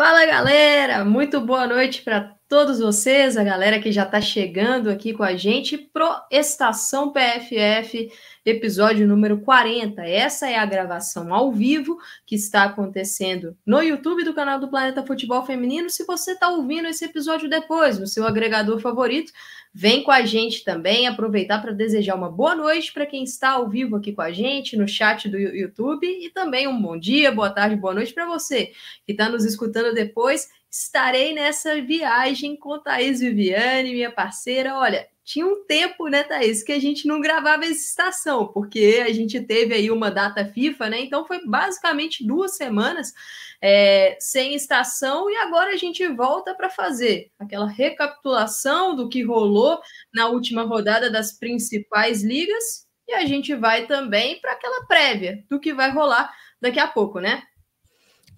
Fala 0.00 0.24
galera, 0.24 1.04
muito 1.04 1.40
boa 1.40 1.66
noite 1.66 2.02
para 2.02 2.32
todos 2.48 2.78
vocês, 2.78 3.36
a 3.36 3.42
galera 3.42 3.80
que 3.80 3.90
já 3.90 4.04
está 4.04 4.20
chegando 4.20 4.88
aqui 4.88 5.12
com 5.12 5.24
a 5.24 5.34
gente 5.34 5.76
pro 5.76 6.08
Estação 6.30 7.12
PFF, 7.12 8.08
episódio 8.46 9.08
número 9.08 9.40
40. 9.40 10.00
Essa 10.06 10.48
é 10.48 10.56
a 10.56 10.64
gravação 10.64 11.34
ao 11.34 11.50
vivo 11.50 11.98
que 12.24 12.36
está 12.36 12.62
acontecendo 12.62 13.56
no 13.66 13.82
YouTube 13.82 14.22
do 14.22 14.32
canal 14.32 14.60
do 14.60 14.70
Planeta 14.70 15.04
Futebol 15.04 15.44
Feminino. 15.44 15.90
Se 15.90 16.04
você 16.04 16.30
está 16.30 16.48
ouvindo 16.48 16.86
esse 16.86 17.04
episódio 17.04 17.50
depois 17.50 17.98
no 17.98 18.06
seu 18.06 18.24
agregador 18.24 18.78
favorito, 18.78 19.32
Vem 19.80 20.02
com 20.02 20.10
a 20.10 20.26
gente 20.26 20.64
também, 20.64 21.06
aproveitar 21.06 21.62
para 21.62 21.70
desejar 21.70 22.16
uma 22.16 22.28
boa 22.28 22.52
noite 22.52 22.92
para 22.92 23.06
quem 23.06 23.22
está 23.22 23.50
ao 23.50 23.68
vivo 23.68 23.94
aqui 23.94 24.12
com 24.12 24.20
a 24.20 24.32
gente 24.32 24.76
no 24.76 24.88
chat 24.88 25.28
do 25.28 25.38
YouTube 25.38 26.04
e 26.04 26.28
também 26.30 26.66
um 26.66 26.82
bom 26.82 26.98
dia, 26.98 27.30
boa 27.30 27.48
tarde, 27.48 27.76
boa 27.76 27.94
noite 27.94 28.12
para 28.12 28.26
você 28.26 28.72
que 29.06 29.12
está 29.12 29.28
nos 29.28 29.44
escutando 29.44 29.94
depois. 29.94 30.50
Estarei 30.68 31.32
nessa 31.32 31.80
viagem 31.80 32.56
com 32.56 32.76
Thaís 32.80 33.20
Viviane, 33.20 33.92
minha 33.92 34.10
parceira. 34.10 34.74
Olha, 34.74 35.06
tinha 35.28 35.46
um 35.46 35.62
tempo, 35.66 36.08
né, 36.08 36.24
Thaís, 36.24 36.62
que 36.62 36.72
a 36.72 36.78
gente 36.78 37.06
não 37.06 37.20
gravava 37.20 37.62
essa 37.62 37.74
estação, 37.74 38.46
porque 38.46 39.04
a 39.06 39.12
gente 39.12 39.38
teve 39.42 39.74
aí 39.74 39.90
uma 39.90 40.10
data 40.10 40.42
FIFA, 40.42 40.88
né? 40.88 41.00
Então 41.00 41.26
foi 41.26 41.44
basicamente 41.44 42.26
duas 42.26 42.56
semanas 42.56 43.12
é, 43.60 44.16
sem 44.18 44.54
estação, 44.54 45.28
e 45.28 45.36
agora 45.36 45.74
a 45.74 45.76
gente 45.76 46.06
volta 46.08 46.54
para 46.54 46.70
fazer 46.70 47.30
aquela 47.38 47.68
recapitulação 47.68 48.96
do 48.96 49.06
que 49.06 49.22
rolou 49.22 49.78
na 50.14 50.28
última 50.28 50.62
rodada 50.62 51.10
das 51.10 51.38
principais 51.38 52.24
ligas, 52.24 52.86
e 53.06 53.12
a 53.12 53.26
gente 53.26 53.54
vai 53.54 53.86
também 53.86 54.40
para 54.40 54.52
aquela 54.52 54.86
prévia 54.86 55.44
do 55.50 55.60
que 55.60 55.74
vai 55.74 55.90
rolar 55.90 56.32
daqui 56.58 56.80
a 56.80 56.88
pouco, 56.88 57.20
né? 57.20 57.42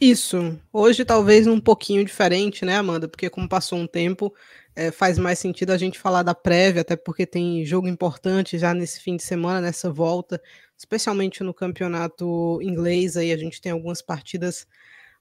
Isso. 0.00 0.58
Hoje 0.72 1.04
talvez 1.04 1.46
um 1.46 1.60
pouquinho 1.60 2.04
diferente, 2.04 2.64
né, 2.64 2.78
Amanda? 2.78 3.06
Porque 3.06 3.30
como 3.30 3.48
passou 3.48 3.78
um 3.78 3.86
tempo, 3.86 4.34
é, 4.80 4.90
faz 4.90 5.18
mais 5.18 5.38
sentido 5.38 5.72
a 5.72 5.76
gente 5.76 5.98
falar 5.98 6.22
da 6.22 6.34
prévia, 6.34 6.80
até 6.80 6.96
porque 6.96 7.26
tem 7.26 7.62
jogo 7.66 7.86
importante 7.86 8.56
já 8.56 8.72
nesse 8.72 8.98
fim 9.00 9.14
de 9.14 9.22
semana, 9.22 9.60
nessa 9.60 9.92
volta, 9.92 10.40
especialmente 10.74 11.42
no 11.42 11.52
campeonato 11.52 12.58
inglês. 12.62 13.14
Aí 13.14 13.30
a 13.30 13.36
gente 13.36 13.60
tem 13.60 13.72
algumas 13.72 14.00
partidas 14.00 14.66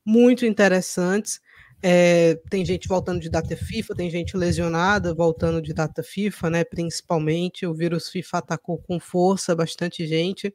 muito 0.06 0.46
interessantes. 0.46 1.42
É, 1.84 2.36
tem 2.50 2.66
gente 2.66 2.88
voltando 2.88 3.20
de 3.20 3.30
data 3.30 3.56
FIFA, 3.56 3.96
tem 3.96 4.10
gente 4.10 4.38
lesionada 4.38 5.14
voltando 5.14 5.62
de 5.62 5.73
data 5.73 6.02
FIFA, 6.02 6.50
né? 6.50 6.64
Principalmente 6.64 7.66
o 7.68 7.73
vírus 7.73 8.08
FIFA 8.08 8.38
atacou 8.38 8.78
com 8.78 8.98
força 8.98 9.54
bastante 9.54 10.08
gente. 10.08 10.48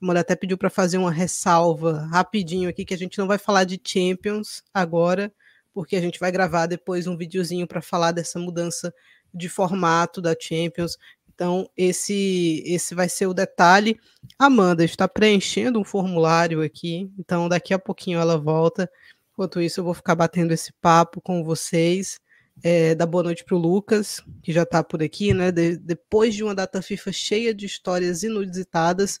A 0.00 0.06
mulher 0.06 0.20
até 0.20 0.34
pediu 0.34 0.56
para 0.56 0.70
fazer 0.70 0.96
uma 0.96 1.12
ressalva 1.12 2.08
rapidinho 2.10 2.70
aqui 2.70 2.86
que 2.86 2.94
a 2.94 2.98
gente 2.98 3.18
não 3.18 3.26
vai 3.26 3.36
falar 3.36 3.64
de 3.64 3.78
Champions 3.86 4.62
agora, 4.72 5.30
porque 5.76 5.94
a 5.94 6.00
gente 6.00 6.18
vai 6.18 6.32
gravar 6.32 6.64
depois 6.64 7.06
um 7.06 7.18
videozinho 7.18 7.66
para 7.66 7.82
falar 7.82 8.10
dessa 8.10 8.38
mudança 8.38 8.94
de 9.34 9.46
formato 9.46 10.22
da 10.22 10.34
Champions. 10.34 10.96
Então, 11.28 11.68
esse 11.76 12.62
esse 12.64 12.94
vai 12.94 13.10
ser 13.10 13.26
o 13.26 13.34
detalhe. 13.34 14.00
Amanda 14.38 14.82
está 14.82 15.06
preenchendo 15.06 15.78
um 15.78 15.84
formulário 15.84 16.62
aqui, 16.62 17.10
então 17.18 17.46
daqui 17.46 17.74
a 17.74 17.78
pouquinho 17.78 18.18
ela 18.18 18.38
volta. 18.38 18.90
Enquanto 19.34 19.60
isso, 19.60 19.80
eu 19.80 19.84
vou 19.84 19.92
ficar 19.92 20.14
batendo 20.14 20.54
esse 20.54 20.72
papo 20.80 21.20
com 21.20 21.44
vocês. 21.44 22.18
É, 22.62 22.94
dar 22.94 23.06
boa 23.06 23.22
noite 23.22 23.44
para 23.44 23.54
o 23.54 23.58
Lucas, 23.58 24.22
que 24.42 24.52
já 24.52 24.62
está 24.62 24.82
por 24.82 25.02
aqui, 25.02 25.34
né? 25.34 25.52
De, 25.52 25.76
depois 25.76 26.34
de 26.34 26.42
uma 26.42 26.54
data 26.54 26.80
FIFA 26.80 27.12
cheia 27.12 27.54
de 27.54 27.66
histórias 27.66 28.22
inusitadas, 28.22 29.20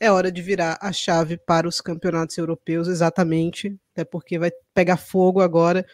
é 0.00 0.10
hora 0.10 0.32
de 0.32 0.42
virar 0.42 0.78
a 0.80 0.92
chave 0.92 1.36
para 1.36 1.68
os 1.68 1.80
campeonatos 1.80 2.36
europeus, 2.36 2.88
exatamente, 2.88 3.76
até 3.92 4.04
porque 4.04 4.38
vai 4.38 4.50
pegar 4.74 4.96
fogo 4.96 5.40
agora 5.40 5.86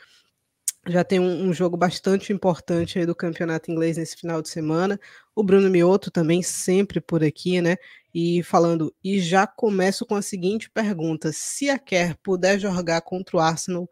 já 0.86 1.04
tem 1.04 1.18
um, 1.20 1.48
um, 1.48 1.52
jogo 1.52 1.76
bastante 1.76 2.32
importante 2.32 3.04
do 3.04 3.14
campeonato 3.14 3.70
inglês 3.70 3.96
nesse 3.96 4.16
final 4.16 4.40
de 4.40 4.48
semana. 4.48 4.98
O 5.34 5.42
Bruno 5.42 5.68
Mioto 5.68 6.10
também 6.10 6.42
sempre 6.42 7.00
por 7.00 7.22
aqui, 7.22 7.60
né? 7.60 7.76
E 8.14 8.42
falando, 8.42 8.94
e 9.04 9.20
já 9.20 9.46
começo 9.46 10.06
com 10.06 10.14
a 10.14 10.22
seguinte 10.22 10.70
pergunta: 10.70 11.30
se 11.32 11.68
a 11.68 11.78
Kerr 11.78 12.16
puder 12.22 12.58
jogar 12.58 13.00
contra 13.02 13.36
o 13.36 13.40
Arsenal, 13.40 13.88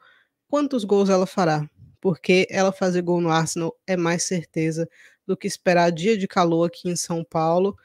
quantos 0.48 0.84
gols 0.84 1.10
ela 1.10 1.26
fará? 1.26 1.68
Porque 2.00 2.46
ela 2.50 2.72
fazer 2.72 3.02
gol 3.02 3.20
no 3.20 3.30
Arsenal 3.30 3.76
é 3.86 3.96
mais 3.96 4.24
certeza 4.24 4.88
do 5.26 5.36
que 5.36 5.46
esperar 5.46 5.90
dia 5.90 6.16
de 6.16 6.28
calor 6.28 6.66
aqui 6.68 6.88
em 6.88 6.96
São 6.96 7.24
Paulo. 7.24 7.76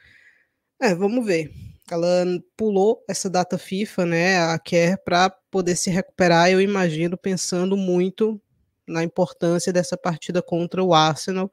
É, 0.79 0.93
vamos 0.93 1.25
ver. 1.25 1.51
Ela 1.89 2.25
pulou 2.55 3.03
essa 3.09 3.29
data 3.29 3.57
FIFA, 3.57 4.05
né, 4.05 4.39
a 4.39 4.57
Kerr, 4.57 4.97
para 5.03 5.29
poder 5.29 5.75
se 5.75 5.89
recuperar, 5.89 6.49
eu 6.49 6.61
imagino, 6.61 7.17
pensando 7.17 7.75
muito 7.75 8.41
na 8.87 9.03
importância 9.03 9.73
dessa 9.73 9.97
partida 9.97 10.41
contra 10.41 10.83
o 10.83 10.93
Arsenal, 10.93 11.51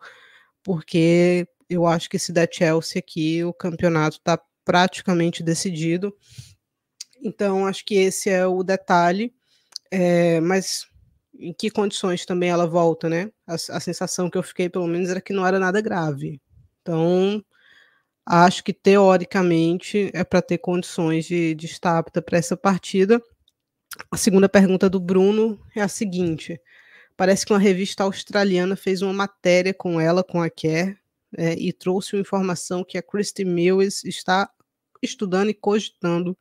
porque 0.62 1.46
eu 1.68 1.86
acho 1.86 2.08
que 2.08 2.18
se 2.18 2.32
der 2.32 2.48
Chelsea 2.52 2.98
aqui, 2.98 3.44
o 3.44 3.52
campeonato 3.52 4.16
está 4.18 4.40
praticamente 4.64 5.42
decidido. 5.42 6.14
Então, 7.22 7.66
acho 7.66 7.84
que 7.84 7.94
esse 7.94 8.30
é 8.30 8.46
o 8.46 8.62
detalhe. 8.62 9.34
É, 9.90 10.40
mas 10.40 10.86
em 11.38 11.52
que 11.52 11.70
condições 11.70 12.26
também 12.26 12.50
ela 12.50 12.66
volta, 12.66 13.08
né? 13.08 13.30
A, 13.46 13.54
a, 13.54 13.80
sensação 13.80 14.28
que 14.30 14.36
eu 14.38 14.42
fiquei, 14.42 14.68
pelo 14.68 14.86
menos, 14.86 15.08
era 15.08 15.20
que 15.20 15.32
não 15.32 15.46
era 15.46 15.58
nada 15.58 15.80
grave. 15.80 16.40
Então, 16.82 17.44
acho 18.26 18.64
que 18.64 18.72
teoricamente 18.72 20.10
é 20.14 20.24
para 20.24 20.42
ter 20.42 20.58
condições 20.58 21.26
de, 21.26 21.54
de 21.54 21.66
estar 21.66 21.98
apta 21.98 22.20
para 22.20 22.38
essa 22.38 22.56
partida. 22.56 23.22
A 24.10 24.16
segunda 24.16 24.48
pergunta 24.48 24.88
do 24.90 25.00
Bruno 25.00 25.60
é 25.74 25.80
a 25.80 25.88
seguinte: 25.88 26.60
Parece 27.18 27.44
que 27.44 27.52
uma 27.52 27.58
revista 27.58 28.04
australiana 28.04 28.76
fez 28.76 29.02
uma 29.02 29.12
matéria 29.12 29.74
com 29.74 30.00
ela, 30.00 30.22
com 30.22 30.40
a 30.40 30.48
Kerr, 30.48 30.96
é, 31.36 31.54
e 31.54 31.72
trouxe 31.72 32.14
uma 32.14 32.20
informação 32.20 32.84
que 32.84 32.96
a 32.96 33.02
Christy 33.02 33.44
Mills 33.44 34.08
está 34.08 34.48
estudando 35.02 35.50
e 35.50 35.54
cogitando 35.54 36.38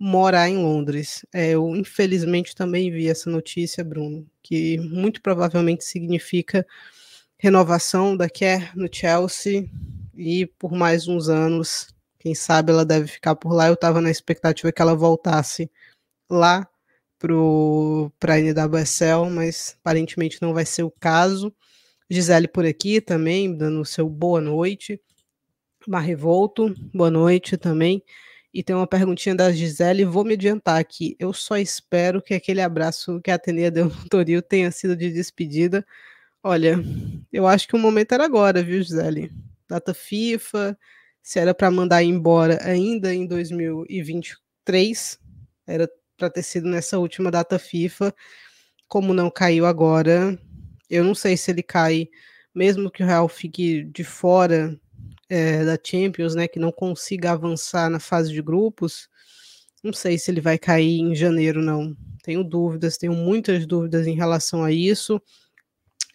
morar 0.00 0.48
em 0.48 0.56
Londres. 0.56 1.26
É, 1.30 1.50
eu, 1.50 1.76
infelizmente, 1.76 2.54
também 2.54 2.90
vi 2.90 3.06
essa 3.06 3.28
notícia, 3.28 3.84
Bruno, 3.84 4.26
que 4.42 4.78
muito 4.78 5.20
provavelmente 5.20 5.84
significa 5.84 6.66
renovação 7.36 8.16
da 8.16 8.28
Kerr 8.28 8.72
no 8.74 8.88
Chelsea 8.90 9.68
e 10.16 10.46
por 10.58 10.72
mais 10.72 11.06
uns 11.06 11.28
anos. 11.28 11.94
Quem 12.18 12.34
sabe 12.34 12.72
ela 12.72 12.84
deve 12.84 13.08
ficar 13.08 13.36
por 13.36 13.52
lá. 13.52 13.68
Eu 13.68 13.74
estava 13.74 14.00
na 14.00 14.10
expectativa 14.10 14.72
que 14.72 14.80
ela 14.80 14.94
voltasse 14.94 15.70
lá 16.30 16.66
para 17.18 18.34
a 18.34 18.40
NWSL, 18.40 19.28
mas 19.30 19.76
aparentemente 19.80 20.40
não 20.40 20.54
vai 20.54 20.64
ser 20.64 20.82
o 20.82 20.90
caso. 20.90 21.54
Gisele 22.08 22.48
por 22.48 22.64
aqui 22.64 23.00
também, 23.00 23.54
dando 23.54 23.80
o 23.82 23.86
seu 23.86 24.08
boa 24.08 24.40
noite. 24.40 25.00
Marrevolto, 25.86 26.74
boa 26.92 27.10
noite 27.10 27.56
também. 27.56 28.02
E 28.52 28.62
tem 28.64 28.74
uma 28.74 28.86
perguntinha 28.86 29.34
da 29.34 29.52
Gisele, 29.52 30.04
vou 30.04 30.24
me 30.24 30.34
adiantar 30.34 30.80
aqui. 30.80 31.14
Eu 31.18 31.32
só 31.32 31.56
espero 31.56 32.20
que 32.20 32.34
aquele 32.34 32.60
abraço 32.60 33.20
que 33.20 33.30
a 33.30 33.36
Atenea 33.36 33.70
deu 33.70 33.84
no 33.86 34.08
Toril 34.08 34.42
tenha 34.42 34.70
sido 34.72 34.96
de 34.96 35.12
despedida. 35.12 35.86
Olha, 36.42 36.76
eu 37.32 37.46
acho 37.46 37.68
que 37.68 37.76
o 37.76 37.78
momento 37.78 38.12
era 38.12 38.24
agora, 38.24 38.62
viu, 38.62 38.82
Gisele? 38.82 39.30
Data 39.68 39.94
FIFA, 39.94 40.76
se 41.22 41.38
era 41.38 41.54
para 41.54 41.70
mandar 41.70 42.02
embora 42.02 42.58
ainda 42.62 43.14
em 43.14 43.26
2023, 43.26 45.18
era 45.66 45.88
para 46.16 46.30
ter 46.30 46.42
sido 46.42 46.68
nessa 46.68 46.98
última 46.98 47.30
data 47.30 47.58
FIFA. 47.58 48.12
Como 48.88 49.14
não 49.14 49.30
caiu 49.30 49.64
agora, 49.64 50.36
eu 50.88 51.04
não 51.04 51.14
sei 51.14 51.36
se 51.36 51.52
ele 51.52 51.62
cai, 51.62 52.08
mesmo 52.52 52.90
que 52.90 53.02
o 53.02 53.06
Real 53.06 53.28
fique 53.28 53.84
de 53.84 54.02
fora 54.02 54.76
é, 55.30 55.64
da 55.64 55.78
Champions, 55.82 56.34
né, 56.34 56.48
que 56.48 56.58
não 56.58 56.72
consiga 56.72 57.30
avançar 57.30 57.88
na 57.88 58.00
fase 58.00 58.32
de 58.32 58.42
grupos. 58.42 59.08
Não 59.82 59.92
sei 59.92 60.18
se 60.18 60.30
ele 60.30 60.40
vai 60.40 60.58
cair 60.58 60.98
em 60.98 61.14
janeiro, 61.14 61.62
não. 61.62 61.96
Tenho 62.22 62.42
dúvidas, 62.44 62.98
tenho 62.98 63.14
muitas 63.14 63.64
dúvidas 63.64 64.06
em 64.06 64.14
relação 64.14 64.64
a 64.64 64.72
isso. 64.72 65.22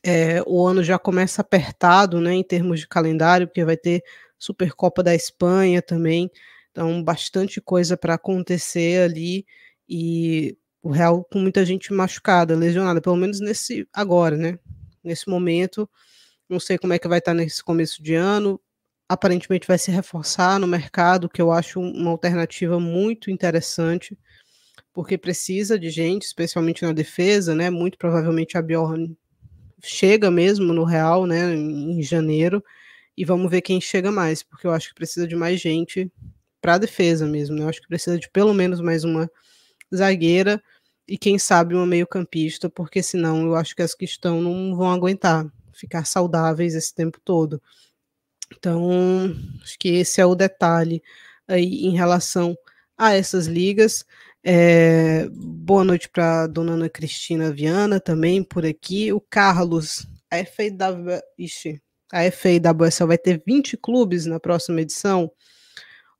É, 0.03 0.43
o 0.45 0.67
ano 0.67 0.83
já 0.83 0.99
começa 0.99 1.41
apertado, 1.41 2.19
né, 2.19 2.33
em 2.33 2.43
termos 2.43 2.81
de 2.81 2.87
calendário, 2.87 3.47
porque 3.47 3.63
vai 3.65 3.77
ter 3.77 4.03
Supercopa 4.37 5.01
da 5.01 5.15
Espanha 5.15 5.81
também. 5.81 6.29
Então, 6.71 7.01
bastante 7.01 7.61
coisa 7.61 7.95
para 7.95 8.15
acontecer 8.15 9.01
ali 9.01 9.45
e 9.87 10.57
o 10.83 10.91
Real 10.91 11.23
com 11.23 11.39
muita 11.39 11.65
gente 11.65 11.93
machucada, 11.93 12.55
lesionada, 12.55 13.01
pelo 13.01 13.15
menos 13.15 13.39
nesse 13.39 13.87
agora, 13.93 14.37
né? 14.37 14.59
Nesse 15.03 15.29
momento, 15.29 15.89
não 16.49 16.59
sei 16.59 16.77
como 16.77 16.93
é 16.93 16.99
que 16.99 17.07
vai 17.07 17.19
estar 17.19 17.33
nesse 17.33 17.63
começo 17.63 18.03
de 18.03 18.13
ano. 18.13 18.59
Aparentemente 19.07 19.67
vai 19.67 19.77
se 19.77 19.91
reforçar 19.91 20.59
no 20.59 20.65
mercado, 20.67 21.29
que 21.29 21.41
eu 21.41 21.51
acho 21.51 21.79
uma 21.79 22.09
alternativa 22.11 22.79
muito 22.79 23.29
interessante, 23.29 24.17
porque 24.93 25.17
precisa 25.17 25.79
de 25.79 25.89
gente, 25.89 26.23
especialmente 26.23 26.83
na 26.83 26.93
defesa, 26.93 27.55
né? 27.55 27.69
Muito 27.69 27.97
provavelmente 27.97 28.57
a 28.57 28.61
Bjorn 28.61 29.17
chega 29.83 30.31
mesmo 30.31 30.73
no 30.73 30.83
Real, 30.85 31.25
né, 31.27 31.53
em 31.55 32.01
janeiro, 32.03 32.63
e 33.17 33.25
vamos 33.25 33.51
ver 33.51 33.61
quem 33.61 33.81
chega 33.81 34.11
mais, 34.11 34.43
porque 34.43 34.67
eu 34.67 34.71
acho 34.71 34.89
que 34.89 34.95
precisa 34.95 35.27
de 35.27 35.35
mais 35.35 35.61
gente 35.61 36.11
para 36.61 36.77
defesa 36.79 37.27
mesmo, 37.27 37.55
né? 37.57 37.63
Eu 37.63 37.69
acho 37.69 37.81
que 37.81 37.87
precisa 37.87 38.19
de 38.19 38.29
pelo 38.29 38.53
menos 38.53 38.81
mais 38.81 39.03
uma 39.05 39.29
zagueira. 39.95 40.61
e 41.07 41.17
quem 41.17 41.37
sabe 41.39 41.75
uma 41.75 41.85
meio-campista, 41.85 42.69
porque 42.69 43.03
senão 43.03 43.43
eu 43.45 43.55
acho 43.55 43.75
que 43.75 43.81
as 43.83 43.93
que 43.95 44.05
estão 44.05 44.41
não 44.41 44.75
vão 44.75 44.91
aguentar 44.91 45.45
ficar 45.73 46.05
saudáveis 46.05 46.75
esse 46.75 46.93
tempo 46.95 47.19
todo. 47.23 47.61
Então, 48.55 49.35
acho 49.61 49.77
que 49.79 49.89
esse 49.89 50.21
é 50.21 50.25
o 50.25 50.35
detalhe 50.35 51.01
aí 51.47 51.85
em 51.85 51.95
relação 51.95 52.57
a 52.97 53.13
essas 53.13 53.47
ligas. 53.47 54.05
É, 54.43 55.27
boa 55.31 55.83
noite 55.83 56.07
para 56.09 56.47
dona 56.47 56.73
Ana 56.73 56.89
Cristina 56.89 57.51
Viana 57.51 57.99
também 57.99 58.43
por 58.43 58.65
aqui. 58.65 59.11
O 59.11 59.19
Carlos, 59.19 60.07
a 60.29 60.37
FAW, 60.45 61.19
ixi, 61.37 61.81
a 62.11 62.29
FAWSL 62.31 63.07
vai 63.07 63.17
ter 63.17 63.41
20 63.45 63.77
clubes 63.77 64.25
na 64.25 64.39
próxima 64.39 64.81
edição. 64.81 65.31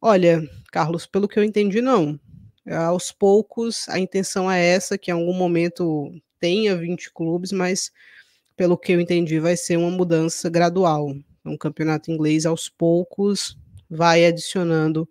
Olha, 0.01 0.42
Carlos, 0.71 1.06
pelo 1.06 1.28
que 1.28 1.39
eu 1.39 1.44
entendi, 1.44 1.81
não. 1.81 2.19
Aos 2.68 3.12
poucos, 3.12 3.88
a 3.89 4.00
intenção 4.00 4.51
é 4.51 4.63
essa, 4.66 4.98
que 4.98 5.12
em 5.12 5.13
algum 5.13 5.33
momento 5.33 6.12
tenha 6.39 6.75
20 6.75 7.13
clubes, 7.13 7.51
mas 7.51 7.92
pelo 8.56 8.78
que 8.78 8.92
eu 8.92 9.00
entendi, 9.00 9.39
vai 9.39 9.56
ser 9.56 9.78
uma 9.78 9.92
mudança 9.92 10.50
gradual. 10.50 11.13
Um 11.45 11.57
campeonato 11.57 12.12
inglês, 12.12 12.45
aos 12.45 12.69
poucos, 12.69 13.57
vai 13.89 14.25
adicionando 14.25 15.07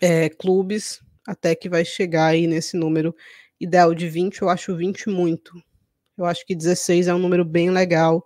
é, 0.00 0.28
clubes 0.28 1.00
até 1.26 1.54
que 1.54 1.68
vai 1.68 1.84
chegar 1.84 2.26
aí 2.26 2.46
nesse 2.46 2.76
número 2.76 3.14
ideal 3.60 3.94
de 3.94 4.08
20. 4.08 4.42
Eu 4.42 4.48
acho 4.48 4.76
20 4.76 5.08
muito. 5.08 5.52
Eu 6.16 6.24
acho 6.24 6.44
que 6.46 6.54
16 6.54 7.08
é 7.08 7.14
um 7.14 7.18
número 7.18 7.44
bem 7.44 7.70
legal, 7.70 8.24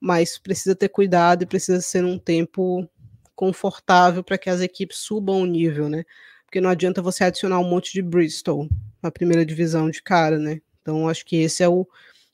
mas 0.00 0.38
precisa 0.38 0.74
ter 0.74 0.88
cuidado 0.88 1.42
e 1.42 1.46
precisa 1.46 1.80
ser 1.80 2.04
um 2.04 2.18
tempo 2.18 2.88
confortável 3.34 4.24
para 4.24 4.38
que 4.38 4.50
as 4.50 4.60
equipes 4.60 4.98
subam 4.98 5.42
o 5.42 5.46
nível, 5.46 5.88
né? 5.88 6.04
porque 6.48 6.62
não 6.62 6.70
adianta 6.70 7.02
você 7.02 7.24
adicionar 7.24 7.58
um 7.58 7.68
monte 7.68 7.92
de 7.92 8.00
Bristol 8.00 8.66
na 9.02 9.10
primeira 9.10 9.44
divisão 9.44 9.90
de 9.90 10.02
cara, 10.02 10.38
né? 10.38 10.62
Então 10.80 11.06
acho 11.06 11.24
que 11.26 11.36
esse 11.36 11.62
é 11.62 11.68
o, 11.68 11.86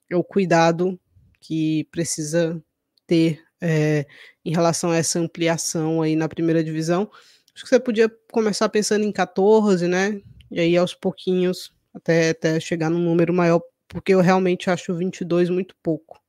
é 0.08 0.14
o 0.14 0.22
cuidado 0.22 0.98
que 1.40 1.82
precisa 1.90 2.62
ter 3.08 3.44
é, 3.64 4.06
em 4.44 4.52
relação 4.52 4.90
a 4.90 4.96
essa 4.96 5.19
ampliação 5.19 6.02
aí 6.02 6.14
na 6.14 6.28
primeira 6.28 6.62
divisão. 6.62 7.11
Acho 7.55 7.64
que 7.64 7.70
você 7.70 7.81
podia 7.81 8.11
começar 8.31 8.69
pensando 8.69 9.05
em 9.05 9.12
14, 9.12 9.88
né? 9.88 10.20
E 10.50 10.61
aí 10.61 10.76
aos 10.76 10.94
pouquinhos 10.94 11.72
até, 11.94 12.31
até 12.31 12.61
chegar 12.61 12.90
num 12.90 12.99
número 12.99 13.32
maior, 13.32 13.62
porque 13.88 14.12
eu 14.12 14.20
realmente 14.20 14.69
acho 14.70 14.94
22 14.94 15.49
muito 15.49 15.75
pouco. 15.82 16.20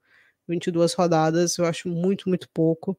22 0.47 0.93
rodadas 0.93 1.57
eu 1.57 1.65
acho 1.65 1.89
muito, 1.89 2.29
muito 2.29 2.47
pouco. 2.49 2.97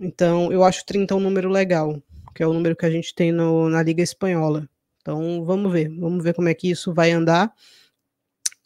Então 0.00 0.50
eu 0.52 0.64
acho 0.64 0.84
30 0.84 1.14
um 1.14 1.20
número 1.20 1.48
legal 1.48 2.02
que 2.34 2.42
é 2.42 2.46
o 2.46 2.52
número 2.52 2.76
que 2.76 2.86
a 2.86 2.90
gente 2.90 3.14
tem 3.14 3.32
no, 3.32 3.68
na 3.68 3.82
Liga 3.82 4.02
Espanhola. 4.02 4.68
Então, 5.00 5.44
vamos 5.44 5.72
ver, 5.72 5.88
vamos 5.88 6.22
ver 6.22 6.34
como 6.34 6.48
é 6.48 6.54
que 6.54 6.70
isso 6.70 6.92
vai 6.92 7.10
andar. 7.10 7.52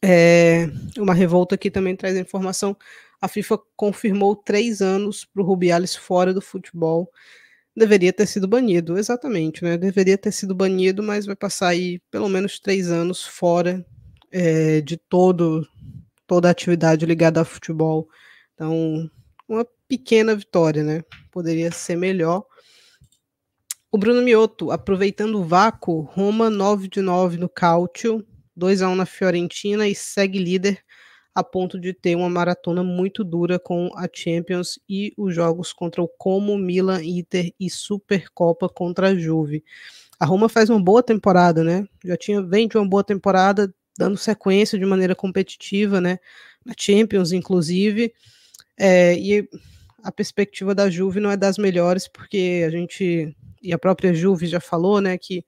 É, 0.03 0.69
uma 0.99 1.15
revolta 1.15 1.55
aqui 1.55 1.71
também 1.71 1.97
traz 1.97 2.17
a 2.17 2.21
informação. 2.21 2.77
A 3.25 3.29
FIFA 3.29 3.59
confirmou 3.75 4.37
três 4.37 4.83
anos 4.83 5.25
para 5.25 5.41
o 5.43 5.47
Rubiales 5.47 5.97
fora 5.97 6.35
do 6.35 6.43
futebol. 6.43 7.11
Deveria 7.75 8.13
ter 8.13 8.27
sido 8.27 8.47
banido, 8.47 8.99
exatamente, 8.99 9.65
né? 9.65 9.79
Deveria 9.79 10.19
ter 10.19 10.31
sido 10.31 10.55
banido, 10.55 11.03
mas 11.03 11.25
vai 11.25 11.35
passar 11.35 11.69
aí 11.69 12.01
pelo 12.11 12.29
menos 12.29 12.61
três 12.61 12.91
anos 12.91 13.25
fora 13.25 13.83
é, 14.31 14.83
de 14.83 14.99
todo 14.99 15.67
toda 16.27 16.49
a 16.49 16.51
atividade 16.51 17.07
ligada 17.07 17.41
ao 17.41 17.47
futebol. 17.47 18.07
Então, 18.53 19.11
uma 19.49 19.67
pequena 19.89 20.37
vitória, 20.37 20.83
né? 20.83 21.03
Poderia 21.33 21.73
ser 21.73 21.97
melhor, 21.97 22.45
o 23.91 23.97
Bruno 23.97 24.21
Mioto, 24.21 24.71
aproveitando 24.71 25.37
o 25.37 25.45
vácuo, 25.45 26.03
Roma 26.03 26.51
9 26.51 26.89
de 26.89 27.01
9 27.01 27.39
no 27.39 27.49
Cálcio, 27.49 28.23
2 28.55 28.83
a 28.83 28.89
1 28.91 28.95
na 28.97 29.07
Fiorentina 29.07 29.89
e 29.89 29.95
segue 29.95 30.39
líder 30.39 30.85
a 31.35 31.43
ponto 31.43 31.81
de 31.81 31.93
ter 31.93 32.15
uma 32.15 32.31
maratona 32.31 32.85
muito 32.85 33.25
dura 33.25 33.59
com 33.59 33.91
a 33.97 34.09
Champions 34.13 34.79
e 34.89 35.13
os 35.17 35.35
jogos 35.35 35.73
contra 35.73 36.01
o 36.03 36.09
Como, 36.09 36.57
Milan, 36.57 37.03
Inter 37.03 37.53
e 37.59 37.69
Supercopa 37.69 38.69
contra 38.69 39.09
a 39.09 39.15
Juve. 39.15 39.65
A 40.21 40.25
Roma 40.25 40.49
faz 40.49 40.71
uma 40.71 40.81
boa 40.81 41.03
temporada, 41.03 41.65
né? 41.65 41.87
Já 42.05 42.17
tinha 42.17 42.41
vem 42.41 42.69
de 42.69 42.79
uma 42.79 42.89
boa 42.89 43.03
temporada, 43.03 43.75
dando 43.99 44.17
sequência 44.17 44.79
de 44.79 44.87
maneira 44.87 45.15
competitiva, 45.15 46.01
né? 46.01 46.19
Na 46.65 46.75
Champions, 46.79 47.33
inclusive. 47.33 48.15
É, 48.79 49.19
e 49.19 49.49
a 50.05 50.13
perspectiva 50.13 50.75
da 50.75 50.89
Juve 50.89 51.19
não 51.19 51.31
é 51.31 51.37
das 51.37 51.59
melhores, 51.59 52.07
porque 52.07 52.63
a 52.67 52.71
gente 52.71 53.35
e 53.63 53.73
a 53.73 53.79
própria 53.79 54.13
Juve 54.13 54.47
já 54.47 54.61
falou, 54.61 55.01
né, 55.01 55.17
que 55.17 55.43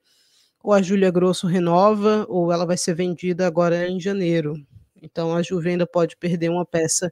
ou 0.63 0.73
a 0.73 0.81
Júlia 0.81 1.11
Grosso 1.11 1.45
renova 1.45 2.25
ou 2.27 2.51
ela 2.51 2.65
vai 2.65 2.75
ser 2.75 2.95
vendida 2.95 3.45
agora 3.45 3.87
em 3.87 3.99
janeiro. 3.99 4.55
Então 5.01 5.35
a 5.35 5.41
Juve 5.41 5.69
ainda 5.69 5.87
pode 5.87 6.15
perder 6.17 6.49
uma 6.49 6.65
peça 6.65 7.11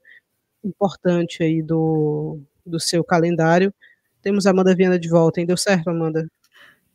importante 0.63 1.43
aí 1.43 1.61
do, 1.61 2.39
do 2.65 2.79
seu 2.79 3.03
calendário. 3.03 3.73
Temos 4.21 4.47
a 4.47 4.51
Amanda 4.51 4.75
Viana 4.75 4.97
de 4.97 5.09
volta, 5.09 5.39
hein? 5.39 5.45
Deu 5.45 5.57
certo, 5.57 5.89
Amanda? 5.89 6.27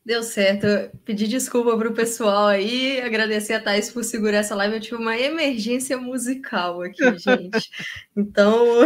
Deu 0.05 0.23
certo. 0.23 0.67
Pedir 1.05 1.29
desculpa 1.29 1.77
para 1.77 1.89
o 1.89 1.95
pessoal 1.95 2.47
aí, 2.47 3.01
agradecer 3.01 3.53
a 3.53 3.61
Thaís 3.61 3.91
por 3.91 4.03
segurar 4.03 4.39
essa 4.39 4.55
live. 4.55 4.75
Eu 4.75 4.81
tive 4.81 4.97
uma 4.97 5.17
emergência 5.17 5.97
musical 5.99 6.83
aqui, 6.83 7.05
gente. 7.19 7.71
Então, 8.17 8.85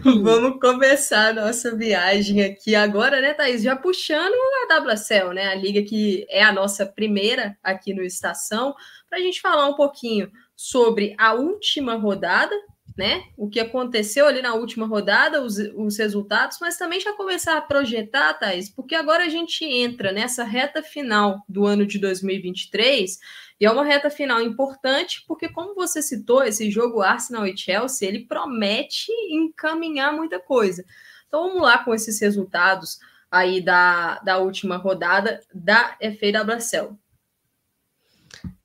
vamos 0.22 0.60
começar 0.60 1.30
a 1.30 1.32
nossa 1.32 1.76
viagem 1.76 2.42
aqui 2.42 2.74
agora, 2.76 3.20
né, 3.20 3.34
Thaís? 3.34 3.62
Já 3.62 3.74
puxando 3.74 4.32
a 4.70 4.78
WCL, 4.78 5.34
né? 5.34 5.48
A 5.48 5.54
liga 5.56 5.82
que 5.82 6.24
é 6.30 6.42
a 6.42 6.52
nossa 6.52 6.86
primeira 6.86 7.58
aqui 7.62 7.92
no 7.92 8.02
Estação, 8.02 8.74
para 9.10 9.18
a 9.18 9.20
gente 9.22 9.40
falar 9.40 9.68
um 9.68 9.74
pouquinho 9.74 10.30
sobre 10.56 11.14
a 11.18 11.34
última 11.34 11.94
rodada 11.96 12.54
né? 12.96 13.24
O 13.36 13.48
que 13.48 13.58
aconteceu 13.58 14.26
ali 14.26 14.40
na 14.40 14.54
última 14.54 14.86
rodada, 14.86 15.42
os, 15.42 15.58
os 15.58 15.98
resultados, 15.98 16.58
mas 16.60 16.76
também 16.76 17.00
já 17.00 17.12
começar 17.12 17.56
a 17.56 17.60
projetar, 17.60 18.34
Thais, 18.34 18.70
porque 18.70 18.94
agora 18.94 19.24
a 19.24 19.28
gente 19.28 19.64
entra 19.64 20.12
nessa 20.12 20.44
reta 20.44 20.82
final 20.82 21.42
do 21.48 21.66
ano 21.66 21.84
de 21.84 21.98
2023 21.98 23.18
e 23.60 23.66
é 23.66 23.70
uma 23.70 23.84
reta 23.84 24.10
final 24.10 24.40
importante, 24.40 25.24
porque, 25.26 25.48
como 25.48 25.74
você 25.74 26.00
citou, 26.00 26.44
esse 26.44 26.70
jogo 26.70 27.02
Arsenal 27.02 27.46
e 27.46 27.56
Chelsea 27.56 28.08
ele 28.08 28.26
promete 28.26 29.10
encaminhar 29.30 30.12
muita 30.12 30.38
coisa. 30.38 30.84
Então 31.26 31.48
vamos 31.48 31.62
lá 31.62 31.78
com 31.78 31.92
esses 31.92 32.20
resultados 32.20 32.98
aí 33.28 33.60
da, 33.60 34.20
da 34.20 34.38
última 34.38 34.76
rodada 34.76 35.40
da 35.52 35.98
FAWSL. 35.98 36.96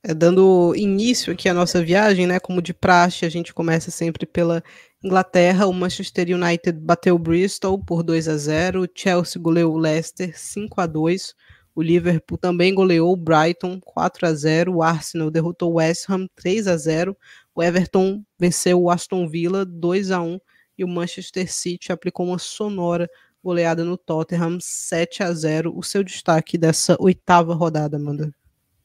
É, 0.02 0.14
dando 0.14 0.74
início 0.76 1.34
aqui 1.34 1.50
à 1.50 1.54
nossa 1.54 1.84
viagem, 1.84 2.26
né? 2.26 2.40
Como 2.40 2.62
de 2.62 2.74
praxe, 2.74 3.26
a 3.26 3.30
gente 3.30 3.54
começa 3.54 3.92
sempre 3.92 4.26
pela 4.26 4.64
Inglaterra. 5.04 5.68
O 5.68 5.74
Manchester 5.74 6.28
United 6.36 6.80
bateu 6.80 7.16
o 7.16 7.20
Bristol 7.20 7.78
por 7.78 8.02
2 8.02 8.28
a 8.28 8.38
0. 8.38 8.84
O 8.84 8.88
Chelsea 8.94 9.42
goleou 9.42 9.74
o 9.74 9.78
Leicester 9.78 10.38
5 10.38 10.80
a 10.82 10.86
2. 10.86 11.36
O 11.76 11.82
Liverpool 11.82 12.38
também 12.38 12.74
goleou 12.74 13.14
o 13.14 13.18
Brighton 13.18 13.80
4 13.82 14.28
a 14.28 14.34
0. 14.34 14.76
O 14.76 14.84
Arsenal 14.84 15.30
derrotou 15.30 15.72
o 15.72 15.76
West 15.76 16.10
Ham 16.10 16.28
3 16.36 16.68
a 16.68 16.78
0. 16.78 17.16
O 17.54 17.62
Everton 17.62 18.24
venceu 18.40 18.82
o 18.82 18.90
Aston 18.90 19.28
Villa 19.28 19.66
2 19.66 20.12
a 20.12 20.22
1 20.22 20.40
e 20.78 20.84
o 20.84 20.88
Manchester 20.88 21.52
City 21.52 21.92
aplicou 21.92 22.26
uma 22.26 22.40
sonora 22.40 23.10
goleada 23.44 23.84
no 23.84 23.98
Tottenham 23.98 24.60
7 24.62 25.24
a 25.24 25.34
0. 25.34 25.78
O 25.78 25.84
seu 25.84 26.04
destaque 26.04 26.58
dessa 26.58 26.96
oitava 27.00 27.54
rodada, 27.54 27.98
Amanda? 27.98 28.34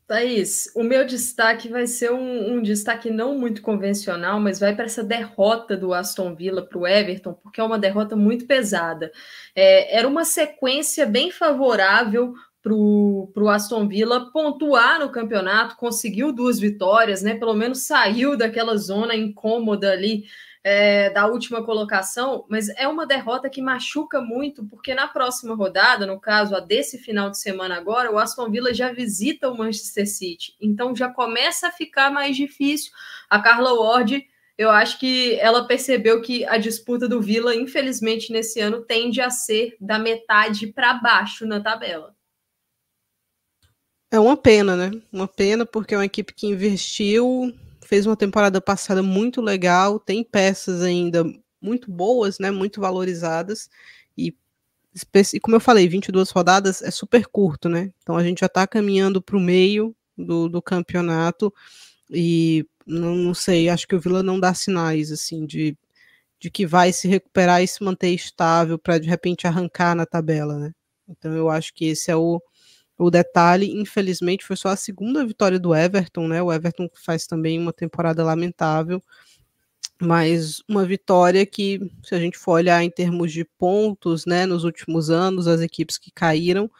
Thaís, 0.06 0.70
o 0.74 0.82
meu 0.82 1.06
destaque 1.06 1.68
vai 1.68 1.86
ser 1.86 2.12
um, 2.12 2.56
um 2.56 2.62
destaque 2.62 3.10
não 3.10 3.38
muito 3.38 3.62
convencional, 3.62 4.38
mas 4.38 4.60
vai 4.60 4.74
para 4.74 4.84
essa 4.84 5.02
derrota 5.02 5.76
do 5.76 5.94
Aston 5.94 6.34
Villa 6.34 6.62
para 6.62 6.78
o 6.78 6.86
Everton, 6.86 7.32
porque 7.32 7.58
é 7.58 7.64
uma 7.64 7.78
derrota 7.78 8.14
muito 8.14 8.46
pesada. 8.46 9.10
É, 9.54 9.96
era 9.98 10.06
uma 10.06 10.24
sequência 10.24 11.06
bem 11.06 11.30
favorável 11.30 12.34
para 12.62 12.72
o 12.74 13.48
Aston 13.48 13.86
Villa 13.86 14.30
pontuar 14.30 14.98
no 14.98 15.10
campeonato, 15.10 15.76
conseguiu 15.76 16.32
duas 16.32 16.58
vitórias, 16.58 17.22
né? 17.22 17.34
Pelo 17.34 17.54
menos 17.54 17.86
saiu 17.86 18.36
daquela 18.36 18.76
zona 18.76 19.14
incômoda 19.14 19.90
ali 19.90 20.24
é, 20.64 21.10
da 21.10 21.26
última 21.26 21.62
colocação, 21.62 22.46
mas 22.48 22.70
é 22.70 22.88
uma 22.88 23.06
derrota 23.06 23.50
que 23.50 23.60
machuca 23.60 24.22
muito, 24.22 24.64
porque 24.64 24.94
na 24.94 25.06
próxima 25.06 25.54
rodada, 25.54 26.06
no 26.06 26.18
caso 26.18 26.56
a 26.56 26.60
desse 26.60 26.96
final 26.96 27.28
de 27.28 27.38
semana 27.38 27.76
agora, 27.76 28.10
o 28.10 28.18
Aston 28.18 28.50
Villa 28.50 28.72
já 28.72 28.90
visita 28.90 29.50
o 29.50 29.56
Manchester 29.56 30.08
City, 30.08 30.56
então 30.58 30.96
já 30.96 31.10
começa 31.10 31.68
a 31.68 31.72
ficar 31.72 32.10
mais 32.10 32.34
difícil. 32.34 32.90
A 33.28 33.38
Carla 33.38 33.74
Ward, 33.74 34.26
eu 34.56 34.70
acho 34.70 34.98
que 34.98 35.34
ela 35.34 35.66
percebeu 35.66 36.22
que 36.22 36.46
a 36.46 36.56
disputa 36.56 37.06
do 37.06 37.20
Villa, 37.20 37.54
infelizmente, 37.54 38.32
nesse 38.32 38.58
ano 38.58 38.80
tende 38.80 39.20
a 39.20 39.28
ser 39.28 39.76
da 39.78 39.98
metade 39.98 40.68
para 40.68 40.94
baixo 40.94 41.44
na 41.44 41.60
tabela. 41.60 42.16
É 44.10 44.18
uma 44.18 44.36
pena, 44.36 44.76
né? 44.76 45.02
Uma 45.12 45.28
pena 45.28 45.66
porque 45.66 45.92
é 45.92 45.98
uma 45.98 46.06
equipe 46.06 46.32
que 46.32 46.46
investiu 46.46 47.52
fez 47.84 48.06
uma 48.06 48.16
temporada 48.16 48.60
passada 48.60 49.02
muito 49.02 49.40
legal, 49.40 49.98
tem 49.98 50.24
peças 50.24 50.82
ainda 50.82 51.24
muito 51.60 51.90
boas, 51.90 52.38
né, 52.38 52.50
muito 52.50 52.80
valorizadas, 52.80 53.68
e, 54.16 54.34
como 55.40 55.56
eu 55.56 55.60
falei, 55.60 55.88
22 55.88 56.30
rodadas 56.30 56.82
é 56.82 56.90
super 56.90 57.26
curto, 57.26 57.68
né, 57.68 57.92
então 58.02 58.16
a 58.16 58.22
gente 58.22 58.40
já 58.40 58.46
está 58.46 58.66
caminhando 58.66 59.22
para 59.22 59.36
o 59.36 59.40
meio 59.40 59.94
do, 60.16 60.48
do 60.48 60.62
campeonato, 60.62 61.52
e 62.10 62.66
não, 62.86 63.14
não 63.14 63.34
sei, 63.34 63.68
acho 63.68 63.88
que 63.88 63.94
o 63.94 64.00
Vila 64.00 64.22
não 64.22 64.38
dá 64.38 64.52
sinais 64.54 65.10
assim 65.10 65.46
de, 65.46 65.76
de 66.38 66.50
que 66.50 66.66
vai 66.66 66.92
se 66.92 67.08
recuperar 67.08 67.62
e 67.62 67.66
se 67.66 67.82
manter 67.82 68.10
estável 68.10 68.78
para 68.78 68.98
de 68.98 69.08
repente 69.08 69.46
arrancar 69.46 69.94
na 69.94 70.04
tabela, 70.04 70.58
né? 70.58 70.72
Então 71.08 71.32
eu 71.32 71.48
acho 71.48 71.72
que 71.74 71.86
esse 71.86 72.10
é 72.10 72.16
o, 72.16 72.40
o 72.98 73.10
detalhe. 73.10 73.72
Infelizmente 73.80 74.44
foi 74.44 74.56
só 74.56 74.68
a 74.68 74.76
segunda 74.76 75.24
vitória 75.26 75.58
do 75.58 75.74
Everton, 75.74 76.28
né? 76.28 76.42
O 76.42 76.52
Everton 76.52 76.88
faz 76.94 77.26
também 77.26 77.58
uma 77.58 77.72
temporada 77.72 78.24
lamentável, 78.24 79.02
mas 80.00 80.62
uma 80.68 80.84
vitória 80.84 81.46
que, 81.46 81.80
se 82.02 82.14
a 82.14 82.18
gente 82.18 82.38
for 82.38 82.52
olhar 82.52 82.82
em 82.82 82.90
termos 82.90 83.32
de 83.32 83.44
pontos, 83.44 84.26
né, 84.26 84.46
nos 84.46 84.64
últimos 84.64 85.10
anos, 85.10 85.46
as 85.48 85.60
equipes 85.60 85.98
que 85.98 86.10
caíram, 86.10 86.70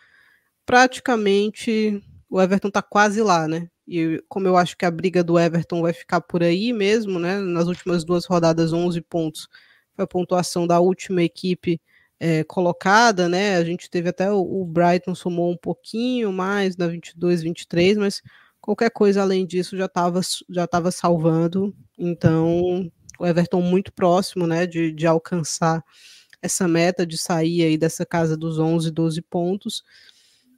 praticamente 0.67 2.03
o 2.31 2.41
Everton 2.41 2.69
está 2.69 2.83
quase 2.83 3.23
lá, 3.23 3.47
né? 3.49 3.69
E 3.87 4.23
como 4.29 4.49
eu 4.49 4.57
acho 4.57 4.77
que 4.77 4.85
a 4.87 4.91
briga 4.91 5.23
do 5.23 5.39
Everton 5.39 5.83
vai 5.83 5.93
ficar 5.93 6.21
por 6.23 6.43
aí 6.43 6.73
mesmo, 6.73 7.19
né? 7.19 7.39
Nas 7.39 7.69
últimas 7.69 8.05
duas 8.05 8.25
rodadas, 8.27 8.73
11 8.73 9.01
pontos 9.03 9.49
foi 9.95 10.05
a 10.05 10.09
pontuação 10.09 10.67
da 10.67 10.81
última 10.81 11.23
equipe 11.23 11.81
é, 12.19 12.45
colocada, 12.45 13.29
né? 13.29 13.57
A 13.57 13.65
gente 13.65 13.91
teve 13.91 14.09
até 14.09 14.31
o, 14.31 14.41
o, 14.41 14.65
Brighton 14.65 15.15
somou 15.15 15.51
um 15.51 15.57
pouquinho 15.57 16.33
mais 16.33 16.77
na 16.77 16.87
22, 16.87 17.43
23, 17.43 17.99
mas 17.99 18.23
qualquer 18.61 18.91
coisa 18.91 19.23
além 19.23 19.47
disso 19.47 19.77
já 19.77 19.87
estava 19.87 20.21
já 20.49 20.67
tava 20.67 20.91
salvando. 20.91 21.75
Então, 21.99 22.91
o 23.19 23.27
Everton 23.27 23.61
muito 23.61 23.93
próximo, 23.93 24.47
né, 24.47 24.67
de, 24.67 24.93
de 24.93 25.07
alcançar 25.07 25.85
essa 26.41 26.69
meta 26.69 27.07
de 27.07 27.17
sair 27.17 27.63
aí 27.63 27.79
dessa 27.79 28.05
casa 28.05 28.37
dos 28.37 28.59
11, 28.59 28.91
12 28.91 29.23
pontos. 29.23 29.83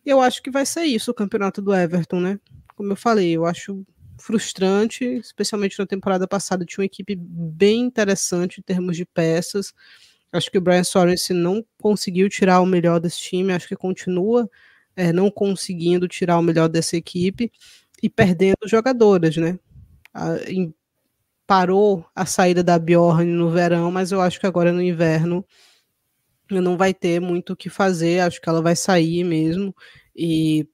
Eu 0.04 0.20
acho 0.20 0.42
que 0.42 0.50
vai 0.50 0.66
ser 0.66 0.84
isso 0.84 1.10
o 1.10 1.14
campeonato 1.14 1.62
do 1.62 1.75
Everton, 1.75 2.20
né? 2.20 2.40
Como 2.75 2.92
eu 2.92 2.96
falei, 2.96 3.32
eu 3.32 3.46
acho 3.46 3.84
frustrante, 4.18 5.04
especialmente 5.04 5.78
na 5.78 5.86
temporada 5.86 6.26
passada 6.26 6.64
tinha 6.64 6.82
uma 6.82 6.86
equipe 6.86 7.14
bem 7.16 7.80
interessante 7.80 8.58
em 8.58 8.62
termos 8.62 8.96
de 8.96 9.04
peças. 9.04 9.72
Acho 10.33 10.50
que 10.50 10.59
o 10.59 10.61
Brian 10.61 10.85
Sorensen 10.85 11.37
não 11.37 11.64
conseguiu 11.80 12.28
tirar 12.28 12.61
o 12.61 12.66
melhor 12.66 13.00
desse 13.00 13.21
time, 13.21 13.52
acho 13.52 13.68
que 13.68 13.76
continua 13.76 14.49
é, 14.97 15.12
não 15.12 15.30
conseguindo 15.30 16.09
tirar 16.09 16.38
o 16.38 16.42
melhor 16.42 16.68
dessa 16.68 16.97
equipe 16.97 17.52
e 18.02 18.09
perdendo 18.09 18.59
jogadoras, 18.66 19.37
né? 19.37 19.59
A, 20.14 20.37
em, 20.50 20.75
parou 21.47 22.06
a 22.14 22.26
saída 22.26 22.62
da 22.62 22.78
Bjorn 22.78 23.33
no 23.33 23.50
verão, 23.50 23.90
mas 23.92 24.12
eu 24.12 24.21
acho 24.21 24.40
que 24.40 24.47
agora 24.47 24.73
no 24.73 24.83
inverno 24.83 25.45
não 26.50 26.76
vai 26.76 26.95
ter 26.95 27.21
muito 27.21 27.52
o 27.52 27.56
que 27.56 27.68
fazer, 27.68 28.21
acho 28.21 28.40
que 28.40 28.49
ela 28.49 28.62
vai 28.62 28.76
sair 28.76 29.25
mesmo. 29.25 29.75
E 30.14 30.68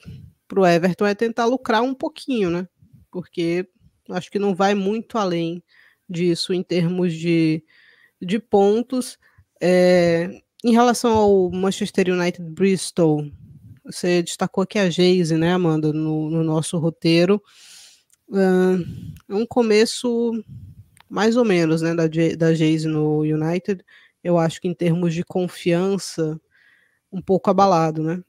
pro 0.46 0.66
Everton 0.66 1.06
é 1.06 1.14
tentar 1.14 1.46
lucrar 1.46 1.82
um 1.82 1.94
pouquinho, 1.94 2.50
né? 2.50 2.68
Porque 3.10 3.66
acho 4.10 4.30
que 4.30 4.38
não 4.38 4.54
vai 4.54 4.74
muito 4.74 5.18
além 5.18 5.62
disso 6.08 6.52
em 6.52 6.62
termos 6.62 7.14
de, 7.14 7.64
de 8.20 8.38
pontos. 8.38 9.18
É, 9.62 10.42
em 10.64 10.72
relação 10.72 11.12
ao 11.12 11.50
Manchester 11.50 12.08
United 12.10 12.42
Bristol, 12.50 13.30
você 13.84 14.22
destacou 14.22 14.62
aqui 14.62 14.78
a 14.78 14.90
Geise, 14.90 15.36
né, 15.36 15.52
Amanda, 15.52 15.92
no, 15.92 16.28
no 16.28 16.42
nosso 16.42 16.78
roteiro. 16.78 17.40
É 19.28 19.34
um 19.34 19.46
começo 19.46 20.32
mais 21.08 21.36
ou 21.36 21.44
menos, 21.44 21.82
né, 21.82 21.94
da, 21.94 22.04
da 22.36 22.54
Geise 22.54 22.88
no 22.88 23.20
United 23.20 23.84
eu 24.22 24.38
acho 24.38 24.60
que 24.60 24.68
em 24.68 24.74
termos 24.74 25.14
de 25.14 25.24
confiança, 25.24 26.40
um 27.10 27.20
pouco 27.20 27.50
abalado, 27.50 28.02
né? 28.02 28.22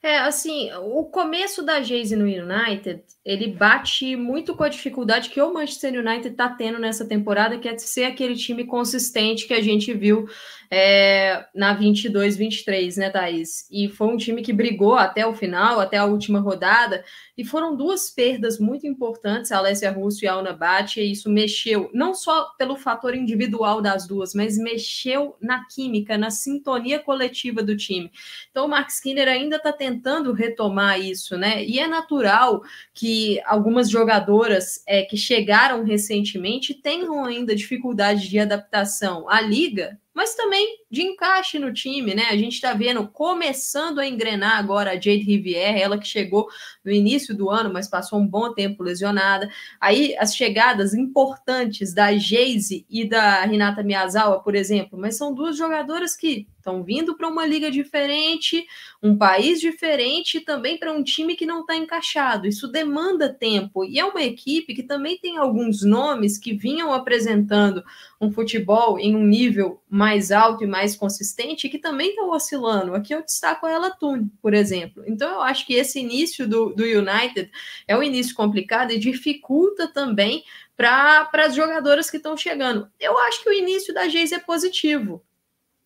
É, 0.00 0.18
assim, 0.18 0.70
o 0.74 1.04
começo 1.06 1.60
da 1.60 1.82
Jayce 1.82 2.14
no 2.14 2.24
United, 2.24 3.02
ele 3.24 3.48
bate 3.48 4.14
muito 4.14 4.54
com 4.54 4.62
a 4.62 4.68
dificuldade 4.68 5.28
que 5.28 5.40
o 5.40 5.52
Manchester 5.52 5.98
United 5.98 6.28
está 6.28 6.48
tendo 6.48 6.78
nessa 6.78 7.04
temporada, 7.04 7.58
que 7.58 7.68
é 7.68 7.76
ser 7.76 8.04
aquele 8.04 8.36
time 8.36 8.64
consistente 8.64 9.48
que 9.48 9.54
a 9.54 9.60
gente 9.60 9.92
viu 9.92 10.28
é, 10.70 11.44
na 11.52 11.76
22-23, 11.76 12.96
né, 12.96 13.10
Thaís? 13.10 13.66
E 13.72 13.88
foi 13.88 14.06
um 14.06 14.16
time 14.16 14.40
que 14.40 14.52
brigou 14.52 14.94
até 14.94 15.26
o 15.26 15.34
final, 15.34 15.80
até 15.80 15.96
a 15.96 16.04
última 16.04 16.38
rodada, 16.38 17.04
e 17.38 17.44
foram 17.44 17.76
duas 17.76 18.10
perdas 18.10 18.58
muito 18.58 18.84
importantes, 18.84 19.52
a 19.52 19.58
Alessia 19.58 19.92
Russo 19.92 20.24
e 20.24 20.28
a 20.28 20.34
Ana 20.34 20.52
Bate, 20.52 21.00
e 21.00 21.12
isso 21.12 21.30
mexeu, 21.30 21.88
não 21.94 22.12
só 22.12 22.46
pelo 22.58 22.76
fator 22.76 23.14
individual 23.14 23.80
das 23.80 24.08
duas, 24.08 24.34
mas 24.34 24.58
mexeu 24.58 25.36
na 25.40 25.64
química, 25.66 26.18
na 26.18 26.32
sintonia 26.32 26.98
coletiva 26.98 27.62
do 27.62 27.76
time. 27.76 28.10
Então 28.50 28.66
o 28.66 28.68
Mark 28.68 28.88
Skinner 28.90 29.28
ainda 29.28 29.54
está 29.54 29.72
tentando 29.72 30.32
retomar 30.32 31.00
isso, 31.00 31.38
né? 31.38 31.64
E 31.64 31.78
é 31.78 31.86
natural 31.86 32.60
que 32.92 33.40
algumas 33.46 33.88
jogadoras 33.88 34.82
é, 34.84 35.04
que 35.04 35.16
chegaram 35.16 35.84
recentemente 35.84 36.74
tenham 36.74 37.24
ainda 37.24 37.54
dificuldade 37.54 38.28
de 38.28 38.40
adaptação 38.40 39.30
à 39.30 39.40
liga, 39.40 39.96
mas 40.18 40.34
também 40.34 40.80
de 40.90 41.00
encaixe 41.00 41.60
no 41.60 41.72
time, 41.72 42.12
né? 42.12 42.24
A 42.28 42.36
gente 42.36 42.54
está 42.54 42.74
vendo 42.74 43.06
começando 43.06 44.00
a 44.00 44.06
engrenar 44.08 44.58
agora 44.58 44.90
a 44.90 44.94
Jade 44.94 45.18
Rivière, 45.18 45.80
ela 45.80 45.96
que 45.96 46.08
chegou 46.08 46.48
no 46.84 46.90
início 46.90 47.36
do 47.36 47.48
ano, 47.48 47.72
mas 47.72 47.86
passou 47.86 48.18
um 48.18 48.26
bom 48.26 48.52
tempo 48.52 48.82
lesionada. 48.82 49.48
Aí 49.80 50.16
as 50.18 50.34
chegadas 50.34 50.92
importantes 50.92 51.94
da 51.94 52.12
Geise 52.16 52.84
e 52.90 53.08
da 53.08 53.44
Renata 53.44 53.80
Miyazawa, 53.84 54.42
por 54.42 54.56
exemplo, 54.56 54.98
mas 54.98 55.16
são 55.16 55.32
duas 55.32 55.56
jogadoras 55.56 56.16
que 56.16 56.48
estão 56.68 56.84
vindo 56.84 57.16
para 57.16 57.28
uma 57.28 57.46
liga 57.46 57.70
diferente, 57.70 58.66
um 59.02 59.16
país 59.16 59.60
diferente 59.60 60.36
e 60.36 60.40
também 60.40 60.78
para 60.78 60.92
um 60.92 61.02
time 61.02 61.34
que 61.34 61.46
não 61.46 61.60
está 61.62 61.74
encaixado. 61.74 62.46
Isso 62.46 62.68
demanda 62.68 63.32
tempo 63.32 63.84
e 63.84 63.98
é 63.98 64.04
uma 64.04 64.22
equipe 64.22 64.74
que 64.74 64.82
também 64.82 65.18
tem 65.18 65.38
alguns 65.38 65.82
nomes 65.82 66.36
que 66.36 66.52
vinham 66.52 66.92
apresentando 66.92 67.82
um 68.20 68.30
futebol 68.30 68.98
em 68.98 69.16
um 69.16 69.24
nível 69.24 69.80
mais 69.88 70.30
alto 70.30 70.64
e 70.64 70.66
mais 70.66 70.96
consistente 70.96 71.68
que 71.68 71.78
também 71.78 72.10
estão 72.10 72.30
oscilando. 72.30 72.94
Aqui 72.94 73.14
eu 73.14 73.24
destaco 73.24 73.66
a 73.66 73.70
Ela 73.70 73.90
Tune, 73.90 74.30
por 74.42 74.52
exemplo. 74.52 75.02
Então 75.06 75.30
eu 75.30 75.40
acho 75.40 75.66
que 75.66 75.74
esse 75.74 75.98
início 75.98 76.46
do, 76.46 76.74
do 76.74 76.82
United 76.82 77.50
é 77.86 77.96
um 77.96 78.02
início 78.02 78.34
complicado 78.34 78.92
e 78.92 78.98
dificulta 78.98 79.88
também 79.88 80.44
para 80.76 81.28
as 81.34 81.56
jogadoras 81.56 82.08
que 82.08 82.18
estão 82.18 82.36
chegando. 82.36 82.88
Eu 83.00 83.18
acho 83.18 83.42
que 83.42 83.50
o 83.50 83.52
início 83.52 83.92
da 83.92 84.08
Geise 84.08 84.34
é 84.34 84.38
positivo. 84.38 85.24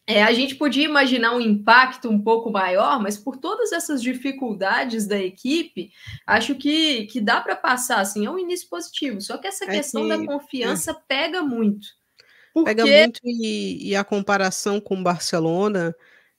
É, 0.06 0.22
a 0.22 0.32
gente 0.32 0.56
podia 0.56 0.84
imaginar 0.84 1.32
um 1.34 1.40
impacto 1.40 2.08
um 2.08 2.20
pouco 2.20 2.50
maior, 2.50 3.00
mas 3.00 3.16
por 3.16 3.36
todas 3.36 3.70
essas 3.70 4.02
dificuldades 4.02 5.06
da 5.06 5.18
equipe, 5.18 5.92
acho 6.26 6.56
que, 6.56 7.06
que 7.06 7.20
dá 7.20 7.40
para 7.40 7.54
passar 7.54 8.00
assim, 8.00 8.26
é 8.26 8.30
um 8.30 8.38
início 8.38 8.68
positivo. 8.68 9.20
Só 9.20 9.38
que 9.38 9.46
essa 9.46 9.64
é 9.64 9.68
questão 9.68 10.02
que, 10.02 10.08
da 10.08 10.26
confiança 10.26 10.90
é. 10.90 10.96
pega 11.06 11.42
muito. 11.42 11.86
Porque... 12.52 12.74
Pega 12.74 12.84
muito 12.84 13.20
e, 13.24 13.90
e, 13.90 13.96
a 13.96 14.02
comparação 14.02 14.80
com 14.80 14.98
o 14.98 15.02
Barcelona, 15.02 15.94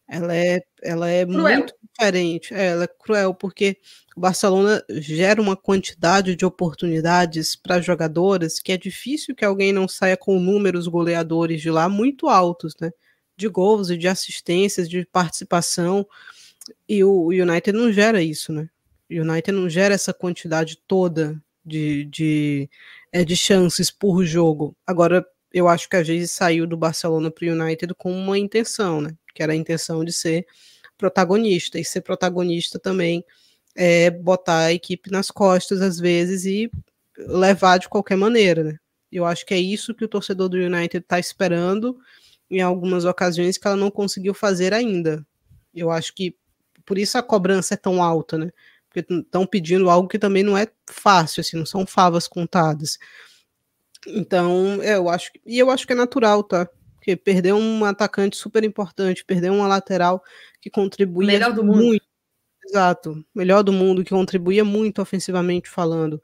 ela 0.07 0.35
é, 0.35 0.61
ela 0.81 1.09
é 1.09 1.25
muito 1.25 1.73
diferente. 1.81 2.53
É, 2.53 2.67
ela 2.67 2.83
é 2.83 2.87
cruel, 2.87 3.33
porque 3.33 3.77
o 4.15 4.19
Barcelona 4.19 4.83
gera 4.89 5.41
uma 5.41 5.55
quantidade 5.55 6.35
de 6.35 6.45
oportunidades 6.45 7.55
para 7.55 7.81
jogadoras 7.81 8.59
que 8.59 8.73
é 8.73 8.77
difícil 8.77 9.33
que 9.33 9.45
alguém 9.45 9.71
não 9.71 9.87
saia 9.87 10.17
com 10.17 10.37
números 10.37 10.85
goleadores 10.85 11.61
de 11.61 11.71
lá 11.71 11.87
muito 11.87 12.27
altos, 12.27 12.75
né? 12.81 12.91
De 13.35 13.47
gols 13.47 13.89
e 13.89 13.97
de 13.97 14.07
assistências, 14.07 14.89
de 14.89 15.05
participação. 15.05 16.07
E 16.87 17.03
o 17.03 17.27
United 17.27 17.71
não 17.71 17.91
gera 17.91 18.21
isso, 18.21 18.51
né? 18.53 18.69
O 19.09 19.13
United 19.13 19.51
não 19.51 19.69
gera 19.69 19.93
essa 19.93 20.13
quantidade 20.13 20.77
toda 20.87 21.41
de, 21.65 22.05
de, 22.05 22.69
é, 23.11 23.23
de 23.23 23.35
chances 23.35 23.91
por 23.91 24.23
jogo. 24.23 24.75
Agora, 24.85 25.25
eu 25.53 25.67
acho 25.67 25.87
que 25.87 25.95
a 25.95 26.03
gente 26.03 26.27
saiu 26.27 26.65
do 26.65 26.77
Barcelona 26.77 27.29
para 27.29 27.45
o 27.45 27.51
United 27.51 27.93
com 27.95 28.11
uma 28.11 28.37
intenção, 28.37 29.01
né? 29.01 29.15
Que 29.33 29.43
era 29.43 29.53
a 29.53 29.55
intenção 29.55 30.03
de 30.03 30.11
ser 30.11 30.45
protagonista. 30.97 31.79
E 31.79 31.85
ser 31.85 32.01
protagonista 32.01 32.79
também 32.79 33.23
é 33.75 34.09
botar 34.09 34.65
a 34.65 34.73
equipe 34.73 35.11
nas 35.11 35.29
costas, 35.31 35.81
às 35.81 35.99
vezes, 35.99 36.45
e 36.45 36.71
levar 37.17 37.77
de 37.77 37.89
qualquer 37.89 38.17
maneira, 38.17 38.63
né? 38.63 38.77
Eu 39.11 39.25
acho 39.25 39.45
que 39.45 39.53
é 39.53 39.59
isso 39.59 39.93
que 39.93 40.03
o 40.03 40.07
torcedor 40.07 40.49
do 40.49 40.57
United 40.57 40.97
está 40.97 41.19
esperando 41.19 41.99
em 42.53 42.61
algumas 42.61 43.05
ocasiões 43.05 43.57
que 43.57 43.67
ela 43.67 43.75
não 43.75 43.89
conseguiu 43.91 44.33
fazer 44.33 44.73
ainda. 44.73 45.25
Eu 45.73 45.89
acho 45.89 46.13
que 46.13 46.35
por 46.85 46.97
isso 46.97 47.17
a 47.17 47.23
cobrança 47.23 47.73
é 47.73 47.77
tão 47.77 48.03
alta, 48.03 48.37
né? 48.37 48.51
Porque 48.89 49.13
estão 49.13 49.45
pedindo 49.45 49.89
algo 49.89 50.07
que 50.07 50.19
também 50.19 50.43
não 50.43 50.57
é 50.57 50.67
fácil, 50.87 51.41
assim, 51.41 51.57
não 51.57 51.65
são 51.65 51.85
favas 51.85 52.27
contadas. 52.27 52.99
Então, 54.07 54.79
é, 54.81 54.95
eu 54.95 55.09
acho 55.09 55.31
e 55.45 55.57
eu 55.57 55.71
acho 55.71 55.87
que 55.87 55.93
é 55.93 55.95
natural, 55.95 56.43
tá? 56.43 56.67
Porque 56.95 57.15
perder 57.15 57.53
um 57.53 57.83
atacante 57.85 58.37
super 58.37 58.63
importante, 58.63 59.25
perder 59.25 59.51
uma 59.51 59.67
lateral 59.67 60.23
que 60.61 60.69
contribuía 60.69 61.27
melhor 61.27 61.53
do 61.53 61.63
mundo. 61.63 61.77
muito, 61.77 62.05
exato, 62.65 63.25
melhor 63.33 63.63
do 63.63 63.73
mundo 63.73 64.03
que 64.03 64.11
contribuía 64.11 64.63
muito 64.63 65.01
ofensivamente 65.01 65.69
falando. 65.69 66.21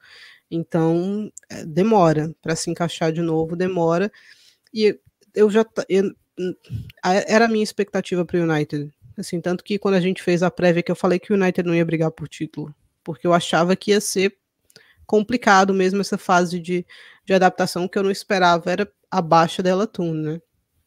Então, 0.51 1.31
é, 1.49 1.65
demora 1.65 2.33
para 2.41 2.55
se 2.55 2.69
encaixar 2.69 3.11
de 3.11 3.21
novo, 3.21 3.55
demora. 3.55 4.11
E 4.73 4.99
eu 5.35 5.49
já 5.49 5.65
eu, 5.87 6.13
era 7.03 7.45
a 7.45 7.47
minha 7.47 7.63
expectativa 7.63 8.25
para 8.25 8.39
o 8.39 8.43
United. 8.43 8.91
Assim, 9.17 9.41
tanto 9.41 9.63
que 9.63 9.77
quando 9.77 9.95
a 9.95 9.99
gente 9.99 10.23
fez 10.23 10.41
a 10.41 10.49
prévia 10.49 10.81
que 10.81 10.91
eu 10.91 10.95
falei 10.95 11.19
que 11.19 11.33
o 11.33 11.35
United 11.35 11.67
não 11.67 11.75
ia 11.75 11.85
brigar 11.85 12.11
por 12.11 12.27
título, 12.27 12.73
porque 13.03 13.27
eu 13.27 13.33
achava 13.33 13.75
que 13.75 13.91
ia 13.91 13.99
ser 13.99 14.37
complicado 15.05 15.73
mesmo 15.73 15.99
essa 15.99 16.17
fase 16.17 16.59
de, 16.59 16.85
de 17.25 17.33
adaptação 17.33 17.87
que 17.87 17.97
eu 17.97 18.03
não 18.03 18.11
esperava, 18.11 18.71
era 18.71 18.89
abaixo 19.11 19.61
dela 19.61 19.87
Tune, 19.87 20.21
né? 20.21 20.41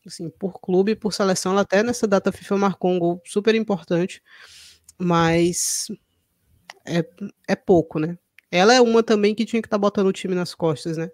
Assim, 0.07 0.31
por 0.31 0.61
clube, 0.61 0.97
por 0.97 1.13
seleção, 1.13 1.53
ela 1.53 1.61
até 1.61 1.83
nessa 1.83 2.07
data 2.07 2.33
FIFA 2.33 2.57
marcou 2.57 2.91
um 2.91 2.99
gol 2.99 3.23
super 3.25 3.55
importante, 3.55 4.23
mas 4.99 5.89
é, 6.87 7.05
é 7.47 7.55
pouco, 7.55 7.99
né? 7.99 8.19
Ela 8.51 8.75
é 8.75 8.81
uma 8.81 9.03
também 9.03 9.35
que 9.35 9.45
tinha 9.45 9.63
que 9.63 9.67
estar 9.67 9.77
tá 9.77 9.81
botando 9.81 10.07
o 10.07 10.13
time 10.13 10.35
nas 10.35 10.55
costas, 10.55 10.97
né? 10.97 11.11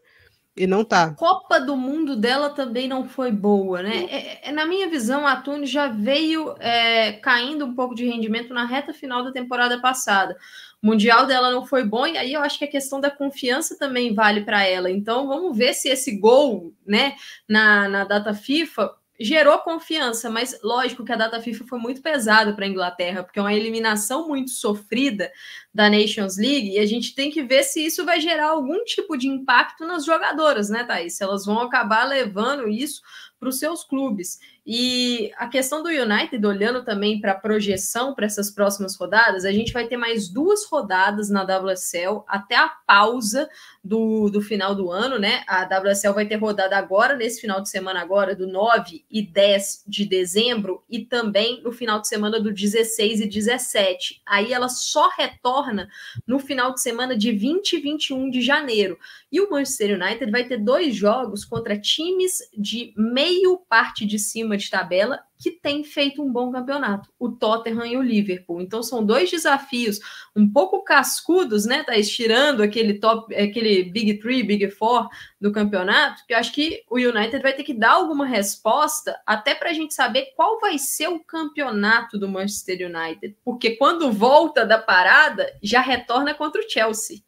E 0.59 0.67
não 0.67 0.85
tá. 0.85 1.15
Copa 1.15 1.61
do 1.61 1.77
Mundo 1.77 2.17
dela 2.17 2.51
também 2.51 2.89
não 2.89 3.09
foi 3.09 3.31
boa, 3.31 3.81
né? 3.81 4.07
É, 4.11 4.49
é, 4.49 4.53
na 4.53 4.67
minha 4.67 4.89
visão, 4.91 5.25
a 5.25 5.37
Tune 5.37 5.67
já 5.67 5.87
veio 5.87 6.55
é, 6.59 7.13
caindo 7.13 7.65
um 7.65 7.75
pouco 7.75 7.95
de 7.95 8.05
rendimento 8.05 8.53
na 8.53 8.65
reta 8.65 8.93
final 8.93 9.23
da 9.23 9.31
temporada 9.31 9.81
passada. 9.81 10.37
O 10.83 10.87
Mundial 10.89 11.27
dela 11.27 11.53
não 11.53 11.65
foi 11.65 11.85
bom, 11.85 12.07
e 12.07 12.19
aí 12.19 12.33
eu 12.33 12.43
acho 12.43 12.59
que 12.59 12.65
a 12.65 12.71
questão 12.71 13.01
da 13.01 13.11
confiança 13.11 13.79
também 13.79 14.15
vale 14.15 14.41
para 14.41 14.65
ela. 14.65 14.91
Então 14.91 15.29
vamos 15.29 15.57
ver 15.57 15.75
se 15.75 15.89
esse 15.89 16.19
gol, 16.19 16.75
né, 16.85 17.15
na, 17.49 17.89
na 17.89 18.05
data 18.05 18.35
FIFA 18.35 18.93
gerou 19.19 19.59
confiança, 19.59 20.31
mas 20.31 20.59
lógico 20.63 21.05
que 21.05 21.13
a 21.13 21.17
data 21.17 21.41
FIFA 21.41 21.65
foi 21.67 21.79
muito 21.79 22.01
pesada 22.01 22.53
para 22.53 22.65
a 22.65 22.69
Inglaterra, 22.69 23.25
porque 23.25 23.39
é 23.39 23.43
uma 23.43 23.55
eliminação 23.55 24.29
muito 24.29 24.51
sofrida 24.51 25.33
da 25.75 25.91
Nations 25.91 26.37
League, 26.37 26.71
e 26.71 26.79
a 26.79 26.87
gente 26.87 27.15
tem 27.15 27.31
que 27.31 27.43
ver 27.43 27.65
se 27.65 27.85
isso 27.85 28.05
vai 28.05 28.21
gerar 28.21 28.51
algum 28.51 28.85
tipo 28.85 29.17
de 29.17 29.27
impacto 29.27 29.85
nas 29.85 30.05
jogadoras, 30.05 30.69
né, 30.69 30.85
Thaís? 30.85 31.17
Se 31.17 31.25
elas 31.25 31.45
vão 31.45 31.61
acabar 31.61 32.05
levando 32.05 32.69
isso 32.69 33.03
para 33.39 33.49
os 33.49 33.59
seus 33.59 33.85
clubes. 33.85 34.39
E 34.71 35.33
a 35.39 35.49
questão 35.49 35.83
do 35.83 35.89
United, 35.89 36.47
olhando 36.47 36.85
também 36.85 37.23
para 37.23 37.33
a 37.33 37.41
projeção 37.41 38.15
para 38.15 38.27
essas 38.27 38.51
próximas 38.51 38.95
rodadas, 38.97 39.47
a 39.47 39.51
gente 39.51 39.73
vai 39.73 39.89
ter 39.89 39.97
mais 39.97 40.29
duas 40.29 40.67
rodadas 40.67 41.31
na 41.31 41.43
WSL 41.43 42.23
até 42.29 42.55
a 42.55 42.69
pausa 42.69 43.49
do, 43.83 44.29
do 44.29 44.43
final 44.43 44.75
do 44.75 44.91
ano, 44.91 45.19
né? 45.19 45.43
A 45.49 45.65
WSL 45.65 46.13
vai 46.13 46.27
ter 46.27 46.37
rodada 46.37 46.77
agora, 46.77 47.17
nesse 47.17 47.41
final 47.41 47.63
de 47.63 47.71
semana 47.71 48.03
agora, 48.03 48.37
do 48.37 48.47
9 48.47 49.07
e 49.11 49.23
10 49.23 49.85
de 49.89 50.05
dezembro, 50.05 50.85
e 50.87 50.99
também 50.99 51.63
no 51.63 51.73
final 51.73 51.99
de 51.99 52.07
semana 52.07 52.39
do 52.39 52.53
16 52.53 53.23
e 53.23 53.27
17. 53.27 54.21
Aí 54.27 54.53
ela 54.53 54.69
só 54.69 55.09
retorna 55.17 55.89
no 56.27 56.39
final 56.39 56.75
de 56.75 56.83
semana 56.83 57.17
de 57.17 57.33
20 57.33 57.73
e 57.73 57.81
21 57.81 58.29
de 58.29 58.43
janeiro. 58.43 58.99
E 59.33 59.41
o 59.41 59.51
Manchester 59.51 59.99
United 59.99 60.31
vai 60.31 60.45
ter 60.45 60.59
dois 60.59 60.95
jogos 60.95 61.43
contra 61.47 61.81
times 61.81 62.41
de 62.55 62.93
meio 62.99 63.57
parte 63.67 64.05
de 64.05 64.19
cima 64.19 64.58
de 64.59 64.71
tabela 64.71 65.21
que 65.39 65.53
tem 65.53 65.85
feito 65.85 66.23
um 66.23 66.33
bom 66.33 66.51
campeonato, 66.51 67.09
o 67.19 67.31
Tottenham 67.31 67.87
e 67.87 67.97
o 67.97 68.03
Liverpool. 68.03 68.61
Então 68.61 68.83
são 68.83 69.05
dois 69.05 69.31
desafios 69.31 70.01
um 70.35 70.51
pouco 70.51 70.83
cascudos, 70.83 71.65
né? 71.65 71.85
Tá 71.85 71.97
estirando 71.97 72.63
aquele 72.63 72.95
top, 72.95 73.35
aquele 73.35 73.85
Big 73.85 74.19
Three, 74.19 74.43
Big 74.43 74.69
Four 74.71 75.09
do 75.41 75.53
campeonato, 75.53 76.27
que 76.27 76.35
eu 76.35 76.39
acho 76.39 76.53
que 76.53 76.83
o 76.91 76.97
United 76.97 77.41
vai 77.41 77.53
ter 77.53 77.63
que 77.63 77.73
dar 77.73 77.93
alguma 77.93 78.27
resposta 78.27 79.19
até 79.25 79.55
para 79.55 79.71
a 79.71 79.73
gente 79.73 79.95
saber 79.95 80.33
qual 80.35 80.59
vai 80.61 80.79
ser 80.79 81.09
o 81.09 81.21
campeonato 81.21 82.19
do 82.19 82.29
Manchester 82.29 82.91
United, 82.91 83.37
porque 83.45 83.77
quando 83.77 84.13
volta 84.13 84.67
da 84.67 84.79
parada 84.79 85.47
já 85.63 85.81
retorna 85.81 86.35
contra 86.35 86.61
o 86.61 86.69
Chelsea. 86.69 87.23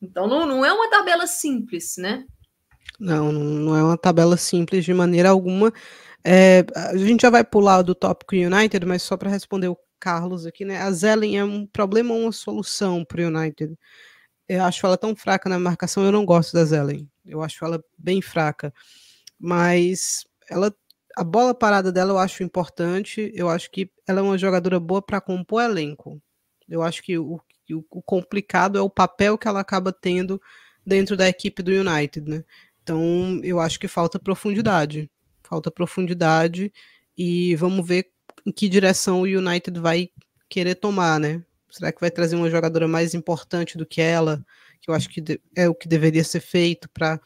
Então 0.00 0.28
não, 0.28 0.46
não 0.46 0.64
é 0.64 0.72
uma 0.72 0.90
tabela 0.90 1.26
simples, 1.26 1.96
né? 1.96 2.24
Não, 2.98 3.30
não 3.30 3.76
é 3.76 3.82
uma 3.82 3.96
tabela 3.96 4.36
simples 4.36 4.84
de 4.84 4.92
maneira 4.92 5.30
alguma. 5.30 5.72
É, 6.24 6.64
a 6.74 6.96
gente 6.96 7.22
já 7.22 7.30
vai 7.30 7.44
pular 7.44 7.82
do 7.82 7.94
tópico 7.94 8.34
United, 8.34 8.84
mas 8.84 9.02
só 9.02 9.16
para 9.16 9.30
responder 9.30 9.68
o 9.68 9.78
Carlos 10.00 10.46
aqui, 10.46 10.64
né? 10.64 10.78
A 10.80 10.90
Zelen 10.90 11.38
é 11.38 11.44
um 11.44 11.66
problema 11.66 12.14
ou 12.14 12.22
uma 12.22 12.32
solução 12.32 13.04
para 13.04 13.22
o 13.22 13.26
United? 13.26 13.76
Eu 14.48 14.64
acho 14.64 14.86
ela 14.86 14.96
tão 14.96 15.14
fraca 15.14 15.48
na 15.48 15.58
marcação, 15.58 16.04
eu 16.04 16.12
não 16.12 16.24
gosto 16.24 16.54
da 16.54 16.64
Zelen. 16.64 17.08
Eu 17.24 17.42
acho 17.42 17.64
ela 17.64 17.82
bem 17.96 18.22
fraca. 18.22 18.72
Mas 19.38 20.26
ela 20.50 20.74
a 21.16 21.24
bola 21.24 21.52
parada 21.52 21.90
dela 21.90 22.12
eu 22.12 22.18
acho 22.18 22.42
importante. 22.42 23.32
Eu 23.34 23.48
acho 23.48 23.70
que 23.70 23.90
ela 24.06 24.20
é 24.20 24.22
uma 24.22 24.38
jogadora 24.38 24.78
boa 24.78 25.02
para 25.02 25.20
compor 25.20 25.62
elenco. 25.62 26.20
Eu 26.68 26.82
acho 26.82 27.02
que 27.02 27.18
o, 27.18 27.40
o, 27.90 28.02
complicado 28.02 28.78
é 28.78 28.80
o 28.80 28.90
papel 28.90 29.36
que 29.36 29.48
ela 29.48 29.60
acaba 29.60 29.92
tendo 29.92 30.40
dentro 30.86 31.16
da 31.16 31.28
equipe 31.28 31.62
do 31.62 31.72
United, 31.72 32.28
né? 32.28 32.44
Então 32.82 33.40
eu 33.42 33.60
acho 33.60 33.78
que 33.80 33.88
falta 33.88 34.18
profundidade 34.18 35.10
falta 35.48 35.70
profundidade 35.70 36.72
e 37.16 37.56
vamos 37.56 37.86
ver 37.86 38.10
em 38.46 38.52
que 38.52 38.68
direção 38.68 39.20
o 39.20 39.24
United 39.24 39.78
vai 39.80 40.10
querer 40.48 40.74
tomar, 40.74 41.18
né? 41.18 41.42
Será 41.70 41.92
que 41.92 42.00
vai 42.00 42.10
trazer 42.10 42.36
uma 42.36 42.50
jogadora 42.50 42.88
mais 42.88 43.14
importante 43.14 43.76
do 43.76 43.86
que 43.86 44.00
ela? 44.00 44.44
Que 44.80 44.90
eu 44.90 44.94
acho 44.94 45.08
que 45.08 45.40
é 45.56 45.68
o 45.68 45.74
que 45.74 45.88
deveria 45.88 46.24
ser 46.24 46.40
feito 46.40 46.88
para 46.90 47.20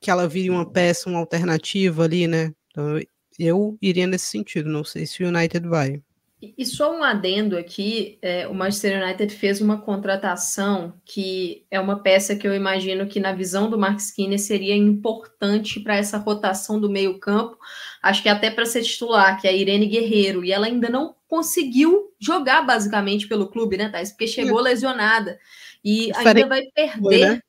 que 0.00 0.10
ela 0.10 0.28
vire 0.28 0.50
uma 0.50 0.70
peça, 0.70 1.08
uma 1.08 1.18
alternativa 1.18 2.04
ali, 2.04 2.26
né? 2.26 2.52
Então, 2.70 3.00
eu 3.38 3.78
iria 3.80 4.06
nesse 4.06 4.26
sentido. 4.26 4.68
Não 4.68 4.84
sei 4.84 5.06
se 5.06 5.22
o 5.22 5.28
United 5.28 5.66
vai. 5.68 6.02
E 6.40 6.64
só 6.64 6.96
um 6.96 7.02
adendo 7.02 7.58
aqui, 7.58 8.16
é, 8.22 8.46
o 8.46 8.54
Manchester 8.54 9.02
United 9.02 9.34
fez 9.34 9.60
uma 9.60 9.80
contratação 9.80 10.94
que 11.04 11.66
é 11.68 11.80
uma 11.80 12.00
peça 12.00 12.36
que 12.36 12.46
eu 12.46 12.54
imagino 12.54 13.08
que 13.08 13.18
na 13.18 13.32
visão 13.32 13.68
do 13.68 13.76
Mark 13.76 13.98
Skinner 13.98 14.38
seria 14.38 14.76
importante 14.76 15.80
para 15.80 15.96
essa 15.96 16.16
rotação 16.16 16.80
do 16.80 16.88
meio 16.88 17.18
campo, 17.18 17.58
acho 18.00 18.22
que 18.22 18.28
até 18.28 18.52
para 18.52 18.66
ser 18.66 18.82
titular, 18.82 19.40
que 19.40 19.48
é 19.48 19.50
a 19.50 19.52
Irene 19.52 19.86
Guerreiro, 19.86 20.44
e 20.44 20.52
ela 20.52 20.66
ainda 20.66 20.88
não 20.88 21.16
conseguiu 21.26 22.14
jogar 22.20 22.62
basicamente 22.62 23.26
pelo 23.26 23.48
clube, 23.48 23.76
né, 23.76 23.88
Thais? 23.88 24.10
Porque 24.10 24.28
chegou 24.28 24.60
lesionada 24.60 25.40
e 25.84 26.12
ainda 26.14 26.46
vai 26.46 26.62
perder... 26.72 27.00
Foi, 27.00 27.18
né? 27.18 27.40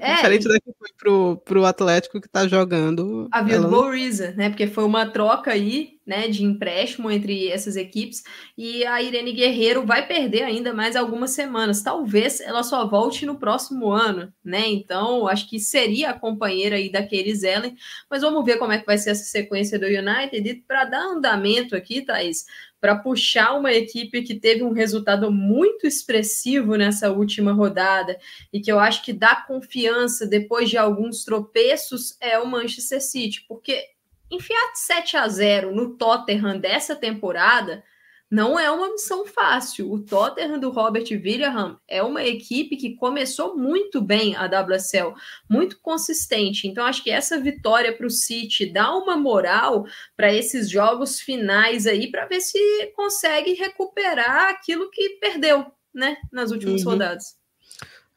É, 0.00 0.14
Diferente 0.14 0.46
daqui 0.46 0.72
foi 0.78 0.88
pro, 0.96 1.36
pro 1.38 1.64
Atlético 1.64 2.20
que 2.20 2.28
tá 2.28 2.46
jogando. 2.46 3.28
A 3.32 3.42
Bilbao 3.42 3.90
não... 3.90 4.36
né? 4.36 4.48
Porque 4.48 4.68
foi 4.68 4.84
uma 4.84 5.06
troca 5.06 5.50
aí, 5.50 5.91
né, 6.06 6.28
de 6.28 6.44
empréstimo 6.44 7.10
entre 7.10 7.48
essas 7.48 7.76
equipes. 7.76 8.22
E 8.56 8.84
a 8.84 9.00
Irene 9.00 9.32
Guerreiro 9.32 9.86
vai 9.86 10.06
perder 10.06 10.42
ainda 10.42 10.72
mais 10.72 10.96
algumas 10.96 11.30
semanas. 11.30 11.82
Talvez 11.82 12.40
ela 12.40 12.62
só 12.62 12.86
volte 12.86 13.24
no 13.24 13.38
próximo 13.38 13.90
ano, 13.90 14.32
né? 14.44 14.68
Então, 14.68 15.28
acho 15.28 15.48
que 15.48 15.60
seria 15.60 16.10
a 16.10 16.18
companheira 16.18 16.76
aí 16.76 16.90
da 16.90 17.00
Ellen. 17.00 17.76
Mas 18.10 18.22
vamos 18.22 18.44
ver 18.44 18.58
como 18.58 18.72
é 18.72 18.78
que 18.78 18.86
vai 18.86 18.98
ser 18.98 19.10
essa 19.10 19.24
sequência 19.24 19.78
do 19.78 19.86
United. 19.86 20.64
Para 20.66 20.84
dar 20.84 21.02
andamento 21.02 21.76
aqui, 21.76 22.02
Thaís, 22.02 22.46
para 22.82 22.96
puxar 22.96 23.52
uma 23.52 23.72
equipe 23.72 24.22
que 24.22 24.34
teve 24.34 24.64
um 24.64 24.72
resultado 24.72 25.30
muito 25.30 25.86
expressivo 25.86 26.74
nessa 26.74 27.12
última 27.12 27.52
rodada 27.52 28.18
e 28.52 28.60
que 28.60 28.72
eu 28.72 28.80
acho 28.80 29.04
que 29.04 29.12
dá 29.12 29.36
confiança 29.36 30.26
depois 30.26 30.68
de 30.68 30.76
alguns 30.76 31.24
tropeços 31.24 32.16
é 32.20 32.36
o 32.40 32.46
Manchester 32.46 33.00
City, 33.00 33.44
porque 33.46 33.91
enfiar 34.34 34.72
7 34.74 35.16
a 35.16 35.28
0 35.28 35.74
no 35.74 35.96
Tottenham 35.96 36.58
dessa 36.58 36.96
temporada 36.96 37.84
não 38.32 38.58
é 38.58 38.70
uma 38.70 38.90
missão 38.90 39.26
fácil. 39.26 39.92
O 39.92 40.00
Tottenham 40.00 40.58
do 40.58 40.70
Robert 40.70 41.04
William 41.10 41.78
é 41.86 42.02
uma 42.02 42.24
equipe 42.24 42.78
que 42.78 42.96
começou 42.96 43.58
muito 43.58 44.00
bem 44.00 44.34
a 44.34 44.46
WSL, 44.46 45.12
muito 45.46 45.78
consistente. 45.82 46.66
Então, 46.66 46.86
acho 46.86 47.04
que 47.04 47.10
essa 47.10 47.38
vitória 47.38 47.94
para 47.94 48.06
o 48.06 48.10
City 48.10 48.64
dá 48.64 48.90
uma 48.96 49.18
moral 49.18 49.84
para 50.16 50.32
esses 50.32 50.70
jogos 50.70 51.20
finais 51.20 51.86
aí, 51.86 52.10
para 52.10 52.24
ver 52.24 52.40
se 52.40 52.58
consegue 52.96 53.52
recuperar 53.52 54.48
aquilo 54.48 54.88
que 54.90 55.10
perdeu 55.20 55.66
né, 55.94 56.16
nas 56.32 56.50
últimas 56.50 56.82
uhum. 56.86 56.92
rodadas. 56.92 57.36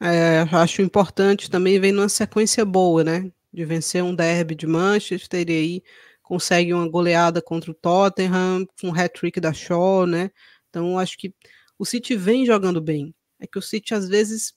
É, 0.00 0.46
acho 0.50 0.80
importante 0.80 1.50
também, 1.50 1.78
vem 1.78 1.92
numa 1.92 2.08
sequência 2.08 2.64
boa, 2.64 3.04
né? 3.04 3.30
De 3.52 3.66
vencer 3.66 4.02
um 4.02 4.14
derby 4.14 4.54
de 4.54 4.66
Manchester 4.66 5.44
e 5.46 5.52
aí 5.52 5.82
consegue 6.26 6.74
uma 6.74 6.88
goleada 6.88 7.40
contra 7.40 7.70
o 7.70 7.74
Tottenham, 7.74 8.66
com 8.80 8.88
um 8.88 8.94
hat-trick 8.94 9.38
da 9.38 9.52
Shaw, 9.52 10.06
né? 10.06 10.32
Então, 10.68 10.98
acho 10.98 11.16
que 11.16 11.32
o 11.78 11.84
City 11.84 12.16
vem 12.16 12.44
jogando 12.44 12.80
bem. 12.80 13.14
É 13.38 13.46
que 13.46 13.56
o 13.56 13.62
City, 13.62 13.94
às 13.94 14.08
vezes, 14.08 14.52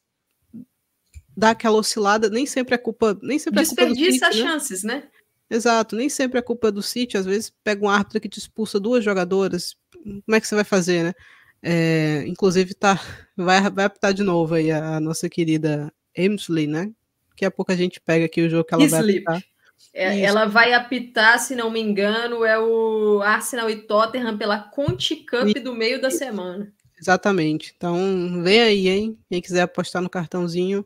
dá 1.37 1.51
aquela 1.51 1.77
oscilada, 1.77 2.27
nem 2.27 2.47
sempre 2.47 2.73
é 2.73 2.77
culpa... 2.77 3.15
Nem 3.21 3.37
sempre 3.37 3.59
Desperdiça 3.59 4.17
é 4.17 4.19
culpa 4.19 4.27
as 4.29 4.35
né? 4.35 4.41
chances, 4.41 4.83
né? 4.83 5.03
Exato, 5.47 5.95
nem 5.95 6.09
sempre 6.09 6.39
é 6.39 6.41
culpa 6.41 6.71
do 6.71 6.81
City, 6.81 7.17
às 7.17 7.25
vezes 7.27 7.53
pega 7.63 7.85
um 7.85 7.89
árbitro 7.89 8.19
que 8.19 8.29
te 8.29 8.39
expulsa 8.39 8.79
duas 8.79 9.03
jogadoras, 9.03 9.75
como 10.03 10.35
é 10.35 10.41
que 10.41 10.47
você 10.47 10.55
vai 10.55 10.63
fazer, 10.63 11.03
né? 11.03 11.13
É, 11.61 12.23
inclusive, 12.25 12.73
tá, 12.73 12.99
vai, 13.37 13.61
vai 13.69 13.85
apitar 13.85 14.11
de 14.11 14.23
novo 14.23 14.55
aí 14.55 14.71
a, 14.71 14.95
a 14.95 14.99
nossa 14.99 15.29
querida 15.29 15.93
Emsley, 16.17 16.65
né? 16.65 16.91
Daqui 17.29 17.45
a 17.45 17.51
pouco 17.51 17.71
a 17.71 17.75
gente 17.75 18.01
pega 18.01 18.25
aqui 18.25 18.41
o 18.41 18.49
jogo 18.49 18.63
que 18.63 18.73
ela 18.73 18.83
Sleep. 18.85 19.23
vai 19.23 19.35
apitar. 19.37 19.48
É, 19.93 20.21
ela 20.21 20.45
vai 20.45 20.73
apitar, 20.73 21.39
se 21.39 21.55
não 21.55 21.71
me 21.71 21.79
engano, 21.79 22.45
é 22.45 22.59
o 22.59 23.21
Arsenal 23.21 23.69
e 23.69 23.75
Tottenham 23.75 24.37
pela 24.37 24.59
Conti 24.59 25.17
Cup 25.17 25.57
do 25.63 25.73
meio 25.73 26.01
da 26.01 26.11
semana. 26.11 26.71
Exatamente. 26.99 27.73
Então, 27.75 28.41
vem 28.43 28.61
aí, 28.61 28.87
hein? 28.87 29.17
Quem 29.29 29.41
quiser 29.41 29.61
apostar 29.61 30.01
no 30.01 30.09
cartãozinho. 30.09 30.85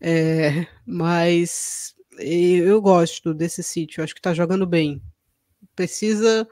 É, 0.00 0.66
mas 0.84 1.94
eu 2.18 2.80
gosto 2.82 3.32
desse 3.32 3.62
sítio, 3.62 4.02
acho 4.02 4.14
que 4.14 4.20
tá 4.20 4.34
jogando 4.34 4.66
bem. 4.66 5.00
Precisa. 5.74 6.46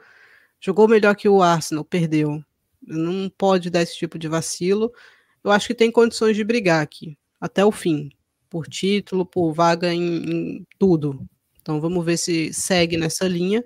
Jogou 0.59 0.87
melhor 0.87 1.15
que 1.15 1.27
o 1.27 1.41
Arsenal, 1.41 1.83
perdeu. 1.83 2.43
Não 2.81 3.29
pode 3.29 3.69
dar 3.69 3.81
esse 3.81 3.97
tipo 3.97 4.17
de 4.17 4.27
vacilo. 4.27 4.91
Eu 5.43 5.51
acho 5.51 5.67
que 5.67 5.75
tem 5.75 5.91
condições 5.91 6.35
de 6.35 6.43
brigar 6.43 6.81
aqui, 6.81 7.17
até 7.39 7.65
o 7.65 7.71
fim 7.71 8.09
por 8.53 8.67
título, 8.67 9.25
por 9.25 9.51
vaga 9.51 9.91
em, 9.91 10.01
em 10.01 10.67
tudo. 10.77 11.27
Então 11.63 11.79
vamos 11.79 12.03
ver 12.05 12.17
se 12.17 12.53
segue 12.53 12.97
nessa 12.97 13.25
linha. 13.25 13.63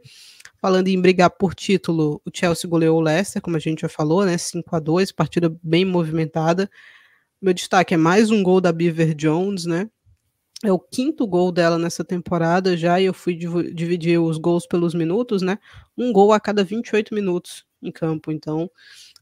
Falando 0.61 0.87
em 0.87 1.01
brigar 1.01 1.31
por 1.31 1.55
título, 1.55 2.21
o 2.23 2.29
Chelsea 2.31 2.69
goleou 2.69 2.97
o 2.97 3.01
Leicester, 3.01 3.41
como 3.41 3.57
a 3.57 3.59
gente 3.59 3.81
já 3.81 3.89
falou, 3.89 4.23
né? 4.23 4.37
5 4.37 4.75
a 4.75 4.79
2 4.79 5.11
partida 5.11 5.55
bem 5.63 5.83
movimentada. 5.83 6.69
Meu 7.41 7.53
destaque 7.53 7.95
é 7.95 7.97
mais 7.97 8.29
um 8.29 8.43
gol 8.43 8.61
da 8.61 8.71
Beaver 8.71 9.15
Jones, 9.15 9.65
né? 9.65 9.89
É 10.63 10.71
o 10.71 10.79
quinto 10.79 11.25
gol 11.25 11.51
dela 11.51 11.77
nessa 11.77 12.03
temporada 12.03 12.77
já, 12.77 13.01
e 13.01 13.05
eu 13.05 13.13
fui 13.13 13.35
dividir 13.35 14.19
os 14.19 14.37
gols 14.37 14.67
pelos 14.67 14.93
minutos, 14.93 15.41
né? 15.41 15.57
Um 15.97 16.11
gol 16.11 16.33
a 16.33 16.39
cada 16.39 16.63
28 16.63 17.13
minutos 17.13 17.65
em 17.81 17.91
campo. 17.91 18.31
Então, 18.31 18.69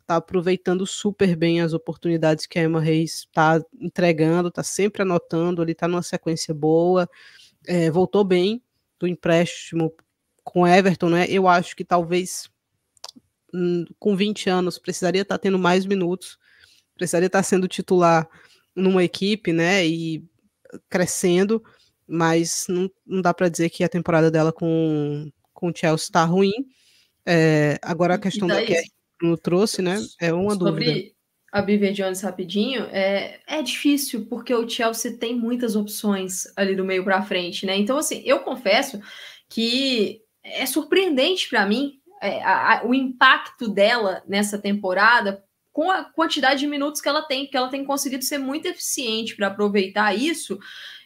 tá 0.05 0.17
aproveitando 0.17 0.85
super 0.85 1.35
bem 1.35 1.61
as 1.61 1.73
oportunidades 1.73 2.45
que 2.45 2.59
a 2.59 2.63
Emma 2.63 2.81
Reis 2.81 3.19
está 3.19 3.61
entregando, 3.79 4.51
tá 4.51 4.63
sempre 4.63 5.01
anotando, 5.01 5.61
ele 5.61 5.73
tá 5.73 5.87
numa 5.87 6.03
sequência 6.03 6.53
boa, 6.53 7.09
é, 7.67 7.89
voltou 7.89 8.23
bem 8.23 8.61
do 8.99 9.07
empréstimo 9.07 9.93
com 10.43 10.67
Everton, 10.67 11.09
né? 11.09 11.25
Eu 11.27 11.47
acho 11.47 11.75
que 11.75 11.83
talvez 11.83 12.49
hum, 13.53 13.85
com 13.99 14.15
20 14.15 14.49
anos 14.49 14.77
precisaria 14.77 15.23
estar 15.23 15.37
tá 15.37 15.41
tendo 15.41 15.59
mais 15.59 15.85
minutos, 15.85 16.37
precisaria 16.95 17.27
estar 17.27 17.39
tá 17.39 17.43
sendo 17.43 17.67
titular 17.67 18.27
numa 18.75 19.03
equipe, 19.03 19.51
né? 19.51 19.85
E 19.85 20.23
crescendo, 20.89 21.63
mas 22.07 22.65
não, 22.69 22.89
não 23.05 23.21
dá 23.21 23.33
para 23.33 23.49
dizer 23.49 23.69
que 23.69 23.83
a 23.83 23.89
temporada 23.89 24.29
dela 24.29 24.51
com, 24.51 25.31
com 25.53 25.69
o 25.69 25.73
Chelsea 25.75 26.05
está 26.05 26.23
ruim. 26.23 26.53
É, 27.25 27.79
agora 27.81 28.15
a 28.15 28.19
questão 28.19 28.47
da 28.47 28.63
que 28.63 28.75
Bruno 29.17 29.37
trouxe, 29.37 29.81
né? 29.81 29.97
É 30.19 30.33
uma 30.33 30.53
Sobre 30.53 30.85
dúvida. 30.85 31.14
A 31.55 31.61
Beaver 31.61 31.93
Jones 31.93 32.19
rapidinho, 32.19 32.83
é, 32.91 33.39
é 33.47 33.61
difícil 33.61 34.25
porque 34.25 34.53
o 34.53 34.67
Chelsea 34.67 35.17
tem 35.17 35.33
muitas 35.33 35.73
opções 35.73 36.43
ali 36.53 36.75
do 36.75 36.83
meio 36.83 37.01
para 37.01 37.21
frente, 37.21 37.65
né? 37.65 37.77
Então, 37.77 37.97
assim, 37.97 38.21
eu 38.25 38.41
confesso 38.41 38.99
que 39.47 40.21
é 40.43 40.65
surpreendente 40.65 41.47
para 41.47 41.65
mim 41.65 41.93
é, 42.21 42.43
a, 42.43 42.79
a, 42.79 42.85
o 42.85 42.93
impacto 42.93 43.69
dela 43.69 44.21
nessa 44.27 44.57
temporada 44.59 45.41
com 45.71 45.89
a 45.89 46.03
quantidade 46.03 46.59
de 46.59 46.67
minutos 46.67 46.99
que 46.99 47.07
ela 47.07 47.21
tem, 47.21 47.47
que 47.47 47.55
ela 47.55 47.69
tem 47.69 47.85
conseguido 47.85 48.25
ser 48.25 48.37
muito 48.37 48.65
eficiente 48.65 49.33
para 49.33 49.47
aproveitar 49.47 50.13
isso. 50.13 50.59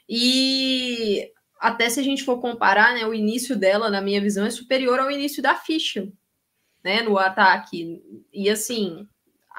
E 0.09 1.31
até 1.59 1.91
se 1.91 1.99
a 1.99 2.03
gente 2.03 2.23
for 2.23 2.41
comparar, 2.41 2.95
né, 2.95 3.05
o 3.05 3.13
início 3.13 3.55
dela, 3.55 3.87
na 3.91 4.01
minha 4.01 4.19
visão, 4.19 4.47
é 4.47 4.49
superior 4.49 4.99
ao 4.99 5.11
início 5.11 5.43
da 5.43 5.53
ficha, 5.53 6.11
né, 6.83 7.03
no 7.03 7.19
ataque. 7.19 8.01
E 8.33 8.49
assim, 8.49 9.07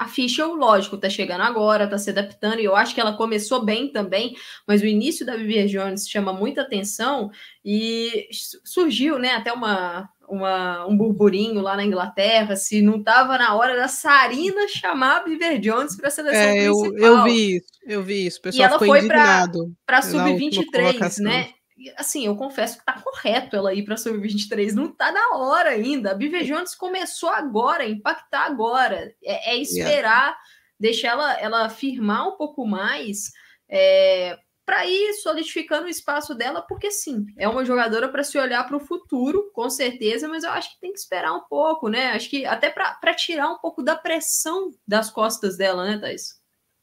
a 0.00 0.08
ficha, 0.08 0.46
lógico, 0.46 0.96
tá 0.96 1.10
chegando 1.10 1.42
agora, 1.42 1.86
tá 1.86 1.98
se 1.98 2.08
adaptando, 2.08 2.58
e 2.58 2.64
eu 2.64 2.74
acho 2.74 2.94
que 2.94 3.00
ela 3.02 3.12
começou 3.12 3.62
bem 3.62 3.92
também, 3.92 4.34
mas 4.66 4.80
o 4.80 4.86
início 4.86 5.26
da 5.26 5.36
Vivian 5.36 5.66
Jones 5.66 6.08
chama 6.08 6.32
muita 6.32 6.62
atenção 6.62 7.30
e 7.62 8.26
surgiu, 8.64 9.18
né, 9.18 9.34
até 9.34 9.52
uma, 9.52 10.08
uma, 10.26 10.86
um 10.86 10.96
burburinho 10.96 11.60
lá 11.60 11.76
na 11.76 11.84
Inglaterra, 11.84 12.56
se 12.56 12.80
não 12.80 12.96
estava 12.96 13.36
na 13.36 13.54
hora 13.54 13.76
da 13.76 13.88
Sarina 13.88 14.66
chamar 14.68 15.18
a 15.18 15.24
Beaver 15.24 15.60
Jones 15.60 15.94
para 15.96 16.08
a 16.08 16.10
seleção 16.10 16.40
é, 16.40 16.66
eu, 16.66 16.80
principal. 16.80 17.06
Eu 17.06 17.24
vi 17.24 17.56
isso, 17.56 17.72
eu 17.84 18.02
vi 18.02 18.26
isso. 18.26 18.38
O 18.38 18.42
pessoal 18.42 18.62
e 18.62 18.66
ela 18.70 18.78
foi 18.78 19.06
para 19.06 20.00
sub-23, 20.00 21.18
né? 21.18 21.50
Assim, 21.96 22.26
eu 22.26 22.36
confesso 22.36 22.78
que 22.78 22.84
tá 22.84 23.00
correto 23.00 23.56
ela 23.56 23.74
ir 23.74 23.84
para 23.84 23.96
sub-23, 23.96 24.72
não 24.72 24.92
tá 24.92 25.10
na 25.10 25.36
hora 25.36 25.70
ainda. 25.70 26.10
A 26.10 26.14
Beaver 26.14 26.44
Jones 26.44 26.74
começou 26.74 27.30
agora, 27.30 27.88
impactar 27.88 28.44
agora. 28.44 29.14
É, 29.22 29.52
é 29.52 29.56
esperar, 29.56 30.02
yeah. 30.02 30.38
deixar 30.78 31.08
ela, 31.08 31.40
ela 31.40 31.68
firmar 31.68 32.28
um 32.28 32.36
pouco 32.36 32.66
mais. 32.66 33.30
É, 33.68 34.38
para 34.70 34.86
ir 34.86 35.14
solidificando 35.14 35.86
o 35.86 35.90
espaço 35.90 36.32
dela, 36.32 36.62
porque 36.62 36.92
sim, 36.92 37.26
é 37.36 37.48
uma 37.48 37.64
jogadora 37.64 38.08
para 38.08 38.22
se 38.22 38.38
olhar 38.38 38.64
para 38.68 38.76
o 38.76 38.86
futuro, 38.86 39.50
com 39.52 39.68
certeza, 39.68 40.28
mas 40.28 40.44
eu 40.44 40.50
acho 40.50 40.72
que 40.72 40.80
tem 40.80 40.92
que 40.92 40.98
esperar 41.00 41.32
um 41.32 41.40
pouco, 41.48 41.88
né? 41.88 42.12
Acho 42.12 42.30
que 42.30 42.46
até 42.46 42.70
para 42.70 43.14
tirar 43.14 43.50
um 43.50 43.58
pouco 43.58 43.82
da 43.82 43.96
pressão 43.96 44.70
das 44.86 45.10
costas 45.10 45.56
dela, 45.56 45.84
né, 45.84 45.98
Thais? 45.98 46.39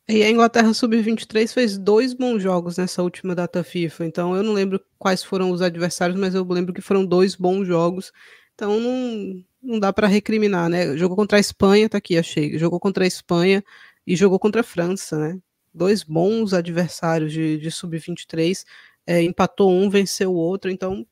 E 0.10 0.24
a 0.24 0.30
Inglaterra 0.30 0.74
Sub-23 0.74 1.54
fez 1.54 1.78
dois 1.78 2.14
bons 2.14 2.42
jogos 2.42 2.78
nessa 2.78 3.04
última 3.04 3.36
data 3.36 3.64
FIFA, 3.64 4.06
então 4.06 4.36
eu 4.36 4.42
não 4.42 4.54
lembro 4.54 4.80
quais 4.98 5.22
foram 5.22 5.52
os 5.52 5.62
adversários, 5.62 6.18
mas 6.18 6.34
eu 6.34 6.46
lembro 6.46 6.74
que 6.74 6.82
foram 6.82 7.06
dois 7.06 7.36
bons 7.36 7.66
jogos, 7.66 8.14
então 8.56 8.80
não, 8.80 9.44
não 9.62 9.80
dá 9.80 9.92
para 9.92 10.08
recriminar, 10.08 10.70
né? 10.70 10.96
Jogou 10.96 11.18
contra 11.18 11.38
a 11.38 11.42
Espanha, 11.42 11.90
tá 11.90 11.98
aqui, 11.98 12.18
achei. 12.18 12.58
Jogou 12.58 12.80
contra 12.80 13.04
a 13.04 13.08
Espanha 13.08 13.64
e 14.06 14.16
jogou 14.16 14.40
contra 14.40 14.62
a 14.62 14.64
França, 14.64 15.18
né? 15.18 15.40
dois 15.78 16.04
bons 16.04 16.54
adversários 16.54 17.32
de, 17.32 17.58
de 17.58 17.72
sub-23, 17.72 18.66
é, 19.06 19.22
empatou 19.22 19.72
um, 19.72 19.90
venceu 19.90 20.32
o 20.32 20.36
outro, 20.36 20.72
então 20.72 21.06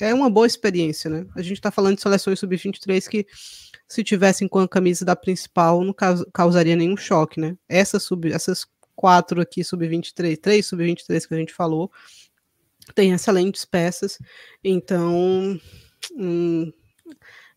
é 0.00 0.12
uma 0.12 0.30
boa 0.30 0.46
experiência, 0.46 1.10
né? 1.10 1.26
A 1.34 1.42
gente 1.42 1.54
está 1.54 1.70
falando 1.70 1.96
de 1.96 2.02
seleções 2.02 2.38
sub-23 2.38 3.08
que, 3.08 3.26
se 3.86 4.02
tivessem 4.02 4.48
com 4.48 4.58
a 4.58 4.68
camisa 4.68 5.04
da 5.04 5.14
principal, 5.14 5.84
não 5.84 5.94
causaria 6.32 6.74
nenhum 6.76 6.96
choque, 6.96 7.40
né? 7.40 7.56
Essa 7.68 8.00
sub, 8.00 8.32
essas 8.32 8.66
quatro 8.96 9.40
aqui, 9.40 9.62
sub-23, 9.62 10.38
três 10.40 10.66
sub-23 10.66 11.26
que 11.26 11.34
a 11.34 11.38
gente 11.38 11.52
falou, 11.52 11.90
tem 12.94 13.12
excelentes 13.12 13.64
peças, 13.64 14.18
então 14.62 15.58
hum, 16.12 16.72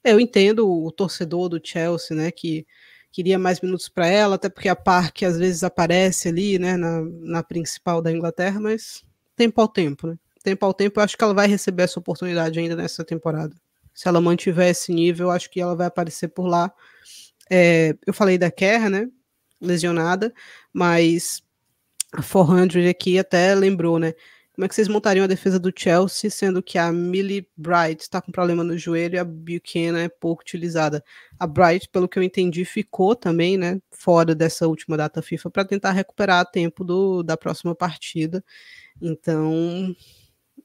eu 0.04 0.20
entendo 0.20 0.70
o 0.70 0.92
torcedor 0.92 1.50
do 1.50 1.62
Chelsea, 1.64 2.16
né, 2.16 2.32
que 2.32 2.66
queria 3.12 3.38
mais 3.38 3.60
minutos 3.62 3.90
para 3.90 4.08
ela, 4.08 4.36
até 4.36 4.50
porque 4.50 4.70
a 4.70 4.76
Park 4.76 5.24
às 5.24 5.38
vezes 5.38 5.64
aparece 5.64 6.30
ali, 6.30 6.58
né, 6.60 6.78
na, 6.78 7.02
na 7.02 7.44
principal 7.44 8.02
da 8.02 8.12
Inglaterra, 8.12 8.60
mas 8.60 9.04
tempo 9.36 9.60
ao 9.62 9.68
tempo, 9.68 10.08
né? 10.08 10.18
Tempo 10.48 10.66
ao 10.66 10.74
tempo, 10.74 10.98
eu 10.98 11.04
acho 11.04 11.18
que 11.18 11.24
ela 11.26 11.34
vai 11.34 11.46
receber 11.46 11.84
essa 11.84 12.00
oportunidade 12.00 12.58
ainda 12.58 12.74
nessa 12.74 13.04
temporada. 13.04 13.54
Se 13.94 14.08
ela 14.08 14.22
mantiver 14.22 14.70
esse 14.70 14.94
nível, 14.94 15.28
eu 15.28 15.32
acho 15.32 15.50
que 15.50 15.60
ela 15.60 15.76
vai 15.76 15.88
aparecer 15.88 16.30
por 16.30 16.48
lá. 16.48 16.72
É, 17.52 17.98
eu 18.08 18.14
falei 18.14 18.38
da 18.38 18.50
Kerr, 18.50 18.90
né? 18.90 19.10
Lesionada, 19.60 20.34
mas 20.72 21.44
a 22.14 22.24
400 22.24 22.88
aqui 22.90 23.20
até 23.20 23.54
lembrou, 23.54 24.00
né? 24.00 24.14
Como 24.56 24.64
é 24.64 24.70
que 24.70 24.74
vocês 24.74 24.88
montariam 24.88 25.26
a 25.26 25.28
defesa 25.28 25.60
do 25.60 25.70
Chelsea, 25.76 26.32
sendo 26.32 26.64
que 26.64 26.78
a 26.78 26.94
Millie 26.94 27.46
Bright 27.58 28.04
está 28.04 28.22
com 28.22 28.32
problema 28.32 28.64
no 28.64 28.78
joelho 28.78 29.16
e 29.16 29.20
a 29.20 29.26
Buchanan 29.26 30.00
é 30.00 30.08
pouco 30.08 30.44
utilizada? 30.44 31.04
A 31.38 31.46
Bright, 31.46 31.90
pelo 31.90 32.08
que 32.08 32.18
eu 32.18 32.24
entendi, 32.24 32.64
ficou 32.64 33.18
também, 33.18 33.58
né, 33.58 33.82
fora 33.92 34.34
dessa 34.34 34.66
última 34.66 34.96
data 34.96 35.22
FIFA 35.22 35.52
para 35.52 35.66
tentar 35.66 35.92
recuperar 35.92 36.50
tempo 36.50 36.86
do, 36.86 37.22
da 37.22 37.36
próxima 37.36 37.76
partida. 37.76 38.42
Então, 39.02 39.94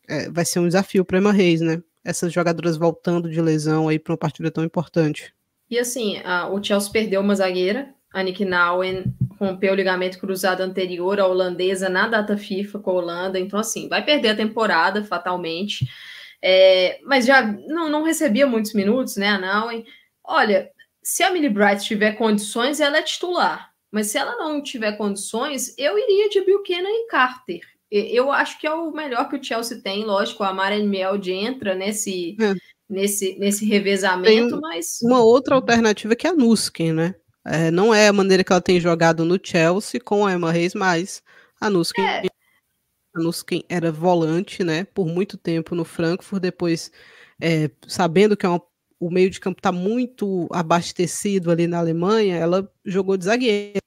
é, 0.09 0.31
vai 0.31 0.45
ser 0.45 0.59
um 0.59 0.67
desafio 0.67 1.05
para 1.05 1.19
Emma 1.19 1.33
Reis, 1.33 1.61
né? 1.61 1.83
Essas 2.05 2.33
jogadoras 2.33 2.77
voltando 2.77 3.31
de 3.31 3.41
lesão 3.41 3.89
aí 3.89 3.99
para 3.99 4.13
uma 4.13 4.19
partida 4.19 4.51
tão 4.51 4.65
importante. 4.65 5.33
E 5.71 5.79
assim, 5.79 6.19
a, 6.25 6.49
o 6.49 6.63
Chelsea 6.63 6.93
perdeu 6.93 7.21
uma 7.21 7.35
zagueira, 7.35 7.95
a 8.13 8.23
Nick 8.23 8.45
Nauen 8.45 9.05
rompeu 9.39 9.73
o 9.73 9.77
ligamento 9.77 10.19
cruzado 10.19 10.61
anterior 10.61 11.19
à 11.19 11.27
holandesa 11.27 11.89
na 11.89 12.07
data 12.07 12.37
FIFA 12.37 12.79
com 12.79 12.91
a 12.91 12.95
Holanda, 12.95 13.39
então 13.39 13.59
assim, 13.59 13.89
vai 13.89 14.05
perder 14.05 14.29
a 14.29 14.37
temporada 14.37 15.05
fatalmente. 15.05 15.89
É, 16.43 17.01
mas 17.05 17.25
já 17.25 17.43
não, 17.43 17.89
não 17.89 18.03
recebia 18.03 18.47
muitos 18.47 18.75
minutos, 18.75 19.17
né, 19.17 19.29
a 19.29 19.39
Nauen. 19.39 19.85
Olha, 20.23 20.71
se 21.03 21.23
a 21.23 21.31
Millie 21.31 21.49
Bright 21.49 21.85
tiver 21.85 22.13
condições, 22.13 22.81
ela 22.81 22.99
é 22.99 23.03
titular. 23.03 23.73
Mas 23.91 24.09
se 24.09 24.19
ela 24.19 24.37
não 24.37 24.63
tiver 24.63 24.93
condições, 24.93 25.75
eu 25.79 25.99
iria 25.99 26.29
de 26.29 26.41
Buchanan 26.41 26.89
e 26.89 27.07
Carter. 27.09 27.61
Eu 27.95 28.33
acho 28.33 28.59
que 28.59 28.67
é 28.67 28.73
o 28.73 28.91
melhor 28.91 29.29
que 29.29 29.37
o 29.37 29.45
Chelsea 29.45 29.79
tem, 29.79 30.03
lógico, 30.03 30.43
a 30.43 30.55
Maren 30.55 30.87
Meld 30.87 31.31
entra 31.31 31.75
nesse, 31.75 32.35
é. 32.41 32.55
nesse, 32.89 33.39
nesse 33.39 33.67
revezamento, 33.67 34.53
tem 34.53 34.61
mas... 34.63 34.99
Uma 35.03 35.21
outra 35.21 35.57
alternativa 35.57 36.17
que 36.17 36.27
é 36.27 36.31
a 36.31 36.35
Nuskin, 36.35 36.93
né? 36.93 37.15
É, 37.45 37.71
não 37.71 37.93
é 37.93 38.09
a 38.09 38.13
maneira 38.13 38.43
que 38.43 38.51
ela 38.51 38.63
tem 38.63 38.81
jogado 38.81 39.27
no 39.27 39.39
Chelsea 39.43 40.01
com 40.01 40.25
a 40.25 40.33
Emma 40.33 40.51
Reis, 40.51 40.75
mas 40.75 41.23
a 41.61 41.69
Nuskin, 41.69 42.01
é. 42.01 42.23
a 43.15 43.21
Nuskin 43.21 43.63
era 43.69 43.93
volante, 43.93 44.65
né, 44.65 44.85
por 44.85 45.07
muito 45.07 45.37
tempo 45.37 45.75
no 45.75 45.85
Frankfurt, 45.85 46.41
depois 46.41 46.91
é, 47.39 47.71
sabendo 47.87 48.39
que 48.39 48.47
é 48.47 48.49
uma, 48.49 48.63
o 48.99 49.11
meio 49.11 49.29
de 49.29 49.39
campo 49.39 49.59
está 49.59 49.73
muito 49.73 50.49
abastecido 50.51 51.51
ali 51.51 51.67
na 51.67 51.79
Alemanha, 51.79 52.37
ela 52.37 52.67
jogou 52.87 53.19
de 53.19 53.27
zagueira 53.27 53.83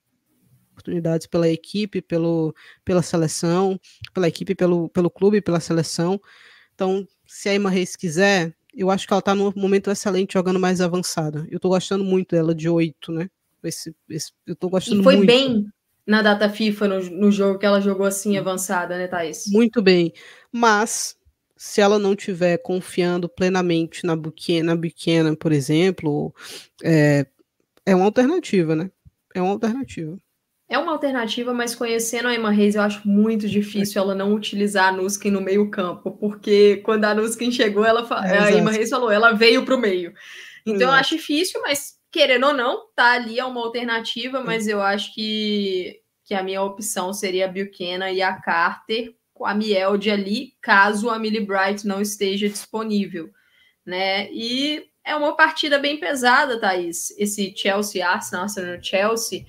oportunidades 0.86 1.28
pela 1.28 1.50
equipe, 1.50 2.02
pelo, 2.02 2.54
pela 2.84 3.02
seleção, 3.02 3.80
pela 4.14 4.28
equipe, 4.28 4.54
pelo, 4.54 4.88
pelo 4.90 5.10
clube, 5.10 5.42
pela 5.42 5.60
seleção. 5.60 6.22
Então, 6.74 7.08
se 7.26 7.50
a 7.50 7.56
Emma 7.56 7.70
Reis 7.70 7.96
quiser, 7.96 8.54
eu 8.74 8.92
acho 8.92 9.08
que 9.08 9.14
ela 9.14 9.20
está 9.20 9.34
num 9.34 9.52
momento 9.56 9.90
excelente 9.90 10.34
jogando 10.34 10.60
mais 10.60 10.82
avançada. 10.82 11.48
Eu 11.50 11.58
estou 11.58 11.72
gostando 11.72 12.04
muito 12.04 12.36
dela 12.36 12.54
de 12.54 12.70
8, 12.70 13.12
né? 13.12 13.30
Esse, 13.64 13.96
esse, 14.10 14.32
eu 14.46 14.56
tô 14.56 14.70
gostando 14.70 15.02
e 15.02 15.04
foi 15.04 15.18
muito. 15.18 15.28
bem 15.28 15.66
na 16.06 16.22
data 16.22 16.48
FIFA, 16.48 16.88
no, 16.88 17.10
no 17.10 17.32
jogo 17.32 17.58
que 17.58 17.66
ela 17.66 17.82
jogou 17.82 18.06
assim 18.06 18.38
avançada, 18.38 18.96
né, 18.96 19.08
Thaís? 19.08 19.46
Muito 19.48 19.82
bem. 19.82 20.14
Mas 20.52 21.16
se 21.58 21.82
ela 21.82 21.98
não 21.98 22.16
tiver 22.16 22.60
confiando 22.60 23.28
plenamente 23.28 24.06
na 24.06 24.16
Buchanan, 24.16 24.76
na 25.24 25.36
por 25.36 25.52
exemplo, 25.52 26.32
é, 26.84 27.26
é 27.86 27.96
uma 27.96 28.06
alternativa, 28.06 28.76
né? 28.76 28.92
É 29.34 29.42
uma 29.42 29.52
alternativa. 29.52 30.18
É 30.68 30.80
uma 30.80 30.94
alternativa, 30.94 31.54
mas 31.54 31.76
conhecendo 31.76 32.28
a 32.28 32.34
Emma 32.34 32.50
Reis, 32.50 32.74
eu 32.74 32.82
acho 32.82 33.08
muito 33.08 33.48
difícil 33.48 34.02
ela 34.02 34.16
não 34.16 34.34
utilizar 34.34 34.88
a 34.88 34.92
Nuskin 34.92 35.30
no 35.30 35.40
meio 35.40 35.70
campo, 35.70 36.12
porque 36.12 36.78
quando 36.78 37.06
a 37.06 37.14
Nuskin 37.14 37.52
chegou, 37.52 37.86
ela 37.86 38.08
é, 38.26 38.38
a 38.40 38.52
Emma 38.52 38.72
Reis 38.72 38.90
falou, 38.90 39.12
ela 39.12 39.32
veio 39.32 39.64
para 39.64 39.76
o 39.76 39.80
meio. 39.80 40.14
Então 40.66 40.90
eu 40.90 40.92
acho 40.92 41.16
difícil, 41.16 41.62
mas 41.62 41.96
querendo 42.12 42.48
ou 42.48 42.54
não, 42.54 42.88
tá 42.96 43.12
ali 43.12 43.40
é 43.40 43.46
uma 43.46 43.62
alternativa, 43.62 44.42
mas 44.42 44.68
eu 44.68 44.82
acho 44.82 45.14
que, 45.14 46.00
que 46.24 46.34
a 46.34 46.42
minha 46.42 46.64
opção 46.64 47.14
seria 47.14 47.46
a 47.46 47.48
Buchanan 47.48 48.10
e 48.10 48.22
a 48.22 48.34
Carter 48.34 49.14
com 49.36 49.46
a 49.46 49.54
Mielde 49.54 50.10
ali, 50.10 50.54
caso 50.62 51.10
a 51.10 51.20
Millie 51.20 51.46
Bright 51.46 51.86
não 51.86 52.02
esteja 52.02 52.48
disponível, 52.48 53.30
né? 53.86 54.32
E 54.32 54.86
é 55.04 55.14
uma 55.16 55.36
partida 55.36 55.78
bem 55.78 56.00
pesada, 56.00 56.60
Thaís, 56.60 57.12
esse 57.20 57.54
Chelsea-Arsenal, 57.56 58.44
Arsenal-Chelsea, 58.44 59.46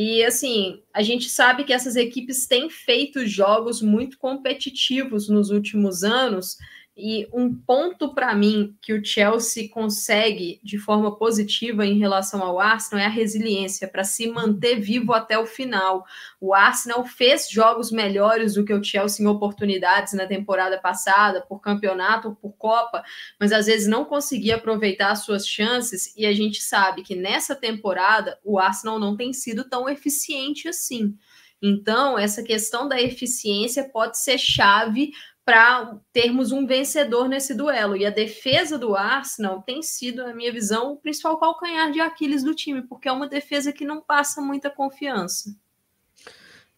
e 0.00 0.22
assim, 0.22 0.80
a 0.94 1.02
gente 1.02 1.28
sabe 1.28 1.64
que 1.64 1.72
essas 1.72 1.96
equipes 1.96 2.46
têm 2.46 2.70
feito 2.70 3.26
jogos 3.26 3.82
muito 3.82 4.16
competitivos 4.16 5.28
nos 5.28 5.50
últimos 5.50 6.04
anos, 6.04 6.56
e 6.98 7.28
um 7.32 7.54
ponto 7.54 8.12
para 8.12 8.34
mim 8.34 8.76
que 8.82 8.92
o 8.92 9.04
Chelsea 9.04 9.68
consegue 9.68 10.60
de 10.64 10.78
forma 10.78 11.16
positiva 11.16 11.86
em 11.86 11.96
relação 11.96 12.42
ao 12.42 12.58
Arsenal 12.58 13.04
é 13.04 13.06
a 13.06 13.10
resiliência 13.10 13.86
para 13.86 14.02
se 14.02 14.26
manter 14.26 14.80
vivo 14.80 15.12
até 15.12 15.38
o 15.38 15.46
final. 15.46 16.04
O 16.40 16.52
Arsenal 16.52 17.06
fez 17.06 17.48
jogos 17.48 17.92
melhores 17.92 18.54
do 18.54 18.64
que 18.64 18.74
o 18.74 18.82
Chelsea 18.82 19.24
em 19.24 19.28
oportunidades 19.28 20.12
na 20.12 20.26
temporada 20.26 20.76
passada, 20.76 21.40
por 21.40 21.60
campeonato, 21.60 22.36
por 22.42 22.50
Copa, 22.58 23.04
mas 23.38 23.52
às 23.52 23.66
vezes 23.66 23.86
não 23.86 24.04
conseguia 24.04 24.56
aproveitar 24.56 25.12
as 25.12 25.24
suas 25.24 25.46
chances. 25.46 26.12
E 26.16 26.26
a 26.26 26.32
gente 26.32 26.60
sabe 26.60 27.04
que 27.04 27.14
nessa 27.14 27.54
temporada 27.54 28.36
o 28.44 28.58
Arsenal 28.58 28.98
não 28.98 29.16
tem 29.16 29.32
sido 29.32 29.62
tão 29.68 29.88
eficiente 29.88 30.66
assim. 30.66 31.16
Então, 31.60 32.16
essa 32.16 32.42
questão 32.42 32.88
da 32.88 33.00
eficiência 33.00 33.88
pode 33.88 34.18
ser 34.18 34.38
chave 34.38 35.10
para 35.48 35.98
termos 36.12 36.52
um 36.52 36.66
vencedor 36.66 37.26
nesse 37.26 37.54
duelo. 37.54 37.96
E 37.96 38.04
a 38.04 38.10
defesa 38.10 38.76
do 38.76 38.94
Arsenal 38.94 39.62
tem 39.62 39.82
sido, 39.82 40.22
na 40.22 40.34
minha 40.34 40.52
visão, 40.52 40.92
o 40.92 40.96
principal 40.98 41.40
calcanhar 41.40 41.90
de 41.90 42.00
Aquiles 42.00 42.44
do 42.44 42.54
time, 42.54 42.82
porque 42.82 43.08
é 43.08 43.12
uma 43.12 43.26
defesa 43.26 43.72
que 43.72 43.82
não 43.82 44.02
passa 44.02 44.42
muita 44.42 44.68
confiança. 44.68 45.56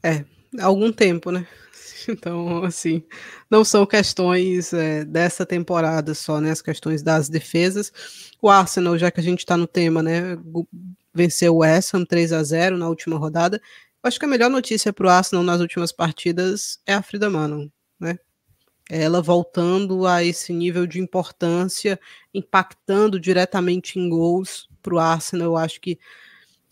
É, 0.01 0.25
há 0.57 0.67
algum 0.67 0.93
tempo, 0.93 1.33
né? 1.33 1.49
Então, 2.09 2.65
assim, 2.65 3.05
não 3.51 3.63
são 3.63 3.85
questões 3.85 4.73
é, 4.73 5.05
dessa 5.05 5.45
temporada 5.45 6.15
só, 6.15 6.41
né? 6.41 6.51
As 6.51 6.63
questões 6.63 7.03
das 7.03 7.29
defesas. 7.29 7.93
O 8.41 8.49
Arsenal, 8.49 8.97
já 8.97 9.11
que 9.11 9.21
a 9.21 9.23
gente 9.23 9.41
está 9.41 9.57
no 9.57 9.67
tema, 9.67 10.03
né? 10.03 10.39
Venceu 11.13 11.57
o 11.57 11.59
West 11.59 11.93
Ham 11.93 12.05
3 12.05 12.33
a 12.33 12.43
0 12.43 12.79
na 12.79 12.89
última 12.89 13.19
rodada. 13.19 13.61
Acho 14.03 14.19
que 14.19 14.25
a 14.25 14.29
melhor 14.29 14.49
notícia 14.49 14.93
para 14.93 15.07
o 15.07 15.11
Arsenal 15.11 15.45
nas 15.45 15.61
últimas 15.61 15.93
partidas 15.93 16.79
é 16.87 16.95
a 16.95 17.03
Frida 17.03 17.29
Manon, 17.29 17.69
né? 17.99 18.17
Ela 18.91 19.23
voltando 19.23 20.05
a 20.05 20.25
esse 20.25 20.53
nível 20.53 20.85
de 20.85 20.99
importância, 20.99 21.99
impactando 22.35 23.21
diretamente 23.21 24.01
em 24.01 24.09
gols 24.09 24.69
para 24.83 24.95
o 24.95 24.99
Arsenal. 24.99 25.47
Eu 25.47 25.57
acho 25.57 25.81
que 25.81 25.97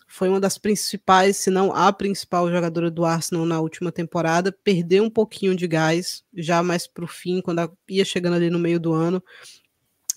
foi 0.09 0.29
uma 0.29 0.41
das 0.41 0.59
principais, 0.59 1.37
se 1.37 1.49
não 1.49 1.73
a 1.73 1.93
principal 1.93 2.51
jogadora 2.51 2.91
do 2.91 3.05
Arsenal 3.05 3.47
na 3.47 3.61
última 3.61 3.93
temporada. 3.93 4.51
Perdeu 4.51 5.05
um 5.05 5.11
pouquinho 5.11 5.55
de 5.55 5.69
gás 5.69 6.25
já 6.35 6.61
mais 6.61 6.89
para 6.89 7.05
o 7.05 7.09
fim, 7.09 7.41
quando 7.41 7.71
ia 7.89 8.05
chegando 8.05 8.35
ali 8.35 8.51
no 8.51 8.59
meio 8.59 8.81
do 8.81 8.93
ano. 8.93 9.23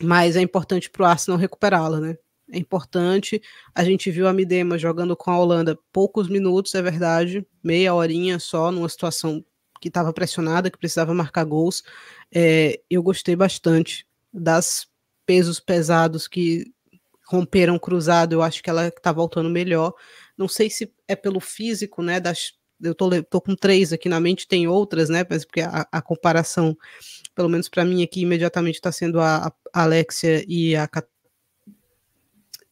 Mas 0.02 0.36
é 0.36 0.42
importante 0.42 0.90
para 0.90 1.04
o 1.04 1.06
Arsenal 1.06 1.40
recuperá-la, 1.40 2.00
né? 2.00 2.18
É 2.52 2.58
importante. 2.58 3.40
A 3.76 3.84
gente 3.84 4.10
viu 4.10 4.28
a 4.28 4.34
Midema 4.34 4.78
jogando 4.78 5.16
com 5.16 5.30
a 5.30 5.38
Holanda 5.38 5.78
poucos 5.94 6.28
minutos, 6.28 6.74
é 6.74 6.82
verdade, 6.82 7.46
meia 7.64 7.94
horinha 7.94 8.40
só, 8.40 8.72
numa 8.72 8.90
situação 8.90 9.46
que 9.82 9.88
estava 9.88 10.14
pressionada, 10.14 10.70
que 10.70 10.78
precisava 10.78 11.14
marcar 11.14 11.44
gols. 11.44 11.84
É, 12.32 12.80
eu 12.90 13.02
gostei 13.02 13.36
bastante 13.36 14.08
das 14.32 14.88
pesos 15.26 15.60
pesados 15.60 16.28
que 16.28 16.72
romperam 17.28 17.80
cruzado. 17.80 18.34
Eu 18.34 18.44
acho 18.44 18.62
que 18.62 18.70
ela 18.70 18.88
está 18.88 19.12
voltando 19.12 19.50
melhor. 19.50 19.94
Não 20.38 20.48
sei 20.48 20.70
se 20.70 20.94
é 21.08 21.16
pelo 21.16 21.40
físico, 21.40 22.04
né? 22.04 22.20
Das, 22.20 22.54
eu 22.80 22.94
tô, 22.94 23.10
tô 23.24 23.42
com 23.42 23.56
três 23.56 23.92
aqui 23.92 24.08
na 24.08 24.20
mente, 24.20 24.48
tem 24.48 24.68
outras, 24.68 25.10
né? 25.10 25.26
Mas 25.28 25.44
porque 25.44 25.62
a, 25.62 25.88
a 25.92 26.02
comparação, 26.02 26.78
pelo 27.34 27.50
menos 27.50 27.68
para 27.68 27.84
mim 27.84 28.04
aqui, 28.04 28.22
imediatamente 28.22 28.76
está 28.76 28.92
sendo 28.92 29.20
a, 29.20 29.52
a 29.74 29.84
Alexia 29.84 30.46
e 30.48 30.76
a 30.76 30.88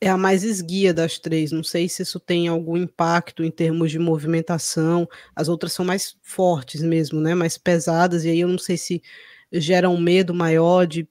é 0.01 0.09
a 0.09 0.17
mais 0.17 0.43
esguia 0.43 0.93
das 0.93 1.19
três. 1.19 1.51
Não 1.51 1.63
sei 1.63 1.89
se 1.89 2.03
isso 2.03 2.19
tem 2.19 2.47
algum 2.47 2.77
impacto 2.77 3.43
em 3.43 3.51
termos 3.51 3.91
de 3.91 3.99
movimentação. 3.99 5.07
As 5.35 5.49
outras 5.49 5.73
são 5.73 5.83
mais 5.85 6.15
fortes 6.21 6.81
mesmo, 6.81 7.19
né? 7.19 7.35
Mais 7.35 7.57
pesadas, 7.57 8.23
e 8.23 8.29
aí 8.29 8.39
eu 8.39 8.47
não 8.47 8.57
sei 8.57 8.77
se 8.77 9.01
gera 9.51 9.89
um 9.89 9.99
medo 9.99 10.33
maior 10.33 10.85
de 10.85 11.07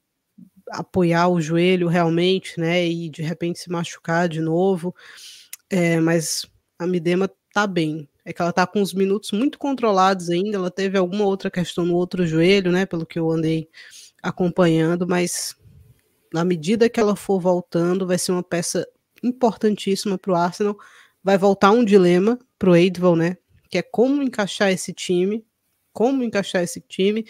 apoiar 0.71 1.29
o 1.29 1.41
joelho 1.41 1.89
realmente, 1.89 2.59
né? 2.59 2.87
E 2.87 3.09
de 3.11 3.23
repente 3.23 3.59
se 3.59 3.71
machucar 3.71 4.29
de 4.29 4.41
novo. 4.41 4.95
É, 5.71 6.01
mas 6.01 6.47
a 6.79 6.87
Midema 6.87 7.31
tá 7.53 7.67
bem. 7.67 8.09
É 8.25 8.33
que 8.33 8.43
ela 8.43 8.53
tá 8.53 8.67
com 8.67 8.83
os 8.83 8.93
minutos 8.95 9.33
muito 9.33 9.59
controlados 9.59 10.31
ainda. 10.31 10.57
Ela 10.57 10.71
teve 10.71 10.99
alguma 10.99 11.25
outra 11.25 11.51
questão 11.51 11.85
no 11.85 11.95
outro 11.95 12.27
joelho, 12.27 12.71
né? 12.73 12.87
Pelo 12.87 13.07
que 13.07 13.19
eu 13.19 13.31
andei 13.31 13.69
acompanhando, 14.23 15.07
mas 15.07 15.57
na 16.33 16.45
medida 16.45 16.89
que 16.89 17.01
ela 17.01 17.17
for 17.17 17.41
voltando, 17.41 18.07
vai 18.07 18.19
ser 18.19 18.33
uma 18.33 18.43
peça 18.43 18.87
importantíssima 19.23 20.19
para 20.19 20.33
o 20.33 20.35
Arsenal. 20.35 20.77
Vai 21.23 21.37
voltar 21.37 21.71
um 21.71 21.85
dilema 21.85 22.39
para 22.59 22.71
o 22.71 22.77
Eidval, 22.77 23.17
né? 23.17 23.37
Que 23.69 23.79
é 23.79 23.83
como 23.83 24.23
encaixar 24.23 24.71
esse 24.71 24.93
time, 24.93 25.45
como 25.93 26.23
encaixar 26.23 26.63
esse 26.63 26.81
time. 26.81 27.27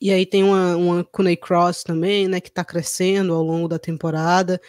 E 0.00 0.10
aí 0.10 0.24
tem 0.24 0.42
uma, 0.42 0.76
uma 0.76 1.04
Kunei 1.04 1.36
Cross 1.36 1.84
também, 1.84 2.26
né? 2.28 2.40
Que 2.40 2.48
está 2.48 2.64
crescendo 2.64 3.34
ao 3.34 3.42
longo 3.42 3.68
da 3.68 3.78
temporada. 3.78 4.60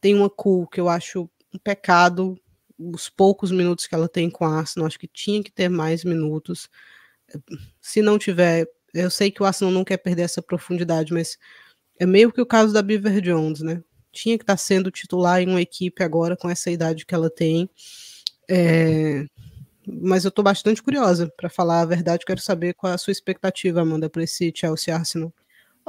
Tem 0.00 0.14
uma 0.14 0.30
Cool 0.30 0.66
que 0.66 0.80
eu 0.80 0.88
acho 0.88 1.28
um 1.52 1.58
pecado 1.58 2.38
os 2.78 3.08
poucos 3.08 3.50
minutos 3.50 3.86
que 3.86 3.94
ela 3.94 4.08
tem 4.08 4.30
com 4.30 4.44
a 4.44 4.58
Arsenal. 4.58 4.86
Acho 4.86 4.98
que 4.98 5.08
tinha 5.08 5.42
que 5.42 5.50
ter 5.50 5.68
mais 5.68 6.04
minutos. 6.04 6.68
Se 7.80 8.02
não 8.02 8.18
tiver, 8.18 8.68
eu 8.94 9.10
sei 9.10 9.30
que 9.30 9.42
o 9.42 9.46
Arsenal 9.46 9.72
não 9.72 9.84
quer 9.84 9.96
perder 9.96 10.22
essa 10.22 10.42
profundidade, 10.42 11.12
mas 11.12 11.38
é 11.98 12.06
meio 12.06 12.32
que 12.32 12.40
o 12.40 12.46
caso 12.46 12.72
da 12.72 12.82
Beaver 12.82 13.20
Jones, 13.20 13.60
né? 13.60 13.82
Tinha 14.12 14.36
que 14.38 14.44
estar 14.44 14.54
tá 14.54 14.58
sendo 14.58 14.90
titular 14.90 15.40
em 15.40 15.48
uma 15.48 15.60
equipe 15.60 16.02
agora 16.02 16.36
com 16.36 16.48
essa 16.48 16.70
idade 16.70 17.04
que 17.04 17.14
ela 17.14 17.30
tem. 17.30 17.68
É... 18.48 19.26
Mas 19.86 20.24
eu 20.24 20.30
estou 20.30 20.44
bastante 20.44 20.82
curiosa, 20.82 21.32
para 21.36 21.48
falar 21.48 21.80
a 21.80 21.86
verdade. 21.86 22.24
Quero 22.24 22.40
saber 22.40 22.74
qual 22.74 22.90
é 22.90 22.94
a 22.94 22.98
sua 22.98 23.12
expectativa, 23.12 23.80
Amanda, 23.80 24.10
para 24.10 24.24
esse 24.24 24.52
Chelsea 24.54 24.94
Arsenal. 24.94 25.32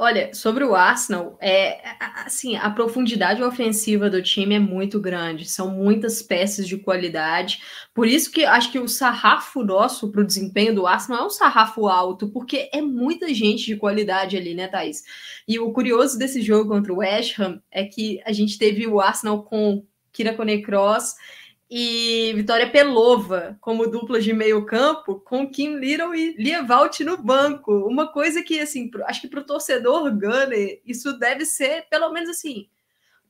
Olha, 0.00 0.32
sobre 0.32 0.62
o 0.62 0.76
Arsenal, 0.76 1.36
é 1.40 1.80
assim, 2.24 2.54
a 2.54 2.70
profundidade 2.70 3.42
ofensiva 3.42 4.08
do 4.08 4.22
time 4.22 4.54
é 4.54 4.58
muito 4.60 5.00
grande, 5.00 5.44
são 5.44 5.72
muitas 5.72 6.22
peças 6.22 6.68
de 6.68 6.76
qualidade. 6.76 7.60
Por 7.92 8.06
isso 8.06 8.30
que 8.30 8.44
acho 8.44 8.70
que 8.70 8.78
o 8.78 8.86
sarrafo 8.86 9.64
nosso 9.64 10.12
para 10.12 10.20
o 10.20 10.24
desempenho 10.24 10.72
do 10.72 10.86
Arsenal 10.86 11.24
é 11.24 11.26
um 11.26 11.30
sarrafo 11.30 11.88
alto, 11.88 12.28
porque 12.28 12.70
é 12.72 12.80
muita 12.80 13.34
gente 13.34 13.66
de 13.66 13.74
qualidade 13.74 14.36
ali, 14.36 14.54
né, 14.54 14.68
Thaís? 14.68 15.02
E 15.48 15.58
o 15.58 15.72
curioso 15.72 16.16
desse 16.16 16.42
jogo 16.42 16.70
contra 16.70 16.92
o 16.92 16.98
West 16.98 17.36
Ham 17.40 17.60
é 17.68 17.84
que 17.84 18.20
a 18.24 18.32
gente 18.32 18.56
teve 18.56 18.86
o 18.86 19.00
Arsenal 19.00 19.42
com 19.42 19.84
Kira 20.12 20.32
Cross 20.64 21.16
e 21.70 22.32
Vitória 22.34 22.70
Pelova 22.70 23.58
como 23.60 23.86
dupla 23.86 24.20
de 24.20 24.32
meio 24.32 24.64
campo, 24.64 25.20
com 25.20 25.50
Kim 25.50 25.76
Little 25.76 26.14
e 26.14 26.34
Lia 26.36 26.62
Valt 26.62 27.00
no 27.00 27.16
banco. 27.16 27.72
Uma 27.86 28.10
coisa 28.10 28.42
que, 28.42 28.58
assim, 28.60 28.90
acho 29.04 29.20
que 29.20 29.28
para 29.28 29.40
o 29.40 29.46
torcedor 29.46 30.10
Gunner, 30.10 30.80
isso 30.84 31.18
deve 31.18 31.44
ser, 31.44 31.86
pelo 31.90 32.10
menos 32.12 32.30
assim, 32.30 32.68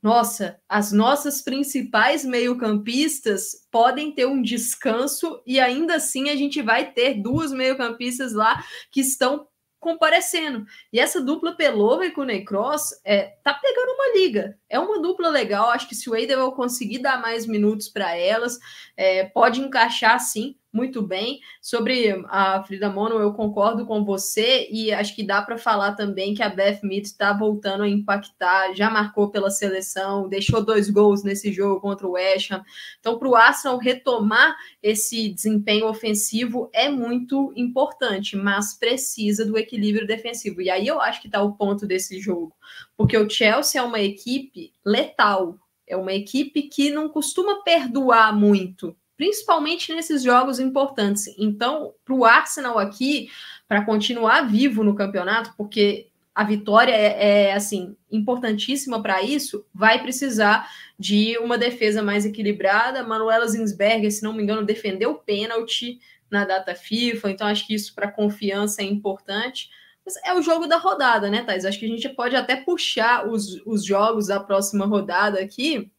nossa, 0.01 0.61
as 0.69 0.93
nossas 0.93 1.41
principais 1.41 2.23
meio-campistas 2.23 3.67
podem 3.69 4.11
ter 4.13 4.25
um 4.25 4.41
descanso 4.41 5.41
e 5.45 5.59
ainda 5.59 5.95
assim 5.95 6.29
a 6.29 6.35
gente 6.37 6.61
vai 6.61 6.91
ter 6.91 7.15
duas 7.15 7.51
meio-campistas 7.51 8.31
lá 8.31 8.63
que 8.89 9.01
estão 9.01 9.45
comparecendo. 9.79 10.65
E 10.91 10.99
essa 10.99 11.21
dupla 11.21 11.55
Pelova 11.55 12.05
e 12.05 12.11
Cuney 12.11 12.43
Cross 12.43 13.01
é, 13.03 13.37
tá 13.43 13.53
pegando 13.53 13.91
uma 13.93 14.19
liga. 14.19 14.57
É 14.69 14.79
uma 14.79 15.01
dupla 15.01 15.29
legal. 15.29 15.69
Acho 15.69 15.87
que 15.87 15.95
se 15.95 16.09
o 16.09 16.15
Eider 16.15 16.39
conseguir 16.51 16.99
dar 16.99 17.21
mais 17.21 17.45
minutos 17.45 17.89
para 17.89 18.15
elas, 18.15 18.59
é, 18.95 19.25
pode 19.25 19.61
encaixar 19.61 20.19
sim 20.19 20.55
muito 20.71 21.01
bem. 21.01 21.39
Sobre 21.61 22.23
a 22.27 22.63
Frida 22.63 22.89
Mono, 22.89 23.19
eu 23.19 23.33
concordo 23.33 23.85
com 23.85 24.05
você 24.05 24.67
e 24.71 24.91
acho 24.91 25.15
que 25.15 25.23
dá 25.23 25.41
para 25.41 25.57
falar 25.57 25.95
também 25.95 26.33
que 26.33 26.43
a 26.43 26.49
Beth 26.49 26.79
Mead 26.83 27.05
está 27.05 27.33
voltando 27.33 27.83
a 27.83 27.89
impactar, 27.89 28.73
já 28.73 28.89
marcou 28.89 29.29
pela 29.31 29.49
seleção, 29.49 30.29
deixou 30.29 30.63
dois 30.63 30.89
gols 30.89 31.23
nesse 31.23 31.51
jogo 31.51 31.81
contra 31.81 32.07
o 32.07 32.11
West 32.11 32.51
Ham. 32.51 32.63
Então, 32.99 33.17
para 33.17 33.27
o 33.27 33.35
Arsenal 33.35 33.77
retomar 33.77 34.55
esse 34.81 35.29
desempenho 35.29 35.87
ofensivo 35.87 36.69
é 36.73 36.87
muito 36.89 37.51
importante, 37.55 38.37
mas 38.37 38.77
precisa 38.77 39.45
do 39.45 39.57
equilíbrio 39.57 40.07
defensivo. 40.07 40.61
E 40.61 40.69
aí 40.69 40.87
eu 40.87 41.01
acho 41.01 41.21
que 41.21 41.27
está 41.27 41.41
o 41.41 41.53
ponto 41.53 41.87
desse 41.87 42.19
jogo, 42.19 42.55
porque 42.95 43.17
o 43.17 43.29
Chelsea 43.29 43.81
é 43.81 43.83
uma 43.83 43.99
equipe 43.99 44.71
letal, 44.85 45.57
é 45.87 45.97
uma 45.97 46.13
equipe 46.13 46.63
que 46.63 46.91
não 46.91 47.09
costuma 47.09 47.63
perdoar 47.63 48.35
muito 48.35 48.95
principalmente 49.19 49.93
nesses 49.93 50.23
jogos 50.23 50.61
importantes. 50.61 51.27
Então, 51.37 51.93
para 52.05 52.15
o 52.15 52.23
Arsenal 52.23 52.79
aqui, 52.79 53.29
para 53.67 53.83
continuar 53.83 54.43
vivo 54.43 54.81
no 54.81 54.95
campeonato, 54.95 55.53
porque 55.57 56.07
a 56.33 56.45
vitória 56.45 56.93
é, 56.93 57.49
é 57.49 57.53
assim 57.53 57.97
importantíssima 58.09 59.03
para 59.03 59.21
isso, 59.21 59.65
vai 59.73 60.01
precisar 60.01 60.69
de 60.97 61.37
uma 61.39 61.57
defesa 61.57 62.01
mais 62.01 62.25
equilibrada. 62.25 63.03
Manuela 63.03 63.45
Zinsberger, 63.45 64.09
se 64.09 64.23
não 64.23 64.31
me 64.31 64.41
engano, 64.41 64.65
defendeu 64.65 65.11
o 65.11 65.19
pênalti 65.19 65.99
na 66.31 66.45
data 66.45 66.73
FIFA, 66.73 67.31
então 67.31 67.45
acho 67.45 67.67
que 67.67 67.75
isso 67.75 67.93
para 67.93 68.09
confiança 68.09 68.81
é 68.81 68.85
importante. 68.85 69.69
Mas 70.05 70.15
é 70.23 70.33
o 70.33 70.41
jogo 70.41 70.65
da 70.65 70.77
rodada, 70.77 71.29
né, 71.29 71.43
Thais? 71.43 71.65
Acho 71.65 71.77
que 71.77 71.85
a 71.85 71.89
gente 71.89 72.07
pode 72.07 72.37
até 72.37 72.55
puxar 72.55 73.27
os, 73.27 73.61
os 73.65 73.83
jogos 73.83 74.27
da 74.27 74.39
próxima 74.39 74.85
rodada 74.85 75.41
aqui. 75.41 75.91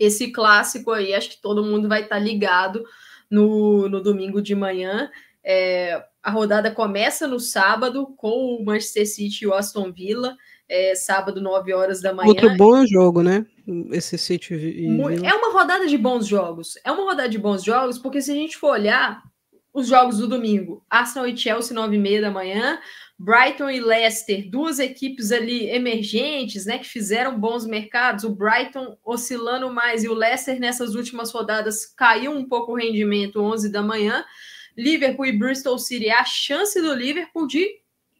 Esse 0.00 0.32
clássico 0.32 0.90
aí, 0.90 1.14
acho 1.14 1.30
que 1.30 1.42
todo 1.42 1.62
mundo 1.62 1.86
vai 1.86 2.02
estar 2.02 2.16
tá 2.16 2.20
ligado 2.20 2.82
no, 3.30 3.86
no 3.88 4.02
domingo 4.02 4.40
de 4.40 4.54
manhã. 4.54 5.10
É, 5.44 6.02
a 6.22 6.30
rodada 6.30 6.70
começa 6.70 7.28
no 7.28 7.38
sábado 7.38 8.06
com 8.16 8.56
o 8.56 8.64
Manchester 8.64 9.06
City 9.06 9.44
e 9.44 9.46
o 9.46 9.54
Aston 9.54 9.92
Villa, 9.92 10.36
é, 10.68 10.94
sábado, 10.94 11.40
9 11.40 11.72
horas 11.74 12.00
da 12.00 12.14
manhã. 12.14 12.28
Outro 12.28 12.56
bom 12.56 12.86
jogo, 12.86 13.22
né? 13.22 13.44
Esse 13.92 14.16
City 14.16 14.54
e 14.54 14.86
É 15.24 15.34
uma 15.34 15.52
rodada 15.52 15.86
de 15.86 15.98
bons 15.98 16.26
jogos. 16.26 16.78
É 16.84 16.90
uma 16.90 17.04
rodada 17.04 17.28
de 17.28 17.38
bons 17.38 17.62
jogos, 17.62 17.98
porque 17.98 18.22
se 18.22 18.32
a 18.32 18.34
gente 18.34 18.56
for 18.56 18.72
olhar 18.72 19.22
os 19.72 19.86
jogos 19.86 20.18
do 20.18 20.26
domingo, 20.26 20.84
Arsenal 20.90 21.28
e 21.28 21.36
Chelsea, 21.36 21.74
9 21.74 21.94
e 21.94 21.98
meia 21.98 22.20
da 22.20 22.30
manhã, 22.30 22.78
Brighton 23.22 23.68
e 23.68 23.80
Leicester, 23.80 24.48
duas 24.48 24.78
equipes 24.78 25.30
ali 25.30 25.68
emergentes, 25.68 26.64
né, 26.64 26.78
que 26.78 26.88
fizeram 26.88 27.38
bons 27.38 27.66
mercados. 27.66 28.24
O 28.24 28.34
Brighton 28.34 28.96
oscilando 29.04 29.70
mais 29.70 30.02
e 30.02 30.08
o 30.08 30.14
Leicester 30.14 30.58
nessas 30.58 30.94
últimas 30.94 31.30
rodadas 31.30 31.84
caiu 31.84 32.32
um 32.32 32.48
pouco 32.48 32.72
o 32.72 32.76
rendimento, 32.76 33.42
11 33.42 33.70
da 33.70 33.82
manhã. 33.82 34.24
Liverpool 34.74 35.26
e 35.26 35.38
Bristol 35.38 35.78
City, 35.78 36.08
a 36.08 36.24
chance 36.24 36.80
do 36.80 36.94
Liverpool 36.94 37.46
de 37.46 37.68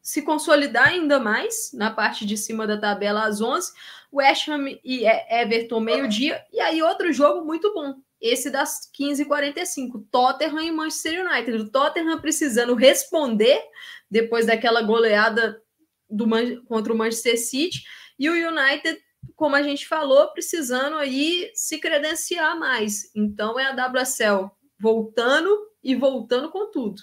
se 0.02 0.22
consolidar 0.22 0.88
ainda 0.88 1.18
mais 1.18 1.72
na 1.74 1.90
parte 1.90 2.24
de 2.24 2.36
cima 2.36 2.66
da 2.66 2.78
tabela 2.78 3.24
às 3.24 3.40
11. 3.40 3.72
West 4.12 4.48
Ham 4.48 4.66
e 4.84 5.04
Everton 5.04 5.80
meio-dia. 5.80 6.44
E 6.52 6.60
aí 6.60 6.82
outro 6.82 7.12
jogo 7.12 7.44
muito 7.44 7.72
bom. 7.72 7.94
Esse 8.20 8.50
das 8.50 8.90
15h45, 8.98 10.04
Tottenham 10.10 10.62
e 10.62 10.72
Manchester 10.72 11.24
United. 11.24 11.58
O 11.58 11.70
Tottenham 11.70 12.20
precisando 12.20 12.74
responder 12.74 13.62
depois 14.10 14.46
daquela 14.46 14.82
goleada 14.82 15.62
do 16.08 16.26
contra 16.66 16.92
o 16.92 16.96
Manchester 16.96 17.38
City. 17.38 17.82
E 18.18 18.28
o 18.28 18.32
United, 18.32 19.00
como 19.36 19.56
a 19.56 19.62
gente 19.62 19.86
falou, 19.86 20.28
precisando 20.32 20.96
aí 20.96 21.50
se 21.54 21.78
credenciar 21.78 22.58
mais. 22.58 23.10
Então 23.14 23.58
é 23.58 23.64
a 23.64 23.86
WSL 23.86 24.50
voltando 24.78 25.56
e 25.82 25.94
voltando 25.94 26.50
com 26.50 26.70
tudo. 26.70 27.00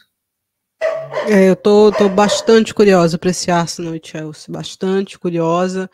É, 1.28 1.50
eu 1.50 1.56
tô, 1.56 1.92
tô 1.92 2.08
bastante 2.08 2.74
curiosa 2.74 3.18
para 3.18 3.32
esse 3.32 3.52
Arsenal 3.52 3.96
e 3.96 4.02
Chelsea, 4.04 4.46
bastante 4.50 5.20
curiosa. 5.20 5.90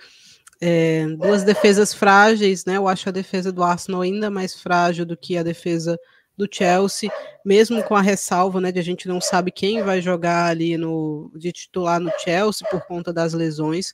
É, 0.61 1.07
duas 1.17 1.43
defesas 1.43 1.93
frágeis, 1.93 2.65
né? 2.65 2.77
Eu 2.77 2.87
acho 2.87 3.09
a 3.09 3.11
defesa 3.11 3.51
do 3.51 3.63
Arsenal 3.63 4.01
ainda 4.01 4.29
mais 4.29 4.59
frágil 4.59 5.05
do 5.05 5.17
que 5.17 5.37
a 5.37 5.43
defesa 5.43 5.99
do 6.37 6.47
Chelsea, 6.51 7.11
mesmo 7.45 7.83
com 7.83 7.95
a 7.95 8.01
ressalva, 8.01 8.59
né, 8.59 8.71
de 8.71 8.79
a 8.79 8.83
gente 8.83 9.07
não 9.07 9.21
sabe 9.21 9.51
quem 9.51 9.83
vai 9.83 10.01
jogar 10.01 10.47
ali 10.47 10.77
no 10.77 11.31
de 11.35 11.51
titular 11.51 11.99
no 11.99 12.11
Chelsea 12.19 12.67
por 12.69 12.81
conta 12.87 13.13
das 13.13 13.33
lesões, 13.33 13.93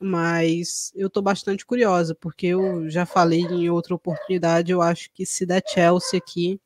mas 0.00 0.92
eu 0.94 1.08
tô 1.08 1.22
bastante 1.22 1.64
curiosa, 1.64 2.14
porque 2.14 2.48
eu 2.48 2.88
já 2.90 3.06
falei 3.06 3.40
em 3.40 3.70
outra 3.70 3.94
oportunidade, 3.94 4.70
eu 4.70 4.82
acho 4.82 5.10
que 5.12 5.24
se 5.24 5.46
der 5.46 5.62
Chelsea 5.66 6.18
aqui, 6.18 6.60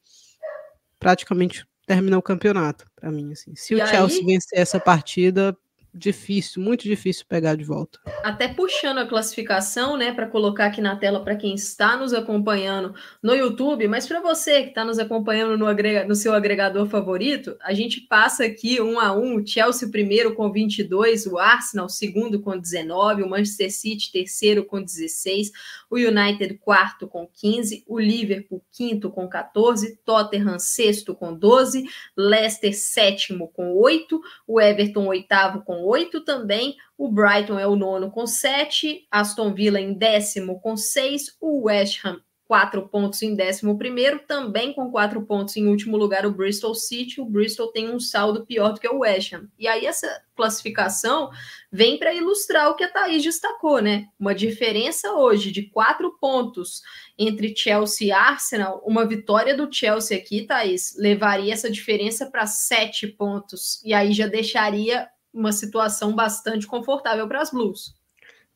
praticamente 0.99 1.65
terminar 1.87 2.19
o 2.19 2.23
campeonato, 2.23 2.87
para 2.97 3.11
mim. 3.11 3.33
Assim. 3.33 3.55
Se 3.55 3.75
e 3.75 3.83
o 3.83 3.87
Chelsea 3.87 4.25
vencer 4.25 4.59
essa 4.59 4.81
partida, 4.81 5.57
difícil, 5.95 6.63
muito 6.63 6.85
difícil 6.85 7.27
pegar 7.29 7.55
de 7.55 7.65
volta. 7.65 7.99
Até 8.23 8.49
puxando 8.49 8.99
a 8.99 9.07
classificação, 9.07 9.97
né, 9.97 10.13
para 10.13 10.27
colocar 10.27 10.67
aqui 10.67 10.81
na 10.81 10.97
tela 10.97 11.23
para 11.23 11.37
quem 11.37 11.55
está 11.55 11.97
nos 11.97 12.15
acompanhando 12.15 12.95
no 13.23 13.35
YouTube, 13.35 13.87
mas 13.89 14.07
para 14.07 14.21
você 14.21 14.63
que 14.63 14.69
está 14.71 14.85
nos 14.85 14.99
acompanhando 14.99 15.59
no, 15.59 15.67
agrega, 15.67 16.05
no 16.07 16.15
seu 16.15 16.33
agregador 16.33 16.87
favorito, 16.87 17.57
a 17.63 17.75
gente 17.75 18.01
passa 18.01 18.45
aqui 18.45 18.81
um 18.81 18.99
a 18.99 19.13
um, 19.13 19.37
o 19.37 19.47
Chelsea 19.47 19.89
primeiro 19.91 20.35
com 20.35 20.51
22, 20.51 21.27
o 21.27 21.39
Arsenal 21.39 21.89
segundo 21.89 22.41
com 22.41 22.59
19, 22.59 23.23
o 23.23 23.29
Manchester 23.29 23.71
City 23.71 24.11
terceiro 24.11 24.65
com 24.65 24.83
16, 24.83 25.51
o 25.91 25.97
United 25.97 26.55
quarto 26.55 27.07
com 27.07 27.27
15, 27.27 27.85
o 27.87 27.99
Liverpool 27.99 28.65
quinto 28.73 29.11
com 29.11 29.29
14, 29.29 29.99
Tottenham 30.05 30.59
sexto 30.59 31.15
com 31.15 31.35
12, 31.35 31.85
Leicester 32.17 32.75
sétimo 32.75 33.49
com 33.49 33.75
8, 33.75 34.21
o 34.47 34.61
Everton 34.61 35.07
oitavo 35.07 35.63
com 35.63 35.82
8 35.85 36.25
também. 36.25 36.77
O 36.97 37.09
Brighton 37.09 37.59
é 37.59 37.67
o 37.67 37.77
nono 37.77 38.11
com 38.11 38.27
7. 38.27 39.07
Aston 39.11 39.53
Villa 39.55 39.81
em 39.81 39.93
décimo 39.93 40.61
com 40.61 40.77
6. 40.77 41.37
O 41.41 41.65
West 41.65 42.05
Ham, 42.05 42.21
4 42.47 42.89
pontos 42.89 43.23
em 43.23 43.35
décimo 43.35 43.79
primeiro. 43.79 44.21
Também 44.27 44.73
com 44.73 44.91
4 44.91 45.25
pontos 45.25 45.57
em 45.57 45.67
último 45.67 45.97
lugar, 45.97 46.27
o 46.27 46.33
Bristol 46.33 46.75
City. 46.75 47.21
O 47.21 47.25
Bristol 47.25 47.69
tem 47.69 47.89
um 47.91 47.99
saldo 47.99 48.45
pior 48.45 48.73
do 48.73 48.81
que 48.81 48.89
o 48.89 48.99
West 48.99 49.33
Ham. 49.33 49.49
E 49.59 49.67
aí 49.67 49.87
essa 49.87 50.23
classificação 50.37 51.31
vem 51.71 51.99
para 51.99 52.13
ilustrar 52.13 52.71
o 52.71 52.75
que 52.75 52.85
a 52.85 52.91
Thaís 52.91 53.23
destacou, 53.23 53.81
né? 53.81 54.07
Uma 54.19 54.35
diferença 54.35 55.13
hoje 55.13 55.51
de 55.51 55.63
4 55.71 56.19
pontos 56.21 56.83
entre 57.19 57.55
Chelsea 57.57 58.09
e 58.09 58.13
Arsenal. 58.13 58.83
Uma 58.85 59.07
vitória 59.07 59.57
do 59.57 59.73
Chelsea 59.73 60.17
aqui, 60.17 60.43
Thaís, 60.43 60.95
levaria 60.99 61.53
essa 61.53 61.71
diferença 61.71 62.31
para 62.31 62.47
7 62.47 63.07
pontos. 63.09 63.81
E 63.85 63.95
aí 63.95 64.13
já 64.13 64.27
deixaria 64.27 65.09
uma 65.33 65.53
situação 65.53 66.15
bastante 66.15 66.67
confortável 66.67 67.27
para 67.27 67.41
as 67.41 67.51
Blues. 67.51 67.95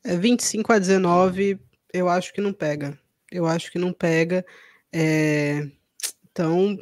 É 0.05 0.17
25 0.17 0.73
a 0.73 0.79
19, 0.79 1.59
eu 1.93 2.09
acho 2.09 2.33
que 2.33 2.41
não 2.41 2.53
pega. 2.53 2.99
Eu 3.31 3.47
acho 3.47 3.73
que 3.73 3.79
não 3.79 3.93
pega. 3.93 4.45
É... 4.93 5.69
Então, 6.31 6.79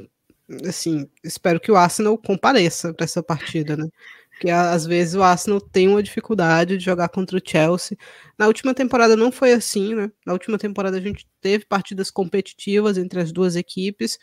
assim, 0.67 1.09
espero 1.23 1.61
que 1.61 1.71
o 1.71 1.77
Arsenal 1.77 2.19
compareça 2.19 2.93
para 2.93 3.05
essa 3.05 3.23
partida, 3.23 3.77
né? 3.77 3.89
Porque 4.31 4.51
às 4.51 4.85
vezes 4.85 5.15
o 5.15 5.23
Arsenal 5.23 5.61
tem 5.61 5.87
uma 5.89 6.03
dificuldade 6.03 6.77
de 6.77 6.85
jogar 6.85 7.09
contra 7.09 7.39
o 7.39 7.43
Chelsea. 7.43 7.97
Na 8.37 8.49
última 8.49 8.75
temporada 8.75 9.17
não 9.17 9.31
foi 9.31 9.53
assim, 9.53 9.95
né? 9.95 10.11
Na 10.27 10.33
última 10.33 10.59
temporada 10.59 10.97
a 10.97 11.01
gente 11.01 11.27
teve 11.41 11.65
partidas 11.65 12.11
competitivas 12.11 12.99
entre 12.99 13.21
as 13.21 13.31
duas 13.31 13.55
equipes 13.55 14.19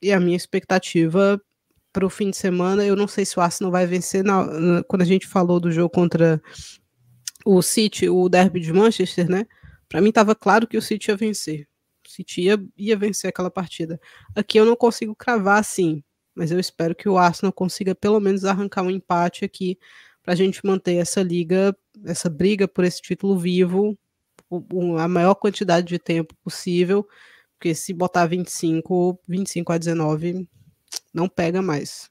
e 0.00 0.12
a 0.12 0.20
minha 0.20 0.36
expectativa 0.36 1.40
para 1.92 2.06
o 2.06 2.10
fim 2.10 2.30
de 2.30 2.36
semana. 2.36 2.84
Eu 2.84 2.96
não 2.96 3.08
sei 3.08 3.24
se 3.24 3.38
o 3.38 3.42
Arsenal 3.42 3.70
vai 3.70 3.86
vencer. 3.86 4.24
Na, 4.24 4.44
na, 4.44 4.82
quando 4.84 5.02
a 5.02 5.06
gente 5.06 5.26
falou 5.26 5.60
do 5.60 5.70
jogo 5.70 5.90
contra 5.90 6.40
o 7.44 7.62
City, 7.62 8.08
o 8.08 8.28
derby 8.28 8.60
de 8.60 8.72
Manchester, 8.72 9.28
né? 9.28 9.46
Para 9.88 10.00
mim 10.00 10.10
estava 10.10 10.34
claro 10.34 10.66
que 10.66 10.76
o 10.76 10.82
City 10.82 11.10
ia 11.10 11.16
vencer. 11.16 11.68
O 12.06 12.10
City 12.10 12.42
ia, 12.42 12.62
ia 12.76 12.96
vencer 12.96 13.28
aquela 13.28 13.50
partida. 13.50 14.00
Aqui 14.34 14.58
eu 14.58 14.66
não 14.66 14.76
consigo 14.76 15.14
cravar 15.14 15.58
assim, 15.58 16.02
mas 16.34 16.50
eu 16.50 16.60
espero 16.60 16.94
que 16.94 17.08
o 17.08 17.18
Arsenal 17.18 17.52
consiga 17.52 17.94
pelo 17.94 18.20
menos 18.20 18.44
arrancar 18.44 18.82
um 18.82 18.90
empate 18.90 19.44
aqui 19.44 19.78
para 20.22 20.34
a 20.34 20.36
gente 20.36 20.64
manter 20.64 20.96
essa 20.96 21.22
liga, 21.22 21.74
essa 22.04 22.28
briga 22.28 22.68
por 22.68 22.84
esse 22.84 23.00
título 23.00 23.38
vivo 23.38 23.98
a 24.98 25.08
maior 25.08 25.34
quantidade 25.34 25.86
de 25.86 25.98
tempo 25.98 26.34
possível, 26.42 27.06
porque 27.54 27.74
se 27.74 27.92
botar 27.92 28.26
25, 28.26 29.20
25 29.28 29.72
a 29.72 29.78
19 29.78 30.48
não 31.18 31.28
pega 31.28 31.60
mais. 31.60 32.08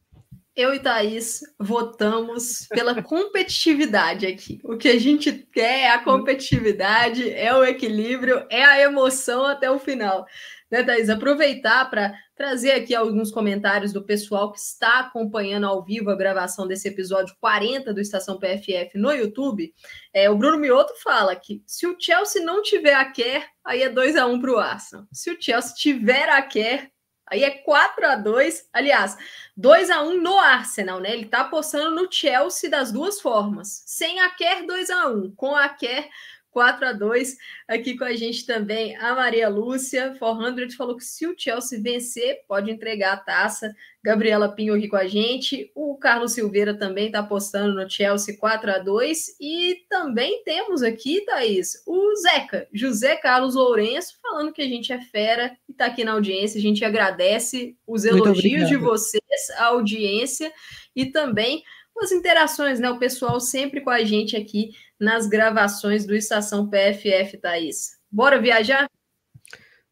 Eu 0.53 0.73
e 0.73 0.79
Thaís 0.79 1.41
votamos 1.57 2.67
pela 2.69 3.01
competitividade 3.01 4.25
aqui. 4.25 4.59
O 4.63 4.75
que 4.75 4.89
a 4.89 4.99
gente 4.99 5.31
quer 5.31 5.81
é 5.81 5.89
a 5.91 6.03
competitividade, 6.03 7.31
é 7.31 7.53
o 7.55 7.63
equilíbrio, 7.63 8.45
é 8.49 8.65
a 8.65 8.81
emoção 8.81 9.45
até 9.45 9.69
o 9.71 9.79
final. 9.79 10.25
Né, 10.69 10.83
Thaís? 10.83 11.09
Aproveitar 11.09 11.89
para 11.89 12.13
trazer 12.35 12.71
aqui 12.71 12.93
alguns 12.93 13.31
comentários 13.31 13.93
do 13.93 14.03
pessoal 14.03 14.51
que 14.51 14.59
está 14.59 14.99
acompanhando 14.99 15.67
ao 15.67 15.85
vivo 15.85 16.09
a 16.09 16.17
gravação 16.17 16.67
desse 16.67 16.87
episódio 16.87 17.35
40 17.39 17.93
do 17.93 18.01
Estação 18.01 18.37
PFF 18.37 18.97
no 18.97 19.13
YouTube. 19.13 19.73
É, 20.11 20.29
o 20.29 20.35
Bruno 20.35 20.57
Mioto 20.57 20.93
fala 21.01 21.35
que 21.35 21.63
se 21.65 21.87
o 21.87 21.95
Chelsea 21.97 22.43
não 22.43 22.61
tiver 22.61 22.95
a 22.95 23.05
quer, 23.05 23.47
aí 23.63 23.83
é 23.83 23.89
2 23.89 24.17
a 24.17 24.25
1 24.25 24.41
para 24.41 24.51
o 24.51 24.57
Arsenal. 24.57 25.05
Se 25.13 25.31
o 25.31 25.37
Chelsea 25.39 25.75
tiver 25.75 26.29
a 26.29 26.41
quer, 26.41 26.91
Aí 27.29 27.43
é 27.43 27.51
4 27.51 28.07
a 28.07 28.15
2 28.15 28.69
aliás, 28.73 29.17
2 29.55 29.89
a 29.89 30.01
1 30.01 30.21
no 30.21 30.37
Arsenal, 30.37 30.99
né? 30.99 31.11
Ele 31.11 31.25
tá 31.25 31.41
apostando 31.41 31.95
no 31.95 32.11
Chelsea 32.11 32.69
das 32.69 32.91
duas 32.91 33.19
formas. 33.21 33.83
Sem 33.85 34.19
a 34.21 34.29
Quer 34.29 34.65
2 34.65 34.89
a 34.89 35.07
1 35.07 35.31
com 35.35 35.55
a 35.55 35.69
Quer 35.69 36.09
4 36.57 36.87
a 36.87 36.91
2 36.91 37.37
Aqui 37.67 37.95
com 37.95 38.03
a 38.03 38.15
gente 38.15 38.43
também 38.47 38.95
a 38.95 39.13
Maria 39.13 39.47
Lúcia. 39.47 40.15
400 40.17 40.73
falou 40.73 40.97
que 40.97 41.03
se 41.03 41.27
o 41.27 41.35
Chelsea 41.37 41.79
vencer, 41.79 42.39
pode 42.47 42.71
entregar 42.71 43.13
a 43.13 43.17
taça. 43.17 43.71
Gabriela 44.03 44.49
Pinho 44.49 44.73
aqui 44.73 44.87
com 44.87 44.95
a 44.95 45.05
gente. 45.05 45.71
O 45.75 45.95
Carlos 45.97 46.31
Silveira 46.31 46.73
também 46.73 47.07
está 47.07 47.19
apostando 47.19 47.75
no 47.75 47.87
Chelsea 47.87 48.35
4 48.35 48.71
a 48.71 48.79
2 48.79 49.35
E 49.39 49.85
também 49.87 50.41
temos 50.43 50.81
aqui, 50.81 51.21
Thaís, 51.25 51.83
o 51.85 52.15
Zeca, 52.15 52.67
José 52.73 53.17
Carlos 53.17 53.53
Lourenço, 53.53 54.15
falando 54.19 54.51
que 54.51 54.63
a 54.63 54.67
gente 54.67 54.91
é 54.91 54.99
fera 54.99 55.55
e 55.69 55.73
está 55.73 55.85
aqui 55.85 56.03
na 56.03 56.13
audiência. 56.13 56.57
A 56.57 56.61
gente 56.61 56.83
agradece 56.83 57.77
os 57.85 58.03
elogios 58.03 58.67
de 58.67 58.77
vocês, 58.77 59.21
a 59.57 59.65
audiência 59.65 60.51
e 60.95 61.05
também 61.05 61.61
as 62.01 62.11
interações, 62.11 62.79
né? 62.79 62.89
O 62.89 62.99
pessoal 62.99 63.39
sempre 63.39 63.81
com 63.81 63.89
a 63.89 64.03
gente 64.03 64.35
aqui 64.35 64.71
nas 64.99 65.27
gravações 65.27 66.05
do 66.05 66.15
Estação 66.15 66.69
PFF, 66.69 67.37
Thaís. 67.37 67.97
Bora 68.11 68.41
viajar? 68.41 68.89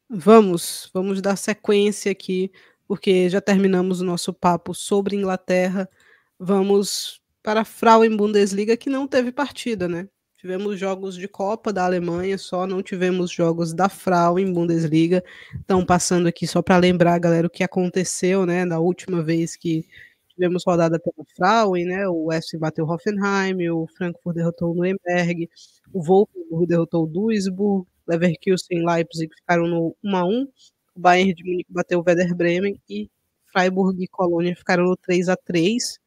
Vamos, 0.09 0.89
vamos 0.93 1.21
dar 1.21 1.35
sequência 1.35 2.11
aqui, 2.11 2.51
porque 2.87 3.29
já 3.29 3.41
terminamos 3.41 4.01
o 4.01 4.05
nosso 4.05 4.33
papo 4.33 4.73
sobre 4.73 5.15
Inglaterra. 5.15 5.89
Vamos 6.39 7.21
para 7.41 7.61
a 7.61 7.65
Frauen 7.65 8.15
Bundesliga, 8.15 8.77
que 8.77 8.89
não 8.89 9.07
teve 9.07 9.31
partida, 9.31 9.87
né? 9.87 10.07
Tivemos 10.37 10.79
jogos 10.79 11.15
de 11.15 11.27
Copa 11.27 11.73
da 11.73 11.85
Alemanha, 11.85 12.37
só 12.37 12.67
não 12.67 12.83
tivemos 12.83 13.31
jogos 13.31 13.73
da 13.73 13.89
Frauen 13.89 14.53
Bundesliga. 14.53 15.23
Então, 15.55 15.83
passando 15.83 16.27
aqui 16.27 16.45
só 16.45 16.61
para 16.61 16.77
lembrar, 16.77 17.17
galera, 17.17 17.47
o 17.47 17.49
que 17.49 17.63
aconteceu, 17.63 18.45
né, 18.45 18.63
na 18.63 18.77
última 18.77 19.23
vez 19.23 19.55
que 19.55 19.85
tivemos 20.35 20.63
rodada 20.65 20.99
pela 20.99 21.25
Frauen, 21.35 21.85
né? 21.85 22.07
O 22.07 22.25
West 22.25 22.55
bateu 22.57 22.85
Hoffenheim, 22.85 23.69
o 23.69 23.87
Frankfurt 23.87 24.35
derrotou 24.35 24.71
o 24.71 24.75
Nuremberg, 24.75 25.49
o 25.93 26.03
Wolfsburg 26.03 26.67
derrotou 26.67 27.03
o 27.03 27.07
Duisburg, 27.07 27.87
Leverkusen 28.07 28.79
e 28.79 28.85
Leipzig 28.85 29.33
ficaram 29.33 29.67
no 29.67 29.95
1 30.03 30.15
a 30.15 30.25
1, 30.25 30.43
o 30.95 30.99
Bayern 30.99 31.33
de 31.33 31.43
Munique 31.43 31.73
bateu 31.73 31.99
o 31.99 32.03
Werder 32.05 32.35
Bremen 32.35 32.79
e 32.89 33.09
Freiburg 33.51 34.01
e 34.03 34.07
Colônia 34.07 34.55
ficaram 34.55 34.83
no 34.83 34.97
3 34.97 35.29
a 35.29 35.35
3. 35.35 35.99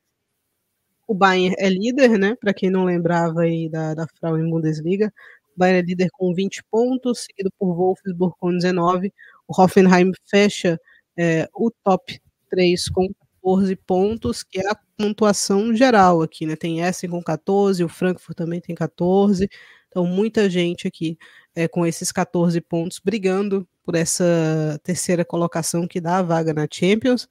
O 1.06 1.14
Bayern 1.14 1.56
é 1.58 1.68
líder, 1.70 2.18
né? 2.18 2.36
Para 2.38 2.52
quem 2.52 2.70
não 2.70 2.84
lembrava 2.84 3.40
aí 3.42 3.68
da, 3.68 3.94
da 3.94 4.06
Frauen 4.18 4.48
Bundesliga, 4.48 5.12
o 5.56 5.58
Bayern 5.58 5.80
é 5.80 5.82
líder 5.82 6.08
com 6.12 6.32
20 6.34 6.62
pontos, 6.70 7.24
seguido 7.24 7.50
por 7.58 7.74
Wolfsburg 7.74 8.34
com 8.38 8.52
19. 8.52 9.12
O 9.46 9.60
Hoffenheim 9.60 10.12
fecha 10.26 10.78
é, 11.16 11.48
o 11.54 11.70
top 11.82 12.20
3 12.50 12.88
com 12.90 13.08
14 13.42 13.76
pontos, 13.76 14.42
que 14.42 14.60
é 14.60 14.70
a 14.70 14.76
pontuação 14.96 15.74
geral 15.74 16.22
aqui, 16.22 16.46
né? 16.46 16.56
Tem 16.56 16.80
Essen 16.80 17.10
com 17.10 17.22
14, 17.22 17.82
o 17.84 17.88
Frankfurt 17.88 18.36
também 18.36 18.60
tem 18.60 18.74
14. 18.74 19.48
Então, 19.88 20.04
muita 20.06 20.48
gente 20.50 20.86
aqui 20.86 21.16
é, 21.54 21.66
com 21.66 21.86
esses 21.86 22.12
14 22.12 22.60
pontos 22.60 23.00
brigando 23.02 23.66
por 23.82 23.94
essa 23.94 24.78
terceira 24.82 25.24
colocação 25.24 25.86
que 25.86 26.00
dá 26.00 26.18
a 26.18 26.22
vaga 26.22 26.52
na 26.52 26.68
Champions. 26.70 27.28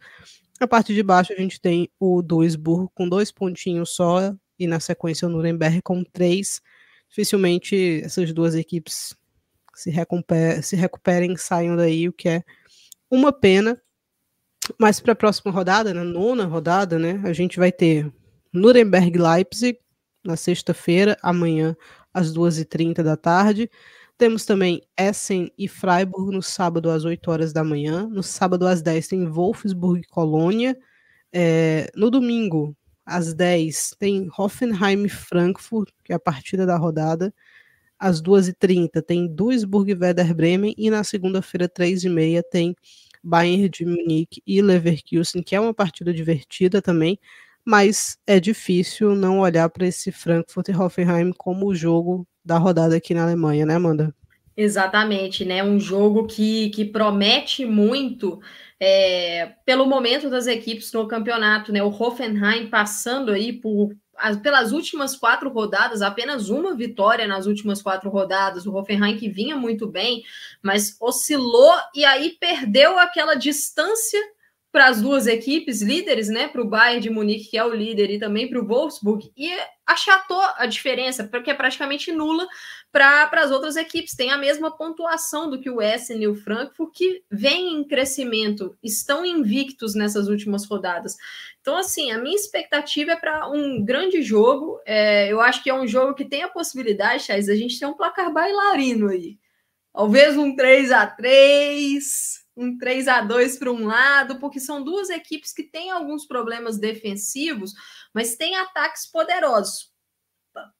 Na 0.60 0.68
parte 0.68 0.94
de 0.94 1.04
baixo, 1.04 1.34
a 1.34 1.36
gente 1.36 1.62
tem 1.62 1.90
o 2.00 2.22
Duisburg 2.22 2.90
com 2.96 3.08
dois 3.08 3.32
pontinhos 3.32 3.92
só, 3.92 4.34
e 4.58 4.66
na 4.66 4.80
sequência 4.80 5.28
o 5.28 5.32
Nuremberg 5.32 5.82
com 5.84 6.04
três. 6.04 6.62
Dificilmente 7.10 8.02
essas 8.04 8.34
duas 8.34 8.56
equipes 8.56 9.16
se, 9.76 9.92
recuper 9.92 10.64
se 10.64 10.76
recuperem, 10.76 11.38
saiam 11.38 11.76
daí, 11.76 12.10
o 12.10 12.14
que 12.14 12.28
é 12.28 12.44
uma 13.10 13.32
pena. 13.32 13.80
Mas 14.80 15.00
para 15.00 15.14
a 15.14 15.16
próxima 15.16 15.52
rodada, 15.52 15.94
na 15.94 16.04
nona 16.04 16.46
rodada, 16.46 16.98
né, 16.98 17.22
a 17.24 17.34
gente 17.34 17.58
vai 17.58 17.72
ter 17.72 18.12
Nuremberg 18.54 19.18
Leipzig 19.18 19.80
na 20.24 20.36
sexta-feira, 20.36 21.18
amanhã 21.22 21.76
às 22.14 22.34
2h30 22.34 23.04
da 23.04 23.16
tarde. 23.16 23.70
Temos 24.18 24.46
também 24.46 24.82
Essen 24.98 25.52
e 25.58 25.68
Freiburg 25.68 26.34
no 26.34 26.42
sábado 26.42 26.90
às 26.90 27.06
8 27.06 27.30
horas 27.30 27.54
da 27.54 27.64
manhã. 27.64 28.08
No 28.08 28.24
sábado 28.24 28.66
às 28.66 28.82
10 28.82 29.08
tem 29.08 29.26
Wolfsburg 29.28 30.02
e 30.02 30.08
Colônia. 30.08 30.76
É, 31.32 31.90
no 31.96 32.10
domingo, 32.10 32.76
às 33.06 33.34
10, 33.34 33.96
tem 34.00 34.28
Hoffenheim 34.38 35.06
e 35.06 35.10
Frankfurt, 35.10 35.90
que 36.04 36.12
é 36.12 36.16
a 36.16 36.20
partida 36.20 36.66
da 36.66 36.76
rodada. 36.78 37.34
Às 38.00 38.22
2h30 38.22 39.02
tem 39.02 39.28
Duisburg 39.28 39.92
e 39.92 39.96
Werder 39.96 40.34
Bremen. 40.36 40.76
E 40.78 40.90
na 40.90 41.04
segunda-feira, 41.04 41.70
3h30, 41.70 42.44
tem 42.52 42.76
Bayern 43.28 43.68
de 43.68 43.86
Munique 43.86 44.42
e 44.48 44.62
Leverkusen, 44.62 45.44
que 45.44 45.56
é 45.56 45.60
uma 45.60 45.74
partida 45.74 46.14
divertida 46.14 46.82
também, 46.82 47.20
mas 47.66 48.18
é 48.26 48.40
difícil 48.40 49.14
não 49.14 49.40
olhar 49.40 49.70
para 49.70 49.86
esse 49.86 50.12
Frankfurt 50.12 50.70
e 50.70 50.72
Hoffenheim 50.72 51.34
como 51.38 51.68
o 51.68 51.76
jogo 51.76 52.26
da 52.44 52.58
rodada 52.58 52.96
aqui 52.96 53.14
na 53.14 53.24
Alemanha, 53.24 53.66
né, 53.66 53.76
Amanda? 53.76 54.16
Exatamente, 54.56 55.44
né? 55.44 55.62
Um 55.62 55.80
jogo 55.80 56.26
que, 56.26 56.70
que 56.70 56.86
promete 56.86 57.66
muito 57.66 58.40
é, 58.80 59.52
pelo 59.66 59.86
momento 59.86 60.30
das 60.30 60.48
equipes 60.48 60.92
no 60.94 61.08
campeonato, 61.08 61.72
né? 61.74 61.84
O 61.84 61.90
Hoffenheim 61.90 62.70
passando 62.70 63.32
aí 63.32 63.52
por 63.52 63.94
pelas 64.42 64.72
últimas 64.72 65.16
quatro 65.16 65.50
rodadas, 65.50 66.02
apenas 66.02 66.50
uma 66.50 66.76
vitória 66.76 67.28
nas 67.28 67.46
últimas 67.46 67.82
quatro 67.82 68.10
rodadas. 68.10 68.66
O 68.66 68.76
Hoffenheim 68.76 69.18
que 69.18 69.30
vinha 69.30 69.56
muito 69.56 69.88
bem, 69.88 70.24
mas 70.62 70.96
oscilou 71.00 71.74
e 71.96 72.04
aí 72.04 72.38
perdeu 72.40 72.98
aquela 72.98 73.36
distância 73.36 74.20
para 74.72 74.88
as 74.88 75.02
duas 75.02 75.26
equipes 75.26 75.82
líderes, 75.82 76.28
né? 76.28 76.48
Para 76.48 76.62
o 76.62 76.68
Bayern 76.68 77.02
de 77.02 77.10
Munique, 77.10 77.50
que 77.50 77.58
é 77.58 77.64
o 77.64 77.74
líder, 77.74 78.12
e 78.12 78.20
também 78.20 78.48
para 78.48 78.60
o 78.60 78.68
Wolfsburg, 78.68 79.32
e 79.36 79.52
achatou 79.86 80.42
a 80.58 80.66
diferença, 80.66 81.24
porque 81.24 81.50
é 81.50 81.54
praticamente 81.54 82.12
nula 82.12 82.46
para 82.92 83.30
as 83.34 83.52
outras 83.52 83.76
equipes. 83.76 84.16
Tem 84.16 84.32
a 84.32 84.38
mesma 84.38 84.76
pontuação 84.76 85.50
do 85.50 85.60
que 85.60 85.70
o 85.70 85.82
Essen 85.82 86.22
e 86.22 86.28
o 86.28 86.36
Frankfurt, 86.36 86.92
que 86.94 87.24
vem 87.30 87.74
em 87.74 87.84
crescimento, 87.84 88.78
estão 88.84 89.26
invictos 89.26 89.94
nessas 89.94 90.28
últimas 90.28 90.66
rodadas. 90.66 91.16
Então, 91.62 91.78
assim, 91.78 92.12
a 92.12 92.18
minha 92.18 92.36
expectativa 92.36 93.12
é 93.12 93.16
para 93.16 93.50
um 93.50 93.84
grande 93.84 94.22
jogo. 94.22 94.80
É, 94.86 95.32
eu 95.32 95.42
acho 95.42 95.62
que 95.62 95.70
é 95.70 95.74
um 95.74 95.88
jogo 95.88 96.14
que 96.14 96.26
tem 96.26 96.44
a 96.44 96.50
possibilidade, 96.50 97.24
Chaz, 97.24 97.50
a 97.50 97.56
gente 97.56 97.80
ter 97.80 97.86
um 97.86 97.94
placar 97.94 98.32
bailarino 98.32 99.10
aí. 99.10 99.38
Talvez 99.94 100.38
um 100.38 100.56
3 100.56 100.92
a 100.92 101.08
3 101.08 102.48
um 102.58 102.76
3 102.76 103.08
a 103.08 103.22
2 103.22 103.60
para 103.60 103.72
um 103.72 103.86
lado, 103.86 104.40
porque 104.40 104.60
são 104.60 104.84
duas 104.84 105.12
equipes 105.12 105.54
que 105.54 105.62
têm 105.62 105.92
alguns 105.92 106.26
problemas 106.26 106.80
defensivos, 106.80 107.74
mas 108.12 108.36
têm 108.36 108.56
ataques 108.56 109.06
poderosos. 109.06 109.92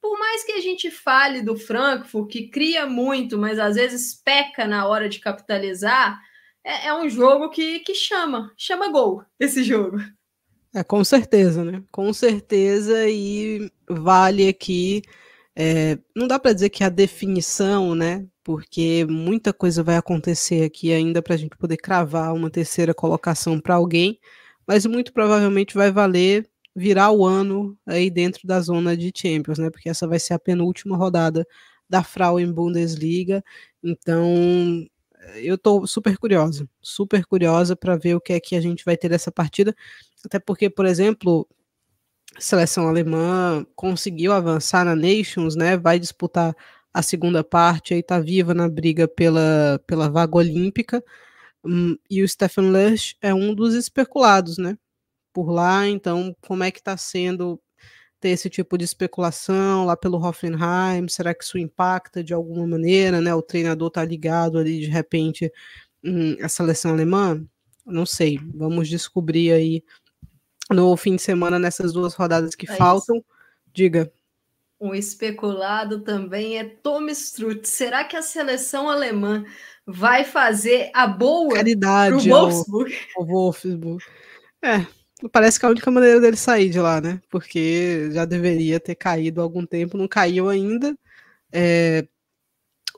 Por 0.00 0.18
mais 0.18 0.44
que 0.44 0.52
a 0.52 0.60
gente 0.60 0.90
fale 0.90 1.42
do 1.42 1.56
Frankfurt, 1.56 2.30
que 2.30 2.48
cria 2.48 2.86
muito, 2.86 3.38
mas 3.38 3.58
às 3.58 3.76
vezes 3.76 4.14
peca 4.24 4.66
na 4.66 4.86
hora 4.86 5.08
de 5.08 5.18
capitalizar, 5.18 6.20
é, 6.64 6.88
é 6.88 6.94
um 6.94 7.08
jogo 7.08 7.50
que, 7.50 7.80
que 7.80 7.94
chama, 7.94 8.52
chama 8.56 8.90
gol 8.90 9.22
esse 9.38 9.62
jogo. 9.62 9.98
É, 10.74 10.84
com 10.84 11.02
certeza, 11.02 11.64
né? 11.64 11.82
Com 11.90 12.12
certeza, 12.12 13.08
e 13.08 13.70
vale 13.88 14.48
aqui. 14.48 15.02
É, 15.56 15.98
não 16.14 16.28
dá 16.28 16.38
para 16.38 16.52
dizer 16.52 16.68
que 16.70 16.84
a 16.84 16.88
definição, 16.88 17.94
né? 17.94 18.26
porque 18.48 19.04
muita 19.06 19.52
coisa 19.52 19.82
vai 19.82 19.98
acontecer 19.98 20.64
aqui 20.64 20.90
ainda 20.90 21.20
para 21.20 21.34
a 21.34 21.36
gente 21.36 21.54
poder 21.54 21.76
cravar 21.76 22.32
uma 22.32 22.48
terceira 22.48 22.94
colocação 22.94 23.60
para 23.60 23.74
alguém, 23.74 24.18
mas 24.66 24.86
muito 24.86 25.12
provavelmente 25.12 25.74
vai 25.74 25.92
valer 25.92 26.48
virar 26.78 27.10
o 27.10 27.26
ano 27.26 27.76
aí 27.86 28.10
dentro 28.10 28.46
da 28.46 28.60
zona 28.60 28.96
de 28.96 29.12
Champions, 29.14 29.58
né? 29.58 29.70
Porque 29.70 29.88
essa 29.88 30.06
vai 30.06 30.18
ser 30.18 30.34
a 30.34 30.38
penúltima 30.38 30.96
rodada 30.96 31.46
da 31.88 32.02
Frauen 32.02 32.52
Bundesliga. 32.52 33.42
Então, 33.82 34.86
eu 35.36 35.56
estou 35.56 35.86
super 35.86 36.16
curiosa, 36.18 36.68
super 36.80 37.24
curiosa 37.26 37.74
para 37.76 37.96
ver 37.96 38.14
o 38.14 38.20
que 38.20 38.32
é 38.32 38.40
que 38.40 38.56
a 38.56 38.60
gente 38.60 38.84
vai 38.84 38.96
ter 38.96 39.08
dessa 39.08 39.32
partida, 39.32 39.74
até 40.24 40.38
porque, 40.38 40.70
por 40.70 40.86
exemplo, 40.86 41.48
a 42.36 42.40
seleção 42.40 42.88
alemã 42.88 43.66
conseguiu 43.74 44.32
avançar 44.32 44.84
na 44.84 44.94
Nations, 44.94 45.56
né? 45.56 45.76
Vai 45.76 45.98
disputar 45.98 46.54
a 46.92 47.02
segunda 47.02 47.44
parte 47.44 47.94
aí 47.94 48.02
tá 48.02 48.18
viva 48.20 48.54
na 48.54 48.68
briga 48.68 49.06
pela, 49.08 49.80
pela 49.86 50.08
vaga 50.10 50.36
olímpica. 50.36 51.02
Um, 51.64 51.96
e 52.10 52.22
o 52.22 52.28
Stefan 52.28 52.70
Lush 52.70 53.16
é 53.22 53.34
um 53.34 53.54
dos 53.54 53.74
especulados, 53.74 54.58
né? 54.58 54.76
Por 55.32 55.50
lá, 55.50 55.86
então, 55.86 56.34
como 56.40 56.64
é 56.64 56.70
que 56.70 56.78
está 56.78 56.96
sendo 56.96 57.60
ter 58.20 58.30
esse 58.30 58.50
tipo 58.50 58.76
de 58.76 58.84
especulação 58.84 59.84
lá 59.84 59.96
pelo 59.96 60.18
Hoffenheim? 60.18 61.08
Será 61.08 61.34
que 61.34 61.44
isso 61.44 61.58
impacta 61.58 62.22
de 62.22 62.34
alguma 62.34 62.66
maneira, 62.66 63.20
né? 63.20 63.34
O 63.34 63.42
treinador 63.42 63.90
tá 63.90 64.04
ligado 64.04 64.58
ali 64.58 64.80
de 64.80 64.86
repente 64.86 65.52
a 66.42 66.48
seleção 66.48 66.92
alemã? 66.92 67.42
Não 67.86 68.04
sei, 68.04 68.38
vamos 68.54 68.88
descobrir 68.88 69.52
aí 69.52 69.82
no 70.70 70.96
fim 70.96 71.16
de 71.16 71.22
semana 71.22 71.58
nessas 71.58 71.92
duas 71.92 72.14
rodadas 72.14 72.54
que 72.54 72.70
é 72.70 72.76
faltam. 72.76 73.16
Isso. 73.16 73.26
Diga. 73.72 74.12
Um 74.80 74.94
especulado 74.94 76.02
também 76.02 76.58
é 76.58 76.64
Tom 76.64 77.06
Strutt. 77.08 77.68
Será 77.68 78.04
que 78.04 78.16
a 78.16 78.22
seleção 78.22 78.88
alemã 78.88 79.44
vai 79.84 80.24
fazer 80.24 80.90
a 80.94 81.06
boa 81.06 81.54
Caridade 81.54 82.16
pro 82.16 82.30
Wolfsburg? 82.30 82.94
Ao, 83.16 83.22
ao 83.22 83.28
Wolfsburg. 83.28 84.04
É, 84.62 84.86
parece 85.32 85.58
que 85.58 85.66
é 85.66 85.68
a 85.68 85.70
única 85.72 85.90
maneira 85.90 86.20
dele 86.20 86.36
sair 86.36 86.70
de 86.70 86.78
lá, 86.78 87.00
né? 87.00 87.20
Porque 87.28 88.10
já 88.12 88.24
deveria 88.24 88.78
ter 88.78 88.94
caído 88.94 89.40
há 89.40 89.44
algum 89.44 89.66
tempo, 89.66 89.96
não 89.96 90.06
caiu 90.06 90.48
ainda. 90.48 90.96
É, 91.52 92.06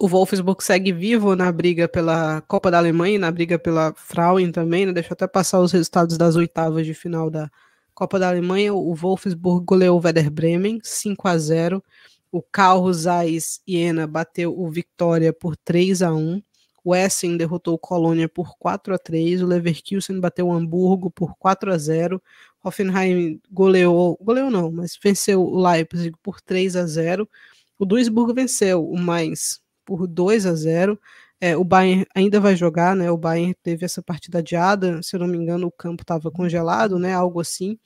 o 0.01 0.09
Wolfsburg 0.09 0.63
segue 0.65 0.93
vivo 0.93 1.37
na 1.37 1.53
briga 1.53 1.87
pela 1.87 2.41
Copa 2.43 2.71
da 2.71 2.79
Alemanha, 2.79 3.19
na 3.19 3.31
briga 3.31 3.59
pela 3.59 3.93
Frauen 3.95 4.51
também, 4.51 4.87
né? 4.87 4.93
Deixa 4.93 5.11
eu 5.11 5.15
até 5.15 5.27
passar 5.27 5.61
os 5.61 5.73
resultados 5.73 6.17
das 6.17 6.37
oitavas 6.37 6.87
de 6.87 6.95
final 6.95 7.31
da 7.31 7.51
Copa 7.95 8.19
da 8.19 8.29
Alemanha. 8.29 8.73
O 8.73 8.95
Wolfsburg 8.95 9.65
goleou 9.65 9.99
o 10.01 10.03
Werder 10.03 10.31
Bremen 10.31 10.81
5 10.83 11.29
a 11.29 11.39
0. 11.39 11.85
O 12.33 12.41
Carl 12.43 12.91
Zeiss 12.93 13.61
Iena 13.69 14.07
bateu 14.07 14.59
o 14.59 14.71
Victoria 14.71 15.33
por 15.33 15.57
3 15.57 16.01
a 16.03 16.15
1. 16.15 16.43
O 16.85 16.95
Essen 16.95 17.37
derrotou 17.37 17.75
o 17.75 17.79
Colônia 17.79 18.29
por 18.29 18.57
4 18.59 18.95
a 18.95 18.99
3. 18.99 19.43
O 19.43 19.47
Leverkusen 19.47 20.21
bateu 20.21 20.49
o 20.49 20.53
Hamburgo 20.53 21.11
por 21.11 21.37
4 21.37 21.73
a 21.73 21.79
0. 21.79 22.23
Hoffenheim 22.63 23.41
goleou, 23.51 24.19
goleou 24.21 24.51
não, 24.51 24.71
mas 24.71 24.99
venceu 25.03 25.43
o 25.43 25.61
Leipzig 25.61 26.15
por 26.23 26.41
3 26.41 26.77
a 26.77 26.87
0. 26.87 27.29
O 27.79 27.85
Duisburg 27.85 28.35
venceu 28.35 28.87
o 28.87 28.99
Mainz 28.99 29.61
por 29.85 30.07
2 30.07 30.47
a 30.47 30.55
0. 30.55 30.99
É, 31.41 31.57
o 31.57 31.65
Bayern 31.65 32.07
ainda 32.15 32.39
vai 32.39 32.55
jogar, 32.55 32.95
né? 32.95 33.11
O 33.11 33.17
Bayern 33.17 33.55
teve 33.63 33.87
essa 33.87 34.03
partida 34.03 34.41
adiada, 34.41 35.03
se 35.03 35.17
eu 35.17 35.21
não 35.21 35.27
me 35.27 35.39
engano, 35.39 35.67
o 35.67 35.73
campo 35.73 36.03
estava 36.03 36.31
congelado, 36.31 36.99
né? 36.99 37.15
Algo 37.15 37.41
assim. 37.41 37.79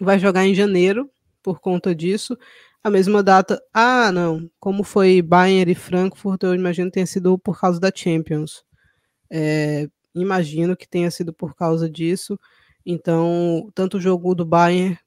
Vai 0.00 0.18
jogar 0.18 0.46
em 0.46 0.54
janeiro 0.54 1.10
por 1.42 1.60
conta 1.60 1.94
disso. 1.94 2.38
A 2.82 2.90
mesma 2.90 3.22
data. 3.22 3.62
Ah, 3.74 4.10
não. 4.10 4.50
Como 4.58 4.82
foi 4.82 5.20
Bayern 5.20 5.70
e 5.70 5.74
Frankfurt, 5.74 6.42
eu 6.42 6.54
imagino 6.54 6.88
que 6.88 6.94
tenha 6.94 7.06
sido 7.06 7.38
por 7.38 7.60
causa 7.60 7.78
da 7.78 7.92
Champions. 7.94 8.64
É, 9.30 9.88
imagino 10.14 10.76
que 10.76 10.88
tenha 10.88 11.10
sido 11.10 11.32
por 11.32 11.54
causa 11.54 11.90
disso. 11.90 12.38
Então, 12.86 13.70
tanto 13.74 13.98
o 13.98 14.00
jogo 14.00 14.34
do 14.34 14.46
Bayern 14.46 14.98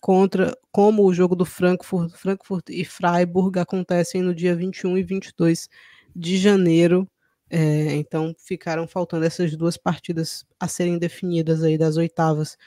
contra 0.00 0.56
como 0.72 1.04
o 1.06 1.14
jogo 1.14 1.36
do 1.36 1.44
Frankfurt, 1.46 2.12
Frankfurt 2.16 2.70
e 2.70 2.84
Freiburg 2.84 3.58
acontecem 3.60 4.22
no 4.22 4.34
dia 4.34 4.54
21 4.56 4.98
e 4.98 5.02
22 5.04 5.68
de 6.16 6.36
janeiro. 6.38 7.08
É, 7.50 7.94
então 7.96 8.34
ficaram 8.38 8.88
faltando 8.88 9.24
essas 9.24 9.56
duas 9.56 9.76
partidas 9.76 10.44
a 10.60 10.68
serem 10.68 10.98
definidas 10.98 11.62
aí 11.62 11.78
das 11.78 11.96
oitavas 11.96 12.58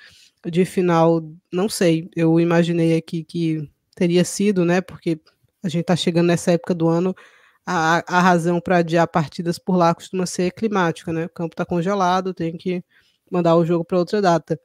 de 0.45 0.65
final. 0.65 1.21
Não 1.51 1.69
sei, 1.69 2.09
eu 2.15 2.39
imaginei 2.39 2.97
aqui 2.97 3.23
que 3.23 3.69
teria 3.97 4.23
sido, 4.23 4.63
né? 4.63 4.79
Porque 4.79 5.19
a 5.63 5.67
gente 5.67 5.81
está 5.81 5.95
chegando 5.95 6.27
nessa 6.27 6.51
época 6.51 6.73
do 6.73 6.87
ano, 6.87 7.15
a, 7.65 8.03
a 8.07 8.21
razão 8.21 8.61
para 8.61 8.77
adiar 8.77 9.07
partidas 9.07 9.57
por 9.57 9.75
lá 9.75 9.93
costuma 9.93 10.25
ser 10.25 10.51
climática, 10.51 11.11
né? 11.11 11.25
O 11.25 11.29
campo 11.29 11.53
está 11.53 11.65
congelado, 11.65 12.33
tem 12.33 12.55
que 12.55 12.83
mandar 13.29 13.55
o 13.55 13.65
jogo 13.65 13.83
para 13.83 13.97
outra 13.97 14.21
data. 14.21 14.59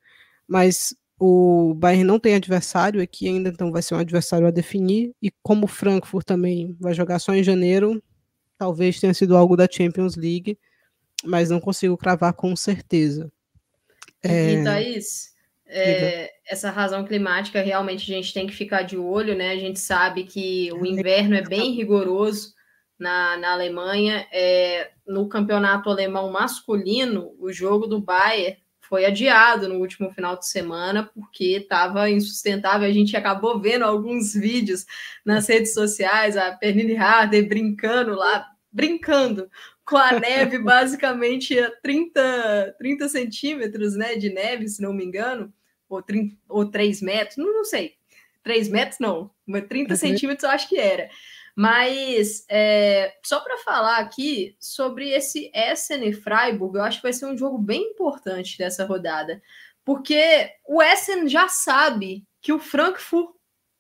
Mas 0.46 0.94
o 1.18 1.74
Bayern 1.74 2.04
não 2.04 2.20
tem 2.20 2.34
adversário 2.34 3.02
aqui 3.02 3.26
ainda, 3.26 3.48
então 3.48 3.72
vai 3.72 3.80
ser 3.80 3.94
um 3.94 3.98
adversário 3.98 4.46
a 4.46 4.50
definir. 4.50 5.14
E 5.20 5.32
como 5.42 5.64
o 5.64 5.68
Frankfurt 5.68 6.26
também 6.26 6.76
vai 6.78 6.92
jogar 6.92 7.18
só 7.18 7.34
em 7.34 7.42
janeiro, 7.42 8.02
talvez 8.58 9.00
tenha 9.00 9.14
sido 9.14 9.36
algo 9.36 9.56
da 9.56 9.66
Champions 9.70 10.14
League, 10.14 10.58
mas 11.24 11.48
não 11.48 11.58
consigo 11.58 11.96
cravar 11.96 12.34
com 12.34 12.54
certeza. 12.54 13.32
É... 14.22 14.52
E 14.52 14.64
Thaís, 14.64 15.31
é, 15.72 16.30
essa 16.46 16.70
razão 16.70 17.04
climática 17.04 17.62
realmente 17.62 18.12
a 18.12 18.14
gente 18.16 18.34
tem 18.34 18.46
que 18.46 18.54
ficar 18.54 18.82
de 18.82 18.96
olho, 18.96 19.34
né? 19.34 19.52
A 19.52 19.58
gente 19.58 19.80
sabe 19.80 20.24
que 20.24 20.70
o 20.72 20.84
inverno 20.84 21.34
é 21.34 21.42
bem 21.42 21.72
rigoroso 21.72 22.54
na, 22.98 23.36
na 23.36 23.52
Alemanha. 23.52 24.26
É, 24.32 24.90
no 25.06 25.28
campeonato 25.28 25.90
alemão 25.90 26.30
masculino, 26.30 27.34
o 27.38 27.52
jogo 27.52 27.86
do 27.86 28.00
Bayern 28.00 28.56
foi 28.80 29.06
adiado 29.06 29.68
no 29.68 29.76
último 29.76 30.10
final 30.10 30.36
de 30.38 30.46
semana 30.46 31.10
porque 31.14 31.56
estava 31.56 32.10
insustentável. 32.10 32.86
A 32.86 32.92
gente 32.92 33.16
acabou 33.16 33.58
vendo 33.58 33.84
alguns 33.84 34.34
vídeos 34.34 34.84
nas 35.24 35.48
redes 35.48 35.72
sociais, 35.72 36.36
a 36.36 36.52
Pernille 36.52 36.96
Harder 36.96 37.48
brincando 37.48 38.14
lá, 38.14 38.46
brincando 38.70 39.48
com 39.84 39.96
a 39.96 40.12
neve 40.12 40.58
basicamente 40.62 41.58
a 41.58 41.70
30, 41.70 42.74
30 42.78 43.08
centímetros 43.08 43.96
né, 43.96 44.14
de 44.16 44.28
neve, 44.28 44.68
se 44.68 44.82
não 44.82 44.92
me 44.92 45.04
engano, 45.04 45.52
ou, 45.94 46.02
30, 46.02 46.36
ou 46.48 46.66
3 46.66 47.02
metros, 47.02 47.36
não, 47.36 47.52
não 47.52 47.64
sei. 47.64 47.94
3 48.42 48.68
metros 48.68 48.98
não, 48.98 49.30
mas 49.46 49.66
30 49.66 49.92
uhum. 49.92 49.96
centímetros 49.96 50.44
eu 50.44 50.50
acho 50.50 50.68
que 50.68 50.78
era. 50.78 51.08
Mas 51.54 52.44
é, 52.48 53.14
só 53.22 53.40
para 53.40 53.58
falar 53.58 53.98
aqui 53.98 54.56
sobre 54.58 55.10
esse 55.10 55.50
Essen 55.54 56.08
e 56.08 56.12
Freiburg, 56.12 56.76
eu 56.76 56.82
acho 56.82 56.98
que 56.98 57.02
vai 57.02 57.12
ser 57.12 57.26
um 57.26 57.36
jogo 57.36 57.58
bem 57.58 57.82
importante 57.90 58.56
dessa 58.56 58.84
rodada, 58.84 59.42
porque 59.84 60.50
o 60.66 60.82
Essen 60.82 61.28
já 61.28 61.48
sabe 61.48 62.24
que 62.40 62.52
o 62.52 62.58
Frankfurt 62.58 63.30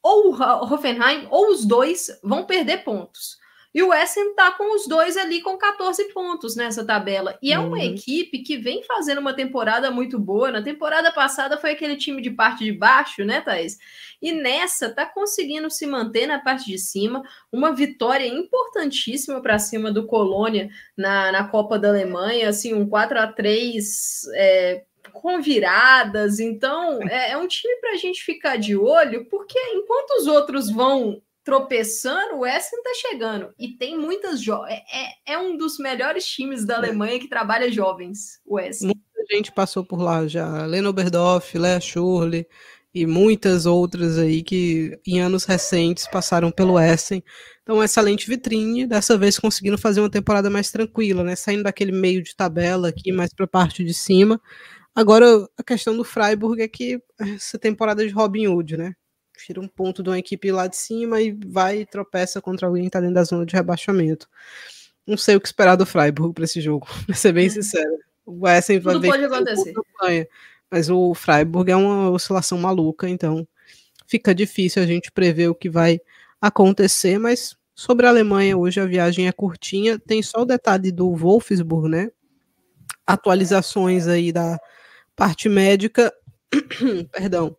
ou 0.02 0.32
o 0.32 0.74
Hoffenheim 0.74 1.26
ou 1.30 1.50
os 1.50 1.64
dois 1.64 2.08
vão 2.22 2.44
perder 2.44 2.84
pontos. 2.84 3.38
E 3.74 3.82
o 3.82 3.92
Essen 3.92 4.30
está 4.30 4.50
com 4.50 4.74
os 4.76 4.86
dois 4.86 5.16
ali 5.16 5.40
com 5.40 5.56
14 5.56 6.12
pontos 6.12 6.54
nessa 6.54 6.84
tabela. 6.84 7.38
E 7.40 7.52
é 7.52 7.58
uma 7.58 7.78
uhum. 7.78 7.82
equipe 7.82 8.40
que 8.40 8.58
vem 8.58 8.82
fazendo 8.82 9.18
uma 9.18 9.32
temporada 9.34 9.90
muito 9.90 10.18
boa. 10.18 10.50
Na 10.50 10.62
temporada 10.62 11.10
passada 11.10 11.56
foi 11.56 11.70
aquele 11.70 11.96
time 11.96 12.20
de 12.20 12.30
parte 12.30 12.64
de 12.64 12.72
baixo, 12.72 13.24
né, 13.24 13.40
Thaís? 13.40 13.78
E 14.20 14.30
nessa 14.30 14.90
tá 14.90 15.06
conseguindo 15.06 15.70
se 15.70 15.86
manter 15.86 16.26
na 16.26 16.38
parte 16.38 16.66
de 16.66 16.78
cima. 16.78 17.22
Uma 17.50 17.74
vitória 17.74 18.26
importantíssima 18.26 19.40
para 19.40 19.58
cima 19.58 19.90
do 19.90 20.06
Colônia 20.06 20.68
na, 20.96 21.32
na 21.32 21.48
Copa 21.48 21.78
da 21.78 21.88
Alemanha, 21.88 22.50
assim, 22.50 22.74
um 22.74 22.86
4 22.86 23.18
a 23.18 23.26
3 23.26 24.22
é, 24.34 24.84
com 25.12 25.40
viradas. 25.40 26.38
Então, 26.40 27.00
é, 27.08 27.30
é 27.32 27.36
um 27.38 27.48
time 27.48 27.74
para 27.76 27.92
a 27.92 27.96
gente 27.96 28.22
ficar 28.22 28.56
de 28.56 28.76
olho, 28.76 29.24
porque 29.30 29.58
enquanto 29.74 30.10
os 30.20 30.26
outros 30.26 30.70
vão 30.70 31.22
tropeçando, 31.44 32.36
o 32.36 32.46
Essen 32.46 32.82
tá 32.82 32.90
chegando. 32.94 33.52
E 33.58 33.76
tem 33.76 33.98
muitas 33.98 34.40
jovens. 34.40 34.72
É, 34.72 35.32
é, 35.32 35.34
é, 35.34 35.38
um 35.38 35.56
dos 35.56 35.78
melhores 35.78 36.24
times 36.26 36.64
da 36.64 36.76
Alemanha 36.76 37.18
que 37.18 37.28
trabalha 37.28 37.70
jovens, 37.70 38.40
o 38.46 38.58
Essen. 38.58 38.88
Muita 38.88 39.34
gente 39.34 39.52
passou 39.52 39.84
por 39.84 40.00
lá 40.00 40.26
já. 40.26 40.64
Leno 40.66 40.90
Oberdorf, 40.90 41.56
Lea 41.58 41.80
Schurle 41.80 42.46
e 42.94 43.06
muitas 43.06 43.64
outras 43.64 44.18
aí 44.18 44.42
que 44.42 44.98
em 45.06 45.20
anos 45.20 45.44
recentes 45.44 46.06
passaram 46.06 46.50
pelo 46.50 46.78
Essen. 46.78 47.22
Então, 47.62 47.82
excelente 47.82 48.28
vitrine, 48.28 48.86
dessa 48.86 49.16
vez 49.16 49.38
conseguindo 49.38 49.78
fazer 49.78 50.00
uma 50.00 50.10
temporada 50.10 50.50
mais 50.50 50.70
tranquila, 50.70 51.22
né? 51.22 51.36
Saindo 51.36 51.62
daquele 51.62 51.92
meio 51.92 52.22
de 52.22 52.34
tabela 52.34 52.88
aqui, 52.88 53.12
mais 53.12 53.32
para 53.32 53.44
a 53.44 53.48
parte 53.48 53.84
de 53.84 53.94
cima. 53.94 54.40
Agora, 54.94 55.48
a 55.56 55.62
questão 55.62 55.96
do 55.96 56.04
Freiburg 56.04 56.60
é 56.60 56.68
que 56.68 57.00
essa 57.18 57.58
temporada 57.58 58.06
de 58.06 58.12
Robin 58.12 58.46
Hood, 58.48 58.76
né? 58.76 58.94
Tira 59.46 59.60
um 59.60 59.68
ponto 59.68 60.02
de 60.02 60.08
uma 60.08 60.18
equipe 60.18 60.50
lá 60.50 60.66
de 60.66 60.76
cima 60.76 61.20
e 61.20 61.36
vai 61.46 61.80
e 61.80 61.86
tropeça 61.86 62.40
contra 62.40 62.66
alguém 62.66 62.82
que 62.82 62.88
está 62.88 63.00
dentro 63.00 63.14
da 63.14 63.24
zona 63.24 63.44
de 63.44 63.54
rebaixamento. 63.54 64.28
Não 65.06 65.16
sei 65.16 65.36
o 65.36 65.40
que 65.40 65.46
esperar 65.46 65.76
do 65.76 65.86
Freiburg 65.86 66.32
para 66.32 66.44
esse 66.44 66.60
jogo, 66.60 66.86
pra 67.06 67.14
ser 67.14 67.32
bem 67.32 67.46
uhum. 67.48 67.54
sincero. 67.54 67.98
O 68.24 68.48
Essen 68.48 68.78
vai 68.78 68.94
Tudo 68.94 69.08
pode 69.08 69.24
acontecer. 69.24 69.72
Campanha, 69.72 70.28
mas 70.70 70.88
o 70.88 71.14
Freiburg 71.14 71.70
é 71.70 71.76
uma 71.76 72.10
oscilação 72.10 72.58
maluca, 72.58 73.08
então 73.08 73.46
fica 74.06 74.34
difícil 74.34 74.82
a 74.82 74.86
gente 74.86 75.10
prever 75.10 75.48
o 75.48 75.54
que 75.54 75.68
vai 75.68 76.00
acontecer, 76.40 77.18
mas 77.18 77.56
sobre 77.74 78.06
a 78.06 78.10
Alemanha, 78.10 78.56
hoje 78.56 78.80
a 78.80 78.86
viagem 78.86 79.26
é 79.26 79.32
curtinha, 79.32 79.98
tem 79.98 80.22
só 80.22 80.42
o 80.42 80.46
detalhe 80.46 80.92
do 80.92 81.14
Wolfsburg, 81.14 81.88
né? 81.88 82.10
Atualizações 83.06 84.06
aí 84.06 84.32
da 84.32 84.58
parte 85.16 85.48
médica, 85.48 86.12
perdão, 87.10 87.56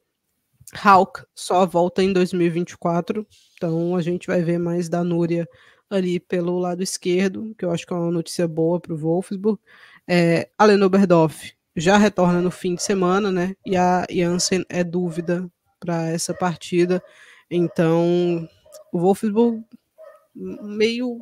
Hulk 0.76 1.26
só 1.36 1.66
volta 1.66 2.04
em 2.04 2.12
2024, 2.12 3.26
então 3.56 3.96
a 3.96 4.02
gente 4.02 4.28
vai 4.28 4.42
ver 4.42 4.58
mais 4.58 4.90
da 4.90 5.04
Núria 5.04 5.48
ali 5.90 6.20
pelo 6.20 6.58
lado 6.60 6.82
esquerdo, 6.82 7.54
que 7.58 7.64
eu 7.64 7.72
acho 7.72 7.86
que 7.86 7.94
é 7.94 7.96
uma 7.96 8.12
notícia 8.12 8.48
boa 8.48 8.80
para 8.80 8.94
o 8.94 8.98
Wolfsburg. 8.98 9.60
É, 10.08 10.50
a 10.58 10.66
Lenoberdorf 10.66 11.54
já 11.76 11.98
retorna 11.98 12.42
no 12.42 12.52
fim 12.52 12.76
de 12.76 12.84
semana, 12.84 13.32
né? 13.32 13.56
E 13.66 13.76
a 13.76 14.06
Janssen 14.10 14.66
é 14.70 14.84
dúvida 14.84 15.50
para 15.80 16.10
essa 16.10 16.34
partida. 16.34 17.04
Então, 17.50 18.48
o 18.92 19.00
Wolfsburg 19.00 19.64
meio 20.36 21.20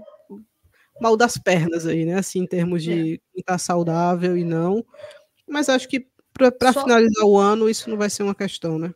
mal 1.00 1.18
das 1.18 1.38
pernas 1.38 1.86
aí, 1.86 2.06
né? 2.06 2.16
Assim, 2.16 2.40
em 2.40 2.48
termos 2.48 2.84
de 2.84 3.14
é. 3.36 3.40
estar 3.40 3.54
tá 3.54 3.58
saudável 3.58 4.38
e 4.38 4.44
não. 4.44 4.86
Mas 5.48 5.68
acho 5.68 5.88
que 5.88 6.08
para 6.34 6.74
Só... 6.74 6.84
finalizar 6.84 7.26
o 7.26 7.38
ano, 7.38 7.70
isso 7.70 7.90
não 7.90 7.98
vai 7.98 8.10
ser 8.10 8.24
uma 8.24 8.36
questão, 8.36 8.80
né? 8.80 8.94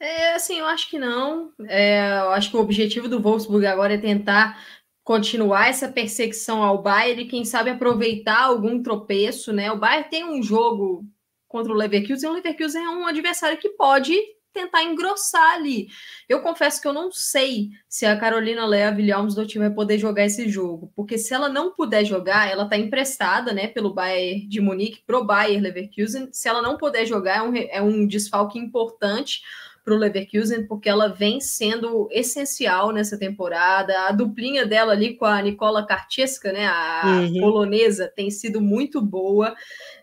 É, 0.00 0.34
assim, 0.34 0.58
eu 0.58 0.66
acho 0.66 0.88
que 0.88 0.98
não. 0.98 1.52
É, 1.66 2.20
eu 2.20 2.30
acho 2.30 2.50
que 2.50 2.56
o 2.56 2.60
objetivo 2.60 3.08
do 3.08 3.20
Wolfsburg 3.20 3.66
agora 3.66 3.94
é 3.94 3.98
tentar 3.98 4.62
continuar 5.02 5.68
essa 5.68 5.88
perseguição 5.88 6.62
ao 6.62 6.82
Bayern 6.82 7.22
e 7.22 7.28
quem 7.28 7.44
sabe 7.44 7.70
aproveitar 7.70 8.44
algum 8.44 8.82
tropeço, 8.82 9.52
né? 9.52 9.72
O 9.72 9.78
Bayern 9.78 10.08
tem 10.10 10.24
um 10.24 10.42
jogo 10.42 11.04
contra 11.48 11.72
o 11.72 11.76
Leverkusen, 11.76 12.28
o 12.28 12.34
Leverkusen 12.34 12.84
é 12.84 12.90
um 12.90 13.06
adversário 13.06 13.58
que 13.58 13.70
pode 13.70 14.14
tentar 14.52 14.82
engrossar 14.82 15.54
ali. 15.54 15.88
Eu 16.28 16.42
confesso 16.42 16.80
que 16.80 16.88
eu 16.88 16.92
não 16.92 17.10
sei 17.10 17.70
se 17.88 18.04
a 18.04 18.18
Carolina 18.18 18.66
Lea 18.66 18.90
Williams 18.90 19.34
do 19.34 19.46
time 19.46 19.66
vai 19.66 19.74
poder 19.74 19.98
jogar 19.98 20.24
esse 20.24 20.48
jogo, 20.48 20.92
porque 20.94 21.16
se 21.16 21.32
ela 21.32 21.48
não 21.48 21.72
puder 21.72 22.04
jogar, 22.04 22.50
ela 22.50 22.64
está 22.64 22.76
emprestada, 22.76 23.52
né, 23.52 23.68
pelo 23.68 23.94
Bayern 23.94 24.46
de 24.48 24.60
Munique 24.60 25.02
pro 25.06 25.24
Bayern 25.24 25.62
Leverkusen. 25.62 26.28
Se 26.32 26.48
ela 26.48 26.60
não 26.60 26.76
puder 26.76 27.06
jogar, 27.06 27.38
é 27.38 27.42
um, 27.42 27.56
é 27.56 27.82
um 27.82 28.06
desfalque 28.06 28.58
importante 28.58 29.40
para 29.88 29.94
o 29.94 29.98
Leverkusen, 29.98 30.66
porque 30.66 30.86
ela 30.86 31.08
vem 31.08 31.40
sendo 31.40 32.08
essencial 32.12 32.92
nessa 32.92 33.18
temporada. 33.18 34.06
A 34.06 34.12
duplinha 34.12 34.66
dela 34.66 34.92
ali 34.92 35.16
com 35.16 35.24
a 35.24 35.40
Nicola 35.40 35.86
Karcheska, 35.86 36.52
né, 36.52 36.66
a 36.66 37.02
uhum. 37.06 37.40
polonesa, 37.40 38.12
tem 38.14 38.30
sido 38.30 38.60
muito 38.60 39.00
boa. 39.00 39.56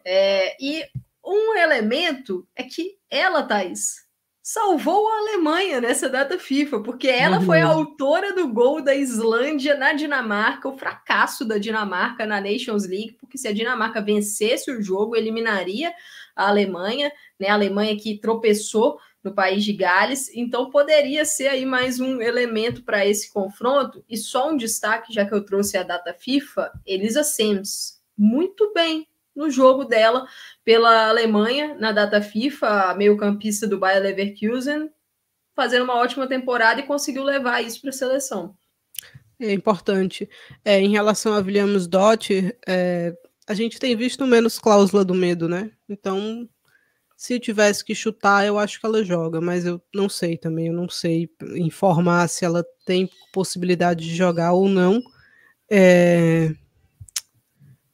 É, 0.03 0.57
e 0.59 0.83
um 1.23 1.55
elemento 1.55 2.47
é 2.55 2.63
que 2.63 2.97
ela, 3.11 3.43
Thaís, 3.43 4.05
salvou 4.41 5.07
a 5.07 5.17
Alemanha 5.19 5.79
nessa 5.79 6.09
data 6.09 6.39
FIFA, 6.39 6.79
porque 6.79 7.07
ela 7.07 7.38
uhum. 7.38 7.45
foi 7.45 7.61
a 7.61 7.67
autora 7.67 8.33
do 8.33 8.47
gol 8.47 8.81
da 8.81 8.95
Islândia 8.95 9.75
na 9.75 9.93
Dinamarca, 9.93 10.67
o 10.67 10.77
fracasso 10.77 11.45
da 11.45 11.59
Dinamarca 11.59 12.25
na 12.25 12.41
Nations 12.41 12.88
League, 12.88 13.17
porque 13.19 13.38
se 13.38 13.47
a 13.47 13.53
Dinamarca 13.53 14.01
vencesse 14.01 14.71
o 14.71 14.81
jogo, 14.81 15.15
eliminaria 15.15 15.93
a 16.36 16.49
Alemanha, 16.49 17.11
né? 17.39 17.49
A 17.49 17.53
Alemanha 17.53 17.95
que 17.95 18.17
tropeçou 18.17 18.99
no 19.26 19.34
país 19.34 19.63
de 19.63 19.73
Gales, 19.73 20.30
então 20.36 20.69
poderia 20.69 21.26
ser 21.26 21.47
aí 21.47 21.65
mais 21.65 21.99
um 21.99 22.21
elemento 22.21 22.84
para 22.84 23.03
esse 23.03 23.34
confronto. 23.34 24.05
E 24.07 24.15
só 24.15 24.51
um 24.51 24.55
destaque, 24.55 25.11
já 25.11 25.26
que 25.26 25.34
eu 25.34 25.43
trouxe 25.43 25.76
a 25.78 25.84
data 25.84 26.13
FIFA, 26.13 26.71
Elisa 26.86 27.23
Sems, 27.23 27.99
muito 28.15 28.71
bem 28.71 29.07
no 29.36 29.49
jogo 29.49 29.84
dela 29.84 30.28
pela 30.63 31.09
Alemanha 31.09 31.73
na 31.73 31.91
data 31.91 32.21
FIFA, 32.21 32.93
meio-campista 32.93 33.67
do 33.67 33.80
Bayer 33.80 34.03
Leverkusen, 34.03 34.91
fazendo 35.55 35.86
uma 35.86 35.95
ótima 35.95 36.28
temporada 36.28 36.80
e 36.80 36.86
conseguiu 36.86 37.23
levar 37.23 37.63
isso 37.63 37.82
para 37.82 37.89
a 37.89 37.93
seleção. 37.93 38.55
É 39.39 39.51
importante. 39.51 40.30
É, 40.63 40.80
em 40.80 40.91
relação 40.91 41.34
a 41.34 41.39
Williams 41.39 41.88
Dott, 41.88 42.55
é, 42.67 43.11
a 43.47 43.55
gente 43.55 43.80
tem 43.80 43.95
visto 43.95 44.23
menos 44.28 44.59
cláusula 44.59 45.03
do 45.03 45.15
medo, 45.15 45.49
né? 45.49 45.71
Então, 45.89 46.47
se 47.16 47.39
tivesse 47.39 47.84
que 47.84 47.95
chutar, 47.95 48.45
eu 48.45 48.59
acho 48.59 48.80
que 48.80 48.86
ela 48.86 49.03
joga, 49.03 49.39
mas 49.39 49.66
eu 49.66 49.82
não 49.93 50.09
sei 50.09 50.38
também, 50.38 50.68
eu 50.68 50.74
não 50.74 50.89
sei 50.89 51.30
informar 51.55 52.28
se 52.28 52.43
ela 52.43 52.66
tem 52.86 53.09
possibilidade 53.32 54.05
de 54.05 54.16
jogar 54.16 54.53
ou 54.53 54.68
não. 54.68 55.01
É, 55.72 56.53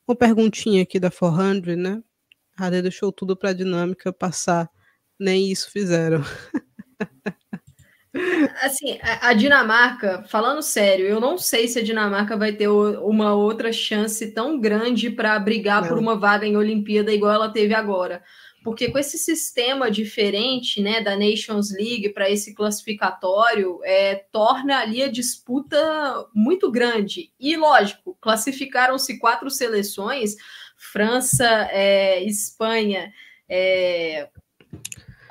uma 0.08 0.16
perguntinha 0.16 0.84
aqui 0.84 1.00
da 1.00 1.12
400, 1.12 1.78
né? 1.78 2.02
A 2.58 2.70
deixou 2.70 3.12
tudo 3.12 3.36
para 3.36 3.52
a 3.52 3.54
dinâmica 3.54 4.12
passar. 4.12 4.70
Nem 5.20 5.52
isso 5.52 5.72
fizeram. 5.72 6.22
Assim, 8.62 9.00
a, 9.02 9.34
Dinamarca, 9.34 10.24
falando 10.28 10.62
sério, 10.62 11.06
eu 11.06 11.22
não 11.22 11.38
sei 11.38 11.68
se 11.68 11.80
a 11.80 11.84
Dinamarca 11.84 12.36
vai 12.36 12.52
ter 12.52 12.68
uma 12.68 13.34
outra 13.34 13.72
chance 13.72 14.34
tão 14.34 14.60
grande 14.60 15.10
para 15.10 15.40
brigar 15.40 15.82
não. 15.82 15.88
por 15.88 15.98
uma 15.98 16.18
vaga 16.18 16.46
em 16.46 16.58
Olimpíada 16.58 17.14
igual 17.14 17.34
ela 17.34 17.50
teve 17.50 17.74
agora. 17.74 18.22
Porque 18.64 18.92
com 18.92 19.00
esse 19.00 19.18
sistema 19.18 19.90
diferente 19.90 20.82
né, 20.82 21.02
da 21.02 21.16
Nations 21.16 21.72
League 21.72 22.10
para 22.10 22.30
esse 22.30 22.54
classificatório, 22.54 23.80
é, 23.84 24.16
torna 24.32 24.80
ali 24.80 25.02
a 25.02 25.12
disputa 25.12 26.28
muito 26.34 26.72
grande. 26.72 27.32
E, 27.40 27.58
lógico, 27.58 28.16
classificaram-se 28.22 29.20
quatro 29.20 29.50
seleções: 29.50 30.36
França, 30.78 31.48
é, 31.72 32.24
Espanha, 32.24 33.12
é, 33.50 34.30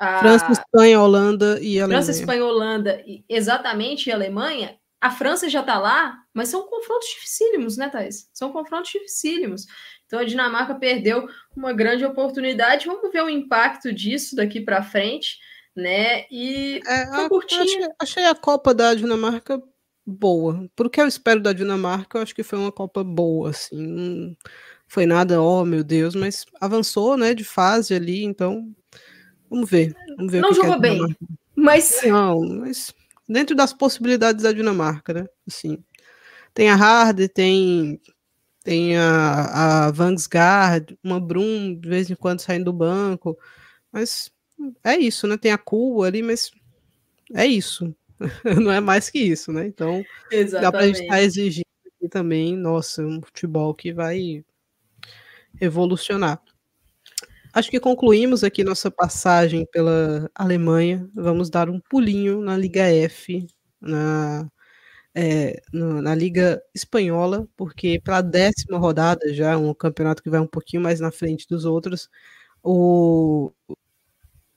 a... 0.01 0.17
França, 0.17 0.51
Espanha, 0.51 0.99
Holanda 0.99 1.59
e 1.61 1.79
Alemanha. 1.79 2.03
França, 2.03 2.19
Espanha, 2.19 2.43
Holanda, 2.43 3.03
exatamente, 3.29 4.09
e 4.09 4.11
Alemanha. 4.11 4.75
A 4.99 5.11
França 5.11 5.47
já 5.47 5.61
está 5.61 5.77
lá, 5.77 6.23
mas 6.33 6.49
são 6.49 6.63
confrontos 6.67 7.07
dificílimos, 7.09 7.77
né, 7.77 7.87
Thais? 7.87 8.27
São 8.33 8.51
confrontos 8.51 8.91
dificílimos. 8.91 9.67
Então 10.11 10.19
a 10.19 10.25
Dinamarca 10.25 10.75
perdeu 10.75 11.29
uma 11.55 11.71
grande 11.71 12.03
oportunidade. 12.03 12.85
Vamos 12.85 13.13
ver 13.13 13.23
o 13.23 13.29
impacto 13.29 13.93
disso 13.93 14.35
daqui 14.35 14.59
para 14.59 14.83
frente, 14.83 15.37
né? 15.73 16.25
E 16.29 16.81
é, 16.85 17.03
a, 17.03 17.29
achei, 17.45 17.89
achei, 17.97 18.25
a 18.25 18.35
Copa 18.35 18.73
da 18.73 18.93
Dinamarca 18.93 19.63
boa. 20.05 20.69
Por 20.75 20.89
que 20.89 20.99
eu 20.99 21.07
espero 21.07 21.39
da 21.39 21.53
Dinamarca, 21.53 22.17
eu 22.17 22.23
acho 22.23 22.35
que 22.35 22.43
foi 22.43 22.59
uma 22.59 22.73
Copa 22.73 23.05
boa, 23.05 23.51
assim. 23.51 23.77
Não 23.77 24.35
foi 24.85 25.05
nada, 25.05 25.41
oh 25.41 25.63
meu 25.63 25.81
Deus, 25.81 26.13
mas 26.13 26.45
avançou, 26.59 27.15
né, 27.15 27.33
de 27.33 27.45
fase 27.45 27.93
ali, 27.93 28.25
então 28.25 28.69
vamos 29.49 29.69
ver. 29.69 29.95
Vamos 30.17 30.29
ver 30.29 30.41
não 30.41 30.53
jogou 30.53 30.77
bem, 30.77 30.99
mas 31.55 32.01
não, 32.03 32.41
mas 32.41 32.93
dentro 33.29 33.55
das 33.55 33.71
possibilidades 33.71 34.43
da 34.43 34.51
Dinamarca, 34.51 35.13
né? 35.13 35.25
Assim, 35.47 35.81
tem 36.53 36.69
a 36.69 36.75
Harder, 36.75 37.29
tem 37.29 38.01
tem 38.63 38.97
a, 38.97 39.87
a 39.87 39.91
Vansgard, 39.91 40.97
uma 41.03 41.19
Brum 41.19 41.75
de 41.75 41.89
vez 41.89 42.09
em 42.09 42.15
quando 42.15 42.39
saindo 42.41 42.65
do 42.65 42.73
banco, 42.73 43.37
mas 43.91 44.31
é 44.83 44.97
isso, 44.97 45.27
né? 45.27 45.37
Tem 45.37 45.51
a 45.51 45.57
Cuba 45.57 46.05
ali, 46.07 46.21
mas 46.21 46.51
é 47.33 47.45
isso. 47.45 47.95
Não 48.61 48.71
é 48.71 48.79
mais 48.79 49.09
que 49.09 49.19
isso, 49.19 49.51
né? 49.51 49.65
Então, 49.65 50.03
Exatamente. 50.31 50.61
dá 50.61 50.71
pra 50.71 50.87
gente 50.87 51.01
estar 51.01 51.15
tá 51.15 51.21
exigindo 51.23 51.65
aqui 51.87 52.07
também, 52.07 52.55
nossa, 52.55 53.03
um 53.03 53.21
futebol 53.21 53.73
que 53.73 53.91
vai 53.91 54.43
evolucionar. 55.59 56.39
Acho 57.53 57.69
que 57.69 57.79
concluímos 57.79 58.43
aqui 58.43 58.63
nossa 58.63 58.89
passagem 58.89 59.67
pela 59.71 60.29
Alemanha. 60.33 61.09
Vamos 61.13 61.49
dar 61.49 61.69
um 61.69 61.79
pulinho 61.79 62.41
na 62.41 62.55
Liga 62.55 62.83
F, 62.83 63.45
na 63.79 64.47
é, 65.13 65.61
na 65.73 66.15
Liga 66.15 66.61
Espanhola, 66.73 67.47
porque 67.57 67.99
pela 67.99 68.21
décima 68.21 68.77
rodada 68.77 69.33
já, 69.33 69.57
um 69.57 69.73
campeonato 69.73 70.23
que 70.23 70.29
vai 70.29 70.39
um 70.39 70.47
pouquinho 70.47 70.81
mais 70.81 70.99
na 70.99 71.11
frente 71.11 71.47
dos 71.47 71.65
outros, 71.65 72.09
o, 72.63 73.51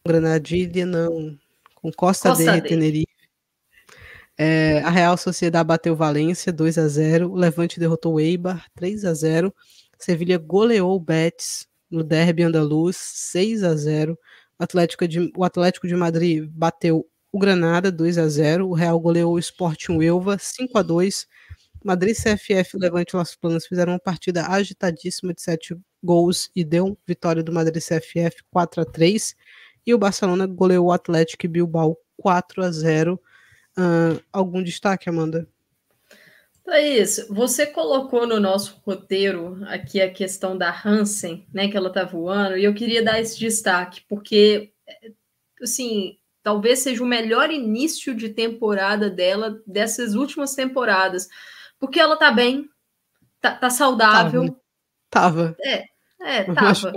Granadilha 0.06 0.84
não, 0.84 1.38
com 1.74 1.90
Costa, 1.90 2.28
Costa 2.28 2.60
de 2.60 2.68
Tenerife. 2.68 3.06
É, 4.36 4.80
a 4.80 4.90
Real 4.90 5.16
Sociedade 5.16 5.66
bateu 5.66 5.94
Valência 5.94 6.52
2 6.52 6.76
a 6.76 6.88
0 6.88 7.30
o 7.30 7.36
Levante 7.36 7.78
derrotou 7.78 8.14
o 8.14 8.20
Eibar 8.20 8.66
3 8.74 9.04
a 9.04 9.14
0 9.14 9.54
Sevilha 9.96 10.36
goleou 10.38 10.96
o 10.96 11.00
Betis 11.00 11.68
no 11.88 12.02
Derby 12.02 12.42
Andaluz 12.42 12.96
6 12.96 13.62
a 13.62 13.76
0 13.76 14.18
o 14.58 14.64
Atlético 14.64 15.06
de, 15.06 15.32
o 15.36 15.44
Atlético 15.44 15.86
de 15.86 15.94
Madrid 15.94 16.48
bateu 16.50 17.08
o 17.34 17.38
Granada 17.40 17.90
2 17.90 18.16
a 18.16 18.28
0 18.28 18.68
o 18.68 18.74
Real 18.74 19.00
goleou 19.00 19.32
o 19.34 19.38
Sporting 19.40 19.96
Uelva 19.96 20.38
5 20.38 20.78
a 20.78 20.82
2 20.82 21.26
Madrid 21.84 22.14
CFF 22.14 22.78
Levante 22.78 23.16
Las 23.16 23.34
Planas 23.34 23.66
fizeram 23.66 23.92
uma 23.92 23.98
partida 23.98 24.46
agitadíssima 24.46 25.34
de 25.34 25.42
7 25.42 25.76
gols 26.00 26.48
e 26.54 26.62
deu 26.62 26.96
vitória 27.04 27.42
do 27.42 27.52
Madrid 27.52 27.82
CFF 27.82 28.44
4 28.52 28.82
a 28.82 28.84
3 28.84 29.34
e 29.84 29.92
o 29.92 29.98
Barcelona 29.98 30.46
goleou 30.46 30.86
o 30.86 30.92
Atlético 30.92 31.48
Bilbao 31.48 31.98
4 32.18 32.62
a 32.62 32.70
0 32.70 33.14
uh, 33.14 34.22
algum 34.32 34.62
destaque, 34.62 35.08
Amanda? 35.08 35.48
Thaís, 36.64 37.26
você 37.28 37.66
colocou 37.66 38.28
no 38.28 38.38
nosso 38.38 38.80
roteiro 38.86 39.58
aqui 39.64 40.00
a 40.00 40.08
questão 40.08 40.56
da 40.56 40.72
Hansen, 40.86 41.48
né, 41.52 41.66
que 41.66 41.76
ela 41.76 41.92
tá 41.92 42.04
voando, 42.04 42.56
e 42.56 42.62
eu 42.62 42.72
queria 42.72 43.02
dar 43.02 43.20
esse 43.20 43.36
destaque, 43.38 44.02
porque, 44.08 44.72
assim, 45.60 46.16
talvez 46.44 46.80
seja 46.80 47.02
o 47.02 47.06
melhor 47.06 47.50
início 47.50 48.14
de 48.14 48.28
temporada 48.28 49.08
dela 49.08 49.62
dessas 49.66 50.14
últimas 50.14 50.54
temporadas, 50.54 51.26
porque 51.80 51.98
ela 51.98 52.16
tá 52.16 52.30
bem, 52.30 52.68
tá, 53.40 53.56
tá 53.56 53.70
saudável. 53.70 54.54
Tava. 55.10 55.56
É, 55.64 55.84
é, 56.20 56.44
tava. 56.44 56.92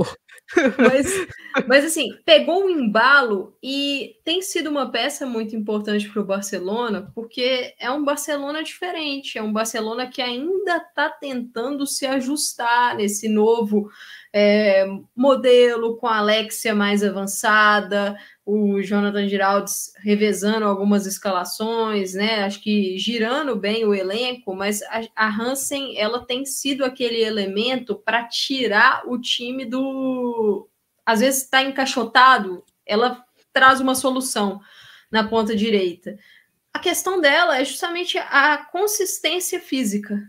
Mas, 0.78 1.28
mas 1.68 1.86
assim, 1.86 2.10
pegou 2.26 2.66
o 2.66 2.70
embalo 2.70 3.58
e 3.64 4.16
tem 4.26 4.42
sido 4.42 4.70
uma 4.70 4.92
peça 4.92 5.26
muito 5.26 5.56
importante 5.56 6.10
para 6.10 6.22
o 6.22 6.26
Barcelona, 6.26 7.10
porque 7.16 7.74
é 7.80 7.90
um 7.90 8.04
Barcelona 8.04 8.62
diferente, 8.62 9.38
é 9.38 9.42
um 9.42 9.54
Barcelona 9.54 10.08
que 10.08 10.22
ainda 10.22 10.78
está 10.78 11.10
tentando 11.10 11.86
se 11.86 12.06
ajustar 12.06 12.98
nesse 12.98 13.30
novo 13.30 13.90
é, 14.34 14.86
modelo, 15.16 15.98
com 15.98 16.08
a 16.08 16.18
Alexia 16.18 16.76
mais 16.76 17.04
avançada, 17.04 18.18
o 18.46 18.82
Jonathan 18.82 19.28
Giraldes 19.28 19.94
revezando 19.98 20.66
algumas 20.66 21.06
escalações, 21.06 22.14
né? 22.14 22.44
Acho 22.44 22.62
que 22.62 22.98
girando 22.98 23.56
bem 23.56 23.86
o 23.86 23.94
elenco, 23.94 24.56
mas 24.56 24.82
a, 25.16 25.28
Hansen 25.28 25.98
ela 25.98 26.26
tem 26.26 26.46
sido 26.46 26.86
aquele 26.86 27.22
elemento 27.22 27.96
para 27.96 28.24
tirar 28.28 29.04
o 29.06 29.20
time 29.20 29.66
do. 29.66 30.70
Às 31.06 31.20
vezes 31.20 31.44
está 31.44 31.62
encaixotado, 31.62 32.64
ela 32.86 33.24
traz 33.52 33.82
uma 33.82 33.96
solução 33.96 34.62
na 35.12 35.28
ponta 35.28 35.56
direita. 35.56 36.18
A 36.74 36.80
questão 36.80 37.20
dela 37.20 37.60
é 37.60 37.66
justamente 37.66 38.18
a 38.18 38.58
consistência 38.72 39.60
física, 39.60 40.22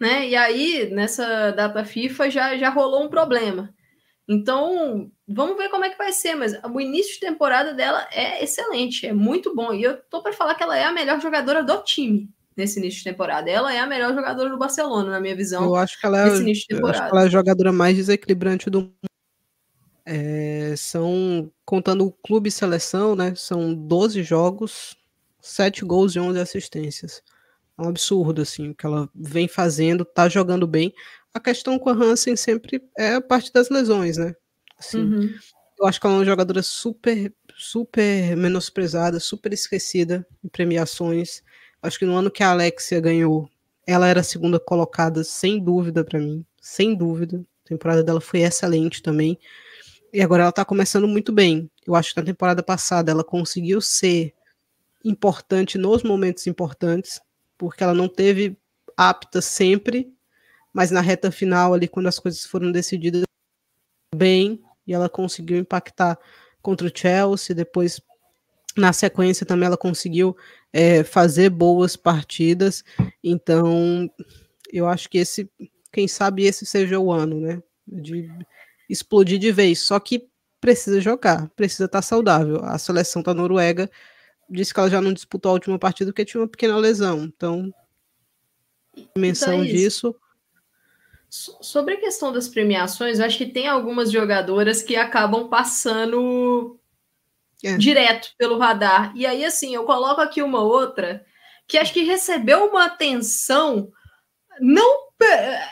né? 0.00 0.28
E 0.28 0.36
aí, 0.36 0.90
nessa 0.90 1.50
data 1.52 1.84
FIFA, 1.84 2.30
já, 2.30 2.56
já 2.56 2.68
rolou 2.70 3.04
um 3.04 3.08
problema. 3.08 3.74
Então, 4.28 5.10
vamos 5.26 5.56
ver 5.56 5.68
como 5.68 5.84
é 5.84 5.90
que 5.90 5.98
vai 5.98 6.12
ser, 6.12 6.34
mas 6.34 6.58
o 6.64 6.80
início 6.80 7.14
de 7.14 7.20
temporada 7.20 7.72
dela 7.72 8.06
é 8.10 8.42
excelente, 8.42 9.06
é 9.06 9.12
muito 9.12 9.54
bom. 9.54 9.72
E 9.72 9.84
eu 9.84 9.96
tô 10.10 10.20
para 10.22 10.32
falar 10.32 10.54
que 10.56 10.62
ela 10.62 10.76
é 10.76 10.84
a 10.84 10.92
melhor 10.92 11.20
jogadora 11.20 11.62
do 11.62 11.82
time 11.82 12.28
nesse 12.56 12.80
início 12.80 12.98
de 12.98 13.04
temporada. 13.04 13.48
Ela 13.48 13.72
é 13.72 13.78
a 13.78 13.86
melhor 13.86 14.14
jogadora 14.14 14.50
do 14.50 14.58
Barcelona, 14.58 15.10
na 15.10 15.20
minha 15.20 15.36
visão. 15.36 15.64
Eu 15.64 15.76
acho 15.76 16.00
que 16.00 16.06
ela 16.06 16.18
é, 16.18 16.28
ela 16.70 17.22
é 17.22 17.24
a 17.24 17.28
jogadora 17.28 17.72
mais 17.72 17.96
desequilibrante 17.96 18.68
do 18.68 18.92
É, 20.04 20.74
são, 20.76 21.50
contando 21.64 22.06
o 22.06 22.12
clube 22.12 22.48
e 22.48 22.52
seleção, 22.52 23.14
né, 23.14 23.34
são 23.36 23.74
12 23.74 24.22
jogos, 24.22 24.96
7 25.40 25.84
gols 25.84 26.16
e 26.16 26.18
11 26.18 26.40
assistências. 26.40 27.22
É 27.78 27.82
um 27.82 27.88
absurdo, 27.88 28.42
assim, 28.42 28.70
o 28.70 28.74
que 28.74 28.86
ela 28.86 29.08
vem 29.14 29.46
fazendo, 29.48 30.04
tá 30.04 30.28
jogando 30.28 30.66
bem. 30.66 30.92
A 31.34 31.40
questão 31.40 31.78
com 31.78 31.90
a 31.90 31.92
Hansen 31.92 32.36
sempre 32.36 32.82
é 32.96 33.14
a 33.14 33.20
parte 33.20 33.52
das 33.52 33.68
lesões, 33.68 34.16
né? 34.16 34.34
Assim, 34.78 35.02
uhum. 35.02 35.34
Eu 35.78 35.86
acho 35.86 36.00
que 36.00 36.06
ela 36.06 36.16
é 36.16 36.18
uma 36.18 36.24
jogadora 36.24 36.62
super, 36.62 37.32
super 37.54 38.34
menosprezada, 38.34 39.20
super 39.20 39.52
esquecida 39.52 40.26
em 40.42 40.48
premiações. 40.48 41.42
Acho 41.82 41.98
que 41.98 42.06
no 42.06 42.16
ano 42.16 42.30
que 42.30 42.42
a 42.42 42.50
Alexia 42.50 42.98
ganhou, 42.98 43.48
ela 43.86 44.08
era 44.08 44.20
a 44.20 44.24
segunda 44.24 44.58
colocada, 44.58 45.22
sem 45.22 45.62
dúvida 45.62 46.02
para 46.02 46.18
mim, 46.18 46.44
sem 46.60 46.96
dúvida. 46.96 47.44
A 47.64 47.68
temporada 47.68 48.02
dela 48.02 48.22
foi 48.22 48.40
excelente 48.40 49.02
também. 49.02 49.38
E 50.12 50.22
agora 50.22 50.44
ela 50.44 50.52
tá 50.52 50.64
começando 50.64 51.06
muito 51.06 51.30
bem. 51.30 51.70
Eu 51.86 51.94
acho 51.94 52.14
que 52.14 52.20
na 52.20 52.26
temporada 52.26 52.62
passada 52.62 53.12
ela 53.12 53.22
conseguiu 53.22 53.82
ser 53.82 54.34
importante 55.04 55.76
nos 55.76 56.02
momentos 56.02 56.46
importantes, 56.46 57.20
porque 57.58 57.82
ela 57.82 57.94
não 57.94 58.08
teve 58.08 58.56
apta 58.96 59.40
sempre, 59.40 60.12
mas 60.72 60.90
na 60.90 61.00
reta 61.00 61.30
final 61.30 61.74
ali 61.74 61.88
quando 61.88 62.06
as 62.06 62.18
coisas 62.18 62.44
foram 62.44 62.72
decididas 62.72 63.24
bem 64.14 64.62
e 64.86 64.94
ela 64.94 65.08
conseguiu 65.08 65.58
impactar 65.58 66.18
contra 66.62 66.86
o 66.86 66.92
Chelsea, 66.94 67.54
depois 67.54 68.00
na 68.76 68.92
sequência 68.92 69.46
também 69.46 69.66
ela 69.66 69.76
conseguiu 69.76 70.36
é, 70.72 71.02
fazer 71.02 71.48
boas 71.48 71.96
partidas, 71.96 72.84
então 73.22 74.10
eu 74.72 74.86
acho 74.86 75.08
que 75.08 75.18
esse, 75.18 75.50
quem 75.92 76.06
sabe 76.06 76.44
esse 76.44 76.66
seja 76.66 76.98
o 76.98 77.10
ano, 77.10 77.40
né, 77.40 77.62
de 77.86 78.28
explodir 78.88 79.38
de 79.38 79.50
vez, 79.50 79.80
só 79.80 79.98
que 79.98 80.28
precisa 80.60 81.00
jogar, 81.00 81.48
precisa 81.50 81.86
estar 81.86 82.02
saudável, 82.02 82.62
a 82.64 82.78
seleção 82.78 83.22
da 83.22 83.32
Noruega 83.32 83.90
disse 84.48 84.72
que 84.72 84.80
ela 84.80 84.90
já 84.90 85.00
não 85.00 85.12
disputou 85.12 85.50
a 85.50 85.54
última 85.54 85.78
partida 85.78 86.10
porque 86.10 86.24
tinha 86.24 86.40
uma 86.40 86.48
pequena 86.48 86.76
lesão. 86.76 87.24
Então, 87.24 87.72
menção 89.16 89.54
então 89.54 89.64
é 89.64 89.68
disso. 89.68 90.14
Sobre 91.28 91.94
a 91.94 92.00
questão 92.00 92.32
das 92.32 92.48
premiações, 92.48 93.18
eu 93.18 93.26
acho 93.26 93.36
que 93.36 93.46
tem 93.46 93.66
algumas 93.66 94.10
jogadoras 94.10 94.82
que 94.82 94.96
acabam 94.96 95.48
passando 95.48 96.78
é. 97.62 97.76
direto 97.76 98.30
pelo 98.38 98.58
radar. 98.58 99.12
E 99.16 99.26
aí, 99.26 99.44
assim, 99.44 99.74
eu 99.74 99.84
coloco 99.84 100.20
aqui 100.20 100.40
uma 100.40 100.62
outra 100.62 101.24
que 101.66 101.76
acho 101.76 101.92
que 101.92 102.04
recebeu 102.04 102.66
uma 102.66 102.84
atenção 102.84 103.90
não 104.60 105.06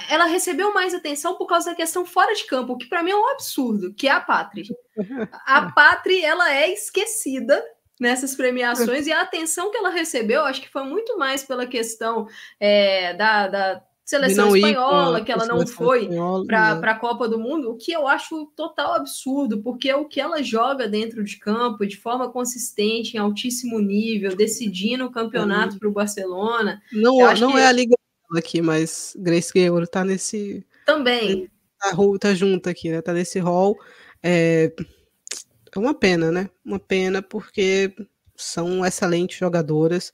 ela 0.09 0.25
recebeu 0.25 0.73
mais 0.73 0.95
atenção 0.95 1.37
por 1.37 1.47
causa 1.47 1.71
da 1.71 1.77
questão 1.77 2.07
fora 2.07 2.35
de 2.35 2.47
campo, 2.47 2.79
que 2.79 2.87
para 2.87 3.03
mim 3.03 3.11
é 3.11 3.17
um 3.17 3.29
absurdo, 3.29 3.93
que 3.93 4.09
é 4.09 4.11
a 4.11 4.21
Patri. 4.21 4.65
A 5.45 5.71
Patri, 5.73 6.25
ela 6.25 6.53
é 6.55 6.73
esquecida 6.73 7.63
nessas 8.01 8.35
premiações 8.35 9.07
e 9.07 9.13
a 9.13 9.23
atenção 9.23 9.71
que 9.71 9.77
ela 9.77 9.91
recebeu, 9.91 10.43
acho 10.43 10.61
que 10.61 10.71
foi 10.71 10.85
muito 10.85 11.17
mais 11.17 11.45
pela 11.45 11.67
questão 11.67 12.27
é, 12.59 13.15
da, 13.15 13.49
da 13.49 13.83
seleção 14.05 14.55
espanhola, 14.55 15.25
que 15.25 15.33
ela 15.33 15.47
não 15.47 15.67
foi 15.67 16.09
para 16.47 16.75
né? 16.75 16.91
a 16.91 16.95
Copa 16.95 17.27
do 17.27 17.39
Mundo, 17.39 17.71
o 17.71 17.77
que 17.77 17.93
eu 17.93 18.07
acho 18.07 18.47
total 18.55 18.95
absurdo, 18.95 19.63
porque 19.63 19.93
o 19.95 20.05
que 20.05 20.21
ela 20.21 20.43
joga 20.43 20.87
dentro 20.87 21.25
de 21.25 21.39
campo 21.39 21.87
de 21.87 21.97
forma 21.97 22.31
consistente, 22.31 23.17
em 23.17 23.21
altíssimo 23.21 23.79
nível, 23.79 24.37
decidindo 24.37 25.07
o 25.07 25.13
campeonato 25.13 25.79
para 25.79 25.89
o 25.89 25.93
Barcelona. 25.93 26.83
Não, 26.93 27.19
não 27.35 27.53
que... 27.53 27.59
é 27.59 27.67
a 27.67 27.73
Liga 27.73 27.95
aqui, 28.37 28.61
mas 28.61 29.17
Grace 29.19 29.53
Guerreiro 29.53 29.85
está 29.85 30.05
nesse. 30.05 30.67
Também. 30.85 31.49
Tá, 31.79 31.97
tá 32.21 32.35
junto 32.35 32.69
aqui, 32.69 32.91
né? 32.91 33.01
Tá 33.01 33.13
nesse 33.13 33.39
rol. 33.39 33.79
É, 34.23 34.73
é 35.75 35.79
uma 35.81 35.95
pena, 35.95 36.31
né? 36.33 36.51
Uma 36.65 36.79
pena 36.79 37.23
porque 37.23 37.95
são 38.37 38.85
excelentes 38.85 39.39
jogadoras. 39.39 40.13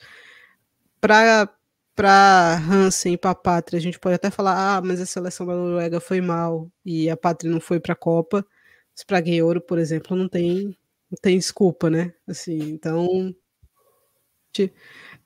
Para 1.01 1.49
para 1.95 2.57
Hansen 2.57 3.15
e 3.15 3.19
para 3.19 3.35
Pátria, 3.35 3.79
a 3.79 3.81
gente 3.83 3.99
pode 3.99 4.15
até 4.15 4.31
falar, 4.31 4.79
ah, 4.79 4.81
mas 4.83 5.01
a 5.03 5.07
seleção 5.07 5.47
da 5.47 5.55
Noruega 5.55 6.01
foi 6.01 6.21
mal 6.21 6.71
e 6.85 7.11
a 7.11 7.17
Pátria 7.17 7.51
não 7.53 7.61
foi 7.61 7.79
para 7.81 7.93
a 7.93 7.97
Copa. 7.97 8.47
Mas 8.95 9.05
para 9.05 9.21
Gueiro, 9.21 9.61
por 9.61 9.79
exemplo, 9.79 10.17
não 10.17 10.29
tem 10.29 10.77
não 11.11 11.19
tem 11.21 11.37
desculpa, 11.39 11.91
né? 11.91 12.15
Assim, 12.27 12.59
então 12.71 13.35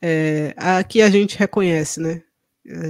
é, 0.02 0.54
aqui 0.56 1.02
a 1.02 1.10
gente 1.10 1.38
reconhece, 1.38 2.00
né? 2.00 2.22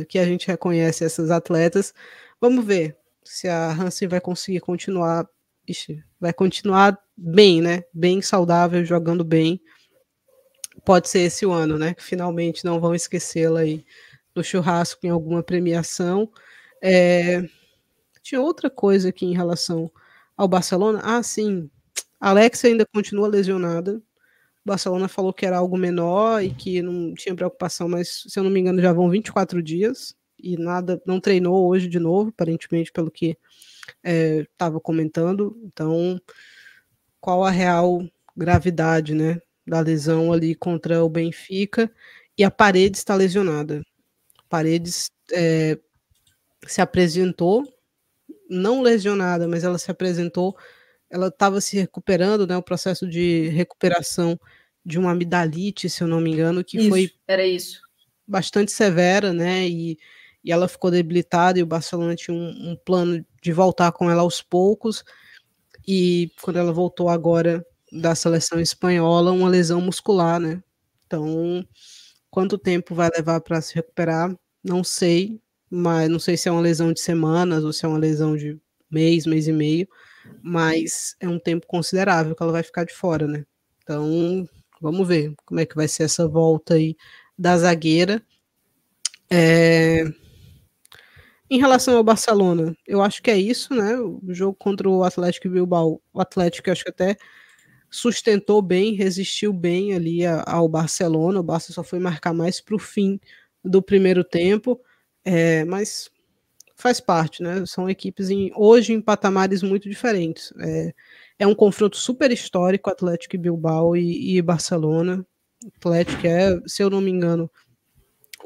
Aqui 0.02 0.18
a 0.18 0.24
gente 0.24 0.46
reconhece 0.46 1.04
essas 1.04 1.30
atletas. 1.30 1.94
Vamos 2.40 2.64
ver 2.64 2.96
se 3.24 3.48
a 3.48 3.70
Hansen 3.72 4.08
vai 4.08 4.20
conseguir 4.20 4.60
continuar 4.60 5.28
ixi, 5.66 6.02
vai 6.20 6.32
continuar 6.32 6.98
bem, 7.16 7.60
né? 7.60 7.84
Bem 7.92 8.20
saudável, 8.22 8.84
jogando 8.84 9.24
bem. 9.24 9.60
Pode 10.84 11.08
ser 11.08 11.20
esse 11.20 11.46
o 11.46 11.52
ano, 11.52 11.78
né? 11.78 11.94
Finalmente 11.98 12.64
não 12.64 12.80
vão 12.80 12.94
esquecê-la 12.94 13.60
aí 13.60 13.84
no 14.34 14.42
churrasco 14.42 15.06
em 15.06 15.10
alguma 15.10 15.42
premiação. 15.42 16.30
É... 16.82 17.42
Tinha 18.22 18.40
outra 18.40 18.70
coisa 18.70 19.10
aqui 19.10 19.26
em 19.26 19.34
relação 19.34 19.90
ao 20.36 20.48
Barcelona. 20.48 21.00
Ah, 21.02 21.22
sim. 21.22 21.70
Alex 22.20 22.64
ainda 22.64 22.86
continua 22.86 23.28
lesionada. 23.28 24.02
O 24.64 24.68
Barcelona 24.68 25.08
falou 25.08 25.32
que 25.32 25.44
era 25.44 25.58
algo 25.58 25.76
menor 25.76 26.42
e 26.42 26.52
que 26.54 26.80
não 26.80 27.14
tinha 27.14 27.34
preocupação, 27.34 27.88
mas 27.88 28.24
se 28.26 28.38
eu 28.38 28.42
não 28.42 28.50
me 28.50 28.60
engano 28.60 28.80
já 28.80 28.92
vão 28.92 29.10
24 29.10 29.62
dias 29.62 30.16
e 30.38 30.56
nada, 30.56 31.00
não 31.06 31.20
treinou 31.20 31.68
hoje 31.68 31.86
de 31.86 31.98
novo, 31.98 32.30
aparentemente 32.30 32.90
pelo 32.90 33.10
que 33.10 33.36
estava 34.02 34.78
é, 34.78 34.80
comentando. 34.80 35.56
Então, 35.64 36.20
qual 37.20 37.44
a 37.44 37.50
real 37.50 38.02
gravidade, 38.36 39.14
né, 39.14 39.40
da 39.66 39.80
lesão 39.80 40.32
ali 40.32 40.54
contra 40.54 41.04
o 41.04 41.08
Benfica? 41.08 41.90
E 42.36 42.44
a 42.44 42.50
Paredes 42.50 43.00
está 43.00 43.14
lesionada. 43.14 43.82
Paredes 44.48 45.10
é, 45.32 45.78
se 46.66 46.80
apresentou, 46.80 47.64
não 48.50 48.82
lesionada, 48.82 49.46
mas 49.48 49.64
ela 49.64 49.78
se 49.78 49.90
apresentou. 49.90 50.56
Ela 51.10 51.28
estava 51.28 51.60
se 51.60 51.76
recuperando, 51.76 52.46
né? 52.46 52.56
O 52.56 52.62
processo 52.62 53.06
de 53.08 53.48
recuperação 53.48 54.38
de 54.84 54.98
uma 54.98 55.12
amidalite, 55.12 55.88
se 55.88 56.02
eu 56.02 56.08
não 56.08 56.20
me 56.20 56.32
engano, 56.32 56.64
que 56.64 56.76
isso, 56.78 56.88
foi 56.88 57.10
era 57.26 57.46
isso 57.46 57.84
bastante 58.26 58.72
severa, 58.72 59.32
né? 59.32 59.68
E 59.68 59.98
e 60.44 60.52
ela 60.52 60.68
ficou 60.68 60.90
debilitada 60.90 61.58
e 61.58 61.62
o 61.62 61.66
Barcelona 61.66 62.14
tinha 62.14 62.36
um, 62.36 62.72
um, 62.72 62.76
plano 62.76 63.24
de 63.42 63.52
voltar 63.52 63.92
com 63.92 64.10
ela 64.10 64.22
aos 64.22 64.42
poucos 64.42 65.02
e 65.86 66.30
quando 66.42 66.58
ela 66.58 66.72
voltou 66.72 67.08
agora 67.08 67.64
da 67.90 68.14
seleção 68.14 68.60
espanhola, 68.60 69.32
uma 69.32 69.48
lesão 69.48 69.80
muscular, 69.80 70.38
né? 70.38 70.62
Então, 71.06 71.66
quanto 72.30 72.58
tempo 72.58 72.94
vai 72.94 73.08
levar 73.14 73.40
para 73.40 73.60
se 73.60 73.74
recuperar? 73.74 74.36
Não 74.62 74.82
sei, 74.82 75.40
mas 75.70 76.10
não 76.10 76.18
sei 76.18 76.36
se 76.36 76.48
é 76.48 76.52
uma 76.52 76.60
lesão 76.60 76.92
de 76.92 77.00
semanas 77.00 77.64
ou 77.64 77.72
se 77.72 77.84
é 77.84 77.88
uma 77.88 77.98
lesão 77.98 78.36
de 78.36 78.58
mês, 78.90 79.26
mês 79.26 79.48
e 79.48 79.52
meio, 79.52 79.88
mas 80.42 81.16
é 81.20 81.28
um 81.28 81.38
tempo 81.38 81.66
considerável 81.66 82.34
que 82.34 82.42
ela 82.42 82.52
vai 82.52 82.62
ficar 82.62 82.84
de 82.84 82.94
fora, 82.94 83.26
né? 83.26 83.44
Então, 83.82 84.48
vamos 84.80 85.06
ver 85.06 85.34
como 85.44 85.60
é 85.60 85.66
que 85.66 85.76
vai 85.76 85.88
ser 85.88 86.04
essa 86.04 86.26
volta 86.26 86.74
aí 86.74 86.96
da 87.38 87.56
zagueira. 87.56 88.22
É, 89.30 90.04
em 91.54 91.58
relação 91.58 91.96
ao 91.96 92.02
Barcelona, 92.02 92.76
eu 92.86 93.00
acho 93.00 93.22
que 93.22 93.30
é 93.30 93.38
isso, 93.38 93.74
né? 93.74 93.96
O 93.98 94.20
jogo 94.28 94.56
contra 94.58 94.88
o 94.88 95.04
Atlético 95.04 95.48
Bilbao, 95.48 96.00
o 96.12 96.20
Atlético 96.20 96.70
acho 96.70 96.82
que 96.82 96.90
até 96.90 97.16
sustentou 97.88 98.60
bem, 98.60 98.94
resistiu 98.94 99.52
bem 99.52 99.94
ali 99.94 100.26
ao 100.26 100.68
Barcelona. 100.68 101.38
O 101.38 101.44
Barça 101.44 101.72
só 101.72 101.84
foi 101.84 102.00
marcar 102.00 102.34
mais 102.34 102.60
para 102.60 102.74
o 102.74 102.78
fim 102.78 103.20
do 103.64 103.80
primeiro 103.80 104.24
tempo, 104.24 104.80
é, 105.24 105.64
mas 105.64 106.10
faz 106.74 107.00
parte, 107.00 107.40
né? 107.40 107.64
São 107.66 107.88
equipes 107.88 108.30
em, 108.30 108.50
hoje 108.56 108.92
em 108.92 109.00
patamares 109.00 109.62
muito 109.62 109.88
diferentes. 109.88 110.52
É, 110.58 110.94
é 111.38 111.46
um 111.46 111.54
confronto 111.54 111.96
super 111.96 112.32
histórico, 112.32 112.90
Atlético 112.90 113.38
Bilbao 113.38 113.96
e, 113.96 114.36
e 114.36 114.42
Barcelona. 114.42 115.24
Atlético 115.76 116.26
é, 116.26 116.60
se 116.66 116.82
eu 116.82 116.90
não 116.90 117.00
me 117.00 117.12
engano, 117.12 117.48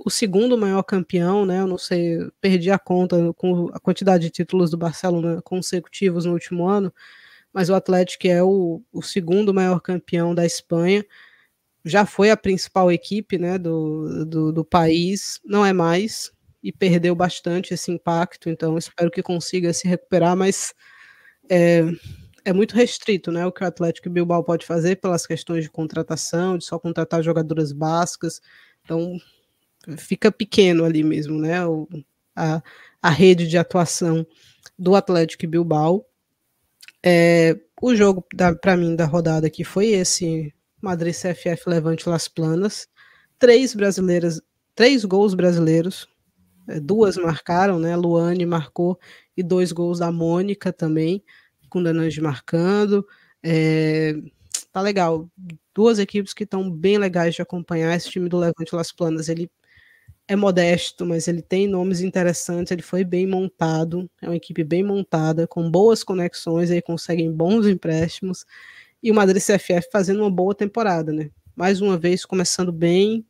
o 0.05 0.11
segundo 0.11 0.57
maior 0.57 0.83
campeão, 0.83 1.45
né? 1.45 1.61
Eu 1.61 1.67
não 1.67 1.79
sei, 1.79 2.19
perdi 2.41 2.71
a 2.71 2.79
conta 2.79 3.33
com 3.35 3.69
a 3.73 3.81
quantidade 3.81 4.25
de 4.25 4.31
títulos 4.31 4.71
do 4.71 4.79
Barcelona 4.79 5.43
consecutivos 5.43 6.25
no 6.25 6.33
último 6.33 6.67
ano, 6.67 6.93
mas 7.53 7.69
o 7.69 7.75
Atlético 7.75 8.27
é 8.29 8.43
o, 8.43 8.83
o 8.93 9.03
segundo 9.03 9.53
maior 9.53 9.81
campeão 9.81 10.35
da 10.35 10.47
Espanha. 10.47 11.05
Já 11.85 12.07
foi 12.07 12.31
a 12.31 12.37
principal 12.37 12.93
equipe 12.93 13.39
né, 13.39 13.59
do, 13.59 14.25
do, 14.27 14.53
do 14.53 14.65
país, 14.65 15.41
não 15.45 15.65
é 15.65 15.73
mais, 15.73 16.33
e 16.63 16.73
perdeu 16.73 17.15
bastante 17.15 17.75
esse 17.75 17.91
impacto, 17.91 18.51
então 18.51 18.77
espero 18.77 19.11
que 19.11 19.23
consiga 19.23 19.73
se 19.73 19.89
recuperar, 19.89 20.37
mas 20.37 20.75
é, 21.49 21.83
é 22.45 22.53
muito 22.53 22.75
restrito 22.75 23.31
né, 23.33 23.47
o 23.47 23.53
que 23.53 23.63
o 23.63 23.67
Atlético 23.67 24.11
Bilbao 24.11 24.45
pode 24.45 24.67
fazer 24.67 24.97
pelas 24.97 25.27
questões 25.27 25.65
de 25.65 25.71
contratação, 25.71 26.59
de 26.59 26.65
só 26.65 26.79
contratar 26.79 27.23
jogadoras 27.23 27.73
bascas. 27.73 28.41
Então, 28.85 29.19
fica 29.97 30.31
pequeno 30.31 30.85
ali 30.85 31.03
mesmo, 31.03 31.39
né? 31.39 31.65
O, 31.67 31.89
a, 32.35 32.63
a 33.03 33.11
rede 33.11 33.47
de 33.47 33.59
atuação 33.59 34.27
do 34.79 34.95
Atlético 34.95 35.47
Bilbao. 35.47 36.05
É, 37.03 37.59
o 37.81 37.95
jogo, 37.95 38.25
para 38.61 38.77
mim, 38.77 38.95
da 38.97 39.07
rodada 39.07 39.47
aqui 39.47 39.65
foi 39.65 39.89
esse 39.89 40.53
Madrid 40.81 41.15
CFF 41.15 41.69
Levante 41.69 42.09
Las 42.09 42.29
Planas. 42.29 42.89
Três 43.39 43.75
brasileiras, 43.75 44.41
três 44.75 45.05
gols 45.05 45.35
brasileiros, 45.35 46.09
é, 46.69 46.81
duas 46.81 47.17
marcaram, 47.17 47.79
né? 47.79 47.97
Luane 47.97 48.45
marcou 48.45 48.99
e 49.37 49.43
dois 49.43 49.73
gols 49.73 50.01
da 50.01 50.11
Mônica 50.13 50.73
também, 50.73 51.23
com 51.71 51.83
Danange 51.83 52.21
marcando. 52.21 53.07
É, 53.43 54.15
tá 54.73 54.81
legal. 54.81 55.29
Duas 55.75 55.99
equipes 55.99 56.35
que 56.35 56.45
estão 56.45 56.71
bem 56.71 56.99
legais 56.99 57.35
de 57.35 57.43
acompanhar. 57.43 57.95
Esse 57.97 58.11
time 58.11 58.29
do 58.29 58.39
Levante 58.39 58.75
Las 58.75 58.93
Planas, 58.93 59.29
ele 59.29 59.51
é 60.29 60.37
modesto, 60.37 61.07
mas 61.07 61.27
ele 61.27 61.41
tem 61.41 61.67
nomes 61.67 62.03
interessantes, 62.03 62.71
ele 62.71 62.83
foi 62.83 63.03
bem 63.03 63.27
montado, 63.27 64.09
é 64.21 64.29
uma 64.29 64.37
equipe 64.37 64.63
bem 64.63 64.83
montada, 64.83 65.47
com 65.47 65.71
boas 65.71 66.05
conexões, 66.05 66.71
aí 66.71 66.83
conseguem 66.83 67.33
bons 67.33 67.67
empréstimos, 67.67 68.45
e 69.03 69.11
o 69.11 69.15
Madrid 69.15 69.43
CFF 69.43 69.89
fazendo 69.91 70.21
uma 70.21 70.31
boa 70.31 70.55
temporada, 70.55 71.13
né? 71.13 71.31
Mais 71.57 71.81
uma 71.81 71.97
vez, 71.97 72.27
começando 72.27 72.71
bem, 72.71 73.25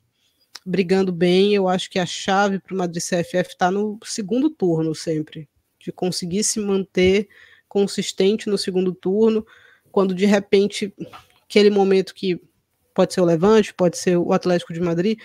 brigando 0.66 1.12
bem, 1.12 1.54
eu 1.54 1.68
acho 1.68 1.88
que 1.88 2.00
a 2.00 2.04
chave 2.04 2.58
para 2.58 2.74
o 2.74 2.76
Madrid 2.76 3.00
CFF 3.00 3.50
está 3.52 3.70
no 3.70 3.96
segundo 4.04 4.50
turno 4.50 4.92
sempre, 4.92 5.48
de 5.78 5.92
conseguir 5.92 6.42
se 6.42 6.58
manter 6.58 7.28
consistente 7.68 8.48
no 8.48 8.58
segundo 8.58 8.92
turno, 8.92 9.46
quando 9.92 10.12
de 10.12 10.26
repente, 10.26 10.92
aquele 11.44 11.70
momento 11.70 12.12
que 12.12 12.40
pode 12.92 13.14
ser 13.14 13.20
o 13.20 13.24
Levante, 13.24 13.72
pode 13.72 13.96
ser 13.96 14.16
o 14.16 14.32
Atlético 14.32 14.72
de 14.72 14.80
Madrid, 14.80 15.16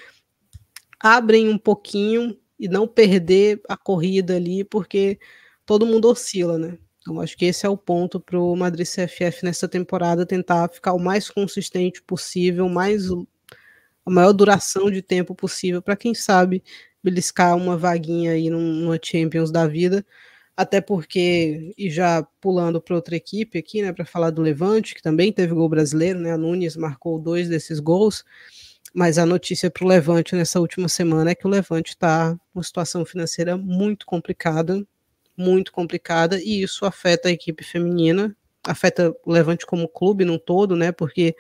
abrem 1.04 1.50
um 1.50 1.60
pouquinho 1.60 2.38
e 2.60 2.70
não 2.70 2.88
perder 2.88 3.62
a 3.70 3.78
corrida 3.78 4.38
ali, 4.38 4.64
porque 4.66 5.20
todo 5.68 5.86
mundo 5.88 6.10
oscila, 6.10 6.58
né? 6.60 6.80
Eu 7.08 7.22
acho 7.22 7.38
que 7.38 7.46
esse 7.46 7.66
é 7.66 7.70
o 7.70 7.78
ponto 7.78 8.20
para 8.22 8.40
o 8.40 8.56
Madrid 8.56 8.88
CFF 8.88 9.46
nessa 9.46 9.68
temporada 9.70 10.26
tentar 10.26 10.70
ficar 10.72 10.94
o 10.94 11.00
mais 11.00 11.30
consistente 11.30 12.02
possível, 12.04 12.70
mais 12.70 13.10
a 14.06 14.12
maior 14.12 14.34
duração 14.34 14.92
de 14.92 15.02
tempo 15.02 15.34
possível 15.36 15.82
para 15.82 15.96
quem 15.96 16.14
sabe 16.14 16.64
beliscar 17.04 17.56
uma 17.58 17.78
vaguinha 17.78 18.32
aí 18.32 18.50
numa 18.50 19.00
Champions 19.04 19.52
da 19.52 19.68
vida. 19.68 20.06
Até 20.58 20.82
porque, 20.82 21.74
e 21.78 21.90
já 21.90 22.24
pulando 22.42 22.82
para 22.82 22.96
outra 22.96 23.16
equipe 23.16 23.58
aqui, 23.58 23.82
né, 23.82 23.92
para 23.94 24.06
falar 24.06 24.30
do 24.32 24.42
Levante, 24.42 24.96
que 24.96 25.02
também 25.02 25.34
teve 25.34 25.54
gol 25.54 25.68
brasileiro, 25.70 26.20
né? 26.20 26.32
A 26.34 26.38
Nunes 26.38 26.78
marcou 26.78 27.20
dois 27.20 27.50
desses 27.50 27.80
gols. 27.80 28.24
Mas 28.94 29.18
a 29.18 29.26
notícia 29.26 29.72
para 29.72 29.84
o 29.84 29.88
Levante 29.88 30.36
nessa 30.36 30.60
última 30.60 30.88
semana 30.88 31.32
é 31.32 31.36
que 31.36 31.48
o 31.48 31.50
Levante 31.50 31.90
está 31.92 32.38
uma 32.54 32.64
situação 32.64 33.04
financeira 33.04 33.58
muito 33.58 34.06
complicada, 34.06 34.86
muito 35.36 35.72
complicada, 35.72 36.40
e 36.40 36.62
isso 36.62 36.86
afeta 36.86 37.28
a 37.28 37.32
equipe 37.32 37.64
feminina, 37.64 38.36
afeta 38.64 39.14
o 39.26 39.32
Levante 39.32 39.66
como 39.66 39.88
clube 39.88 40.24
num 40.26 40.38
todo, 40.38 40.76
né? 40.76 40.92
Porque 40.92 41.36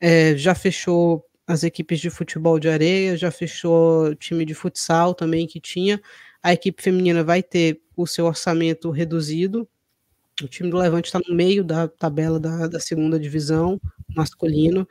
é, 0.00 0.36
já 0.36 0.54
fechou 0.54 1.24
as 1.46 1.62
equipes 1.62 2.00
de 2.00 2.10
futebol 2.10 2.58
de 2.58 2.68
areia, 2.68 3.16
já 3.16 3.30
fechou 3.30 4.06
o 4.06 4.14
time 4.14 4.44
de 4.44 4.54
futsal 4.54 5.14
também 5.14 5.46
que 5.46 5.60
tinha. 5.60 6.00
A 6.42 6.52
equipe 6.52 6.82
feminina 6.82 7.22
vai 7.22 7.42
ter 7.42 7.80
o 7.96 8.06
seu 8.06 8.26
orçamento 8.26 8.90
reduzido. 8.90 9.68
O 10.42 10.48
time 10.48 10.70
do 10.70 10.76
Levante 10.76 11.06
está 11.06 11.18
no 11.26 11.34
meio 11.34 11.64
da 11.64 11.88
tabela 11.88 12.38
da, 12.38 12.66
da 12.66 12.78
segunda 12.78 13.18
divisão 13.18 13.80
masculino. 14.14 14.86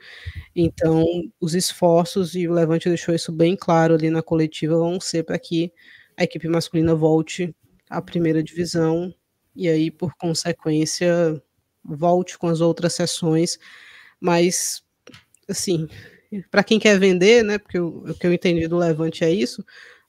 Então, 0.54 1.04
os 1.40 1.54
esforços, 1.54 2.34
e 2.34 2.48
o 2.48 2.52
Levante 2.52 2.88
deixou 2.88 3.14
isso 3.14 3.30
bem 3.30 3.56
claro 3.56 3.94
ali 3.94 4.10
na 4.10 4.22
coletiva, 4.22 4.76
vão 4.76 5.00
ser 5.00 5.22
para 5.22 5.38
que 5.38 5.72
a 6.16 6.24
equipe 6.24 6.48
masculina 6.48 6.94
volte 6.94 7.54
à 7.88 8.02
primeira 8.02 8.42
divisão 8.42 9.14
e 9.54 9.68
aí, 9.68 9.90
por 9.90 10.14
consequência, 10.16 11.40
volte 11.84 12.36
com 12.36 12.48
as 12.48 12.60
outras 12.60 12.92
sessões. 12.94 13.58
Mas, 14.20 14.82
assim, 15.48 15.88
para 16.50 16.64
quem 16.64 16.78
quer 16.78 16.98
vender, 16.98 17.42
né? 17.44 17.58
Porque 17.58 17.78
o, 17.78 18.10
o 18.10 18.14
que 18.14 18.26
eu 18.26 18.32
entendi 18.32 18.68
do 18.68 18.76
Levante 18.76 19.24
é 19.24 19.30
isso, 19.32 19.64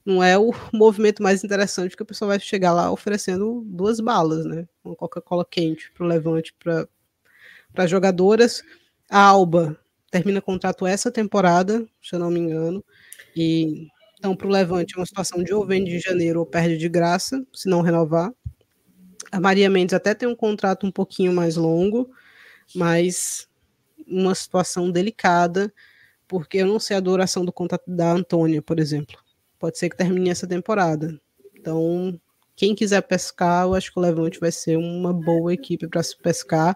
não 0.08 0.24
é 0.24 0.38
o 0.38 0.54
movimento 0.74 1.22
mais 1.22 1.44
interessante 1.44 1.98
que 1.98 2.02
a 2.02 2.06
pessoa 2.06 2.30
vai 2.30 2.40
chegar 2.40 2.72
lá 2.72 2.90
oferecendo 2.90 3.62
duas 3.66 4.00
balas, 4.00 4.46
né? 4.46 4.66
Uma 4.82 4.96
Coca-Cola 4.96 5.46
quente 5.46 5.92
para 5.92 6.06
o 6.06 6.08
Levante 6.08 6.56
para 6.58 7.88
jogadoras 7.88 8.64
a 9.10 9.20
Alba 9.22 9.78
termina 10.10 10.42
contrato 10.42 10.88
essa 10.88 11.12
temporada, 11.12 11.86
se 12.02 12.16
eu 12.16 12.20
não 12.20 12.32
me 12.32 12.40
engano. 12.40 12.84
E 13.36 13.88
então, 14.18 14.34
para 14.34 14.48
o 14.48 14.50
Levante, 14.50 14.96
é 14.96 15.00
uma 15.00 15.06
situação 15.06 15.44
de 15.44 15.54
ou 15.54 15.66
vende 15.66 15.92
de 15.92 16.00
janeiro 16.00 16.40
ou 16.40 16.46
perde 16.46 16.78
de 16.78 16.88
graça, 16.90 17.46
se 17.54 17.68
não 17.70 17.82
renovar. 17.82 18.32
A 19.32 19.42
Maria 19.42 19.70
Mendes 19.70 19.94
até 19.94 20.14
tem 20.16 20.28
um 20.28 20.36
contrato 20.36 20.88
um 20.88 20.92
pouquinho 20.92 21.34
mais 21.34 21.58
longo, 21.58 22.10
mas 22.76 23.48
uma 24.08 24.34
situação 24.36 24.90
delicada, 24.90 25.74
porque 26.28 26.60
eu 26.60 26.68
não 26.68 26.80
sei 26.80 26.98
a 26.98 27.02
duração 27.02 27.46
do 27.46 27.54
contrato 27.54 27.84
da 27.88 28.12
Antônia, 28.12 28.62
por 28.62 28.80
exemplo. 28.80 29.18
Pode 29.60 29.78
ser 29.78 29.90
que 29.90 29.98
termine 29.98 30.30
essa 30.30 30.48
temporada. 30.48 31.20
Então, 31.56 32.20
quem 32.56 32.74
quiser 32.74 33.02
pescar, 33.02 33.66
eu 33.66 33.76
acho 33.76 33.92
que 33.92 34.00
o 34.00 34.02
Levante 34.02 34.40
vai 34.40 34.52
ser 34.52 34.78
uma 34.78 35.14
boa 35.14 35.54
equipe 35.54 35.88
para 35.88 36.02
se 36.02 36.18
pescar. 36.18 36.76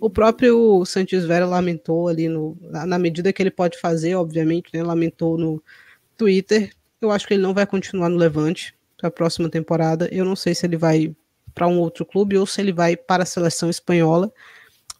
O 0.00 0.10
próprio 0.10 0.84
Santos 0.84 1.24
Vera 1.24 1.46
lamentou 1.46 2.08
ali 2.08 2.28
no, 2.28 2.58
na 2.60 2.98
medida 2.98 3.32
que 3.32 3.42
ele 3.42 3.50
pode 3.50 3.78
fazer, 3.78 4.14
obviamente, 4.16 4.70
né, 4.74 4.82
lamentou 4.82 5.38
no 5.38 5.62
Twitter. 6.16 6.72
Eu 7.00 7.10
acho 7.10 7.28
que 7.28 7.34
ele 7.34 7.42
não 7.42 7.54
vai 7.54 7.66
continuar 7.66 8.08
no 8.08 8.16
Levante 8.16 8.74
para 8.98 9.08
a 9.08 9.10
próxima 9.10 9.48
temporada. 9.48 10.08
Eu 10.10 10.24
não 10.24 10.34
sei 10.34 10.54
se 10.54 10.66
ele 10.66 10.76
vai 10.76 11.14
para 11.54 11.68
um 11.68 11.78
outro 11.78 12.04
clube 12.04 12.36
ou 12.36 12.44
se 12.44 12.60
ele 12.60 12.72
vai 12.72 12.96
para 12.96 13.22
a 13.22 13.26
seleção 13.26 13.70
espanhola, 13.70 14.32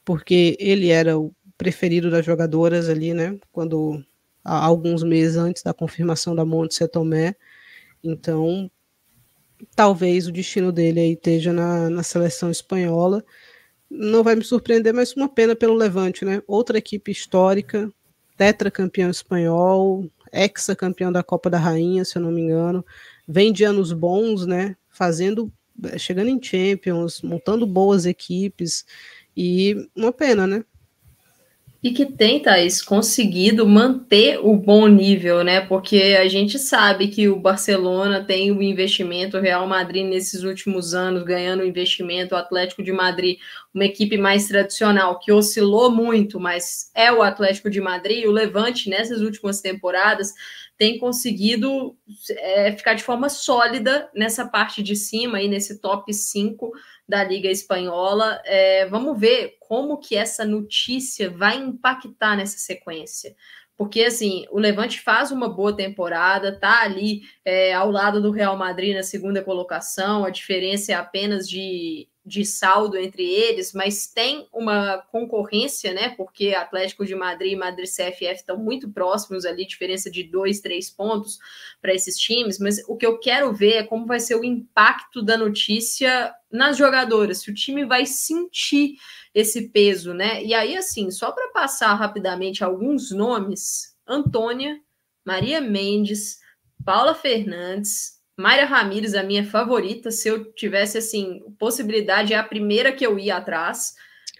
porque 0.05 0.57
ele 0.61 0.91
era 0.91 1.19
o 1.19 1.33
preferido 1.59 2.11
das 2.11 2.25
jogadoras 2.25 2.89
ali, 2.89 3.13
né? 3.13 3.37
Quando 3.53 4.01
alguns 4.45 5.03
meses 5.03 5.37
antes 5.37 5.63
da 5.63 5.75
confirmação 5.75 6.35
da 6.35 6.45
Monte 6.45 6.87
Tomé. 6.89 7.35
Então, 8.03 8.71
talvez 9.75 10.27
o 10.27 10.33
destino 10.33 10.73
dele 10.73 11.01
aí 11.01 11.13
esteja 11.13 11.53
na, 11.53 11.91
na 11.91 12.03
seleção 12.03 12.51
espanhola. 12.51 13.25
Não 13.91 14.23
vai 14.23 14.37
me 14.37 14.45
surpreender, 14.45 14.95
mas 14.95 15.15
uma 15.15 15.29
pena 15.29 15.57
pelo 15.57 15.75
Levante, 15.75 16.25
né? 16.25 16.43
Outra 16.47 16.79
equipe 16.79 17.11
histórica, 17.11 17.93
tetracampeão 18.37 19.11
espanhol, 19.11 20.09
ex-campeão 20.33 21.13
da 21.13 21.23
Copa 21.23 21.51
da 21.51 21.59
Rainha, 21.59 22.05
se 22.05 22.17
eu 22.17 22.23
não 22.23 22.31
me 22.31 22.41
engano, 22.41 22.85
vem 23.27 23.53
de 23.53 23.65
anos 23.65 23.93
bons, 23.93 24.47
né? 24.47 24.77
Fazendo, 24.89 25.53
chegando 25.99 26.29
em 26.29 26.43
Champions, 26.43 27.21
montando 27.23 27.67
boas 27.67 28.07
equipes 28.07 28.85
e 29.37 29.89
uma 29.95 30.13
pena, 30.13 30.47
né? 30.47 30.65
E 31.83 31.93
que 31.93 32.05
tem, 32.05 32.39
Thaís, 32.41 32.83
conseguido 32.83 33.67
manter 33.67 34.39
o 34.39 34.55
bom 34.55 34.87
nível, 34.87 35.43
né? 35.43 35.63
Porque 35.63 36.19
a 36.21 36.29
gente 36.29 36.59
sabe 36.59 37.09
que 37.09 37.27
o 37.27 37.41
Barcelona 37.41 38.23
tem 38.23 38.53
o 38.53 38.63
investimento, 38.63 39.39
o 39.39 39.41
Real 39.41 39.67
Madrid 39.67 40.05
nesses 40.05 40.43
últimos 40.43 40.93
anos 40.93 41.23
ganhando 41.23 41.65
investimento, 41.65 42.35
o 42.35 42.39
Atlético 42.39 42.83
de 42.83 42.93
Madrid, 42.93 43.39
uma 43.73 43.87
equipe 43.87 44.19
mais 44.19 44.47
tradicional, 44.47 45.19
que 45.19 45.33
oscilou 45.33 45.91
muito, 45.91 46.39
mas 46.39 46.91
é 46.95 47.11
o 47.11 47.23
Atlético 47.23 47.71
de 47.71 47.81
Madrid, 47.81 48.27
o 48.27 48.31
Levante 48.31 48.91
nessas 48.91 49.23
últimas 49.23 49.63
temporadas 49.63 50.35
tem 50.81 50.99
conseguido 50.99 51.95
é, 52.31 52.73
ficar 52.73 52.95
de 52.95 53.03
forma 53.03 53.29
sólida 53.29 54.09
nessa 54.15 54.47
parte 54.47 54.83
de 54.83 54.97
cima, 54.97 55.37
aí 55.37 55.47
nesse 55.47 55.79
top 55.79 56.13
5 56.13 56.73
da 57.11 57.25
Liga 57.25 57.51
Espanhola. 57.51 58.41
É, 58.45 58.87
vamos 58.87 59.19
ver 59.19 59.57
como 59.61 59.99
que 59.99 60.17
essa 60.17 60.45
notícia 60.45 61.29
vai 61.29 61.59
impactar 61.59 62.37
nessa 62.37 62.57
sequência. 62.57 63.35
Porque, 63.77 64.03
assim, 64.03 64.45
o 64.51 64.59
Levante 64.59 65.01
faz 65.01 65.33
uma 65.33 65.49
boa 65.49 65.75
temporada, 65.75 66.59
tá 66.59 66.83
ali 66.83 67.23
é, 67.45 67.73
ao 67.73 67.91
lado 67.91 68.21
do 68.21 68.31
Real 68.31 68.57
Madrid 68.57 68.95
na 68.95 69.03
segunda 69.03 69.43
colocação, 69.43 70.25
a 70.25 70.31
diferença 70.31 70.93
é 70.93 70.95
apenas 70.95 71.49
de 71.49 72.07
de 72.31 72.45
saldo 72.45 72.97
entre 72.97 73.29
eles, 73.29 73.73
mas 73.73 74.07
tem 74.07 74.47
uma 74.53 74.99
concorrência, 75.11 75.93
né? 75.93 76.11
Porque 76.11 76.55
Atlético 76.55 77.05
de 77.05 77.15
Madrid 77.17 77.53
e 77.55 77.57
Madrid 77.57 77.89
CFF 77.89 78.37
estão 78.37 78.57
muito 78.57 78.89
próximos 78.89 79.45
ali, 79.45 79.67
diferença 79.67 80.09
de 80.09 80.23
dois, 80.23 80.61
três 80.61 80.89
pontos 80.89 81.41
para 81.83 81.93
esses 81.93 82.17
times. 82.17 82.61
Mas 82.61 82.81
o 82.89 82.97
que 82.97 83.05
eu 83.05 83.19
quero 83.19 83.53
ver 83.53 83.73
é 83.73 83.83
como 83.83 84.07
vai 84.07 84.21
ser 84.21 84.37
o 84.37 84.45
impacto 84.45 85.21
da 85.21 85.37
notícia 85.37 86.33
nas 86.49 86.77
jogadoras, 86.77 87.39
se 87.39 87.51
o 87.51 87.55
time 87.55 87.85
vai 87.85 88.07
sentir 88.07 88.95
esse 89.35 89.69
peso, 89.69 90.15
né? 90.15 90.43
E 90.45 90.55
aí, 90.55 90.77
assim, 90.77 91.11
só 91.11 91.33
para 91.33 91.49
passar 91.49 91.95
rapidamente 91.95 92.63
alguns 92.63 93.11
nomes: 93.11 93.97
Antônia, 94.07 94.81
Maria 95.25 95.61
Mendes, 95.61 96.39
Paula 96.85 97.15
Fernandes, 97.15 98.20
Mayra 98.41 98.65
Ramírez, 98.65 99.15
a 99.15 99.23
minha 99.23 99.45
favorita, 99.45 100.11
se 100.11 100.29
eu 100.29 100.53
tivesse 100.53 100.99
assim, 100.99 101.41
possibilidade, 101.59 102.33
é 102.33 102.39
a 102.39 102.43
primeira 102.43 102.91
que 102.91 103.07
eu 103.07 103.19
ia 103.19 103.37
atrás. 103.37 103.95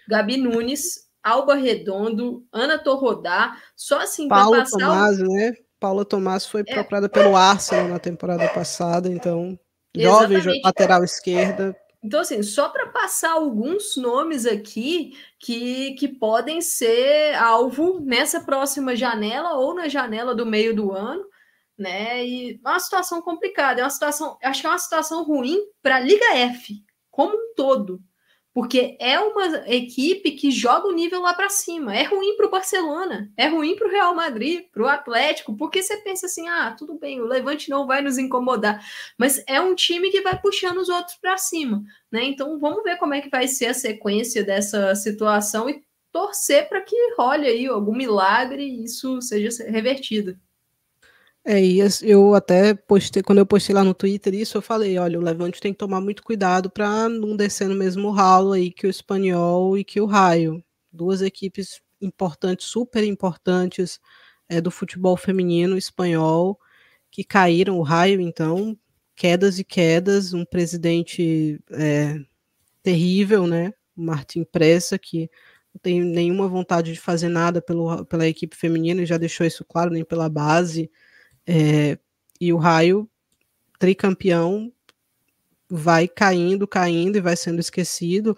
Gabi 0.07 0.37
Nunes, 0.37 1.07
Alba 1.23 1.55
Redondo, 1.55 2.43
Ana 2.51 2.79
Torrodá, 2.79 3.55
só 3.75 3.99
assim 3.99 4.27
para 4.27 4.49
passar. 4.49 4.77
Tomás, 4.77 5.19
né? 5.19 5.53
Paula 5.79 6.03
Tomás 6.03 6.45
foi 6.45 6.61
é. 6.61 6.73
procurada 6.73 7.07
pelo 7.07 7.35
Arsenal 7.35 7.87
na 7.87 7.99
temporada 7.99 8.47
passada, 8.49 9.07
então, 9.09 9.57
jovem, 9.95 10.37
Exatamente. 10.37 10.61
lateral 10.63 11.03
esquerda, 11.03 11.75
Então, 12.03 12.21
assim, 12.21 12.41
só 12.41 12.69
para 12.69 12.87
passar 12.87 13.31
alguns 13.31 13.95
nomes 13.97 14.45
aqui 14.45 15.13
que, 15.39 15.93
que 15.93 16.07
podem 16.07 16.61
ser 16.61 17.35
alvo 17.35 17.99
nessa 17.99 18.41
próxima 18.41 18.95
janela 18.95 19.53
ou 19.53 19.73
na 19.75 19.87
janela 19.87 20.33
do 20.33 20.45
meio 20.45 20.75
do 20.75 20.91
ano, 20.91 21.23
né? 21.77 22.25
E 22.25 22.59
é 22.63 22.69
uma 22.69 22.79
situação 22.79 23.21
complicada, 23.21 23.81
é 23.81 23.83
uma 23.83 23.89
situação, 23.89 24.37
acho 24.43 24.61
que 24.61 24.67
é 24.67 24.69
uma 24.69 24.77
situação 24.77 25.23
ruim 25.23 25.59
para 25.81 25.97
a 25.97 25.99
Liga 25.99 26.35
F 26.35 26.83
como 27.09 27.35
um 27.35 27.53
todo, 27.55 28.01
porque 28.53 28.97
é 28.99 29.19
uma 29.19 29.45
equipe 29.67 30.31
que 30.31 30.51
joga 30.51 30.87
o 30.87 30.91
nível 30.91 31.21
lá 31.21 31.33
para 31.33 31.49
cima. 31.49 31.95
É 31.95 32.03
ruim 32.03 32.35
para 32.35 32.47
o 32.47 32.49
Barcelona, 32.49 33.31
é 33.37 33.47
ruim 33.47 33.75
para 33.75 33.87
o 33.87 33.91
Real 33.91 34.13
Madrid, 34.13 34.65
para 34.71 34.83
o 34.83 34.87
Atlético, 34.87 35.55
porque 35.55 35.81
você 35.81 35.97
pensa 35.97 36.25
assim: 36.25 36.47
ah, 36.49 36.75
tudo 36.77 36.97
bem, 36.97 37.21
o 37.21 37.25
Levante 37.25 37.69
não 37.69 37.87
vai 37.87 38.01
nos 38.01 38.17
incomodar, 38.17 38.83
mas 39.17 39.43
é 39.47 39.61
um 39.61 39.75
time 39.75 40.09
que 40.09 40.21
vai 40.21 40.39
puxando 40.39 40.77
os 40.77 40.89
outros 40.89 41.17
para 41.17 41.37
cima, 41.37 41.83
né? 42.11 42.23
Então 42.23 42.59
vamos 42.59 42.83
ver 42.83 42.97
como 42.97 43.13
é 43.13 43.21
que 43.21 43.29
vai 43.29 43.47
ser 43.47 43.67
a 43.67 43.73
sequência 43.73 44.43
dessa 44.43 44.95
situação 44.95 45.69
e 45.69 45.81
torcer 46.11 46.67
para 46.67 46.81
que 46.81 46.95
role 47.17 47.47
aí 47.47 47.67
algum 47.67 47.95
milagre 47.95 48.63
e 48.63 48.83
isso 48.83 49.21
seja 49.21 49.63
revertido. 49.65 50.37
É, 51.43 51.59
e 51.59 51.79
eu 52.03 52.35
até 52.35 52.75
postei, 52.75 53.23
quando 53.23 53.39
eu 53.39 53.45
postei 53.47 53.73
lá 53.73 53.83
no 53.83 53.95
Twitter 53.95 54.33
isso, 54.35 54.57
eu 54.57 54.61
falei, 54.61 54.97
olha, 54.99 55.19
o 55.19 55.23
Levante 55.23 55.59
tem 55.59 55.73
que 55.73 55.79
tomar 55.79 55.99
muito 55.99 56.21
cuidado 56.21 56.69
para 56.69 57.09
não 57.09 57.35
descer 57.35 57.67
no 57.67 57.75
mesmo 57.75 58.11
ralo 58.11 58.51
aí 58.51 58.71
que 58.71 58.85
o 58.85 58.89
Espanhol 58.89 59.75
e 59.75 59.83
que 59.83 59.99
o 59.99 60.05
Raio. 60.05 60.63
Duas 60.91 61.21
equipes 61.21 61.81
importantes, 61.99 62.67
super 62.67 63.03
importantes 63.03 63.99
é, 64.47 64.61
do 64.61 64.69
futebol 64.69 65.17
feminino 65.17 65.77
espanhol, 65.77 66.59
que 67.09 67.23
caíram, 67.23 67.79
o 67.79 67.81
Raio, 67.81 68.21
então, 68.21 68.77
quedas 69.15 69.59
e 69.59 69.63
quedas, 69.63 70.33
um 70.33 70.45
presidente 70.45 71.59
é, 71.71 72.19
terrível, 72.83 73.47
né, 73.47 73.73
o 73.95 74.01
Martin 74.03 74.43
Pressa, 74.43 74.97
que 74.99 75.29
não 75.73 75.79
tem 75.81 76.01
nenhuma 76.01 76.47
vontade 76.47 76.93
de 76.93 76.99
fazer 76.99 77.29
nada 77.29 77.61
pelo, 77.61 78.05
pela 78.05 78.27
equipe 78.27 78.55
feminina, 78.55 79.01
e 79.01 79.05
já 79.05 79.17
deixou 79.17 79.45
isso 79.45 79.65
claro, 79.65 79.91
nem 79.91 80.03
pela 80.03 80.29
base, 80.29 80.91
é, 81.53 81.99
e 82.39 82.53
o 82.53 82.57
raio 82.57 83.09
tricampeão 83.77 84.71
vai 85.69 86.07
caindo, 86.07 86.65
caindo 86.65 87.17
e 87.17 87.21
vai 87.21 87.35
sendo 87.35 87.59
esquecido. 87.59 88.37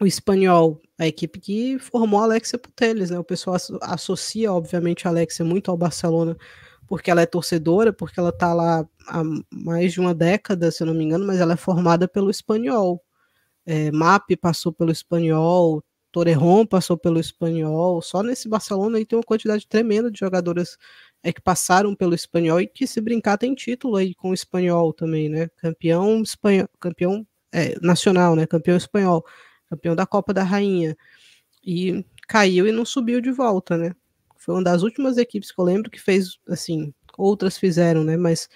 O 0.00 0.06
espanhol, 0.06 0.80
a 0.98 1.06
equipe 1.06 1.38
que 1.38 1.78
formou 1.78 2.20
a 2.20 2.24
Alexia 2.24 2.58
Puteles, 2.58 3.10
né? 3.10 3.18
O 3.18 3.24
pessoal 3.24 3.58
associa, 3.82 4.50
obviamente, 4.50 5.06
a 5.06 5.10
Alexia 5.10 5.44
muito 5.44 5.70
ao 5.70 5.76
Barcelona 5.76 6.34
porque 6.86 7.10
ela 7.10 7.22
é 7.22 7.26
torcedora, 7.26 7.92
porque 7.92 8.18
ela 8.18 8.30
está 8.30 8.52
lá 8.52 8.86
há 9.06 9.22
mais 9.50 9.92
de 9.92 10.00
uma 10.00 10.14
década, 10.14 10.70
se 10.70 10.82
eu 10.82 10.86
não 10.86 10.94
me 10.94 11.04
engano, 11.04 11.26
mas 11.26 11.40
ela 11.40 11.54
é 11.54 11.56
formada 11.56 12.08
pelo 12.08 12.30
espanhol. 12.30 13.02
É, 13.66 13.90
MAP 13.90 14.36
passou 14.40 14.72
pelo 14.72 14.90
espanhol, 14.90 15.82
Torrejon 16.12 16.66
passou 16.66 16.98
pelo 16.98 17.18
espanhol. 17.18 18.02
Só 18.02 18.22
nesse 18.22 18.48
Barcelona 18.48 18.98
aí 18.98 19.06
tem 19.06 19.18
uma 19.18 19.24
quantidade 19.24 19.66
tremenda 19.66 20.10
de 20.10 20.20
jogadoras 20.20 20.76
é 21.22 21.32
que 21.32 21.40
passaram 21.40 21.94
pelo 21.94 22.14
espanhol 22.14 22.60
e 22.60 22.66
que 22.66 22.86
se 22.86 23.00
brincar 23.00 23.38
tem 23.38 23.54
título 23.54 23.96
aí 23.96 24.14
com 24.14 24.30
o 24.30 24.34
espanhol 24.34 24.92
também, 24.92 25.28
né? 25.28 25.48
Campeão 25.56 26.22
espanhol, 26.22 26.68
campeão 26.80 27.26
é, 27.52 27.78
nacional, 27.80 28.34
né? 28.34 28.46
Campeão 28.46 28.76
espanhol, 28.76 29.24
campeão 29.70 29.94
da 29.94 30.06
Copa 30.06 30.34
da 30.34 30.42
Rainha. 30.42 30.96
E 31.64 32.04
caiu 32.28 32.66
e 32.66 32.72
não 32.72 32.84
subiu 32.84 33.20
de 33.20 33.30
volta, 33.30 33.76
né? 33.76 33.94
Foi 34.36 34.54
uma 34.54 34.64
das 34.64 34.82
últimas 34.82 35.16
equipes 35.16 35.52
que 35.52 35.60
eu 35.60 35.64
lembro 35.64 35.90
que 35.90 36.00
fez, 36.00 36.38
assim, 36.48 36.92
outras 37.16 37.56
fizeram, 37.56 38.02
né? 38.02 38.16
Mas 38.16 38.48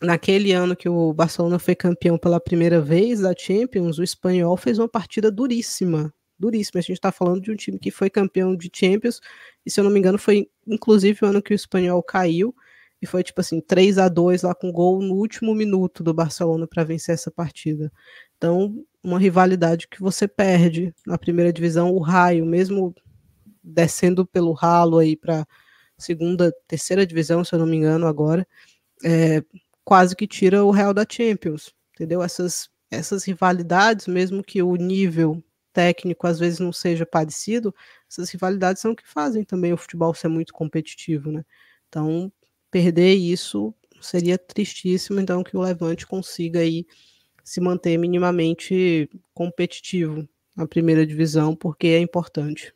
naquele 0.00 0.52
ano 0.52 0.74
que 0.74 0.88
o 0.88 1.12
Barcelona 1.12 1.58
foi 1.58 1.74
campeão 1.74 2.16
pela 2.16 2.40
primeira 2.40 2.80
vez 2.80 3.20
da 3.20 3.34
Champions, 3.36 3.98
o 3.98 4.02
espanhol 4.02 4.56
fez 4.56 4.78
uma 4.78 4.88
partida 4.88 5.30
duríssima, 5.30 6.12
duríssima. 6.40 6.78
A 6.80 6.82
gente 6.82 6.94
está 6.94 7.12
falando 7.12 7.42
de 7.42 7.52
um 7.52 7.56
time 7.56 7.78
que 7.78 7.90
foi 7.90 8.08
campeão 8.10 8.56
de 8.56 8.70
Champions, 8.74 9.20
e 9.64 9.70
se 9.70 9.78
eu 9.78 9.84
não 9.84 9.90
me 9.90 9.98
engano, 9.98 10.18
foi 10.18 10.48
inclusive 10.66 11.18
o 11.22 11.26
ano 11.26 11.42
que 11.42 11.52
o 11.52 11.54
espanhol 11.54 12.02
caiu, 12.02 12.54
e 13.02 13.06
foi 13.06 13.22
tipo 13.22 13.40
assim, 13.40 13.60
3 13.60 13.98
a 13.98 14.08
2 14.08 14.42
lá 14.42 14.54
com 14.54 14.72
gol 14.72 15.00
no 15.00 15.14
último 15.14 15.54
minuto 15.54 16.02
do 16.02 16.12
Barcelona 16.12 16.66
para 16.66 16.84
vencer 16.84 17.14
essa 17.14 17.30
partida. 17.30 17.92
Então, 18.36 18.84
uma 19.02 19.18
rivalidade 19.18 19.88
que 19.88 20.00
você 20.00 20.28
perde 20.28 20.94
na 21.06 21.16
primeira 21.18 21.52
divisão, 21.52 21.92
o 21.92 22.00
Raio, 22.00 22.44
mesmo 22.44 22.94
descendo 23.62 24.26
pelo 24.26 24.52
ralo 24.52 24.98
aí 24.98 25.16
para 25.16 25.46
segunda, 25.98 26.52
terceira 26.66 27.06
divisão, 27.06 27.44
se 27.44 27.54
eu 27.54 27.58
não 27.58 27.66
me 27.66 27.76
engano, 27.76 28.06
agora, 28.06 28.46
é, 29.04 29.42
quase 29.84 30.16
que 30.16 30.26
tira 30.26 30.64
o 30.64 30.70
Real 30.70 30.94
da 30.94 31.06
Champions, 31.08 31.74
entendeu? 31.94 32.22
Essas, 32.22 32.68
essas 32.90 33.24
rivalidades, 33.24 34.06
mesmo 34.06 34.42
que 34.42 34.62
o 34.62 34.76
nível 34.76 35.42
técnico 35.72 36.26
às 36.26 36.38
vezes 36.38 36.58
não 36.58 36.72
seja 36.72 37.06
parecido, 37.06 37.74
essas 38.08 38.30
rivalidades 38.30 38.82
são 38.82 38.92
o 38.92 38.96
que 38.96 39.06
fazem 39.06 39.44
também 39.44 39.72
o 39.72 39.76
futebol 39.76 40.14
ser 40.14 40.28
muito 40.28 40.52
competitivo, 40.52 41.30
né? 41.30 41.44
Então, 41.88 42.32
perder 42.70 43.14
isso 43.14 43.74
seria 44.00 44.38
tristíssimo, 44.38 45.20
então 45.20 45.42
que 45.42 45.56
o 45.56 45.60
Levante 45.60 46.06
consiga 46.06 46.60
aí 46.60 46.86
se 47.44 47.60
manter 47.60 47.98
minimamente 47.98 49.10
competitivo 49.34 50.28
na 50.56 50.66
primeira 50.66 51.06
divisão, 51.06 51.54
porque 51.54 51.88
é 51.88 51.98
importante. 51.98 52.74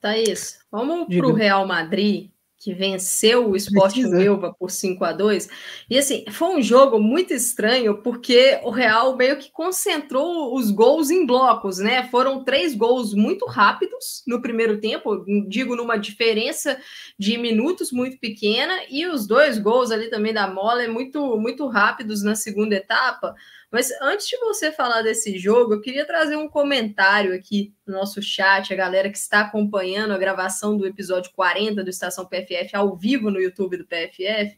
Thaís, 0.00 0.60
vamos 0.70 1.14
para 1.14 1.26
o 1.26 1.32
Real 1.32 1.66
Madrid, 1.66 2.30
que 2.58 2.74
venceu 2.74 3.50
o 3.50 3.56
Sport 3.56 3.96
Melva 3.98 4.54
por 4.58 4.70
5 4.70 5.04
a 5.04 5.12
2 5.12 5.48
E 5.88 5.96
assim, 5.96 6.24
foi 6.30 6.56
um 6.56 6.62
jogo 6.62 6.98
muito 6.98 7.32
estranho, 7.32 8.02
porque 8.02 8.60
o 8.64 8.70
Real 8.70 9.16
meio 9.16 9.38
que 9.38 9.50
concentrou 9.50 10.54
os 10.54 10.70
gols 10.70 11.10
em 11.10 11.24
blocos, 11.24 11.78
né? 11.78 12.08
Foram 12.10 12.42
três 12.44 12.74
gols 12.74 13.14
muito 13.14 13.46
rápidos 13.46 14.22
no 14.26 14.42
primeiro 14.42 14.80
tempo, 14.80 15.24
digo, 15.48 15.76
numa 15.76 15.96
diferença 15.96 16.78
de 17.18 17.38
minutos 17.38 17.92
muito 17.92 18.18
pequena, 18.18 18.74
e 18.90 19.06
os 19.06 19.26
dois 19.26 19.58
gols 19.58 19.90
ali 19.90 20.10
também 20.10 20.32
da 20.34 20.48
Mola 20.48 20.88
muito, 20.88 21.36
muito 21.38 21.66
rápidos 21.66 22.22
na 22.22 22.34
segunda 22.34 22.74
etapa. 22.74 23.34
Mas 23.70 23.90
antes 24.00 24.26
de 24.26 24.38
você 24.38 24.72
falar 24.72 25.02
desse 25.02 25.38
jogo, 25.38 25.74
eu 25.74 25.80
queria 25.80 26.06
trazer 26.06 26.36
um 26.36 26.48
comentário 26.48 27.34
aqui 27.34 27.74
no 27.86 27.94
nosso 27.94 28.22
chat, 28.22 28.72
a 28.72 28.76
galera 28.76 29.10
que 29.10 29.18
está 29.18 29.40
acompanhando 29.40 30.12
a 30.12 30.18
gravação 30.18 30.76
do 30.76 30.86
episódio 30.86 31.30
40 31.34 31.84
do 31.84 31.90
Estação 31.90 32.26
PFF 32.26 32.74
ao 32.74 32.96
vivo 32.96 33.30
no 33.30 33.40
YouTube 33.40 33.76
do 33.76 33.86
PFF, 33.86 34.56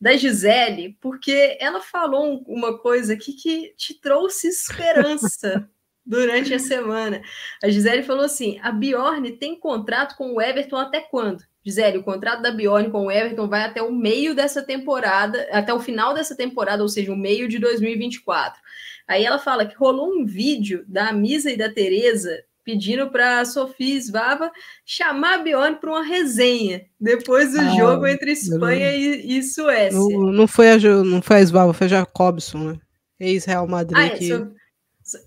da 0.00 0.16
Gisele, 0.16 0.96
porque 1.00 1.56
ela 1.60 1.80
falou 1.80 2.42
uma 2.46 2.78
coisa 2.78 3.14
aqui 3.14 3.32
que 3.32 3.74
te 3.76 3.94
trouxe 4.00 4.48
esperança 4.48 5.68
durante 6.06 6.54
a 6.54 6.58
semana. 6.58 7.20
A 7.62 7.68
Gisele 7.68 8.02
falou 8.02 8.24
assim: 8.24 8.60
a 8.62 8.70
Bjorn 8.70 9.30
tem 9.38 9.58
contrato 9.58 10.16
com 10.16 10.34
o 10.34 10.40
Everton 10.40 10.76
até 10.76 11.00
quando? 11.00 11.44
Gisele, 11.64 11.98
o 11.98 12.02
contrato 12.02 12.42
da 12.42 12.50
Bjorn 12.50 12.90
com 12.90 13.06
o 13.06 13.10
Everton 13.10 13.48
vai 13.48 13.62
até 13.62 13.80
o 13.82 13.92
meio 13.92 14.34
dessa 14.34 14.62
temporada, 14.62 15.46
até 15.52 15.72
o 15.72 15.80
final 15.80 16.12
dessa 16.12 16.36
temporada, 16.36 16.82
ou 16.82 16.88
seja, 16.88 17.12
o 17.12 17.16
meio 17.16 17.48
de 17.48 17.58
2024. 17.58 18.60
Aí 19.06 19.24
ela 19.24 19.38
fala 19.38 19.66
que 19.66 19.76
rolou 19.76 20.12
um 20.12 20.24
vídeo 20.24 20.84
da 20.88 21.12
Misa 21.12 21.50
e 21.50 21.56
da 21.56 21.72
Tereza 21.72 22.42
pedindo 22.64 23.10
para 23.10 23.40
a 23.40 23.44
Sofia 23.44 24.00
Svava 24.00 24.50
chamar 24.84 25.34
a 25.34 25.42
Bjorn 25.42 25.76
para 25.76 25.90
uma 25.90 26.04
resenha 26.04 26.82
depois 27.00 27.52
do 27.52 27.60
ah, 27.60 27.76
jogo 27.76 28.06
entre 28.06 28.32
Espanha 28.32 28.92
e, 28.94 29.38
e, 29.38 29.42
Suécia. 29.42 29.98
Não, 29.98 30.32
não, 30.32 30.46
foi 30.46 30.70
a, 30.70 30.78
não 30.78 31.20
foi 31.20 31.36
a 31.36 31.46
Svava, 31.46 31.72
foi 31.72 31.86
a 31.86 31.90
Jacobson, 31.90 32.58
né? 32.58 32.78
Ex-Real 33.18 33.66
Madrid 33.66 33.98
ah, 33.98 34.06
é, 34.06 34.10
que... 34.10 34.28
So 34.28 34.52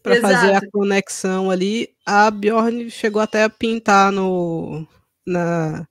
para 0.02 0.22
fazer 0.22 0.54
a 0.54 0.62
conexão 0.72 1.52
ali. 1.52 1.90
A 2.06 2.32
Bjorn 2.32 2.90
chegou 2.90 3.22
até 3.22 3.44
a 3.44 3.50
pintar 3.50 4.12
no, 4.12 4.88
na, 5.26 5.86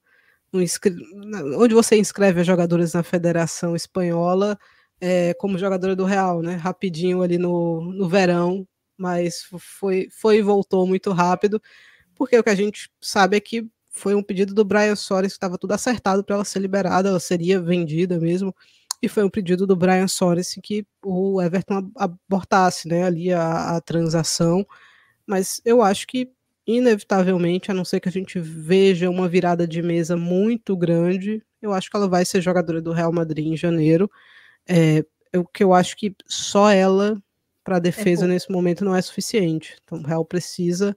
onde 1.58 1.74
você 1.74 1.96
inscreve 1.96 2.40
as 2.40 2.46
jogadoras 2.46 2.92
na 2.92 3.02
Federação 3.02 3.74
Espanhola 3.74 4.58
é, 5.00 5.34
como 5.34 5.58
jogadora 5.58 5.96
do 5.96 6.04
Real, 6.04 6.42
né? 6.42 6.54
Rapidinho 6.54 7.22
ali 7.22 7.38
no, 7.38 7.80
no 7.92 8.08
verão, 8.08 8.66
mas 8.96 9.44
foi, 9.58 10.08
foi 10.10 10.38
e 10.38 10.42
voltou 10.42 10.86
muito 10.86 11.12
rápido, 11.12 11.60
porque 12.14 12.38
o 12.38 12.42
que 12.42 12.50
a 12.50 12.54
gente 12.54 12.90
sabe 13.00 13.36
é 13.36 13.40
que 13.40 13.66
foi 13.90 14.14
um 14.14 14.22
pedido 14.22 14.54
do 14.54 14.64
Brian 14.64 14.96
Soares 14.96 15.32
que 15.32 15.36
estava 15.36 15.58
tudo 15.58 15.72
acertado 15.72 16.24
para 16.24 16.36
ela 16.36 16.44
ser 16.44 16.60
liberada, 16.60 17.08
ela 17.08 17.20
seria 17.20 17.60
vendida 17.60 18.18
mesmo, 18.18 18.54
e 19.02 19.08
foi 19.08 19.24
um 19.24 19.30
pedido 19.30 19.66
do 19.66 19.76
Brian 19.76 20.08
Soares 20.08 20.58
que 20.62 20.86
o 21.04 21.40
Everton 21.42 21.90
abortasse, 21.96 22.88
né, 22.88 23.04
ali 23.04 23.32
a, 23.32 23.76
a 23.76 23.80
transação, 23.80 24.66
mas 25.26 25.60
eu 25.64 25.82
acho 25.82 26.06
que 26.06 26.30
inevitavelmente, 26.66 27.70
a 27.70 27.74
não 27.74 27.84
ser 27.84 28.00
que 28.00 28.08
a 28.08 28.12
gente 28.12 28.38
veja 28.40 29.10
uma 29.10 29.28
virada 29.28 29.66
de 29.66 29.82
mesa 29.82 30.16
muito 30.16 30.76
grande, 30.76 31.42
eu 31.60 31.72
acho 31.72 31.90
que 31.90 31.96
ela 31.96 32.08
vai 32.08 32.24
ser 32.24 32.40
jogadora 32.40 32.80
do 32.80 32.92
Real 32.92 33.12
Madrid 33.12 33.46
em 33.46 33.56
janeiro. 33.56 34.10
É, 34.68 35.04
o 35.36 35.44
que 35.44 35.64
eu 35.64 35.72
acho 35.72 35.96
que 35.96 36.14
só 36.26 36.70
ela 36.70 37.20
para 37.62 37.76
a 37.76 37.80
defesa 37.80 38.26
é 38.26 38.28
nesse 38.28 38.50
momento 38.50 38.84
não 38.84 38.94
é 38.94 39.00
suficiente. 39.00 39.76
Então 39.82 39.98
o 39.98 40.06
Real 40.06 40.24
precisa. 40.24 40.96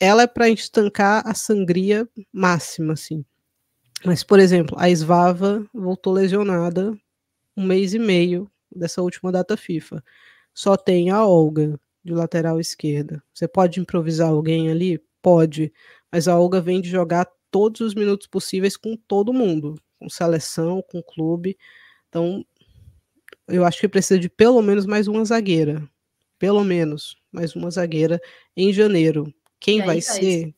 Ela 0.00 0.22
é 0.22 0.26
para 0.26 0.48
estancar 0.48 1.26
a 1.26 1.34
sangria 1.34 2.08
máxima, 2.32 2.92
assim. 2.92 3.24
Mas, 4.04 4.22
por 4.22 4.38
exemplo, 4.38 4.76
a 4.78 4.88
Svava 4.94 5.66
voltou 5.74 6.12
lesionada 6.12 6.96
um 7.56 7.64
mês 7.64 7.94
e 7.94 7.98
meio 7.98 8.48
dessa 8.74 9.02
última 9.02 9.32
data 9.32 9.56
FIFA. 9.56 10.02
Só 10.54 10.76
tem 10.76 11.10
a 11.10 11.24
Olga. 11.24 11.78
De 12.04 12.12
lateral 12.12 12.60
esquerda. 12.60 13.22
Você 13.32 13.46
pode 13.46 13.80
improvisar 13.80 14.28
alguém 14.28 14.70
ali? 14.70 15.00
Pode. 15.20 15.72
Mas 16.10 16.28
a 16.28 16.38
Olga 16.38 16.60
vem 16.60 16.80
de 16.80 16.88
jogar 16.88 17.28
todos 17.50 17.80
os 17.80 17.94
minutos 17.94 18.26
possíveis 18.26 18.76
com 18.76 18.96
todo 18.96 19.32
mundo, 19.32 19.74
com 19.98 20.08
seleção, 20.08 20.82
com 20.90 21.02
clube. 21.02 21.56
Então, 22.08 22.44
eu 23.46 23.64
acho 23.64 23.80
que 23.80 23.88
precisa 23.88 24.18
de 24.18 24.28
pelo 24.28 24.62
menos 24.62 24.86
mais 24.86 25.08
uma 25.08 25.24
zagueira. 25.24 25.88
Pelo 26.38 26.62
menos 26.62 27.16
mais 27.32 27.54
uma 27.56 27.70
zagueira 27.70 28.20
em 28.56 28.72
janeiro. 28.72 29.32
Quem 29.58 29.84
vai 29.84 30.00
ser? 30.00 30.54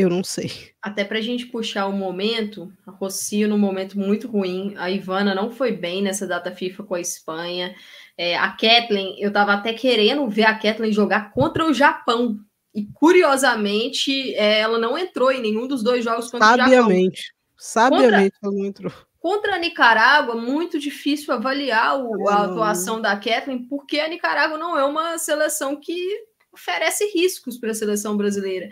Eu 0.00 0.08
não 0.08 0.24
sei. 0.24 0.50
Até 0.80 1.04
para 1.04 1.18
a 1.18 1.20
gente 1.20 1.44
puxar 1.46 1.86
o 1.86 1.92
momento, 1.92 2.72
a 2.86 2.90
Rocio 2.90 3.46
num 3.46 3.58
momento 3.58 3.98
muito 3.98 4.26
ruim, 4.28 4.74
a 4.78 4.90
Ivana 4.90 5.34
não 5.34 5.50
foi 5.50 5.72
bem 5.72 6.00
nessa 6.00 6.26
data 6.26 6.50
FIFA 6.50 6.84
com 6.84 6.94
a 6.94 7.00
Espanha. 7.00 7.74
É, 8.16 8.34
a 8.38 8.48
Kathleen, 8.52 9.20
eu 9.20 9.28
estava 9.28 9.52
até 9.52 9.74
querendo 9.74 10.26
ver 10.26 10.44
a 10.44 10.58
Kathleen 10.58 10.90
jogar 10.90 11.32
contra 11.32 11.66
o 11.66 11.74
Japão. 11.74 12.38
E 12.74 12.86
curiosamente, 12.94 14.34
é, 14.36 14.60
ela 14.60 14.78
não 14.78 14.96
entrou 14.96 15.30
em 15.30 15.42
nenhum 15.42 15.66
dos 15.66 15.82
dois 15.82 16.02
jogos 16.02 16.30
contra 16.30 16.48
Sabiamente. 16.48 17.20
o 17.20 17.22
Japão. 17.22 17.40
Sabiamente, 17.58 18.30
contra, 18.40 18.48
ela 18.48 18.52
não 18.52 18.64
entrou. 18.64 18.92
Contra 19.18 19.56
a 19.56 19.58
Nicarágua, 19.58 20.34
muito 20.34 20.78
difícil 20.78 21.34
avaliar 21.34 22.02
o, 22.02 22.26
a 22.26 22.44
atuação 22.44 23.02
da 23.02 23.14
Kathleen, 23.16 23.66
porque 23.68 24.00
a 24.00 24.08
Nicarágua 24.08 24.56
não 24.56 24.78
é 24.78 24.84
uma 24.84 25.18
seleção 25.18 25.76
que 25.76 26.29
oferece 26.52 27.04
riscos 27.12 27.58
para 27.58 27.70
a 27.70 27.74
seleção 27.74 28.16
brasileira. 28.16 28.68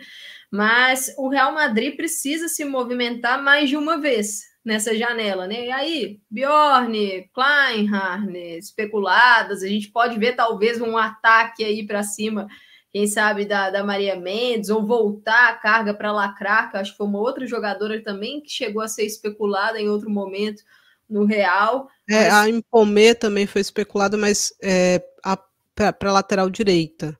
Mas 0.51 1.13
o 1.17 1.29
Real 1.29 1.53
Madrid 1.53 1.95
precisa 1.95 2.47
se 2.47 2.65
movimentar 2.65 3.41
mais 3.41 3.69
de 3.69 3.77
uma 3.77 3.99
vez 3.99 4.49
nessa 4.63 4.95
janela, 4.95 5.47
né? 5.47 5.67
E 5.67 5.71
aí, 5.71 6.19
Bjorn, 6.29 7.29
Kleinhardt, 7.33 8.57
especuladas, 8.57 9.63
a 9.63 9.67
gente 9.67 9.89
pode 9.89 10.19
ver 10.19 10.35
talvez 10.35 10.81
um 10.81 10.97
ataque 10.97 11.63
aí 11.63 11.85
para 11.85 12.03
cima, 12.03 12.47
quem 12.91 13.07
sabe 13.07 13.45
da, 13.45 13.69
da 13.69 13.83
Maria 13.83 14.15
Mendes, 14.15 14.69
ou 14.69 14.85
voltar 14.85 15.49
a 15.49 15.53
carga 15.53 15.93
para 15.93 16.11
Lacrar, 16.11 16.71
que 16.71 16.77
acho 16.77 16.91
que 16.91 16.97
foi 16.97 17.07
uma 17.07 17.19
outra 17.19 17.45
jogadora 17.47 18.01
também 18.03 18.41
que 18.41 18.49
chegou 18.49 18.81
a 18.81 18.87
ser 18.87 19.05
especulada 19.05 19.79
em 19.79 19.87
outro 19.87 20.09
momento 20.09 20.63
no 21.09 21.25
Real. 21.25 21.87
É, 22.09 22.29
mas... 22.29 22.33
A 22.33 22.49
Impomê 22.49 23.15
também 23.15 23.47
foi 23.47 23.61
especulada, 23.61 24.17
mas 24.17 24.53
é, 24.61 25.01
para 25.73 26.11
lateral 26.11 26.49
direita. 26.49 27.17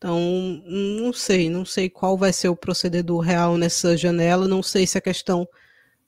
Então, 0.00 0.18
não 0.64 1.12
sei, 1.12 1.50
não 1.50 1.62
sei 1.62 1.90
qual 1.90 2.16
vai 2.16 2.32
ser 2.32 2.48
o 2.48 2.56
proceder 2.56 3.04
do 3.04 3.18
Real 3.18 3.58
nessa 3.58 3.98
janela, 3.98 4.48
não 4.48 4.62
sei 4.62 4.86
se 4.86 4.96
a 4.96 5.00
questão 5.00 5.46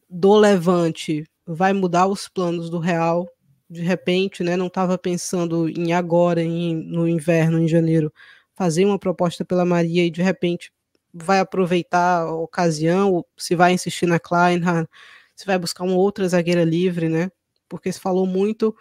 do 0.08 0.34
Levante 0.34 1.26
vai 1.46 1.74
mudar 1.74 2.06
os 2.06 2.26
planos 2.26 2.70
do 2.70 2.78
Real, 2.78 3.28
de 3.68 3.82
repente, 3.82 4.42
né, 4.42 4.56
não 4.56 4.68
estava 4.68 4.96
pensando 4.96 5.68
em 5.68 5.92
agora, 5.92 6.42
em, 6.42 6.74
no 6.74 7.06
inverno, 7.06 7.58
em 7.58 7.68
janeiro, 7.68 8.10
fazer 8.54 8.86
uma 8.86 8.98
proposta 8.98 9.44
pela 9.44 9.64
Maria 9.66 10.06
e 10.06 10.10
de 10.10 10.22
repente 10.22 10.72
vai 11.12 11.40
aproveitar 11.40 12.22
a 12.22 12.34
ocasião, 12.34 13.22
se 13.36 13.54
vai 13.54 13.74
insistir 13.74 14.06
na 14.06 14.18
Kleinhardt, 14.18 14.88
se 15.36 15.44
vai 15.44 15.58
buscar 15.58 15.84
uma 15.84 15.96
outra 15.96 16.26
zagueira 16.26 16.64
livre, 16.64 17.10
né, 17.10 17.30
porque 17.68 17.92
se 17.92 18.00
falou 18.00 18.26
muito 18.26 18.74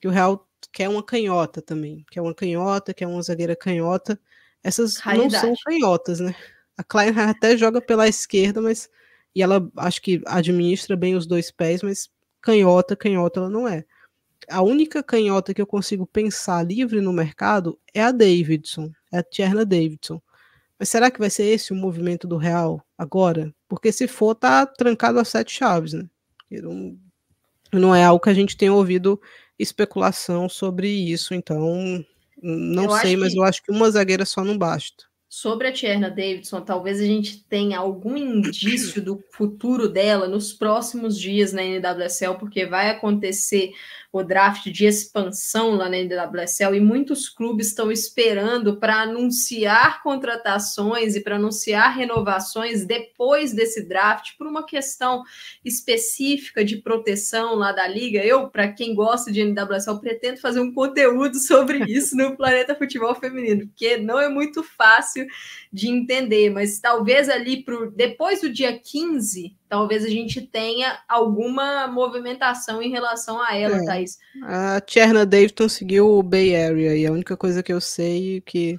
que 0.00 0.08
o 0.08 0.10
Real 0.10 0.46
quer 0.70 0.90
uma 0.90 1.02
canhota 1.02 1.62
também, 1.62 2.04
quer 2.10 2.20
uma 2.20 2.34
canhota, 2.34 2.92
quer 2.92 3.06
uma 3.06 3.22
zagueira 3.22 3.56
canhota, 3.56 4.20
essas 4.62 4.96
Raridade. 4.96 5.32
não 5.32 5.40
são 5.40 5.54
canhotas, 5.64 6.20
né? 6.20 6.34
A 6.76 6.84
Klein 6.84 7.10
até 7.18 7.56
joga 7.56 7.80
pela 7.80 8.08
esquerda, 8.08 8.60
mas. 8.60 8.88
E 9.34 9.42
ela 9.42 9.70
acho 9.76 10.02
que 10.02 10.20
administra 10.26 10.96
bem 10.96 11.14
os 11.14 11.26
dois 11.26 11.50
pés, 11.50 11.82
mas 11.82 12.10
canhota, 12.40 12.96
canhota 12.96 13.40
ela 13.40 13.50
não 13.50 13.68
é. 13.68 13.84
A 14.48 14.62
única 14.62 15.02
canhota 15.02 15.54
que 15.54 15.62
eu 15.62 15.66
consigo 15.66 16.04
pensar 16.04 16.66
livre 16.66 17.00
no 17.00 17.12
mercado 17.12 17.78
é 17.94 18.02
a 18.02 18.10
Davidson, 18.10 18.90
é 19.12 19.18
a 19.18 19.22
Tierna 19.22 19.64
Davidson. 19.64 20.20
Mas 20.76 20.88
será 20.88 21.10
que 21.10 21.20
vai 21.20 21.30
ser 21.30 21.44
esse 21.44 21.72
o 21.72 21.76
movimento 21.76 22.26
do 22.26 22.36
Real 22.36 22.84
agora? 22.98 23.54
Porque 23.68 23.92
se 23.92 24.08
for, 24.08 24.34
tá 24.34 24.66
trancado 24.66 25.20
a 25.20 25.24
sete 25.24 25.52
chaves, 25.52 25.92
né? 25.92 26.08
Não, 26.50 26.98
não 27.72 27.94
é 27.94 28.02
algo 28.02 28.22
que 28.22 28.30
a 28.30 28.34
gente 28.34 28.56
tenha 28.56 28.72
ouvido 28.72 29.20
especulação 29.58 30.48
sobre 30.48 30.88
isso, 30.88 31.34
então 31.34 32.04
não 32.42 32.84
eu 32.84 32.90
sei, 32.98 33.16
mas 33.16 33.34
eu 33.34 33.42
acho 33.44 33.62
que 33.62 33.70
uma 33.72 33.90
zagueira 33.90 34.24
só 34.24 34.44
não 34.44 34.56
basta. 34.58 35.09
Sobre 35.32 35.68
a 35.68 35.72
Tierna 35.72 36.10
Davidson, 36.10 36.60
talvez 36.60 37.00
a 37.00 37.04
gente 37.04 37.44
tenha 37.44 37.78
algum 37.78 38.16
indício 38.16 39.00
do 39.00 39.22
futuro 39.30 39.88
dela 39.88 40.26
nos 40.26 40.52
próximos 40.52 41.16
dias 41.16 41.52
na 41.52 41.62
NWSL, 41.62 42.36
porque 42.36 42.66
vai 42.66 42.90
acontecer 42.90 43.72
o 44.12 44.24
draft 44.24 44.66
de 44.70 44.86
expansão 44.86 45.76
lá 45.76 45.88
na 45.88 45.96
NWSL 45.98 46.74
e 46.74 46.80
muitos 46.80 47.28
clubes 47.28 47.68
estão 47.68 47.92
esperando 47.92 48.76
para 48.76 49.02
anunciar 49.02 50.02
contratações 50.02 51.14
e 51.14 51.20
para 51.20 51.36
anunciar 51.36 51.96
renovações 51.96 52.84
depois 52.84 53.52
desse 53.52 53.84
draft 53.84 54.36
por 54.36 54.48
uma 54.48 54.66
questão 54.66 55.22
específica 55.64 56.64
de 56.64 56.78
proteção 56.78 57.54
lá 57.54 57.70
da 57.70 57.86
liga. 57.86 58.18
Eu, 58.24 58.48
para 58.48 58.72
quem 58.72 58.96
gosta 58.96 59.30
de 59.30 59.44
NWSL, 59.44 60.00
pretendo 60.00 60.40
fazer 60.40 60.58
um 60.58 60.74
conteúdo 60.74 61.38
sobre 61.38 61.84
isso 61.84 62.16
no 62.16 62.36
Planeta 62.36 62.74
Futebol 62.74 63.14
Feminino, 63.14 63.68
porque 63.68 63.96
não 63.96 64.18
é 64.18 64.28
muito 64.28 64.64
fácil 64.64 65.19
de 65.72 65.88
entender, 65.88 66.50
mas 66.50 66.78
talvez 66.78 67.28
ali 67.28 67.62
pro 67.62 67.90
depois 67.90 68.40
do 68.40 68.50
dia 68.50 68.78
15 68.78 69.56
talvez 69.68 70.04
a 70.04 70.08
gente 70.08 70.42
tenha 70.42 70.98
alguma 71.08 71.86
movimentação 71.86 72.82
em 72.82 72.90
relação 72.90 73.40
a 73.40 73.56
ela, 73.56 73.76
é. 73.76 73.84
Thaís. 73.84 74.18
A 74.42 74.80
Tierna 74.80 75.24
Davidson 75.24 75.68
seguiu 75.68 76.08
o 76.10 76.22
Bay 76.22 76.56
Area 76.56 76.96
e 76.96 77.06
a 77.06 77.12
única 77.12 77.36
coisa 77.36 77.62
que 77.62 77.72
eu 77.72 77.80
sei 77.80 78.42
que 78.44 78.76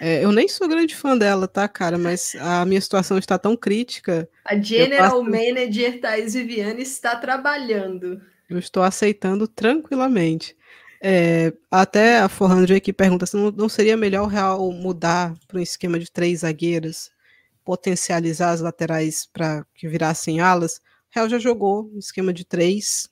é, 0.00 0.24
eu 0.24 0.32
nem 0.32 0.48
sou 0.48 0.66
grande 0.66 0.96
fã 0.96 1.18
dela, 1.18 1.46
tá, 1.46 1.68
cara? 1.68 1.98
Mas 1.98 2.34
a 2.40 2.64
minha 2.64 2.80
situação 2.80 3.18
está 3.18 3.38
tão 3.38 3.54
crítica. 3.54 4.26
A 4.42 4.56
General 4.56 5.22
passo... 5.22 5.24
Manager 5.24 6.00
Thaís 6.00 6.32
Viviane 6.32 6.80
está 6.80 7.16
trabalhando. 7.16 8.18
Eu 8.48 8.58
estou 8.58 8.82
aceitando 8.82 9.46
tranquilamente. 9.46 10.56
É, 11.02 11.52
até 11.70 12.18
a 12.18 12.28
400 12.28 12.76
aqui 12.76 12.92
pergunta 12.92 13.24
se 13.24 13.34
não, 13.34 13.50
não 13.50 13.68
seria 13.68 13.96
melhor 13.96 14.24
o 14.24 14.26
Real 14.26 14.70
mudar 14.70 15.34
para 15.48 15.58
um 15.58 15.62
esquema 15.62 15.98
de 15.98 16.10
três 16.10 16.40
zagueiras 16.40 17.10
potencializar 17.64 18.50
as 18.50 18.60
laterais 18.60 19.26
para 19.26 19.64
que 19.74 19.88
virassem 19.88 20.40
alas. 20.40 20.76
O 20.76 20.80
Real 21.10 21.28
já 21.28 21.38
jogou 21.38 21.90
um 21.94 21.98
esquema 21.98 22.32
de 22.32 22.44
três, 22.44 23.08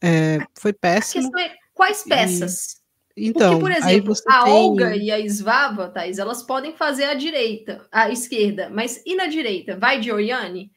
é, 0.00 0.38
foi 0.54 0.72
péssimo. 0.72 1.30
É, 1.38 1.54
quais 1.74 2.02
peças? 2.02 2.80
E, 3.16 3.28
então, 3.28 3.58
Porque, 3.58 3.60
por 3.60 3.70
exemplo, 3.70 4.14
a 4.28 4.44
tem... 4.44 4.52
Olga 4.52 4.96
e 4.96 5.10
a 5.10 5.18
Svava, 5.28 5.88
Thais, 5.88 6.18
elas 6.18 6.42
podem 6.42 6.74
fazer 6.74 7.04
a 7.04 7.14
direita, 7.14 7.86
a 7.92 8.10
esquerda, 8.10 8.70
mas 8.70 9.02
e 9.04 9.14
na 9.14 9.26
direita? 9.26 9.76
Vai 9.76 10.00
de 10.00 10.10
Oriane? 10.10 10.72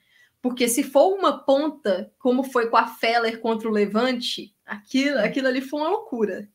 Porque 0.45 0.67
se 0.67 0.83
for 0.83 1.11
uma 1.11 1.39
ponta, 1.39 2.13
como 2.19 2.43
foi 2.43 2.69
com 2.69 2.77
a 2.77 2.85
Feller 2.85 3.39
contra 3.39 3.67
o 3.67 3.71
Levante, 3.71 4.53
aquilo, 4.63 5.17
aquilo 5.17 5.47
ali 5.47 5.59
foi 5.59 5.79
uma 5.79 5.89
loucura. 5.89 6.47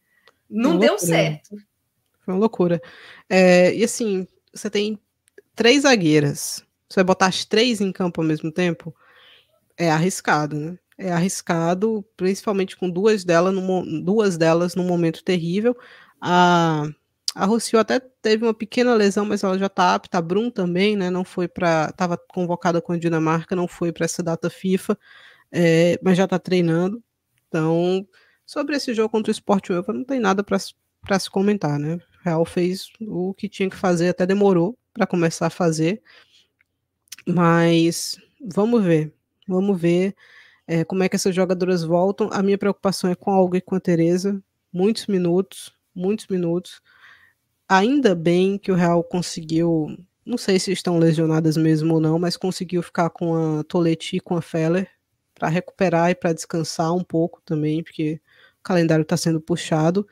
Não 0.49 0.71
uma 0.71 0.79
deu 0.79 0.91
loucura. 0.91 1.13
certo. 1.13 1.57
Foi 2.21 2.33
uma 2.33 2.39
loucura. 2.39 2.81
É, 3.29 3.75
e 3.75 3.83
assim, 3.83 4.29
você 4.55 4.71
tem 4.71 4.97
três 5.57 5.83
zagueiras, 5.83 6.65
você 6.89 7.01
vai 7.01 7.05
botar 7.05 7.27
as 7.27 7.45
três 7.45 7.81
em 7.81 7.91
campo 7.91 8.21
ao 8.21 8.27
mesmo 8.29 8.53
tempo, 8.53 8.95
é 9.77 9.91
arriscado, 9.91 10.55
né? 10.55 10.79
É 10.97 11.11
arriscado, 11.11 12.05
principalmente 12.17 12.77
com 12.77 12.89
duas 12.89 13.25
delas, 13.25 13.53
no, 13.53 14.05
duas 14.05 14.37
delas 14.37 14.77
num 14.77 14.87
momento 14.87 15.25
terrível. 15.25 15.77
A, 16.21 16.89
a 17.35 17.45
Rocio 17.45 17.79
até 17.79 18.01
teve 18.01 18.45
uma 18.45 18.55
pequena 18.55 18.95
lesão, 18.95 19.25
mas 19.25 19.45
ela 19.45 19.59
já 19.59 19.67
está 19.67 19.95
apta. 19.95 20.19
A 20.19 20.23
Brum 20.23 20.51
também, 20.51 20.97
né? 20.97 21.11
Não 21.11 21.25
foi 21.25 21.47
para. 21.47 21.89
Estava 21.91 22.17
convocada 22.17 22.81
com 22.81 22.93
a 22.93 22.99
Dinamarca, 22.99 23.55
não 23.55 23.69
foi 23.69 23.93
para 23.93 24.05
essa 24.05 24.23
data 24.23 24.51
FIFA, 24.51 24.99
é, 25.53 25.99
mas 26.03 26.17
já 26.17 26.25
está 26.25 26.39
treinando. 26.39 27.03
Então, 27.49 28.07
sobre 28.45 28.77
esse 28.77 28.93
jogo 28.95 29.11
contra 29.11 29.31
o 29.31 29.33
Sport 29.33 29.71
não 29.89 30.05
tem 30.05 30.19
nada 30.21 30.43
para 30.43 30.59
se 30.59 31.31
comentar, 31.31 31.79
né? 31.79 31.95
O 31.97 32.25
Real 32.25 32.45
fez 32.45 32.91
o 33.01 33.33
que 33.35 33.49
tinha 33.49 33.71
que 33.71 33.77
fazer, 33.77 34.09
até 34.09 34.27
demorou, 34.27 34.77
para 34.93 35.07
começar 35.07 35.47
a 35.47 35.51
fazer. 35.51 36.03
Mas 37.27 38.19
vamos 38.41 38.83
ver. 38.83 39.13
Vamos 39.47 39.81
ver 39.81 40.15
é, 40.67 40.85
como 40.85 41.03
é 41.03 41.09
que 41.09 41.17
essas 41.17 41.35
jogadoras 41.35 41.83
voltam. 41.85 42.29
A 42.33 42.43
minha 42.43 42.59
preocupação 42.59 43.11
é 43.11 43.15
com 43.15 43.31
a 43.31 43.41
Olga 43.41 43.59
e 43.59 43.61
com 43.61 43.75
a 43.75 43.81
Tereza. 43.81 44.43
Muitos 44.73 45.07
minutos, 45.07 45.73
muitos 45.95 46.27
minutos. 46.29 46.81
Ainda 47.71 48.15
bem 48.15 48.59
que 48.59 48.73
o 48.73 48.75
Real 48.75 49.05
conseguiu. 49.05 49.97
Não 50.27 50.37
sei 50.37 50.59
se 50.59 50.73
estão 50.73 50.99
lesionadas 50.99 51.57
mesmo 51.57 51.95
ou 51.95 52.01
não, 52.01 52.19
mas 52.19 52.37
conseguiu 52.37 52.83
ficar 52.83 53.11
com 53.11 53.35
a 53.61 53.65
Toletti 53.65 54.17
e 54.17 54.21
com 54.21 54.37
a 54.37 54.43
Feller 54.43 54.91
para 55.35 55.49
recuperar 55.49 56.11
e 56.11 56.15
para 56.15 56.33
descansar 56.33 56.93
um 56.93 57.05
pouco 57.05 57.41
também, 57.45 57.83
porque 57.83 58.21
o 58.59 58.63
calendário 58.63 59.03
está 59.03 59.17
sendo 59.17 59.41
puxado. 59.41 60.07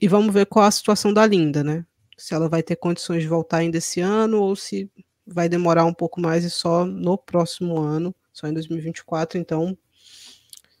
E 0.00 0.06
vamos 0.06 0.32
ver 0.32 0.46
qual 0.46 0.66
a 0.66 0.70
situação 0.70 1.12
da 1.12 1.26
Linda, 1.26 1.64
né? 1.64 1.84
se 2.18 2.34
ela 2.34 2.48
vai 2.48 2.62
ter 2.62 2.76
condições 2.76 3.22
de 3.22 3.28
voltar 3.28 3.58
ainda 3.58 3.78
esse 3.78 4.00
ano 4.00 4.42
ou 4.42 4.56
se 4.56 4.90
vai 5.24 5.48
demorar 5.48 5.84
um 5.84 5.94
pouco 5.94 6.20
mais 6.20 6.44
e 6.44 6.50
só 6.50 6.84
no 6.84 7.16
próximo 7.16 7.78
ano, 7.78 8.14
só 8.32 8.48
em 8.48 8.52
2024. 8.52 9.38
Então, 9.38 9.78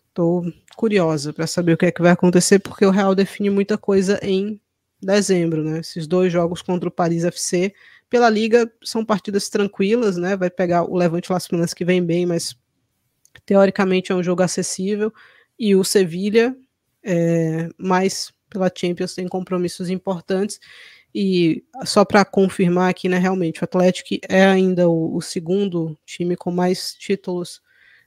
estou 0.08 0.44
curiosa 0.76 1.32
para 1.32 1.46
saber 1.46 1.74
o 1.74 1.76
que 1.76 1.86
é 1.86 1.92
que 1.92 2.02
vai 2.02 2.10
acontecer, 2.10 2.58
porque 2.58 2.84
o 2.84 2.90
Real 2.90 3.14
define 3.14 3.50
muita 3.50 3.78
coisa 3.78 4.18
em 4.20 4.60
dezembro, 5.00 5.62
né? 5.62 5.80
Esses 5.80 6.06
dois 6.06 6.32
jogos 6.32 6.62
contra 6.62 6.88
o 6.88 6.92
Paris 6.92 7.24
FC. 7.24 7.72
Pela 8.10 8.28
Liga, 8.30 8.70
são 8.82 9.04
partidas 9.04 9.48
tranquilas, 9.48 10.16
né? 10.16 10.36
Vai 10.36 10.50
pegar 10.50 10.84
o 10.84 10.96
Levante 10.96 11.30
Las 11.32 11.46
Palmas 11.46 11.74
que 11.74 11.84
vem 11.84 12.04
bem, 12.04 12.26
mas 12.26 12.56
teoricamente 13.44 14.12
é 14.12 14.14
um 14.14 14.22
jogo 14.22 14.42
acessível. 14.42 15.12
E 15.58 15.74
o 15.74 15.84
Sevilha, 15.84 16.56
é, 17.02 17.68
pela 18.48 18.72
Champions, 18.74 19.14
tem 19.14 19.28
compromissos 19.28 19.90
importantes. 19.90 20.58
E 21.14 21.64
só 21.84 22.04
para 22.04 22.24
confirmar 22.24 22.90
aqui, 22.90 23.08
né, 23.08 23.18
realmente, 23.18 23.60
o 23.60 23.64
Atlético 23.64 24.20
é 24.28 24.44
ainda 24.44 24.88
o, 24.88 25.16
o, 25.16 25.22
segundo 25.22 25.98
time 26.04 26.36
com 26.36 26.50
mais 26.50 26.94
títulos 26.94 27.62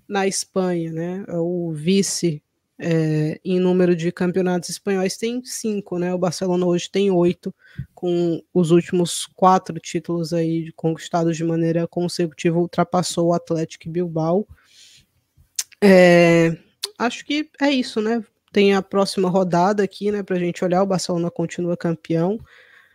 na 0.07 0.27
Espanha, 0.27 0.91
né? 0.91 1.25
É 1.27 1.37
o 1.37 1.71
vice 1.73 2.43
é, 2.83 3.39
em 3.45 3.59
número 3.59 3.95
de 3.95 4.11
campeonatos 4.11 4.69
espanhóis 4.69 5.15
tem 5.15 5.43
cinco, 5.45 5.99
né? 5.99 6.11
O 6.15 6.17
Barcelona 6.17 6.65
hoje 6.65 6.89
tem 6.89 7.11
oito, 7.11 7.53
com 7.93 8.41
os 8.51 8.71
últimos 8.71 9.27
quatro 9.35 9.79
títulos 9.79 10.33
aí 10.33 10.71
conquistados 10.71 11.37
de 11.37 11.43
maneira 11.43 11.87
consecutiva, 11.87 12.57
ultrapassou 12.57 13.27
o 13.27 13.33
Atlético 13.33 13.87
Bilbao. 13.87 14.47
É, 15.79 16.57
acho 16.97 17.23
que 17.23 17.51
é 17.61 17.69
isso, 17.69 18.01
né? 18.01 18.23
Tem 18.51 18.73
a 18.73 18.81
próxima 18.81 19.29
rodada 19.29 19.83
aqui, 19.83 20.11
né? 20.11 20.23
A 20.27 20.35
gente 20.35 20.65
olhar. 20.65 20.81
O 20.81 20.87
Barcelona 20.87 21.29
continua 21.29 21.77
campeão. 21.77 22.39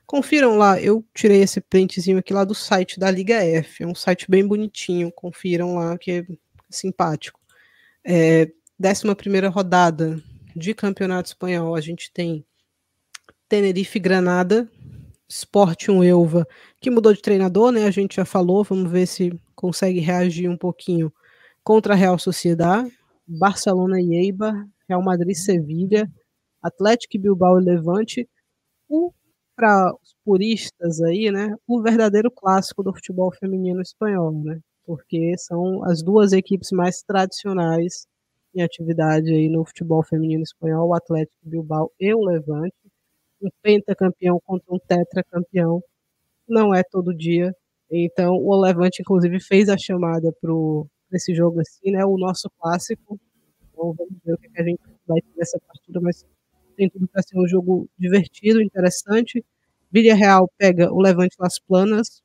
Confiram 0.04 0.58
lá, 0.58 0.80
eu 0.80 1.04
tirei 1.14 1.42
esse 1.42 1.60
printzinho 1.60 2.18
aqui 2.18 2.32
lá 2.32 2.44
do 2.44 2.54
site 2.54 2.98
da 2.98 3.10
Liga 3.10 3.36
F. 3.36 3.84
É 3.84 3.86
um 3.86 3.94
site 3.94 4.28
bem 4.28 4.44
bonitinho. 4.44 5.12
Confiram 5.12 5.76
lá, 5.76 5.96
que 5.96 6.10
é 6.10 6.26
simpático. 6.68 7.40
É, 8.04 8.50
11 8.78 9.48
rodada 9.48 10.22
de 10.54 10.74
Campeonato 10.74 11.28
Espanhol, 11.28 11.74
a 11.74 11.80
gente 11.80 12.10
tem 12.12 12.44
Tenerife 13.48 13.98
Granada, 13.98 14.68
Sport 15.28 15.88
1 15.88 16.04
Elva, 16.04 16.46
que 16.80 16.90
mudou 16.90 17.12
de 17.12 17.22
treinador, 17.22 17.72
né? 17.72 17.84
A 17.86 17.90
gente 17.90 18.16
já 18.16 18.24
falou, 18.24 18.62
vamos 18.64 18.90
ver 18.90 19.06
se 19.06 19.32
consegue 19.54 20.00
reagir 20.00 20.48
um 20.48 20.56
pouquinho 20.58 21.12
contra 21.64 21.94
a 21.94 21.96
Real 21.96 22.18
Sociedade, 22.18 22.92
Barcelona 23.26 24.00
e 24.00 24.14
Eibar, 24.14 24.66
Real 24.88 25.02
Madrid 25.02 25.34
Sevilha, 25.34 26.10
Atlético 26.62 27.18
Bilbao 27.18 27.60
e 27.60 27.64
Levante, 27.64 28.28
o 28.88 29.12
para 29.56 29.92
os 30.02 30.14
puristas 30.24 31.00
aí, 31.02 31.30
né, 31.32 31.54
o 31.66 31.82
verdadeiro 31.82 32.30
clássico 32.30 32.82
do 32.82 32.92
futebol 32.94 33.32
feminino 33.32 33.80
espanhol, 33.80 34.32
né? 34.44 34.60
Porque 34.84 35.34
são 35.38 35.84
as 35.84 36.02
duas 36.02 36.32
equipes 36.32 36.70
mais 36.72 37.02
tradicionais 37.02 38.06
em 38.56 38.62
atividade 38.62 39.30
aí 39.32 39.48
no 39.48 39.64
futebol 39.64 40.02
feminino 40.02 40.42
espanhol, 40.42 40.88
o 40.88 40.94
Atlético 40.94 41.38
Bilbao 41.42 41.92
e 42.00 42.14
o 42.14 42.24
Levante. 42.24 42.74
Um 43.42 43.50
pentacampeão 43.62 44.40
contra 44.44 44.74
um 44.74 44.78
tetracampeão 44.78 45.82
não 46.48 46.74
é 46.74 46.82
todo 46.82 47.14
dia. 47.14 47.54
Então, 47.90 48.34
o 48.34 48.56
Levante, 48.60 49.02
inclusive, 49.02 49.40
fez 49.40 49.68
a 49.68 49.78
chamada 49.78 50.32
para 50.40 50.52
esse 51.12 51.34
jogo 51.34 51.60
assim, 51.60 51.92
né? 51.92 52.04
O 52.04 52.18
nosso 52.18 52.50
clássico. 52.58 53.18
Então, 53.72 53.94
vamos 53.94 54.14
ver 54.24 54.34
o 54.34 54.38
que, 54.38 54.48
a 54.60 54.64
gente 54.64 54.80
vai 55.06 55.20
ter 55.20 55.38
nessa 55.38 55.58
partida, 55.66 56.00
mas 56.00 56.26
tem 56.76 56.88
tudo 56.90 57.08
para 57.08 57.22
ser 57.22 57.38
um 57.38 57.46
jogo 57.48 57.88
divertido, 57.98 58.62
interessante. 58.62 59.44
Vila 59.90 60.14
Real 60.14 60.50
pega 60.58 60.92
o 60.92 61.00
Levante 61.00 61.36
Las 61.38 61.58
Planas. 61.58 62.22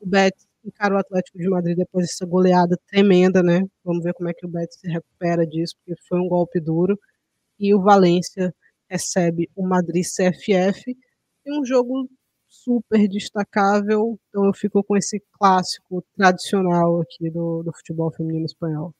O 0.00 0.06
Betis 0.06 0.46
encara 0.66 0.94
o 0.94 0.98
Atlético 0.98 1.38
de 1.38 1.48
Madrid 1.48 1.76
depois 1.76 2.06
dessa 2.06 2.26
goleada 2.26 2.78
tremenda, 2.88 3.42
né? 3.42 3.62
Vamos 3.84 4.02
ver 4.02 4.14
como 4.14 4.28
é 4.28 4.34
que 4.34 4.46
o 4.46 4.48
Betis 4.48 4.78
se 4.80 4.88
recupera 4.88 5.46
disso, 5.46 5.74
porque 5.78 6.00
foi 6.08 6.18
um 6.20 6.28
golpe 6.28 6.60
duro. 6.60 6.98
E 7.58 7.74
o 7.74 7.82
Valência 7.82 8.54
recebe 8.88 9.50
o 9.56 9.66
Madrid 9.66 10.04
CFF. 10.04 10.96
E 11.46 11.60
um 11.60 11.64
jogo 11.64 12.08
super 12.48 13.08
destacável, 13.08 14.18
então 14.28 14.46
eu 14.46 14.54
fico 14.54 14.82
com 14.82 14.96
esse 14.96 15.22
clássico 15.32 16.04
tradicional 16.16 17.00
aqui 17.00 17.30
do, 17.30 17.62
do 17.62 17.72
futebol 17.72 18.10
feminino 18.12 18.46
espanhol. 18.46 18.94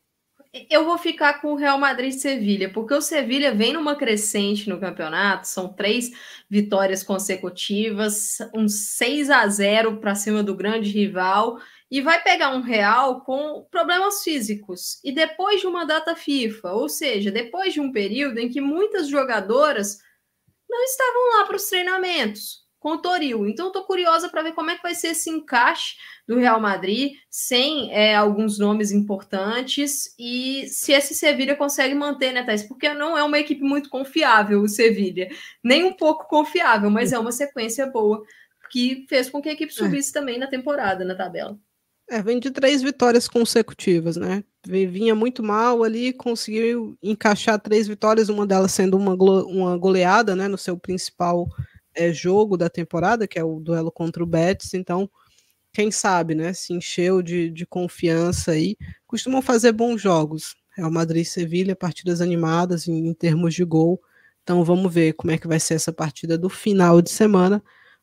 Eu 0.71 0.85
vou 0.85 0.97
ficar 0.97 1.41
com 1.41 1.53
o 1.53 1.57
Real 1.57 1.79
Madrid 1.79 2.13
e 2.13 2.19
Sevilha, 2.19 2.71
porque 2.73 2.95
o 2.95 3.01
Sevilha 3.01 3.55
vem 3.55 3.73
numa 3.73 3.97
crescente 3.97 4.69
no 4.69 4.81
campeonato, 4.81 5.47
são 5.47 5.73
três 5.73 6.11
vitórias 6.49 7.03
consecutivas, 7.03 8.39
um 8.55 8.69
6 8.69 9.31
a 9.31 9.47
0 9.47 9.99
para 9.99 10.15
cima 10.15 10.43
do 10.43 10.55
grande 10.55 10.91
rival, 10.91 11.59
e 11.91 12.01
vai 12.01 12.23
pegar 12.23 12.51
um 12.51 12.63
Real 12.63 13.21
com 13.21 13.67
problemas 13.71 14.23
físicos. 14.23 15.01
E 15.05 15.13
depois 15.13 15.61
de 15.61 15.67
uma 15.67 15.85
data 15.85 16.17
FIFA, 16.17 16.73
ou 16.73 16.89
seja, 16.89 17.31
depois 17.31 17.73
de 17.73 17.81
um 17.81 17.93
período 17.93 18.39
em 18.39 18.49
que 18.49 18.61
muitas 18.61 19.09
jogadoras 19.09 19.99
não 20.69 20.83
estavam 20.83 21.39
lá 21.39 21.47
para 21.47 21.57
os 21.57 21.67
treinamentos 21.69 22.66
com 22.87 22.93
o 22.93 22.99
Toril. 22.99 23.49
Então, 23.49 23.67
estou 23.67 23.83
curiosa 23.83 24.29
para 24.29 24.45
ver 24.45 24.53
como 24.53 24.71
é 24.71 24.77
que 24.77 24.83
vai 24.85 24.95
ser 24.95 25.09
esse 25.09 25.29
encaixe 25.29 25.97
do 26.25 26.39
Real 26.39 26.61
Madrid, 26.61 27.15
sem 27.29 27.93
é, 27.93 28.15
alguns 28.15 28.61
nomes 28.61 28.93
importantes, 28.93 30.15
e 30.17 30.69
se 30.69 30.93
esse 30.93 31.13
Sevilha 31.13 31.57
consegue 31.57 31.97
manter, 31.97 32.33
né, 32.33 32.45
Thais? 32.45 32.63
Porque 32.63 32.95
não 32.95 33.19
é 33.19 33.25
uma 33.25 33.41
equipe 33.41 33.61
muito 33.61 33.91
confiável, 33.91 34.63
o 34.63 34.69
Sevilha. 34.69 35.29
Nem 35.65 35.83
um 35.83 35.93
pouco 35.93 36.29
confiável, 36.29 36.89
mas 36.89 37.13
é 37.13 37.19
uma 37.19 37.33
sequência 37.33 37.87
boa, 37.87 38.23
que 38.71 39.05
fez 39.09 39.29
com 39.29 39.43
que 39.43 39.49
a 39.49 39.53
equipe 39.53 39.73
é. 39.73 39.75
subisse 39.75 40.11
é. 40.11 40.21
também 40.21 40.39
na 40.39 40.47
temporada, 40.47 41.05
na 41.05 41.17
tabela. 41.17 41.59
É, 42.09 42.23
vem 42.23 42.39
de 42.39 42.53
três 42.53 42.83
vitórias 42.83 43.27
consecutivas, 43.27 44.17
né? 44.17 44.45
Vinha 44.65 45.17
muito 45.17 45.43
mal 45.43 45.83
ali, 45.83 46.13
conseguiu 46.13 46.97
encaixar 47.03 47.61
três 47.61 47.89
vitórias, 47.89 48.29
uma 48.29 48.47
delas 48.47 48.71
sendo 48.71 48.97
uma, 48.97 49.15
uma 49.15 49.77
goleada, 49.77 50.37
né, 50.37 50.47
no 50.47 50.57
seu 50.57 50.79
principal 50.79 51.49
é, 51.97 52.13
jogo 52.13 52.57
da 52.57 52.69
temporada, 52.69 53.27
que 53.27 53.39
é 53.39 53.45
o 53.45 53.59
duelo 53.61 53.91
contra 53.91 54.23
o 54.23 54.27
Betis, 54.27 54.75
então 54.75 55.11
quem 55.73 55.91
sabe, 55.91 56.35
né, 56.35 56.53
se 56.53 56.73
encheu 56.73 57.21
de, 57.21 57.51
de 57.51 57.67
confiança 57.67 58.53
aí, 58.53 58.77
costumam 59.07 59.43
fazer 59.43 59.73
bons 59.73 60.01
jogos. 60.01 60.55
Real 60.77 60.91
Madrid 60.91 61.23
e 61.23 61.29
Sevilha, 61.29 61.75
partidas 61.75 62.21
animadas 62.21 62.87
em, 62.87 63.09
em, 63.09 63.15
termos 63.15 63.55
de 63.55 63.65
gol. 63.65 64.01
Então 64.43 64.63
vamos 64.65 64.93
ver 64.93 65.15
como 65.15 65.33
é 65.33 65.39
que 65.39 65.49
vai 65.49 65.59
ser 65.59 65.75
essa 65.75 65.93
partida 65.93 66.39
do 66.39 66.49
final 66.49 67.03
de 67.03 67.11
semana. 67.11 67.63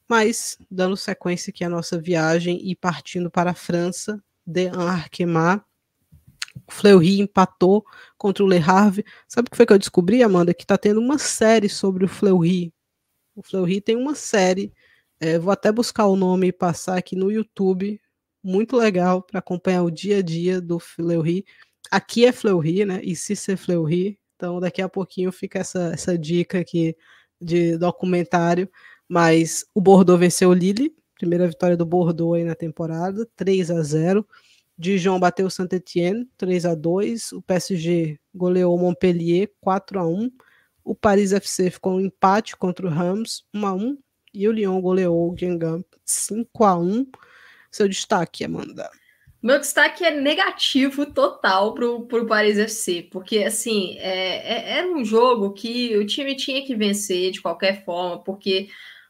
Mas 0.10 0.58
dando 0.70 0.98
sequência 0.98 1.52
aqui 1.52 1.64
à 1.64 1.70
nossa 1.70 2.00
viagem 2.00 2.60
e 2.64 2.76
partindo 2.76 3.32
para 3.32 3.52
a 3.52 3.56
França, 3.56 4.22
de 4.46 4.68
Arquemar. 4.68 5.66
O 6.68 6.72
Fleury 6.72 7.22
empatou 7.22 7.84
contra 8.18 8.44
o 8.44 8.48
Le 8.48 8.58
Havre. 8.58 9.06
Sabe 9.28 9.48
o 9.48 9.52
que 9.52 9.58
foi 9.58 9.66
que 9.66 9.74
eu 9.74 9.80
descobri, 9.80 10.22
Amanda? 10.22 10.54
Que 10.54 10.64
está 10.64 10.78
tendo 10.78 11.00
uma 11.00 11.18
série 11.18 11.70
sobre 11.70 12.06
o 12.06 12.08
Fleury 12.08 12.72
o 13.36 13.44
Fleury 13.44 13.82
tem 13.82 13.96
uma 13.96 14.16
série, 14.16 14.74
é, 15.20 15.38
vou 15.40 15.52
até 15.52 15.72
buscar 15.72 16.06
o 16.08 16.16
nome 16.16 16.48
e 16.48 16.52
passar 16.52 16.98
aqui 16.98 17.16
no 17.16 17.32
YouTube, 17.32 18.00
muito 18.44 18.76
legal 18.76 19.22
para 19.22 19.40
acompanhar 19.40 19.84
o 19.84 19.92
dia 19.92 20.18
a 20.18 20.22
dia 20.22 20.60
do 20.60 20.80
Fleury. 20.80 21.46
Aqui 21.90 22.26
é 22.26 22.32
Fleury, 22.32 22.86
né? 22.86 23.00
E 23.04 23.16
se 23.16 23.36
ser 23.36 23.58
Fleury, 23.58 24.20
então 24.36 24.60
daqui 24.60 24.82
a 24.82 24.90
pouquinho 24.90 25.32
fica 25.32 25.60
essa, 25.60 25.92
essa 25.94 26.18
dica 26.18 26.60
aqui 26.60 26.96
de 27.40 27.78
documentário. 27.78 28.70
Mas 29.08 29.66
o 29.74 29.82
Bordeaux 29.82 30.20
venceu 30.20 30.50
o 30.50 30.54
Lille, 30.54 30.96
primeira 31.16 31.48
vitória 31.48 31.78
do 31.78 31.86
Bordeaux 31.86 32.36
aí 32.36 32.44
na 32.44 32.56
temporada, 32.56 33.28
3 33.36 33.72
a 33.72 33.82
0. 33.82 34.28
Dijon 34.78 35.20
bateu 35.20 35.48
o 35.48 35.52
Saint-Etienne, 35.52 36.28
3 36.38 36.66
a 36.66 36.76
2. 36.76 37.32
O 37.34 37.42
PSG 37.42 38.20
goleou 38.34 38.76
o 38.76 38.80
Montpellier, 38.80 39.52
4 39.62 40.00
a 40.00 40.08
1. 40.08 40.32
O 40.84 40.94
Paris 40.94 41.32
FC 41.32 41.72
ficou 41.72 41.94
um 41.94 42.02
empate 42.02 42.56
contra 42.56 42.86
o 42.86 42.90
Rams, 42.90 43.44
1 43.54 43.66
a 43.66 43.74
1 43.74 43.98
e 44.34 44.48
o 44.48 44.52
Lyon 44.52 44.82
goleou 44.82 45.30
o 45.30 45.32
Guingamp 45.32 45.86
5 46.04 46.64
a 46.64 46.78
1 46.78 47.06
Seu 47.72 47.88
destaque, 47.88 48.44
Amanda. 48.44 48.90
Meu 49.42 49.60
destaque 49.60 50.06
é 50.06 50.12
negativo 50.12 51.06
total 51.06 51.74
para 51.74 51.86
o 51.86 52.26
Paris 52.26 52.58
FC, 52.58 53.10
porque 53.12 53.40
assim 53.40 53.98
é, 54.00 54.38
é, 54.38 54.78
era 54.78 54.88
um 54.88 55.04
jogo 55.04 55.52
que 55.52 55.98
o 55.98 56.06
time 56.06 56.34
tinha 56.36 56.66
que 56.66 56.74
vencer 56.74 57.32
de 57.32 57.42
qualquer 57.42 57.84
forma, 57.84 58.24
porque 58.24 58.70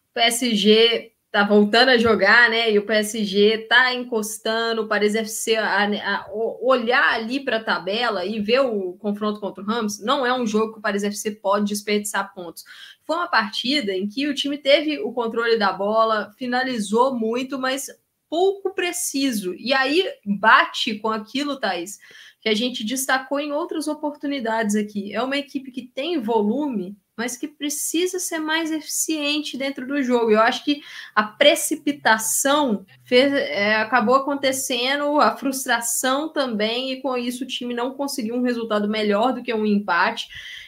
o 0.10 0.14
PSG 0.16 1.13
tá 1.34 1.44
voltando 1.44 1.90
a 1.90 1.98
jogar, 1.98 2.48
né? 2.48 2.72
E 2.72 2.78
o 2.78 2.86
PSG 2.86 3.66
tá 3.68 3.92
encostando, 3.92 4.84
o 4.84 4.88
Paris 4.88 5.16
FC 5.16 5.56
a, 5.56 5.84
a, 5.84 6.28
olhar 6.62 7.12
ali 7.12 7.44
para 7.44 7.58
a 7.58 7.64
tabela 7.64 8.24
e 8.24 8.40
ver 8.40 8.60
o 8.60 8.94
confronto 9.00 9.40
contra 9.40 9.64
o 9.64 9.66
Rams, 9.66 10.00
não 10.00 10.24
é 10.24 10.32
um 10.32 10.46
jogo 10.46 10.74
que 10.74 10.78
o 10.80 10.82
Paris 10.82 11.04
FC 11.04 11.32
pode 11.32 11.66
desperdiçar 11.66 12.32
pontos. 12.36 12.64
Foi 13.04 13.16
uma 13.16 13.28
partida 13.28 13.92
em 13.94 14.08
que 14.08 14.28
o 14.28 14.36
time 14.36 14.60
teve 14.60 15.00
o 15.00 15.12
controle 15.12 15.58
da 15.58 15.74
bola, 15.74 16.32
finalizou 16.38 17.18
muito, 17.18 17.58
mas 17.58 17.88
pouco 18.30 18.72
preciso. 18.76 19.56
E 19.56 19.74
aí 19.74 20.08
bate 20.24 21.00
com 21.00 21.10
aquilo, 21.10 21.60
Thaís, 21.60 21.98
que 22.42 22.48
a 22.48 22.54
gente 22.54 22.84
destacou 22.84 23.40
em 23.40 23.52
outras 23.52 23.88
oportunidades 23.88 24.76
aqui. 24.76 25.12
É 25.12 25.24
uma 25.24 25.38
equipe 25.38 25.72
que 25.72 25.82
tem 25.82 26.22
volume, 26.22 26.96
mas 27.18 27.38
que 27.38 27.48
precisa 27.48 28.20
ser 28.20 28.40
mais 28.40 28.72
eficiente 28.72 29.58
dentro 29.58 29.86
do 29.88 30.02
jogo. 30.02 30.32
Eu 30.32 30.42
acho 30.42 30.64
que 30.64 30.82
a 31.14 31.24
precipitação 31.24 32.86
fez, 33.04 33.32
é, 33.34 33.76
acabou 33.76 34.16
acontecendo, 34.16 35.20
a 35.20 35.36
frustração 35.36 36.30
também, 36.30 36.92
e 36.92 37.02
com 37.02 37.16
isso 37.16 37.44
o 37.44 37.48
time 37.48 37.74
não 37.74 37.94
conseguiu 37.94 38.36
um 38.36 38.42
resultado 38.42 38.88
melhor 38.88 39.34
do 39.34 39.44
que 39.44 39.54
um 39.54 39.66
empate. 39.66 40.28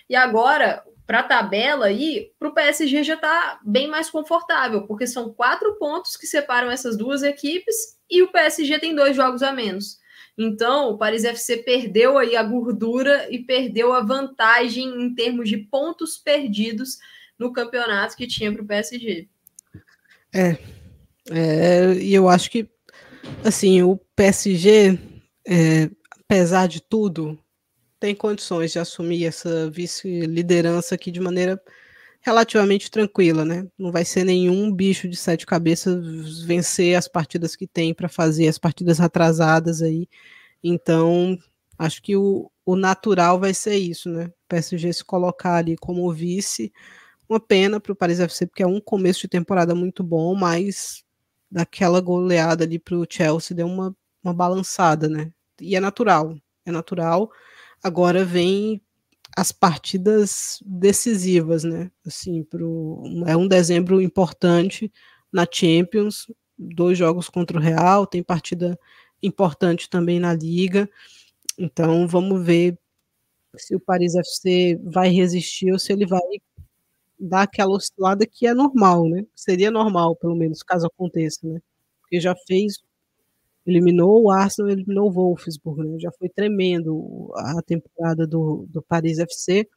E 0.09 0.15
agora 0.15 0.83
para 1.05 1.19
a 1.19 1.23
tabela 1.23 1.85
aí, 1.85 2.31
para 2.39 2.49
o 2.49 2.53
PSG 2.53 3.03
já 3.03 3.13
está 3.13 3.59
bem 3.63 3.87
mais 3.87 4.09
confortável, 4.09 4.87
porque 4.87 5.05
são 5.05 5.31
quatro 5.31 5.75
pontos 5.75 6.17
que 6.17 6.25
separam 6.25 6.71
essas 6.71 6.97
duas 6.97 7.21
equipes 7.21 7.75
e 8.09 8.23
o 8.23 8.31
PSG 8.31 8.79
tem 8.79 8.95
dois 8.95 9.15
jogos 9.15 9.43
a 9.43 9.51
menos. 9.51 9.99
Então, 10.37 10.89
o 10.89 10.97
Paris 10.97 11.23
FC 11.23 11.57
perdeu 11.57 12.17
aí 12.17 12.35
a 12.35 12.43
gordura 12.43 13.27
e 13.31 13.39
perdeu 13.39 13.93
a 13.93 14.01
vantagem 14.01 14.85
em 15.01 15.15
termos 15.15 15.47
de 15.47 15.57
pontos 15.57 16.17
perdidos 16.17 16.97
no 17.39 17.53
campeonato 17.53 18.15
que 18.15 18.27
tinha 18.27 18.51
para 18.51 18.61
o 18.61 18.65
PSG. 18.65 19.29
É, 20.33 20.57
é, 21.31 21.97
eu 22.01 22.27
acho 22.27 22.51
que, 22.51 22.69
assim, 23.43 23.81
o 23.81 23.97
PSG, 24.15 24.99
é, 25.47 25.89
apesar 26.11 26.67
de 26.67 26.81
tudo, 26.81 27.39
tem 27.99 28.13
condições 28.13 28.73
de 28.73 28.79
assumir 28.79 29.25
essa 29.25 29.69
vice-liderança 29.69 30.95
aqui 30.95 31.09
de 31.11 31.21
maneira 31.21 31.61
relativamente 32.25 32.89
tranquila, 32.89 33.45
né? 33.45 33.67
Não 33.77 33.91
vai 33.91 34.03
ser 34.03 34.23
nenhum 34.23 34.71
bicho 34.73 35.07
de 35.07 35.15
sete 35.15 35.45
cabeças 35.45 36.41
vencer 36.43 36.97
as 36.97 37.07
partidas 37.07 37.55
que 37.55 37.67
tem 37.67 37.93
para 37.93 38.09
fazer, 38.09 38.47
as 38.47 38.57
partidas 38.57 38.99
atrasadas 38.99 39.79
aí. 39.83 40.09
Então, 40.63 41.37
acho 41.77 42.01
que 42.01 42.15
o, 42.17 42.51
o 42.65 42.75
natural 42.75 43.39
vai 43.39 43.53
ser 43.53 43.75
isso, 43.75 44.09
né? 44.09 44.25
O 44.25 44.47
PSG 44.49 44.91
se 44.91 45.05
colocar 45.05 45.57
ali 45.57 45.75
como 45.77 46.11
vice. 46.11 46.73
Uma 47.29 47.39
pena 47.39 47.79
para 47.79 47.91
o 47.93 47.95
Paris 47.95 48.19
FC, 48.19 48.47
porque 48.47 48.63
é 48.63 48.67
um 48.67 48.81
começo 48.81 49.21
de 49.21 49.27
temporada 49.27 49.75
muito 49.75 50.03
bom, 50.03 50.33
mas 50.33 51.03
daquela 51.51 52.01
goleada 52.01 52.63
ali 52.63 52.79
para 52.79 52.95
o 52.97 53.05
Chelsea 53.07 53.55
deu 53.55 53.67
uma, 53.67 53.95
uma 54.23 54.33
balançada, 54.33 55.07
né? 55.07 55.31
E 55.61 55.75
é 55.75 55.79
natural, 55.79 56.35
é 56.65 56.71
natural. 56.71 57.29
Agora 57.83 58.25
vem 58.25 58.81
as 59.35 59.51
partidas 59.51 60.59
decisivas, 60.65 61.63
né? 61.63 61.91
Assim, 62.05 62.43
pro, 62.43 63.03
é 63.27 63.35
um 63.37 63.47
dezembro 63.47 64.01
importante 64.01 64.91
na 65.31 65.45
Champions, 65.51 66.31
dois 66.57 66.97
jogos 66.97 67.29
contra 67.29 67.57
o 67.57 67.61
Real, 67.61 68.07
tem 68.07 68.23
partida 68.23 68.79
importante 69.21 69.89
também 69.89 70.19
na 70.19 70.33
Liga. 70.33 70.89
Então 71.59 72.07
vamos 72.07 72.45
ver 72.45 72.77
se 73.57 73.75
o 73.75 73.79
Paris 73.79 74.15
FC 74.15 74.79
vai 74.83 75.09
resistir 75.09 75.71
ou 75.71 75.79
se 75.79 75.93
ele 75.93 76.05
vai 76.07 76.21
dar 77.19 77.43
aquela 77.43 77.71
oscilada 77.71 78.25
que 78.27 78.47
é 78.47 78.53
normal, 78.53 79.09
né? 79.09 79.25
Seria 79.35 79.71
normal, 79.71 80.15
pelo 80.17 80.35
menos, 80.35 80.63
caso 80.63 80.87
aconteça, 80.87 81.47
né? 81.47 81.61
Porque 82.01 82.19
já 82.21 82.35
fez 82.47 82.79
eliminou 83.65 84.23
o 84.23 84.31
Arsenal, 84.31 84.71
eliminou 84.71 85.07
o 85.07 85.11
Wolfsburg, 85.11 85.83
né? 85.83 85.99
já 85.99 86.11
foi 86.11 86.29
tremendo 86.29 87.31
a 87.35 87.61
temporada 87.61 88.27
do, 88.27 88.67
do 88.69 88.81
Paris 88.81 89.19
FC. 89.19 89.67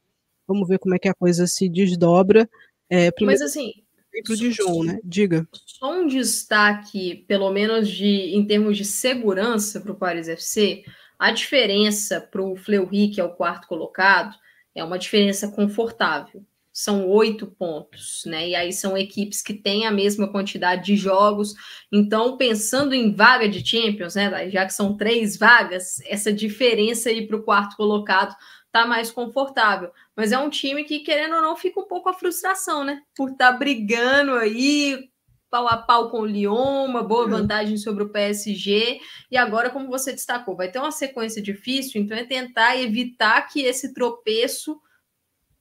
Vamos 0.47 0.69
ver 0.69 0.79
como 0.79 0.95
é 0.95 0.99
que 0.99 1.09
a 1.09 1.15
coisa 1.15 1.47
se 1.47 1.69
desdobra. 1.69 2.49
É, 2.91 3.11
Mas 3.21 3.41
assim, 3.41 3.73
pro 4.25 4.37
Dijon, 4.37 4.85
né? 4.85 4.99
Diga. 5.05 5.47
Só 5.53 6.01
um 6.01 6.07
destaque, 6.07 7.25
pelo 7.27 7.51
menos 7.51 7.89
de 7.89 8.35
em 8.35 8.47
termos 8.47 8.77
de 8.77 8.85
segurança 8.85 9.81
para 9.81 9.93
o 9.93 9.97
Paris 9.97 10.29
FC, 10.29 10.85
a 11.19 11.31
diferença 11.31 12.21
para 12.21 12.43
o 12.43 12.57
Fleury, 12.57 13.09
que 13.09 13.21
é 13.21 13.25
o 13.25 13.35
quarto 13.35 13.67
colocado, 13.67 14.35
é 14.75 14.85
uma 14.85 14.99
diferença 14.99 15.49
confortável 15.49 16.45
são 16.79 17.09
oito 17.09 17.45
pontos, 17.45 18.23
né? 18.25 18.51
E 18.51 18.55
aí 18.55 18.73
são 18.73 18.97
equipes 18.97 19.43
que 19.43 19.53
têm 19.53 19.85
a 19.85 19.91
mesma 19.91 20.31
quantidade 20.31 20.85
de 20.85 20.95
jogos. 20.95 21.53
Então, 21.91 22.37
pensando 22.37 22.95
em 22.95 23.13
vaga 23.13 23.49
de 23.49 23.69
Champions, 23.69 24.15
né? 24.15 24.49
Já 24.49 24.65
que 24.65 24.73
são 24.73 24.97
três 24.97 25.37
vagas, 25.37 26.01
essa 26.07 26.33
diferença 26.33 27.09
aí 27.09 27.27
para 27.27 27.37
o 27.37 27.43
quarto 27.43 27.77
colocado 27.77 28.33
tá 28.71 28.87
mais 28.87 29.11
confortável. 29.11 29.91
Mas 30.15 30.31
é 30.31 30.39
um 30.39 30.49
time 30.49 30.85
que, 30.85 31.01
querendo 31.01 31.35
ou 31.35 31.43
não, 31.43 31.57
fica 31.57 31.81
um 31.81 31.89
pouco 31.89 32.11
a 32.11 32.15
frustração, 32.15 32.85
né? 32.85 33.03
Por 33.17 33.31
estar 33.31 33.51
tá 33.51 33.59
brigando 33.59 34.35
aí 34.35 35.11
pau 35.51 35.67
a 35.67 35.79
pau 35.79 36.11
com 36.11 36.21
o 36.21 36.27
Lyon, 36.27 36.85
uma 36.85 37.03
boa 37.03 37.25
uhum. 37.25 37.31
vantagem 37.31 37.77
sobre 37.77 38.05
o 38.05 38.11
PSG, 38.11 39.01
e 39.33 39.37
agora, 39.37 39.71
como 39.71 39.89
você 39.89 40.13
destacou, 40.13 40.55
vai 40.55 40.71
ter 40.71 40.79
uma 40.79 40.93
sequência 40.93 41.43
difícil, 41.43 42.01
então 42.01 42.17
é 42.17 42.23
tentar 42.23 42.77
evitar 42.77 43.49
que 43.49 43.63
esse 43.63 43.93
tropeço 43.93 44.79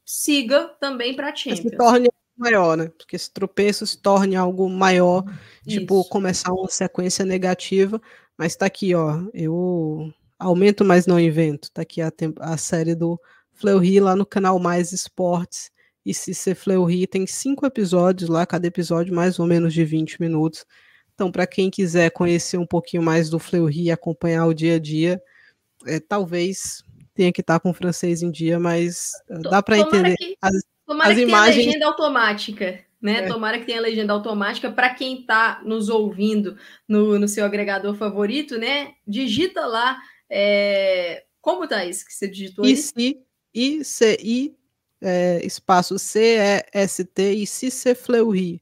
siga 0.08 0.70
também 0.80 1.14
para 1.14 1.30
a 1.30 1.36
Champions. 1.36 1.60
Se 1.60 1.78
torne 1.78 2.08
maior, 2.38 2.78
né? 2.78 2.90
Porque 2.98 3.18
esse 3.18 3.30
tropeço 3.30 3.86
se 3.86 3.98
torne 3.98 4.38
algo 4.38 4.70
maior, 4.70 5.26
Isso. 5.66 5.80
tipo 5.80 6.04
começar 6.06 6.54
uma 6.54 6.70
sequência 6.70 7.26
negativa, 7.26 8.02
mas 8.38 8.56
tá 8.56 8.66
aqui, 8.68 8.96
ó, 8.96 9.22
eu 9.34 10.12
aumento, 10.40 10.86
mas 10.86 11.06
não 11.06 11.20
invento. 11.20 11.70
Tá 11.72 11.82
aqui 11.82 12.02
a, 12.02 12.12
a 12.40 12.56
série 12.58 12.96
do 12.96 13.20
Fleury 13.52 14.00
lá 14.00 14.16
no 14.16 14.26
canal 14.26 14.58
Mais 14.60 14.94
Esportes. 14.94 15.70
E 16.06 16.14
se 16.14 16.34
ser 16.34 16.56
Fleury 16.56 17.06
tem 17.06 17.28
cinco 17.28 17.66
episódios 17.66 18.30
lá, 18.30 18.46
cada 18.46 18.66
episódio 18.66 19.14
mais 19.14 19.40
ou 19.40 19.46
menos 19.46 19.74
de 19.74 19.84
20 19.84 20.22
minutos. 20.22 20.66
Então, 21.14 21.30
para 21.32 21.46
quem 21.46 21.70
quiser 21.70 22.12
conhecer 22.12 22.58
um 22.58 22.66
pouquinho 22.66 23.04
mais 23.04 23.30
do 23.30 23.40
Fleury 23.40 23.84
e 23.84 23.92
acompanhar 23.92 24.46
o 24.46 24.54
dia 24.54 24.76
a 24.76 24.80
dia, 24.80 25.22
é, 25.86 26.00
talvez 26.00 26.84
tenha 27.18 27.34
que 27.34 27.42
estar 27.42 27.60
com 27.60 27.72
o 27.72 27.74
francês 27.74 28.22
em 28.22 28.30
dia, 28.30 28.60
mas 28.60 29.12
dá 29.28 29.62
para 29.64 29.80
entender. 29.80 30.16
Que, 30.16 30.38
as, 30.40 30.54
tomara 30.86 31.10
as 31.10 31.18
que 31.18 31.24
imagens... 31.24 31.56
tenha 31.56 31.68
legenda 31.68 31.86
automática, 31.88 32.80
né? 33.02 33.18
É. 33.18 33.28
Tomara 33.28 33.60
que 33.60 33.66
tenha 33.66 33.82
legenda 33.82 34.14
automática 34.14 34.72
para 34.72 34.94
quem 34.94 35.22
está 35.22 35.60
nos 35.66 35.90
ouvindo 35.90 36.56
no, 36.88 37.18
no 37.18 37.28
seu 37.28 37.44
agregador 37.44 37.96
favorito, 37.96 38.58
né? 38.58 38.94
Digita 39.06 39.66
lá. 39.66 39.98
É... 40.30 41.24
Como 41.42 41.68
tá 41.68 41.84
isso 41.86 42.06
que 42.06 42.14
você 42.14 42.28
digitou 42.28 42.64
aí? 42.64 42.72
ICI, 42.72 43.18
I-C-I, 43.54 44.56
é, 45.02 45.46
espaço 45.46 45.98
C-E-S-T 45.98 47.34
e 47.34 47.48
C 47.48 47.96
Fleury. 47.96 48.62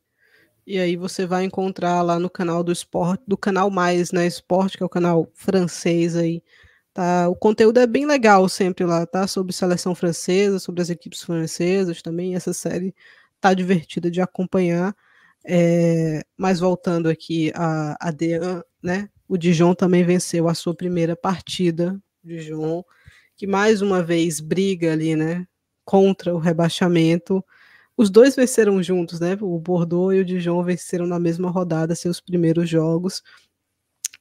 E 0.66 0.80
aí 0.80 0.96
você 0.96 1.26
vai 1.26 1.44
encontrar 1.44 2.02
lá 2.02 2.18
no 2.18 2.30
canal 2.30 2.64
do 2.64 2.72
esporte, 2.72 3.24
do 3.28 3.38
canal 3.38 3.70
Mais, 3.70 4.12
né? 4.12 4.26
Esporte, 4.26 4.78
que 4.78 4.84
é 4.84 4.86
o 4.86 4.90
canal 4.90 5.30
francês 5.34 6.16
aí 6.16 6.42
Tá, 6.96 7.28
o 7.28 7.36
conteúdo 7.36 7.78
é 7.78 7.86
bem 7.86 8.06
legal 8.06 8.48
sempre 8.48 8.86
lá, 8.86 9.06
tá? 9.06 9.28
Sobre 9.28 9.52
seleção 9.52 9.94
francesa, 9.94 10.60
sobre 10.60 10.82
as 10.82 10.90
equipes 10.90 11.22
francesas 11.24 12.02
também. 12.02 12.36
Essa 12.36 12.54
série 12.54 12.96
tá 13.42 13.54
divertida 13.54 14.10
de 14.10 14.22
acompanhar. 14.22 14.96
É, 15.46 16.24
mas 16.38 16.62
voltando 16.62 17.10
aqui 17.10 17.52
a, 17.54 17.98
a 18.00 18.12
Dean, 18.12 18.64
né? 18.82 19.10
O 19.28 19.38
Dijon 19.38 19.76
também 19.76 20.06
venceu 20.06 20.48
a 20.48 20.54
sua 20.54 20.74
primeira 20.74 21.18
partida. 21.18 22.00
O 22.24 22.28
Dijon, 22.30 22.82
que 23.36 23.46
mais 23.46 23.82
uma 23.82 24.02
vez 24.02 24.40
briga 24.40 24.94
ali, 24.94 25.18
né? 25.18 25.46
Contra 25.84 26.34
o 26.34 26.40
rebaixamento. 26.40 27.44
Os 27.98 28.10
dois 28.10 28.38
venceram 28.38 28.82
juntos, 28.82 29.20
né? 29.20 29.38
O 29.42 29.60
Bordeaux 29.60 30.16
e 30.16 30.22
o 30.22 30.26
Dijon 30.26 30.64
venceram 30.64 31.06
na 31.06 31.20
mesma 31.20 31.50
rodada 31.50 31.94
seus 31.94 32.22
primeiros 32.22 32.70
jogos 32.70 33.22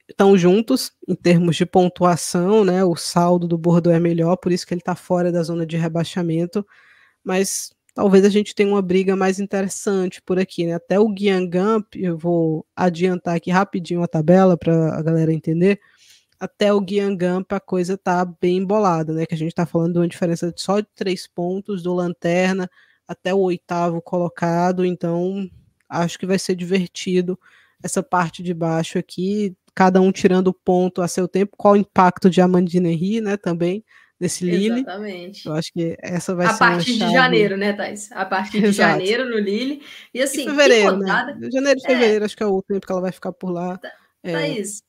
estão 0.08 0.36
juntos 0.36 0.92
em 1.08 1.14
termos 1.14 1.56
de 1.56 1.66
pontuação, 1.66 2.64
né? 2.64 2.84
O 2.84 2.96
saldo 2.96 3.48
do 3.48 3.58
Bordeaux 3.58 3.96
é 3.96 4.00
melhor, 4.00 4.36
por 4.36 4.52
isso 4.52 4.66
que 4.66 4.74
ele 4.74 4.80
está 4.80 4.94
fora 4.94 5.32
da 5.32 5.42
zona 5.42 5.66
de 5.66 5.76
rebaixamento. 5.76 6.66
Mas 7.22 7.74
talvez 7.94 8.24
a 8.24 8.28
gente 8.28 8.54
tenha 8.54 8.68
uma 8.68 8.82
briga 8.82 9.16
mais 9.16 9.40
interessante 9.40 10.20
por 10.22 10.38
aqui, 10.38 10.66
né? 10.66 10.74
Até 10.74 10.98
o 10.98 11.08
Guiangamp, 11.08 11.94
eu 11.96 12.18
vou 12.18 12.66
adiantar 12.76 13.36
aqui 13.36 13.50
rapidinho 13.50 14.02
a 14.02 14.08
tabela 14.08 14.56
para 14.56 14.98
a 14.98 15.02
galera 15.02 15.32
entender. 15.32 15.80
Até 16.38 16.72
o 16.72 16.80
Guiangamp 16.80 17.52
a 17.52 17.60
coisa 17.60 17.96
tá 17.96 18.24
bem 18.24 18.58
embolada, 18.58 19.12
né? 19.12 19.26
Que 19.26 19.34
a 19.34 19.38
gente 19.38 19.48
está 19.48 19.64
falando 19.64 19.94
de 19.94 19.98
uma 20.00 20.08
diferença 20.08 20.52
só 20.56 20.80
de 20.80 20.88
três 20.94 21.26
pontos 21.26 21.82
do 21.82 21.94
Lanterna 21.94 22.68
até 23.06 23.34
o 23.34 23.38
oitavo 23.38 24.00
colocado, 24.02 24.84
então 24.84 25.48
acho 25.88 26.18
que 26.18 26.26
vai 26.26 26.38
ser 26.38 26.54
divertido 26.54 27.38
essa 27.82 28.02
parte 28.02 28.42
de 28.42 28.54
baixo 28.54 28.98
aqui 28.98 29.54
cada 29.74 30.00
um 30.00 30.12
tirando 30.12 30.52
ponto 30.52 31.02
a 31.02 31.08
seu 31.08 31.26
tempo, 31.26 31.56
qual 31.56 31.74
o 31.74 31.76
impacto 31.76 32.30
de 32.30 32.40
Amandine 32.40 32.92
Henry, 32.92 33.20
né, 33.20 33.36
também, 33.36 33.84
nesse 34.18 34.44
Lille. 34.44 34.80
Exatamente. 34.80 35.46
Eu 35.46 35.52
acho 35.54 35.72
que 35.72 35.96
essa 36.00 36.34
vai 36.34 36.46
a 36.46 36.50
ser 36.50 36.58
partir 36.58 36.92
de 36.92 36.98
janeiro, 36.98 37.56
né, 37.56 37.72
Thais? 37.72 38.10
A 38.12 38.24
partir 38.24 38.60
de 38.60 38.66
Exato. 38.68 38.90
janeiro 38.92 39.28
no 39.28 39.38
Lille. 39.38 39.82
E 40.12 40.22
assim, 40.22 40.42
e 40.42 40.44
fevereiro, 40.44 40.96
né? 40.96 41.06
rodada... 41.06 41.34
né? 41.34 41.48
Janeiro 41.52 41.80
e 41.80 41.84
é. 41.84 41.86
fevereiro, 41.86 42.24
é... 42.24 42.26
acho 42.26 42.36
que 42.36 42.42
é 42.42 42.46
o 42.46 42.62
tempo 42.62 42.86
que 42.86 42.92
ela 42.92 43.00
vai 43.00 43.12
ficar 43.12 43.32
por 43.32 43.50
lá. 43.50 43.78
É... 44.22 44.32
Thaís, 44.32 44.82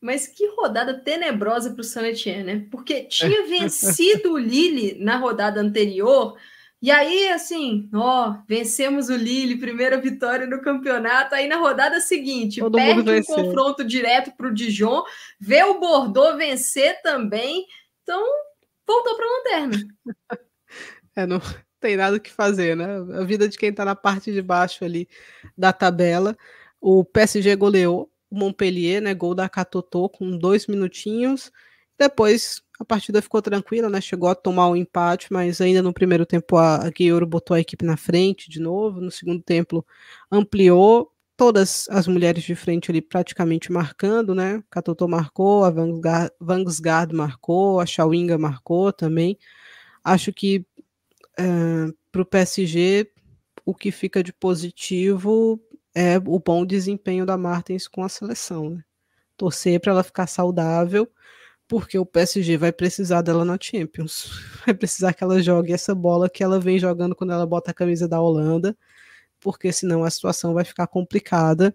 mas 0.00 0.26
que 0.26 0.46
rodada 0.54 0.94
tenebrosa 0.94 1.72
para 1.72 1.80
o 1.80 1.84
Saint 1.84 2.14
Etienne, 2.14 2.44
né? 2.44 2.66
Porque 2.70 3.04
tinha 3.10 3.46
vencido 3.46 4.32
o 4.32 4.38
Lille 4.38 4.96
na 5.02 5.16
rodada 5.16 5.60
anterior 5.60 6.36
e 6.86 6.90
aí, 6.92 7.30
assim, 7.30 7.90
ó, 7.92 8.36
vencemos 8.46 9.08
o 9.08 9.16
Lille, 9.16 9.58
primeira 9.58 10.00
vitória 10.00 10.46
no 10.46 10.62
campeonato. 10.62 11.34
Aí 11.34 11.48
na 11.48 11.56
rodada 11.56 12.00
seguinte, 12.00 12.60
Todo 12.60 12.76
perde 12.76 13.10
um 13.10 13.24
confronto 13.24 13.82
direto 13.82 14.30
para 14.36 14.46
o 14.46 14.54
Dijon, 14.54 15.02
vê 15.40 15.64
o 15.64 15.80
Bordeaux 15.80 16.36
vencer 16.36 17.02
também. 17.02 17.66
Então, 18.04 18.24
voltou 18.86 19.16
para 19.16 19.26
a 19.26 19.28
lanterna. 19.28 19.88
é, 21.16 21.26
não 21.26 21.40
tem 21.80 21.96
nada 21.96 22.18
o 22.18 22.20
que 22.20 22.30
fazer, 22.30 22.76
né? 22.76 22.98
A 23.18 23.24
vida 23.24 23.48
de 23.48 23.58
quem 23.58 23.70
está 23.70 23.84
na 23.84 23.96
parte 23.96 24.32
de 24.32 24.40
baixo 24.40 24.84
ali 24.84 25.08
da 25.58 25.72
tabela. 25.72 26.38
O 26.80 27.04
PSG 27.04 27.56
goleou 27.56 28.08
o 28.30 28.38
Montpellier, 28.38 29.02
né? 29.02 29.12
Gol 29.12 29.34
da 29.34 29.48
Catotô 29.48 30.08
com 30.08 30.38
dois 30.38 30.68
minutinhos. 30.68 31.50
Depois 31.98 32.62
a 32.78 32.84
partida 32.84 33.22
ficou 33.22 33.40
tranquila, 33.40 33.88
né? 33.88 34.00
Chegou 34.00 34.28
a 34.28 34.34
tomar 34.34 34.68
um 34.68 34.76
empate, 34.76 35.32
mas 35.32 35.60
ainda 35.60 35.82
no 35.82 35.94
primeiro 35.94 36.26
tempo 36.26 36.56
a 36.56 36.90
Guioro 36.90 37.26
botou 37.26 37.54
a 37.54 37.60
equipe 37.60 37.84
na 37.84 37.96
frente 37.96 38.50
de 38.50 38.60
novo. 38.60 39.00
No 39.00 39.10
segundo 39.10 39.42
tempo 39.42 39.84
ampliou 40.30 41.10
todas 41.36 41.86
as 41.90 42.06
mulheres 42.06 42.44
de 42.44 42.54
frente 42.54 42.90
ali 42.90 43.00
praticamente 43.00 43.72
marcando, 43.72 44.34
né? 44.34 44.62
Katoto 44.70 45.08
marcou, 45.08 45.64
a 45.64 45.72
Vangsgard 46.40 47.14
marcou, 47.14 47.80
a 47.80 47.86
Chawinga 47.86 48.38
marcou 48.38 48.92
também. 48.92 49.38
Acho 50.04 50.32
que 50.32 50.66
eh, 51.38 51.92
para 52.12 52.22
o 52.22 52.26
PSG 52.26 53.10
o 53.64 53.74
que 53.74 53.90
fica 53.90 54.22
de 54.22 54.32
positivo 54.32 55.60
é 55.94 56.18
o 56.18 56.38
bom 56.38 56.64
desempenho 56.64 57.26
da 57.26 57.36
Martins 57.36 57.88
com 57.88 58.04
a 58.04 58.08
seleção, 58.08 58.70
né? 58.70 58.84
Torcer 59.36 59.80
para 59.80 59.92
ela 59.92 60.02
ficar 60.04 60.26
saudável 60.26 61.10
porque 61.68 61.98
o 61.98 62.06
PSG 62.06 62.56
vai 62.56 62.72
precisar 62.72 63.22
dela 63.22 63.44
na 63.44 63.58
Champions. 63.60 64.30
Vai 64.64 64.74
precisar 64.74 65.12
que 65.12 65.22
ela 65.22 65.40
jogue 65.42 65.72
essa 65.72 65.94
bola 65.94 66.28
que 66.28 66.42
ela 66.42 66.58
vem 66.58 66.78
jogando 66.78 67.14
quando 67.14 67.32
ela 67.32 67.46
bota 67.46 67.70
a 67.70 67.74
camisa 67.74 68.08
da 68.08 68.20
Holanda, 68.20 68.76
porque 69.40 69.72
senão 69.72 70.02
a 70.02 70.10
situação 70.10 70.54
vai 70.54 70.64
ficar 70.64 70.88
complicada. 70.88 71.74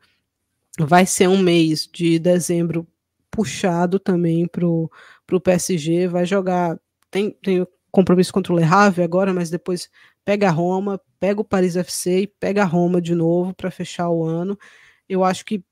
Vai 0.80 1.06
ser 1.06 1.30
um 1.30 1.38
mês 1.38 1.88
de 1.92 2.20
dezembro 2.20 2.86
puxado 3.30 3.98
também 3.98 4.46
pro, 4.46 4.92
pro 5.26 5.40
PSG, 5.40 6.08
vai 6.08 6.26
jogar, 6.26 6.78
tem, 7.10 7.32
tem 7.42 7.66
compromisso 7.90 8.34
contra 8.34 8.52
o 8.52 8.58
Le 8.58 8.64
Havre 8.64 9.04
agora, 9.04 9.34
mas 9.34 9.50
depois 9.50 9.90
pega 10.26 10.50
a 10.50 10.52
Roma, 10.52 11.00
pega 11.20 11.40
o 11.40 11.46
Paris 11.46 11.78
FC 11.78 12.22
e 12.22 12.28
pega 12.28 12.64
a 12.64 12.66
Roma 12.66 13.02
de 13.02 13.16
novo 13.16 13.54
para 13.54 13.72
fechar 13.72 14.10
o 14.10 14.26
ano. 14.26 14.58
Eu 15.08 15.24
acho 15.24 15.46
que 15.46 15.64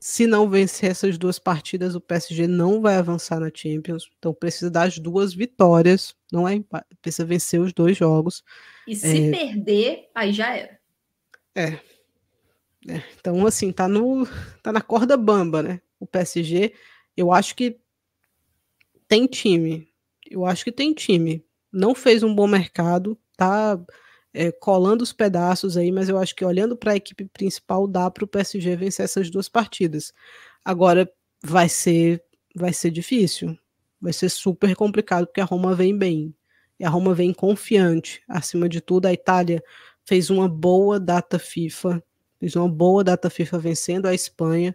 se 0.00 0.26
não 0.26 0.48
vencer 0.48 0.90
essas 0.90 1.18
duas 1.18 1.38
partidas, 1.38 1.94
o 1.94 2.00
PSG 2.00 2.46
não 2.46 2.80
vai 2.80 2.96
avançar 2.96 3.38
na 3.38 3.50
Champions. 3.54 4.10
Então 4.18 4.32
precisa 4.32 4.70
das 4.70 4.98
duas 4.98 5.34
vitórias, 5.34 6.16
não 6.32 6.48
é 6.48 6.58
precisa 7.02 7.26
vencer 7.26 7.60
os 7.60 7.74
dois 7.74 7.98
jogos. 7.98 8.42
E 8.88 8.96
se 8.96 9.28
é... 9.28 9.30
perder, 9.30 10.08
aí 10.14 10.32
já 10.32 10.56
era. 10.56 10.80
É. 11.54 11.78
é. 12.88 13.02
Então 13.20 13.46
assim, 13.46 13.70
tá 13.70 13.86
no 13.86 14.26
tá 14.62 14.72
na 14.72 14.80
corda 14.80 15.18
bamba, 15.18 15.62
né? 15.62 15.82
O 16.00 16.06
PSG, 16.06 16.72
eu 17.14 17.30
acho 17.30 17.54
que 17.54 17.78
tem 19.06 19.26
time. 19.26 19.86
Eu 20.30 20.46
acho 20.46 20.64
que 20.64 20.72
tem 20.72 20.94
time. 20.94 21.44
Não 21.70 21.94
fez 21.94 22.22
um 22.22 22.34
bom 22.34 22.46
mercado, 22.46 23.18
tá 23.36 23.78
é, 24.32 24.52
colando 24.52 25.02
os 25.02 25.12
pedaços 25.12 25.76
aí, 25.76 25.90
mas 25.90 26.08
eu 26.08 26.18
acho 26.18 26.34
que 26.34 26.44
olhando 26.44 26.76
para 26.76 26.92
a 26.92 26.96
equipe 26.96 27.24
principal 27.26 27.86
dá 27.86 28.10
para 28.10 28.24
o 28.24 28.28
PSG 28.28 28.76
vencer 28.76 29.04
essas 29.04 29.30
duas 29.30 29.48
partidas. 29.48 30.12
Agora 30.64 31.10
vai 31.42 31.68
ser 31.68 32.22
vai 32.54 32.72
ser 32.72 32.90
difícil, 32.90 33.56
vai 34.00 34.12
ser 34.12 34.28
super 34.28 34.74
complicado 34.74 35.26
porque 35.26 35.40
a 35.40 35.44
Roma 35.44 35.74
vem 35.74 35.96
bem 35.96 36.34
e 36.78 36.84
a 36.84 36.88
Roma 36.88 37.14
vem 37.14 37.32
confiante. 37.32 38.22
Acima 38.28 38.68
de 38.68 38.80
tudo, 38.80 39.06
a 39.06 39.12
Itália 39.12 39.62
fez 40.04 40.30
uma 40.30 40.48
boa 40.48 40.98
data 40.98 41.38
FIFA, 41.38 42.02
fez 42.38 42.56
uma 42.56 42.68
boa 42.68 43.04
data 43.04 43.30
FIFA 43.30 43.58
vencendo 43.58 44.06
a 44.06 44.14
Espanha, 44.14 44.74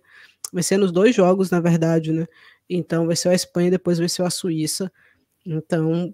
vencendo 0.53 0.83
os 0.83 0.91
dois 0.91 1.15
jogos 1.15 1.49
na 1.49 1.59
verdade, 1.59 2.11
né? 2.11 2.27
Então 2.69 3.07
venceu 3.07 3.31
a 3.31 3.35
Espanha, 3.35 3.71
depois 3.71 3.99
venceu 3.99 4.25
a 4.25 4.29
Suíça. 4.29 4.91
Então 5.45 6.13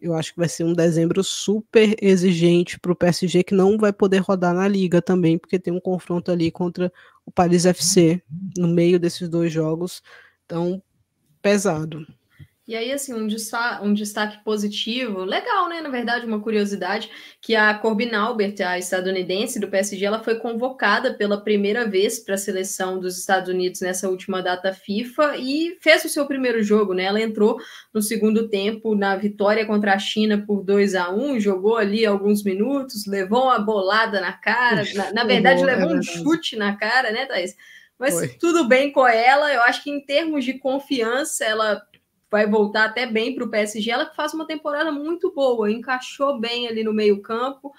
eu 0.00 0.14
acho 0.14 0.32
que 0.32 0.38
vai 0.38 0.48
ser 0.48 0.64
um 0.64 0.72
dezembro 0.72 1.24
super 1.24 1.96
exigente 2.00 2.78
para 2.78 2.92
o 2.92 2.96
PSG, 2.96 3.42
que 3.42 3.54
não 3.54 3.78
vai 3.78 3.92
poder 3.92 4.18
rodar 4.18 4.54
na 4.54 4.68
liga 4.68 5.00
também, 5.00 5.38
porque 5.38 5.58
tem 5.58 5.72
um 5.72 5.80
confronto 5.80 6.30
ali 6.30 6.50
contra 6.50 6.92
o 7.24 7.30
Paris 7.30 7.64
FC 7.64 8.22
no 8.56 8.68
meio 8.68 9.00
desses 9.00 9.28
dois 9.28 9.52
jogos. 9.52 10.02
Então, 10.44 10.82
pesado. 11.40 12.06
E 12.66 12.74
aí, 12.74 12.90
assim, 12.90 13.14
um 13.14 13.28
destaque, 13.28 13.84
um 13.86 13.94
destaque 13.94 14.42
positivo, 14.42 15.24
legal, 15.24 15.68
né? 15.68 15.80
Na 15.80 15.88
verdade, 15.88 16.26
uma 16.26 16.40
curiosidade, 16.40 17.08
que 17.40 17.54
a 17.54 17.72
Corbin 17.74 18.12
Albert, 18.12 18.56
a 18.60 18.76
estadunidense 18.76 19.60
do 19.60 19.68
PSG, 19.68 20.04
ela 20.04 20.18
foi 20.18 20.34
convocada 20.40 21.14
pela 21.14 21.40
primeira 21.40 21.88
vez 21.88 22.18
para 22.18 22.34
a 22.34 22.38
seleção 22.38 22.98
dos 22.98 23.16
Estados 23.16 23.48
Unidos 23.48 23.80
nessa 23.80 24.08
última 24.08 24.42
data 24.42 24.72
FIFA 24.72 25.36
e 25.36 25.78
fez 25.80 26.04
o 26.04 26.08
seu 26.08 26.26
primeiro 26.26 26.60
jogo, 26.60 26.92
né? 26.92 27.04
Ela 27.04 27.20
entrou 27.20 27.56
no 27.94 28.02
segundo 28.02 28.48
tempo 28.48 28.96
na 28.96 29.14
vitória 29.14 29.64
contra 29.64 29.94
a 29.94 29.98
China 29.98 30.42
por 30.44 30.64
2 30.64 30.96
a 30.96 31.08
1 31.14 31.38
jogou 31.38 31.76
ali 31.76 32.04
alguns 32.04 32.42
minutos, 32.42 33.06
levou 33.06 33.44
uma 33.44 33.60
bolada 33.60 34.20
na 34.20 34.32
cara, 34.32 34.82
na, 34.92 35.12
na 35.12 35.22
verdade, 35.24 35.62
é 35.62 35.66
levou 35.66 35.94
um 35.94 36.02
chute 36.02 36.56
na 36.56 36.74
cara, 36.74 37.12
né, 37.12 37.26
Thaís? 37.26 37.54
Mas 37.96 38.14
Foi. 38.14 38.28
tudo 38.28 38.66
bem 38.66 38.90
com 38.90 39.06
ela, 39.06 39.54
eu 39.54 39.62
acho 39.62 39.84
que 39.84 39.90
em 39.90 40.04
termos 40.04 40.44
de 40.44 40.54
confiança, 40.54 41.44
ela 41.44 41.80
vai 42.30 42.46
voltar 42.46 42.86
até 42.86 43.06
bem 43.06 43.34
para 43.34 43.44
o 43.44 43.50
PSG. 43.50 43.90
Ela 43.90 44.12
faz 44.14 44.34
uma 44.34 44.46
temporada 44.46 44.90
muito 44.90 45.32
boa, 45.32 45.70
encaixou 45.70 46.38
bem 46.38 46.68
ali 46.68 46.82
no 46.82 46.92
meio-campo. 46.92 47.72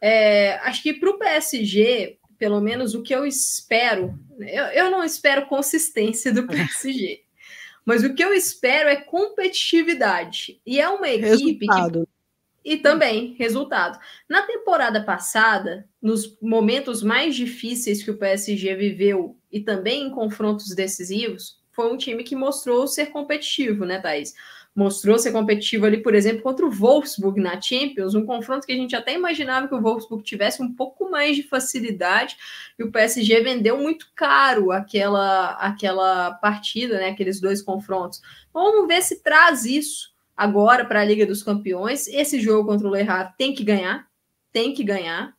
É, 0.00 0.54
acho 0.62 0.82
que 0.82 0.94
para 0.94 1.10
o 1.10 1.18
PSG, 1.18 2.18
pelo 2.38 2.60
menos 2.60 2.94
o 2.94 3.02
que 3.02 3.14
eu 3.14 3.26
espero, 3.26 4.18
eu, 4.38 4.64
eu 4.66 4.90
não 4.90 5.02
espero 5.02 5.46
consistência 5.46 6.32
do 6.32 6.46
PSG, 6.46 7.22
mas 7.84 8.04
o 8.04 8.14
que 8.14 8.22
eu 8.22 8.32
espero 8.32 8.88
é 8.88 8.96
competitividade. 8.96 10.60
E 10.64 10.80
é 10.80 10.88
uma 10.88 11.08
equipe 11.08 11.66
Resultado. 11.66 12.06
que. 12.06 12.18
E 12.64 12.76
também 12.76 13.34
resultado. 13.38 13.98
Na 14.28 14.42
temporada 14.42 15.02
passada, 15.02 15.88
nos 16.02 16.36
momentos 16.40 17.02
mais 17.02 17.34
difíceis 17.34 18.02
que 18.02 18.10
o 18.10 18.18
PSG 18.18 18.74
viveu 18.74 19.38
e 19.50 19.60
também 19.60 20.02
em 20.02 20.10
confrontos 20.10 20.74
decisivos, 20.74 21.58
foi 21.78 21.92
um 21.92 21.96
time 21.96 22.24
que 22.24 22.34
mostrou 22.34 22.88
ser 22.88 23.06
competitivo, 23.06 23.84
né, 23.84 24.00
Thaís? 24.00 24.34
Mostrou 24.74 25.16
ser 25.16 25.30
competitivo 25.30 25.86
ali, 25.86 26.02
por 26.02 26.12
exemplo, 26.12 26.42
contra 26.42 26.66
o 26.66 26.70
Wolfsburg 26.72 27.40
na 27.40 27.60
Champions, 27.60 28.16
um 28.16 28.26
confronto 28.26 28.66
que 28.66 28.72
a 28.72 28.76
gente 28.76 28.96
até 28.96 29.14
imaginava 29.14 29.68
que 29.68 29.74
o 29.76 29.80
Wolfsburg 29.80 30.24
tivesse 30.24 30.60
um 30.60 30.74
pouco 30.74 31.08
mais 31.08 31.36
de 31.36 31.44
facilidade, 31.44 32.36
e 32.76 32.82
o 32.82 32.90
PSG 32.90 33.40
vendeu 33.42 33.78
muito 33.78 34.10
caro 34.16 34.72
aquela, 34.72 35.52
aquela 35.52 36.32
partida, 36.32 36.98
né, 36.98 37.10
aqueles 37.10 37.40
dois 37.40 37.62
confrontos. 37.62 38.20
Vamos 38.52 38.88
ver 38.88 39.00
se 39.00 39.22
traz 39.22 39.64
isso 39.64 40.12
agora 40.36 40.84
para 40.84 41.00
a 41.00 41.04
Liga 41.04 41.24
dos 41.24 41.44
Campeões. 41.44 42.08
Esse 42.08 42.40
jogo 42.40 42.68
contra 42.68 42.88
o 42.88 42.92
Le 42.92 43.06
tem 43.38 43.54
que 43.54 43.62
ganhar, 43.62 44.08
tem 44.52 44.74
que 44.74 44.82
ganhar, 44.82 45.32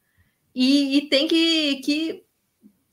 e, 0.55 0.99
e 0.99 1.09
tem 1.09 1.27
que, 1.27 1.81
que 1.81 2.23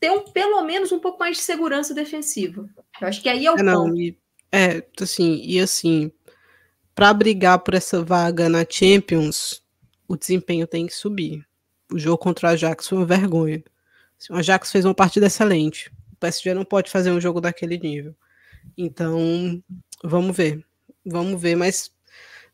ter 0.01 0.11
um, 0.11 0.25
pelo 0.25 0.63
menos 0.63 0.91
um 0.91 0.99
pouco 0.99 1.21
mais 1.21 1.37
de 1.37 1.45
segurança 1.45 1.95
defensiva. 1.95 2.69
Eu 3.01 3.09
acho 3.09 3.23
que 3.23 3.29
aí 3.29 3.47
é 3.47 3.53
o 3.53 3.59
é, 3.59 3.63
não, 3.63 3.85
ponto. 3.85 4.01
E, 4.01 4.19
é, 4.53 4.83
assim, 5.01 5.41
e 5.45 5.59
assim, 5.61 6.11
para 6.95 7.13
brigar 7.13 7.59
por 7.59 7.75
essa 7.75 8.03
vaga 8.03 8.49
na 8.49 8.65
Champions, 8.69 9.63
o 10.09 10.17
desempenho 10.17 10.67
tem 10.67 10.87
que 10.87 10.95
subir. 10.95 11.47
O 11.93 11.99
jogo 11.99 12.19
contra 12.19 12.49
o 12.49 12.51
Ajax 12.53 12.89
foi 12.89 12.99
uma 12.99 13.07
vergonha. 13.07 13.63
Assim, 14.19 14.33
o 14.33 14.37
Ajax 14.37 14.73
fez 14.73 14.85
uma 14.85 14.95
partida 14.95 15.27
excelente. 15.27 15.91
O 16.13 16.17
PSG 16.17 16.55
não 16.55 16.65
pode 16.65 16.91
fazer 16.91 17.11
um 17.11 17.21
jogo 17.21 17.41
daquele 17.41 17.79
nível. 17.79 18.15
Então, 18.77 19.63
vamos 20.03 20.37
ver. 20.37 20.65
Vamos 21.05 21.41
ver, 21.41 21.55
mas 21.55 21.93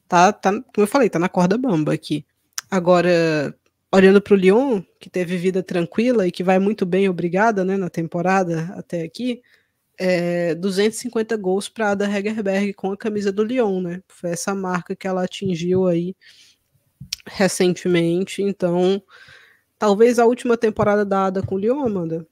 tá, 0.06 0.32
tá, 0.32 0.50
como 0.50 0.66
eu 0.76 0.86
falei, 0.86 1.08
tá 1.08 1.18
na 1.18 1.28
corda 1.28 1.56
bamba 1.56 1.94
aqui. 1.94 2.26
Agora, 2.70 3.54
olhando 3.92 4.20
para 4.20 4.34
o 4.34 4.36
Lyon, 4.36 4.82
que 4.98 5.08
teve 5.08 5.36
vida 5.36 5.62
tranquila 5.62 6.26
e 6.26 6.32
que 6.32 6.42
vai 6.42 6.58
muito 6.58 6.84
bem, 6.84 7.08
obrigada, 7.08 7.64
né, 7.64 7.76
na 7.76 7.88
temporada 7.88 8.74
até 8.76 9.02
aqui, 9.02 9.42
é, 10.04 10.52
250 10.56 11.36
gols 11.36 11.68
para 11.68 11.90
Ada 11.90 12.10
Hegerberg 12.10 12.72
com 12.74 12.90
a 12.90 12.96
camisa 12.96 13.30
do 13.30 13.44
Lyon, 13.44 13.80
né? 13.80 14.02
Foi 14.08 14.30
essa 14.30 14.52
marca 14.52 14.96
que 14.96 15.06
ela 15.06 15.22
atingiu 15.22 15.86
aí 15.86 16.16
recentemente, 17.24 18.42
então 18.42 19.00
talvez 19.78 20.18
a 20.18 20.26
última 20.26 20.56
temporada 20.56 21.04
da 21.04 21.26
Ada 21.26 21.42
com 21.42 21.54
o 21.54 21.58
Lyon, 21.58 21.86
Amanda. 21.86 22.26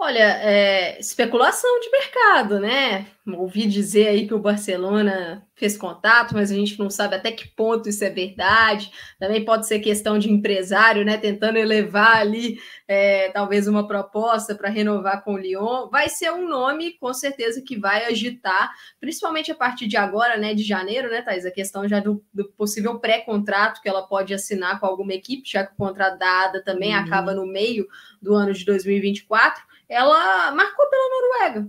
Olha, 0.00 0.20
é, 0.20 0.96
especulação 1.00 1.80
de 1.80 1.90
mercado, 1.90 2.60
né? 2.60 3.08
Ouvi 3.26 3.66
dizer 3.66 4.06
aí 4.06 4.28
que 4.28 4.32
o 4.32 4.38
Barcelona 4.38 5.44
fez 5.56 5.76
contato, 5.76 6.34
mas 6.34 6.52
a 6.52 6.54
gente 6.54 6.78
não 6.78 6.88
sabe 6.88 7.16
até 7.16 7.32
que 7.32 7.48
ponto 7.48 7.88
isso 7.88 8.04
é 8.04 8.08
verdade. 8.08 8.92
Também 9.18 9.44
pode 9.44 9.66
ser 9.66 9.80
questão 9.80 10.16
de 10.16 10.30
empresário, 10.30 11.04
né? 11.04 11.18
Tentando 11.18 11.58
elevar 11.58 12.18
ali 12.18 12.60
é, 12.86 13.28
talvez 13.30 13.66
uma 13.66 13.88
proposta 13.88 14.54
para 14.54 14.68
renovar 14.70 15.24
com 15.24 15.34
o 15.34 15.36
Lyon. 15.36 15.88
Vai 15.90 16.08
ser 16.08 16.30
um 16.30 16.48
nome, 16.48 16.92
com 16.92 17.12
certeza, 17.12 17.60
que 17.60 17.76
vai 17.76 18.04
agitar, 18.04 18.70
principalmente 19.00 19.50
a 19.50 19.56
partir 19.56 19.88
de 19.88 19.96
agora, 19.96 20.36
né? 20.36 20.54
De 20.54 20.62
janeiro, 20.62 21.10
né, 21.10 21.22
Thais? 21.22 21.44
A 21.44 21.50
questão 21.50 21.88
já 21.88 21.98
do, 21.98 22.24
do 22.32 22.48
possível 22.52 23.00
pré-contrato 23.00 23.82
que 23.82 23.88
ela 23.88 24.06
pode 24.06 24.32
assinar 24.32 24.78
com 24.78 24.86
alguma 24.86 25.12
equipe, 25.12 25.42
já 25.44 25.66
que 25.66 25.72
o 25.72 25.76
contrato 25.76 26.20
da 26.20 26.44
ADA 26.44 26.62
também 26.62 26.94
uhum. 26.94 27.00
acaba 27.00 27.34
no 27.34 27.44
meio 27.44 27.88
do 28.22 28.32
ano 28.32 28.52
de 28.52 28.64
2024 28.64 29.66
ela 29.88 30.52
marcou 30.52 30.88
pela 30.88 31.08
Noruega 31.08 31.68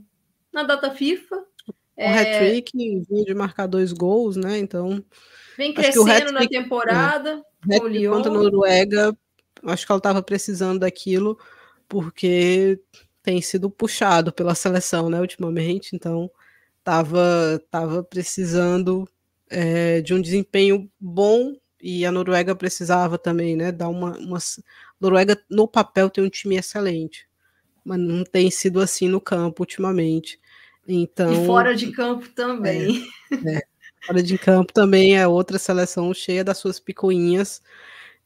na 0.51 0.63
data 0.63 0.91
FIFA. 0.91 1.37
O 1.37 1.43
é... 1.95 2.07
hat-trick, 2.07 2.71
vinha 3.09 3.25
de 3.25 3.33
marcar 3.33 3.67
dois 3.67 3.91
gols, 3.91 4.35
né? 4.35 4.57
Então. 4.57 5.03
Vem 5.57 5.73
crescendo 5.73 6.31
na 6.31 6.47
temporada. 6.47 7.43
É, 7.69 7.79
com 7.79 7.85
o 7.85 7.87
Lyon. 7.87 8.13
Contra 8.13 8.31
a 8.31 8.33
Noruega, 8.33 9.17
acho 9.63 9.85
que 9.85 9.91
ela 9.91 9.99
estava 9.99 10.21
precisando 10.21 10.79
daquilo, 10.79 11.37
porque 11.87 12.79
tem 13.21 13.41
sido 13.41 13.69
puxado 13.69 14.31
pela 14.31 14.55
seleção, 14.55 15.09
né, 15.09 15.19
ultimamente. 15.19 15.95
Então, 15.95 16.31
estava 16.79 17.61
tava 17.69 18.03
precisando 18.03 19.07
é, 19.49 20.01
de 20.01 20.13
um 20.13 20.21
desempenho 20.21 20.89
bom 20.99 21.55
e 21.81 22.05
a 22.05 22.11
Noruega 22.11 22.55
precisava 22.55 23.17
também, 23.17 23.55
né? 23.55 23.71
Dar 23.71 23.89
uma, 23.89 24.17
uma. 24.17 24.37
A 24.37 24.41
Noruega, 24.99 25.41
no 25.49 25.67
papel, 25.67 26.09
tem 26.09 26.23
um 26.23 26.29
time 26.29 26.57
excelente, 26.57 27.28
mas 27.89 27.99
não 27.99 28.23
tem 28.23 28.51
sido 28.51 28.79
assim 28.79 29.07
no 29.07 29.19
campo 29.19 29.63
ultimamente. 29.63 30.39
Então, 30.87 31.33
e 31.33 31.45
fora 31.47 31.75
de 31.75 31.91
campo 31.91 32.29
também. 32.29 33.03
É, 33.31 33.55
é, 33.57 33.61
fora 34.05 34.21
de 34.21 34.37
campo 34.37 34.71
também 34.71 35.17
é 35.17 35.27
outra 35.27 35.57
seleção 35.57 36.13
cheia 36.13 36.43
das 36.43 36.59
suas 36.59 36.79
picuinhas. 36.79 37.63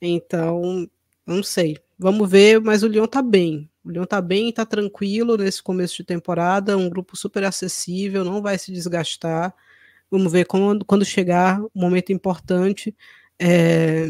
Então, 0.01 0.85
não 1.25 1.41
sei. 1.41 1.77
Vamos 1.97 2.29
ver, 2.29 2.59
mas 2.59 2.83
o 2.83 2.87
Lyon 2.87 3.07
tá 3.07 3.21
bem. 3.21 3.69
O 3.85 3.89
Lyon 3.89 4.03
tá 4.03 4.19
bem, 4.19 4.51
tá 4.51 4.65
tranquilo 4.65 5.37
nesse 5.37 5.63
começo 5.63 5.95
de 5.95 6.03
temporada, 6.03 6.77
um 6.77 6.89
grupo 6.89 7.15
super 7.15 7.45
acessível, 7.45 8.25
não 8.25 8.41
vai 8.41 8.57
se 8.57 8.69
desgastar. 8.69 9.55
Vamos 10.11 10.29
ver 10.29 10.45
quando, 10.45 10.83
quando 10.83 11.05
chegar 11.05 11.61
o 11.61 11.71
um 11.73 11.81
momento 11.81 12.11
importante. 12.11 12.93
É, 13.39 14.09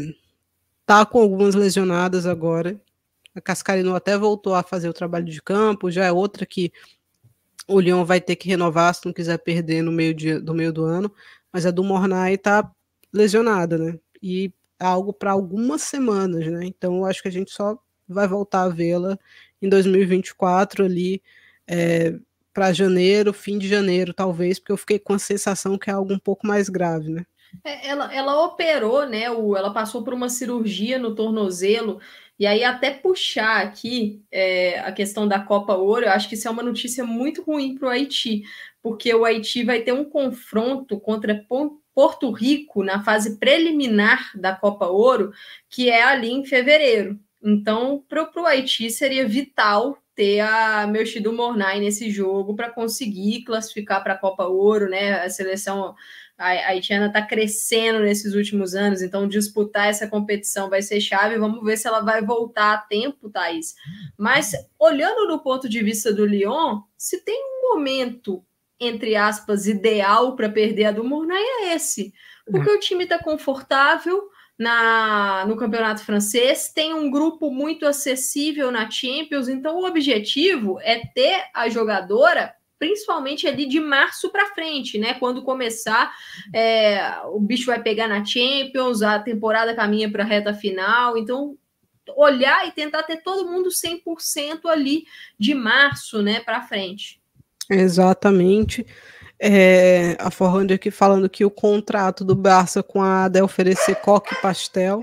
tá 0.84 1.06
com 1.06 1.20
algumas 1.20 1.54
lesionadas 1.54 2.26
agora. 2.26 2.80
A 3.34 3.40
Cascarino 3.40 3.94
até 3.94 4.16
voltou 4.16 4.54
a 4.54 4.62
fazer 4.62 4.88
o 4.88 4.92
trabalho 4.92 5.24
de 5.24 5.42
campo, 5.42 5.90
já 5.90 6.04
é 6.04 6.12
outra 6.12 6.46
que 6.46 6.72
o 7.66 7.80
Lyon 7.80 8.04
vai 8.04 8.20
ter 8.20 8.36
que 8.36 8.48
renovar 8.48 8.94
se 8.94 9.04
não 9.04 9.12
quiser 9.12 9.38
perder 9.38 9.82
no 9.82 9.90
meio 9.90 10.14
de, 10.14 10.38
do 10.38 10.54
meio 10.54 10.72
do 10.72 10.84
ano. 10.84 11.12
Mas 11.52 11.66
a 11.66 11.70
do 11.70 11.82
Mornay 11.82 12.36
tá 12.36 12.70
lesionada, 13.12 13.78
né? 13.78 13.98
E 14.22 14.52
algo 14.78 15.12
para 15.12 15.32
algumas 15.32 15.82
semanas, 15.82 16.46
né? 16.46 16.64
Então 16.64 16.98
eu 16.98 17.06
acho 17.06 17.22
que 17.22 17.28
a 17.28 17.32
gente 17.32 17.50
só 17.50 17.78
vai 18.08 18.28
voltar 18.28 18.62
a 18.64 18.68
vê-la 18.68 19.18
em 19.62 19.68
2024 19.68 20.84
ali 20.84 21.22
é, 21.66 22.14
para 22.52 22.72
janeiro, 22.72 23.32
fim 23.32 23.58
de 23.58 23.66
janeiro, 23.66 24.12
talvez, 24.12 24.58
porque 24.58 24.72
eu 24.72 24.76
fiquei 24.76 24.98
com 24.98 25.14
a 25.14 25.18
sensação 25.18 25.78
que 25.78 25.90
é 25.90 25.92
algo 25.92 26.12
um 26.12 26.18
pouco 26.18 26.46
mais 26.46 26.68
grave, 26.68 27.10
né? 27.10 27.26
É, 27.62 27.88
ela, 27.88 28.12
ela 28.12 28.44
operou, 28.44 29.06
né? 29.06 29.30
O, 29.30 29.56
ela 29.56 29.72
passou 29.72 30.02
por 30.02 30.12
uma 30.12 30.28
cirurgia 30.28 30.98
no 30.98 31.14
tornozelo. 31.14 32.00
E 32.38 32.46
aí, 32.46 32.64
até 32.64 32.90
puxar 32.90 33.62
aqui 33.62 34.24
é, 34.30 34.80
a 34.80 34.90
questão 34.92 35.26
da 35.28 35.38
Copa 35.38 35.74
Ouro, 35.74 36.04
eu 36.04 36.10
acho 36.10 36.28
que 36.28 36.34
isso 36.34 36.48
é 36.48 36.50
uma 36.50 36.62
notícia 36.62 37.04
muito 37.04 37.42
ruim 37.42 37.76
para 37.76 37.86
o 37.86 37.90
Haiti, 37.90 38.42
porque 38.82 39.14
o 39.14 39.24
Haiti 39.24 39.62
vai 39.62 39.82
ter 39.82 39.92
um 39.92 40.04
confronto 40.04 40.98
contra 40.98 41.44
Porto 41.94 42.30
Rico 42.32 42.82
na 42.82 43.04
fase 43.04 43.38
preliminar 43.38 44.32
da 44.36 44.54
Copa 44.54 44.86
Ouro, 44.86 45.32
que 45.70 45.88
é 45.88 46.02
ali 46.02 46.30
em 46.30 46.44
fevereiro. 46.44 47.18
Então, 47.42 48.02
para 48.08 48.28
o 48.34 48.46
Haiti 48.46 48.90
seria 48.90 49.28
vital 49.28 49.98
ter 50.14 50.40
a 50.40 50.86
Melchido 50.86 51.32
Mornay 51.32 51.80
nesse 51.80 52.10
jogo 52.10 52.54
para 52.54 52.70
conseguir 52.70 53.42
classificar 53.44 54.02
para 54.02 54.14
a 54.14 54.18
Copa 54.18 54.44
Ouro, 54.46 54.88
né? 54.88 55.20
A 55.24 55.30
seleção 55.30 55.94
a 56.36 56.68
haitiana 56.68 57.06
está 57.06 57.22
crescendo 57.22 58.00
nesses 58.00 58.34
últimos 58.34 58.74
anos, 58.74 59.02
então 59.02 59.28
disputar 59.28 59.88
essa 59.88 60.08
competição 60.08 60.68
vai 60.68 60.82
ser 60.82 61.00
chave. 61.00 61.38
Vamos 61.38 61.64
ver 61.64 61.76
se 61.76 61.86
ela 61.86 62.00
vai 62.00 62.22
voltar 62.22 62.74
a 62.74 62.78
tempo, 62.78 63.30
Thaís. 63.30 63.74
Mas 64.18 64.52
olhando 64.78 65.28
do 65.28 65.38
ponto 65.40 65.68
de 65.68 65.82
vista 65.82 66.12
do 66.12 66.26
Lyon, 66.26 66.80
se 66.96 67.24
tem 67.24 67.40
um 67.40 67.74
momento, 67.74 68.44
entre 68.80 69.14
aspas, 69.14 69.66
ideal 69.66 70.34
para 70.34 70.48
perder 70.48 70.86
a 70.86 70.92
do 70.92 71.04
é 71.32 71.74
esse. 71.74 72.12
Porque 72.50 72.70
o 72.70 72.80
time 72.80 73.04
está 73.04 73.18
confortável, 73.18 74.28
na, 74.58 75.44
no 75.46 75.56
campeonato 75.56 76.04
francês, 76.04 76.70
tem 76.72 76.94
um 76.94 77.10
grupo 77.10 77.50
muito 77.50 77.86
acessível 77.86 78.70
na 78.70 78.88
Champions, 78.88 79.48
então 79.48 79.80
o 79.80 79.86
objetivo 79.86 80.78
é 80.80 81.04
ter 81.06 81.44
a 81.52 81.68
jogadora 81.68 82.54
principalmente 82.84 83.46
ali 83.46 83.64
de 83.64 83.80
março 83.80 84.28
para 84.28 84.52
frente, 84.52 84.98
né? 84.98 85.14
Quando 85.14 85.42
começar, 85.42 86.12
é, 86.52 87.16
o 87.32 87.40
bicho 87.40 87.64
vai 87.64 87.82
pegar 87.82 88.06
na 88.06 88.22
Champions, 88.22 89.00
a 89.00 89.18
temporada 89.18 89.74
caminha 89.74 90.10
para 90.10 90.22
a 90.22 90.26
reta 90.26 90.52
final, 90.52 91.16
então 91.16 91.56
olhar 92.14 92.68
e 92.68 92.72
tentar 92.72 93.02
ter 93.04 93.22
todo 93.22 93.50
mundo 93.50 93.70
100% 93.70 94.66
ali 94.66 95.04
de 95.38 95.54
março, 95.54 96.20
né, 96.20 96.40
para 96.40 96.60
frente. 96.60 97.18
Exatamente. 97.70 98.86
É, 99.40 100.14
a 100.20 100.30
Forrand 100.30 100.66
aqui 100.74 100.90
falando 100.90 101.26
que 101.26 101.46
o 101.46 101.50
contrato 101.50 102.22
do 102.22 102.34
Barça 102.34 102.82
com 102.82 103.02
a 103.02 103.24
Ada 103.24 103.38
é 103.38 103.42
oferecer 103.42 103.94
coque 103.96 104.34
pastel. 104.42 105.02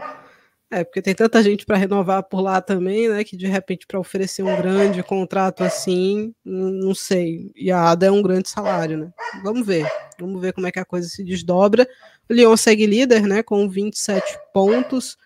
É, 0.73 0.85
porque 0.85 1.01
tem 1.01 1.13
tanta 1.13 1.43
gente 1.43 1.65
para 1.65 1.75
renovar 1.75 2.23
por 2.23 2.39
lá 2.39 2.61
também, 2.61 3.09
né? 3.09 3.25
Que 3.25 3.35
de 3.35 3.45
repente 3.45 3.85
para 3.85 3.99
oferecer 3.99 4.41
um 4.41 4.55
grande 4.55 5.03
contrato 5.03 5.65
assim, 5.65 6.33
não 6.45 6.95
sei. 6.95 7.51
E 7.57 7.69
a 7.69 7.89
Ada 7.89 8.05
é 8.05 8.11
um 8.11 8.21
grande 8.21 8.47
salário, 8.47 8.97
né? 8.97 9.11
Vamos 9.43 9.67
ver. 9.67 9.85
Vamos 10.17 10.41
ver 10.41 10.53
como 10.53 10.67
é 10.67 10.71
que 10.71 10.79
a 10.79 10.85
coisa 10.85 11.09
se 11.09 11.25
desdobra. 11.25 11.85
O 12.29 12.33
Lyon 12.33 12.55
segue 12.55 12.85
líder, 12.85 13.23
né? 13.23 13.43
Com 13.43 13.67
27 13.67 14.23
pontos, 14.53 15.17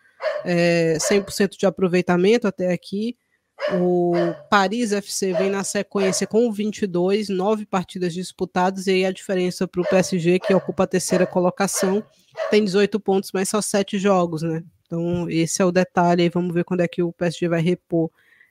é, 0.44 0.98
100% 1.00 1.58
de 1.60 1.68
aproveitamento 1.68 2.48
até 2.48 2.74
aqui. 2.74 3.16
O 3.80 4.14
Paris 4.50 4.92
FC 4.92 5.32
vem 5.34 5.52
na 5.52 5.64
sequência 5.64 6.26
com 6.26 6.52
22, 6.52 7.30
nove 7.30 7.68
partidas 7.68 8.14
disputadas, 8.16 8.88
e 8.88 8.92
aí 8.92 9.06
a 9.06 9.12
diferença 9.12 9.68
para 9.68 9.82
o 9.82 9.88
PSG, 9.88 10.40
que 10.40 10.54
ocupa 10.54 10.84
a 10.84 10.88
terceira 10.88 11.26
colocação, 11.26 12.04
tem 12.50 12.64
18 12.66 13.00
pontos, 13.00 13.30
mas 13.32 13.50
só 13.50 13.62
sete 13.62 13.98
jogos, 13.98 14.42
né? 14.42 14.64
Então, 14.86 15.30
esse 15.30 15.62
é 15.62 15.66
o 15.66 15.72
detalhe. 15.72 16.24
Aí 16.24 16.30
vamos 16.30 16.54
ver 16.54 16.64
quando 16.64 16.82
é 16.82 16.88
que 16.88 17.02
o 17.02 17.12
PSG 17.14 17.48
vai 17.48 17.62
repor 17.62 18.10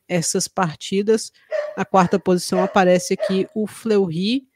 essas 0.08 0.48
partidas. 0.48 1.32
Na 1.76 1.84
quarta 1.84 2.18
posição 2.18 2.62
aparece 2.62 3.14
aqui 3.14 3.48
o 3.54 3.66
Fleury. 3.66 4.46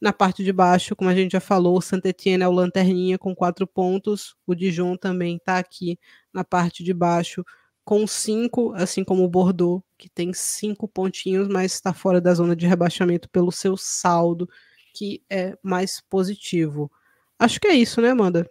Na 0.00 0.12
parte 0.12 0.44
de 0.44 0.52
baixo, 0.52 0.94
como 0.94 1.08
a 1.08 1.14
gente 1.14 1.32
já 1.32 1.40
falou, 1.40 1.78
o 1.78 1.82
Saint-Etienne 1.82 2.44
é 2.44 2.48
o 2.48 2.52
lanterninha 2.52 3.18
com 3.18 3.34
quatro 3.34 3.66
pontos. 3.66 4.36
O 4.46 4.54
Dijon 4.54 4.96
também 4.96 5.36
está 5.36 5.58
aqui 5.58 5.98
na 6.32 6.44
parte 6.44 6.84
de 6.84 6.92
baixo 6.92 7.44
com 7.84 8.06
cinco, 8.06 8.72
assim 8.74 9.04
como 9.04 9.24
o 9.24 9.28
Bordeaux, 9.28 9.82
que 9.98 10.08
tem 10.08 10.32
cinco 10.32 10.88
pontinhos, 10.88 11.48
mas 11.48 11.74
está 11.74 11.92
fora 11.92 12.20
da 12.20 12.32
zona 12.32 12.56
de 12.56 12.66
rebaixamento 12.66 13.28
pelo 13.28 13.52
seu 13.52 13.76
saldo, 13.76 14.48
que 14.94 15.22
é 15.28 15.56
mais 15.62 16.00
positivo. 16.08 16.90
Acho 17.38 17.60
que 17.60 17.68
é 17.68 17.74
isso, 17.74 18.00
né, 18.00 18.10
Amanda? 18.10 18.50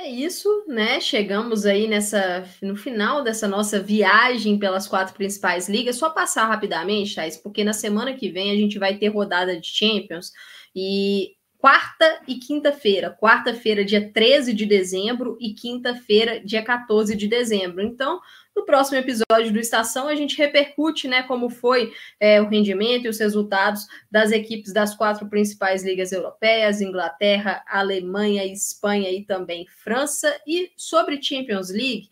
É 0.00 0.08
isso, 0.08 0.48
né? 0.68 1.00
Chegamos 1.00 1.66
aí 1.66 1.88
nessa 1.88 2.44
no 2.62 2.76
final 2.76 3.24
dessa 3.24 3.48
nossa 3.48 3.82
viagem 3.82 4.56
pelas 4.56 4.86
quatro 4.86 5.12
principais 5.12 5.68
ligas. 5.68 5.96
Só 5.96 6.08
passar 6.08 6.46
rapidamente, 6.46 7.16
Thais, 7.16 7.36
porque 7.36 7.64
na 7.64 7.72
semana 7.72 8.14
que 8.14 8.30
vem 8.30 8.52
a 8.52 8.54
gente 8.54 8.78
vai 8.78 8.96
ter 8.96 9.08
rodada 9.08 9.60
de 9.60 9.66
Champions 9.66 10.30
e 10.74 11.32
quarta 11.58 12.20
e 12.26 12.36
quinta-feira. 12.36 13.10
Quarta-feira, 13.20 13.84
dia 13.84 14.10
13 14.12 14.54
de 14.54 14.64
dezembro, 14.64 15.36
e 15.40 15.52
quinta-feira, 15.52 16.40
dia 16.40 16.62
14 16.62 17.16
de 17.16 17.26
dezembro. 17.26 17.82
Então, 17.82 18.20
no 18.54 18.64
próximo 18.64 18.96
episódio 18.96 19.52
do 19.52 19.58
Estação, 19.58 20.08
a 20.08 20.14
gente 20.14 20.38
repercute 20.38 21.08
né, 21.08 21.24
como 21.24 21.50
foi 21.50 21.92
é, 22.18 22.40
o 22.40 22.48
rendimento 22.48 23.04
e 23.04 23.08
os 23.08 23.18
resultados 23.18 23.86
das 24.10 24.30
equipes 24.30 24.72
das 24.72 24.94
quatro 24.94 25.28
principais 25.28 25.84
ligas 25.84 26.12
europeias: 26.12 26.80
Inglaterra, 26.80 27.62
Alemanha, 27.66 28.44
Espanha 28.46 29.10
e 29.10 29.24
também 29.24 29.66
França. 29.66 30.40
E 30.46 30.72
sobre 30.76 31.20
Champions 31.20 31.70
League. 31.70 32.08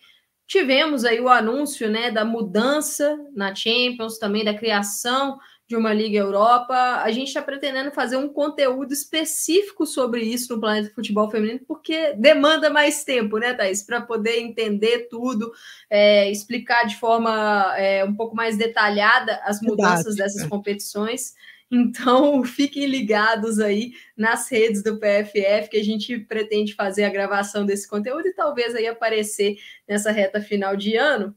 Tivemos 0.46 1.04
aí 1.04 1.20
o 1.20 1.28
anúncio 1.28 1.90
né, 1.90 2.08
da 2.08 2.24
mudança 2.24 3.18
na 3.34 3.52
Champions, 3.52 4.16
também 4.16 4.44
da 4.44 4.54
criação 4.54 5.38
de 5.68 5.74
uma 5.74 5.92
Liga 5.92 6.18
Europa. 6.18 7.02
A 7.02 7.10
gente 7.10 7.28
está 7.28 7.42
pretendendo 7.42 7.90
fazer 7.90 8.16
um 8.16 8.28
conteúdo 8.28 8.92
específico 8.92 9.84
sobre 9.84 10.22
isso 10.22 10.54
no 10.54 10.60
Planeta 10.60 10.94
Futebol 10.94 11.30
Feminino, 11.30 11.60
porque 11.66 12.12
demanda 12.14 12.70
mais 12.70 13.02
tempo, 13.04 13.38
né, 13.38 13.52
Thaís? 13.52 13.82
Para 13.82 14.00
poder 14.00 14.38
entender 14.38 15.08
tudo, 15.10 15.52
é, 15.90 16.30
explicar 16.30 16.84
de 16.86 16.96
forma 16.96 17.74
é, 17.76 18.04
um 18.04 18.14
pouco 18.14 18.36
mais 18.36 18.56
detalhada 18.56 19.40
as 19.44 19.60
mudanças 19.60 20.14
dessas 20.14 20.46
competições. 20.46 21.34
Então, 21.68 22.44
fiquem 22.44 22.86
ligados 22.86 23.58
aí 23.58 23.92
nas 24.16 24.48
redes 24.48 24.84
do 24.84 25.00
PFF, 25.00 25.68
que 25.68 25.78
a 25.78 25.84
gente 25.84 26.16
pretende 26.20 26.74
fazer 26.74 27.04
a 27.04 27.10
gravação 27.10 27.66
desse 27.66 27.88
conteúdo 27.88 28.28
e 28.28 28.34
talvez 28.34 28.72
aí 28.74 28.86
aparecer 28.86 29.56
nessa 29.88 30.12
reta 30.12 30.40
final 30.40 30.76
de 30.76 30.96
ano 30.96 31.34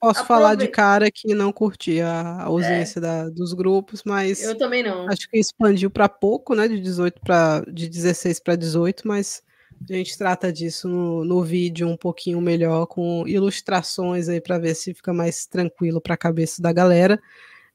Posso 0.00 0.24
falar 0.24 0.54
de 0.54 0.68
cara 0.68 1.10
que 1.10 1.34
não 1.34 1.52
curti 1.52 2.00
a 2.00 2.42
ausência 2.44 3.00
é. 3.00 3.02
da, 3.02 3.28
dos 3.28 3.52
grupos, 3.52 4.02
mas 4.04 4.42
eu 4.42 4.56
também 4.56 4.82
não. 4.82 5.08
Acho 5.08 5.28
que 5.28 5.38
expandiu 5.38 5.90
para 5.90 6.08
pouco, 6.08 6.54
né? 6.54 6.68
De 6.68 6.78
18 6.78 7.20
para 7.20 7.64
de 7.72 7.88
16 7.88 8.38
para 8.38 8.54
18, 8.54 9.08
mas 9.08 9.42
a 9.90 9.92
gente 9.92 10.16
trata 10.16 10.52
disso 10.52 10.88
no, 10.88 11.24
no 11.24 11.42
vídeo 11.42 11.88
um 11.88 11.96
pouquinho 11.96 12.40
melhor, 12.40 12.86
com 12.86 13.24
ilustrações 13.26 14.28
aí 14.28 14.40
para 14.40 14.58
ver 14.58 14.74
se 14.74 14.94
fica 14.94 15.12
mais 15.12 15.46
tranquilo 15.46 16.00
para 16.00 16.14
a 16.14 16.18
cabeça 16.18 16.62
da 16.62 16.72
galera. 16.72 17.20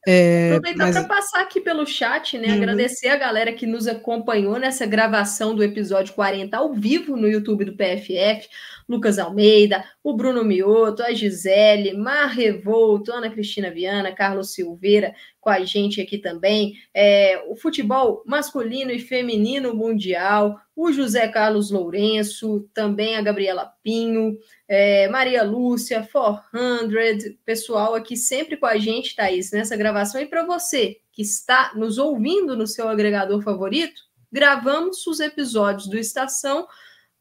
É, 0.06 0.56
Aproveitar 0.56 0.86
mas... 0.86 0.96
para 0.96 1.04
passar 1.04 1.40
aqui 1.42 1.60
pelo 1.60 1.86
chat, 1.86 2.36
né? 2.36 2.48
Uhum. 2.48 2.54
Agradecer 2.54 3.08
a 3.08 3.16
galera 3.16 3.52
que 3.52 3.66
nos 3.66 3.86
acompanhou 3.86 4.58
nessa 4.58 4.84
gravação 4.84 5.54
do 5.54 5.62
episódio 5.62 6.14
40 6.14 6.56
ao 6.56 6.72
vivo 6.72 7.16
no 7.16 7.28
YouTube 7.28 7.64
do 7.64 7.76
PFF. 7.76 8.48
Lucas 8.88 9.18
Almeida, 9.18 9.84
o 10.02 10.12
Bruno 10.12 10.44
Mioto, 10.44 11.02
a 11.02 11.12
Gisele, 11.12 11.94
Mar 11.94 12.26
Revolto, 12.26 13.12
Ana 13.12 13.30
Cristina 13.30 13.70
Viana, 13.70 14.12
Carlos 14.12 14.52
Silveira, 14.52 15.14
com 15.40 15.48
a 15.48 15.60
gente 15.64 16.00
aqui 16.00 16.18
também. 16.18 16.74
É, 16.92 17.42
o 17.48 17.56
futebol 17.56 18.22
masculino 18.26 18.90
e 18.90 18.98
feminino 18.98 19.74
mundial, 19.74 20.60
o 20.74 20.90
José 20.90 21.28
Carlos 21.28 21.70
Lourenço, 21.70 22.68
também 22.72 23.16
a 23.16 23.22
Gabriela 23.22 23.72
Pinho, 23.82 24.38
é, 24.66 25.08
Maria 25.08 25.42
Lúcia, 25.42 26.08
400, 26.10 27.36
pessoal 27.44 27.94
aqui 27.94 28.16
sempre 28.16 28.56
com 28.56 28.66
a 28.66 28.78
gente, 28.78 29.14
Thaís, 29.14 29.52
nessa 29.52 29.76
gravação. 29.76 30.20
E 30.20 30.26
para 30.26 30.44
você 30.46 30.98
que 31.12 31.22
está 31.22 31.72
nos 31.74 31.98
ouvindo 31.98 32.56
no 32.56 32.66
seu 32.66 32.88
agregador 32.88 33.42
favorito, 33.42 34.00
gravamos 34.30 35.06
os 35.06 35.20
episódios 35.20 35.88
do 35.88 35.98
Estação 35.98 36.66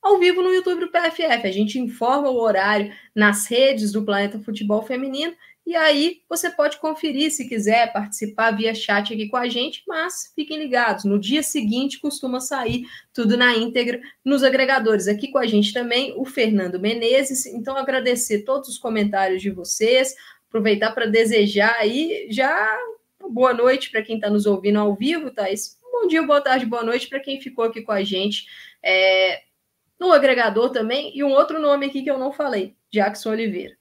ao 0.02 0.18
vivo 0.18 0.42
no 0.42 0.54
YouTube 0.54 0.80
do 0.80 0.92
PFF. 0.92 1.46
A 1.46 1.52
gente 1.52 1.78
informa 1.78 2.30
o 2.30 2.40
horário 2.40 2.94
nas 3.14 3.48
redes 3.48 3.92
do 3.92 4.04
Planeta 4.04 4.40
Futebol 4.40 4.82
Feminino 4.82 5.36
e 5.72 5.76
aí 5.78 6.22
você 6.28 6.50
pode 6.50 6.80
conferir 6.80 7.32
se 7.32 7.48
quiser 7.48 7.94
participar 7.94 8.52
via 8.52 8.76
chat 8.76 9.14
aqui 9.14 9.30
com 9.30 9.38
a 9.38 9.48
gente, 9.48 9.84
mas 9.88 10.30
fiquem 10.36 10.58
ligados, 10.58 11.06
no 11.06 11.18
dia 11.18 11.42
seguinte 11.42 11.98
costuma 11.98 12.42
sair 12.42 12.86
tudo 13.14 13.38
na 13.38 13.56
íntegra 13.56 14.02
nos 14.24 14.44
agregadores. 14.44 15.08
Aqui 15.08 15.32
com 15.32 15.38
a 15.38 15.48
gente 15.48 15.72
também 15.72 16.14
o 16.18 16.26
Fernando 16.26 16.78
Menezes. 16.78 17.46
Então 17.46 17.78
agradecer 17.78 18.40
todos 18.40 18.68
os 18.68 18.78
comentários 18.78 19.42
de 19.42 19.50
vocês, 19.50 20.14
aproveitar 20.50 20.92
para 20.92 21.06
desejar 21.06 21.78
aí 21.80 22.28
já 22.30 22.78
boa 23.30 23.54
noite 23.54 23.92
para 23.92 24.02
quem 24.02 24.18
está 24.18 24.30
nos 24.30 24.46
ouvindo 24.46 24.78
ao 24.78 24.94
vivo, 24.94 25.32
Thais. 25.32 25.80
Bom 25.90 26.06
dia, 26.06 26.22
boa 26.22 26.42
tarde, 26.42 26.66
boa 26.66 26.84
noite 26.84 27.08
para 27.08 27.22
quem 27.22 27.40
ficou 27.40 27.64
aqui 27.64 27.82
com 27.82 27.94
a 27.94 28.04
gente. 28.04 28.46
É, 28.84 29.42
no 29.98 30.12
agregador 30.12 30.70
também, 30.72 31.16
e 31.16 31.24
um 31.24 31.32
outro 31.32 31.62
nome 31.62 31.86
aqui 31.86 32.04
que 32.04 32.12
eu 32.12 32.18
não 32.18 32.34
falei, 32.34 32.76
Jackson 32.92 33.30
Oliveira. 33.30 33.81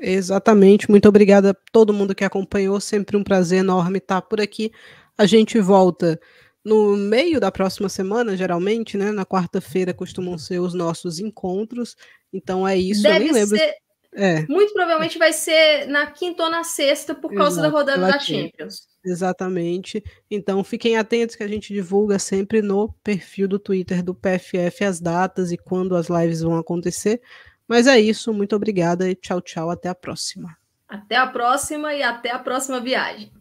Exatamente, 0.00 0.90
muito 0.90 1.08
obrigada 1.08 1.50
a 1.50 1.56
todo 1.70 1.92
mundo 1.92 2.14
que 2.14 2.24
acompanhou, 2.24 2.80
sempre 2.80 3.16
um 3.16 3.24
prazer 3.24 3.60
enorme 3.60 3.98
estar 3.98 4.22
por 4.22 4.40
aqui. 4.40 4.72
A 5.16 5.26
gente 5.26 5.60
volta 5.60 6.18
no 6.64 6.96
meio 6.96 7.40
da 7.40 7.50
próxima 7.50 7.88
semana, 7.88 8.36
geralmente, 8.36 8.96
né? 8.96 9.10
Na 9.10 9.26
quarta-feira 9.26 9.92
costumam 9.92 10.38
ser 10.38 10.60
os 10.60 10.74
nossos 10.74 11.18
encontros. 11.18 11.96
Então 12.32 12.66
é 12.66 12.76
isso, 12.76 13.02
Deve 13.02 13.16
eu 13.16 13.20
nem 13.24 13.32
lembro. 13.32 13.56
Ser... 13.56 13.74
É. 14.14 14.46
Muito 14.46 14.74
provavelmente 14.74 15.18
vai 15.18 15.32
ser 15.32 15.86
na 15.86 16.06
quinta 16.06 16.42
ou 16.42 16.50
na 16.50 16.62
sexta, 16.62 17.14
por 17.14 17.32
causa 17.32 17.60
Exato, 17.60 17.62
da 17.62 17.78
rodada 17.78 18.06
da 18.12 18.18
Champions. 18.18 18.86
Exatamente. 19.04 20.04
Então 20.30 20.62
fiquem 20.62 20.96
atentos 20.96 21.34
que 21.34 21.42
a 21.42 21.48
gente 21.48 21.72
divulga 21.72 22.18
sempre 22.18 22.60
no 22.60 22.92
perfil 23.02 23.48
do 23.48 23.58
Twitter 23.58 24.02
do 24.02 24.14
PFF 24.14 24.84
as 24.84 25.00
datas 25.00 25.50
e 25.50 25.56
quando 25.56 25.96
as 25.96 26.08
lives 26.08 26.42
vão 26.42 26.58
acontecer. 26.58 27.22
Mas 27.72 27.86
é 27.86 27.98
isso, 27.98 28.34
muito 28.34 28.54
obrigada 28.54 29.08
e 29.08 29.14
tchau, 29.14 29.40
tchau, 29.40 29.70
até 29.70 29.88
a 29.88 29.94
próxima. 29.94 30.54
Até 30.86 31.16
a 31.16 31.26
próxima 31.26 31.94
e 31.94 32.02
até 32.02 32.30
a 32.30 32.38
próxima 32.38 32.78
viagem. 32.78 33.32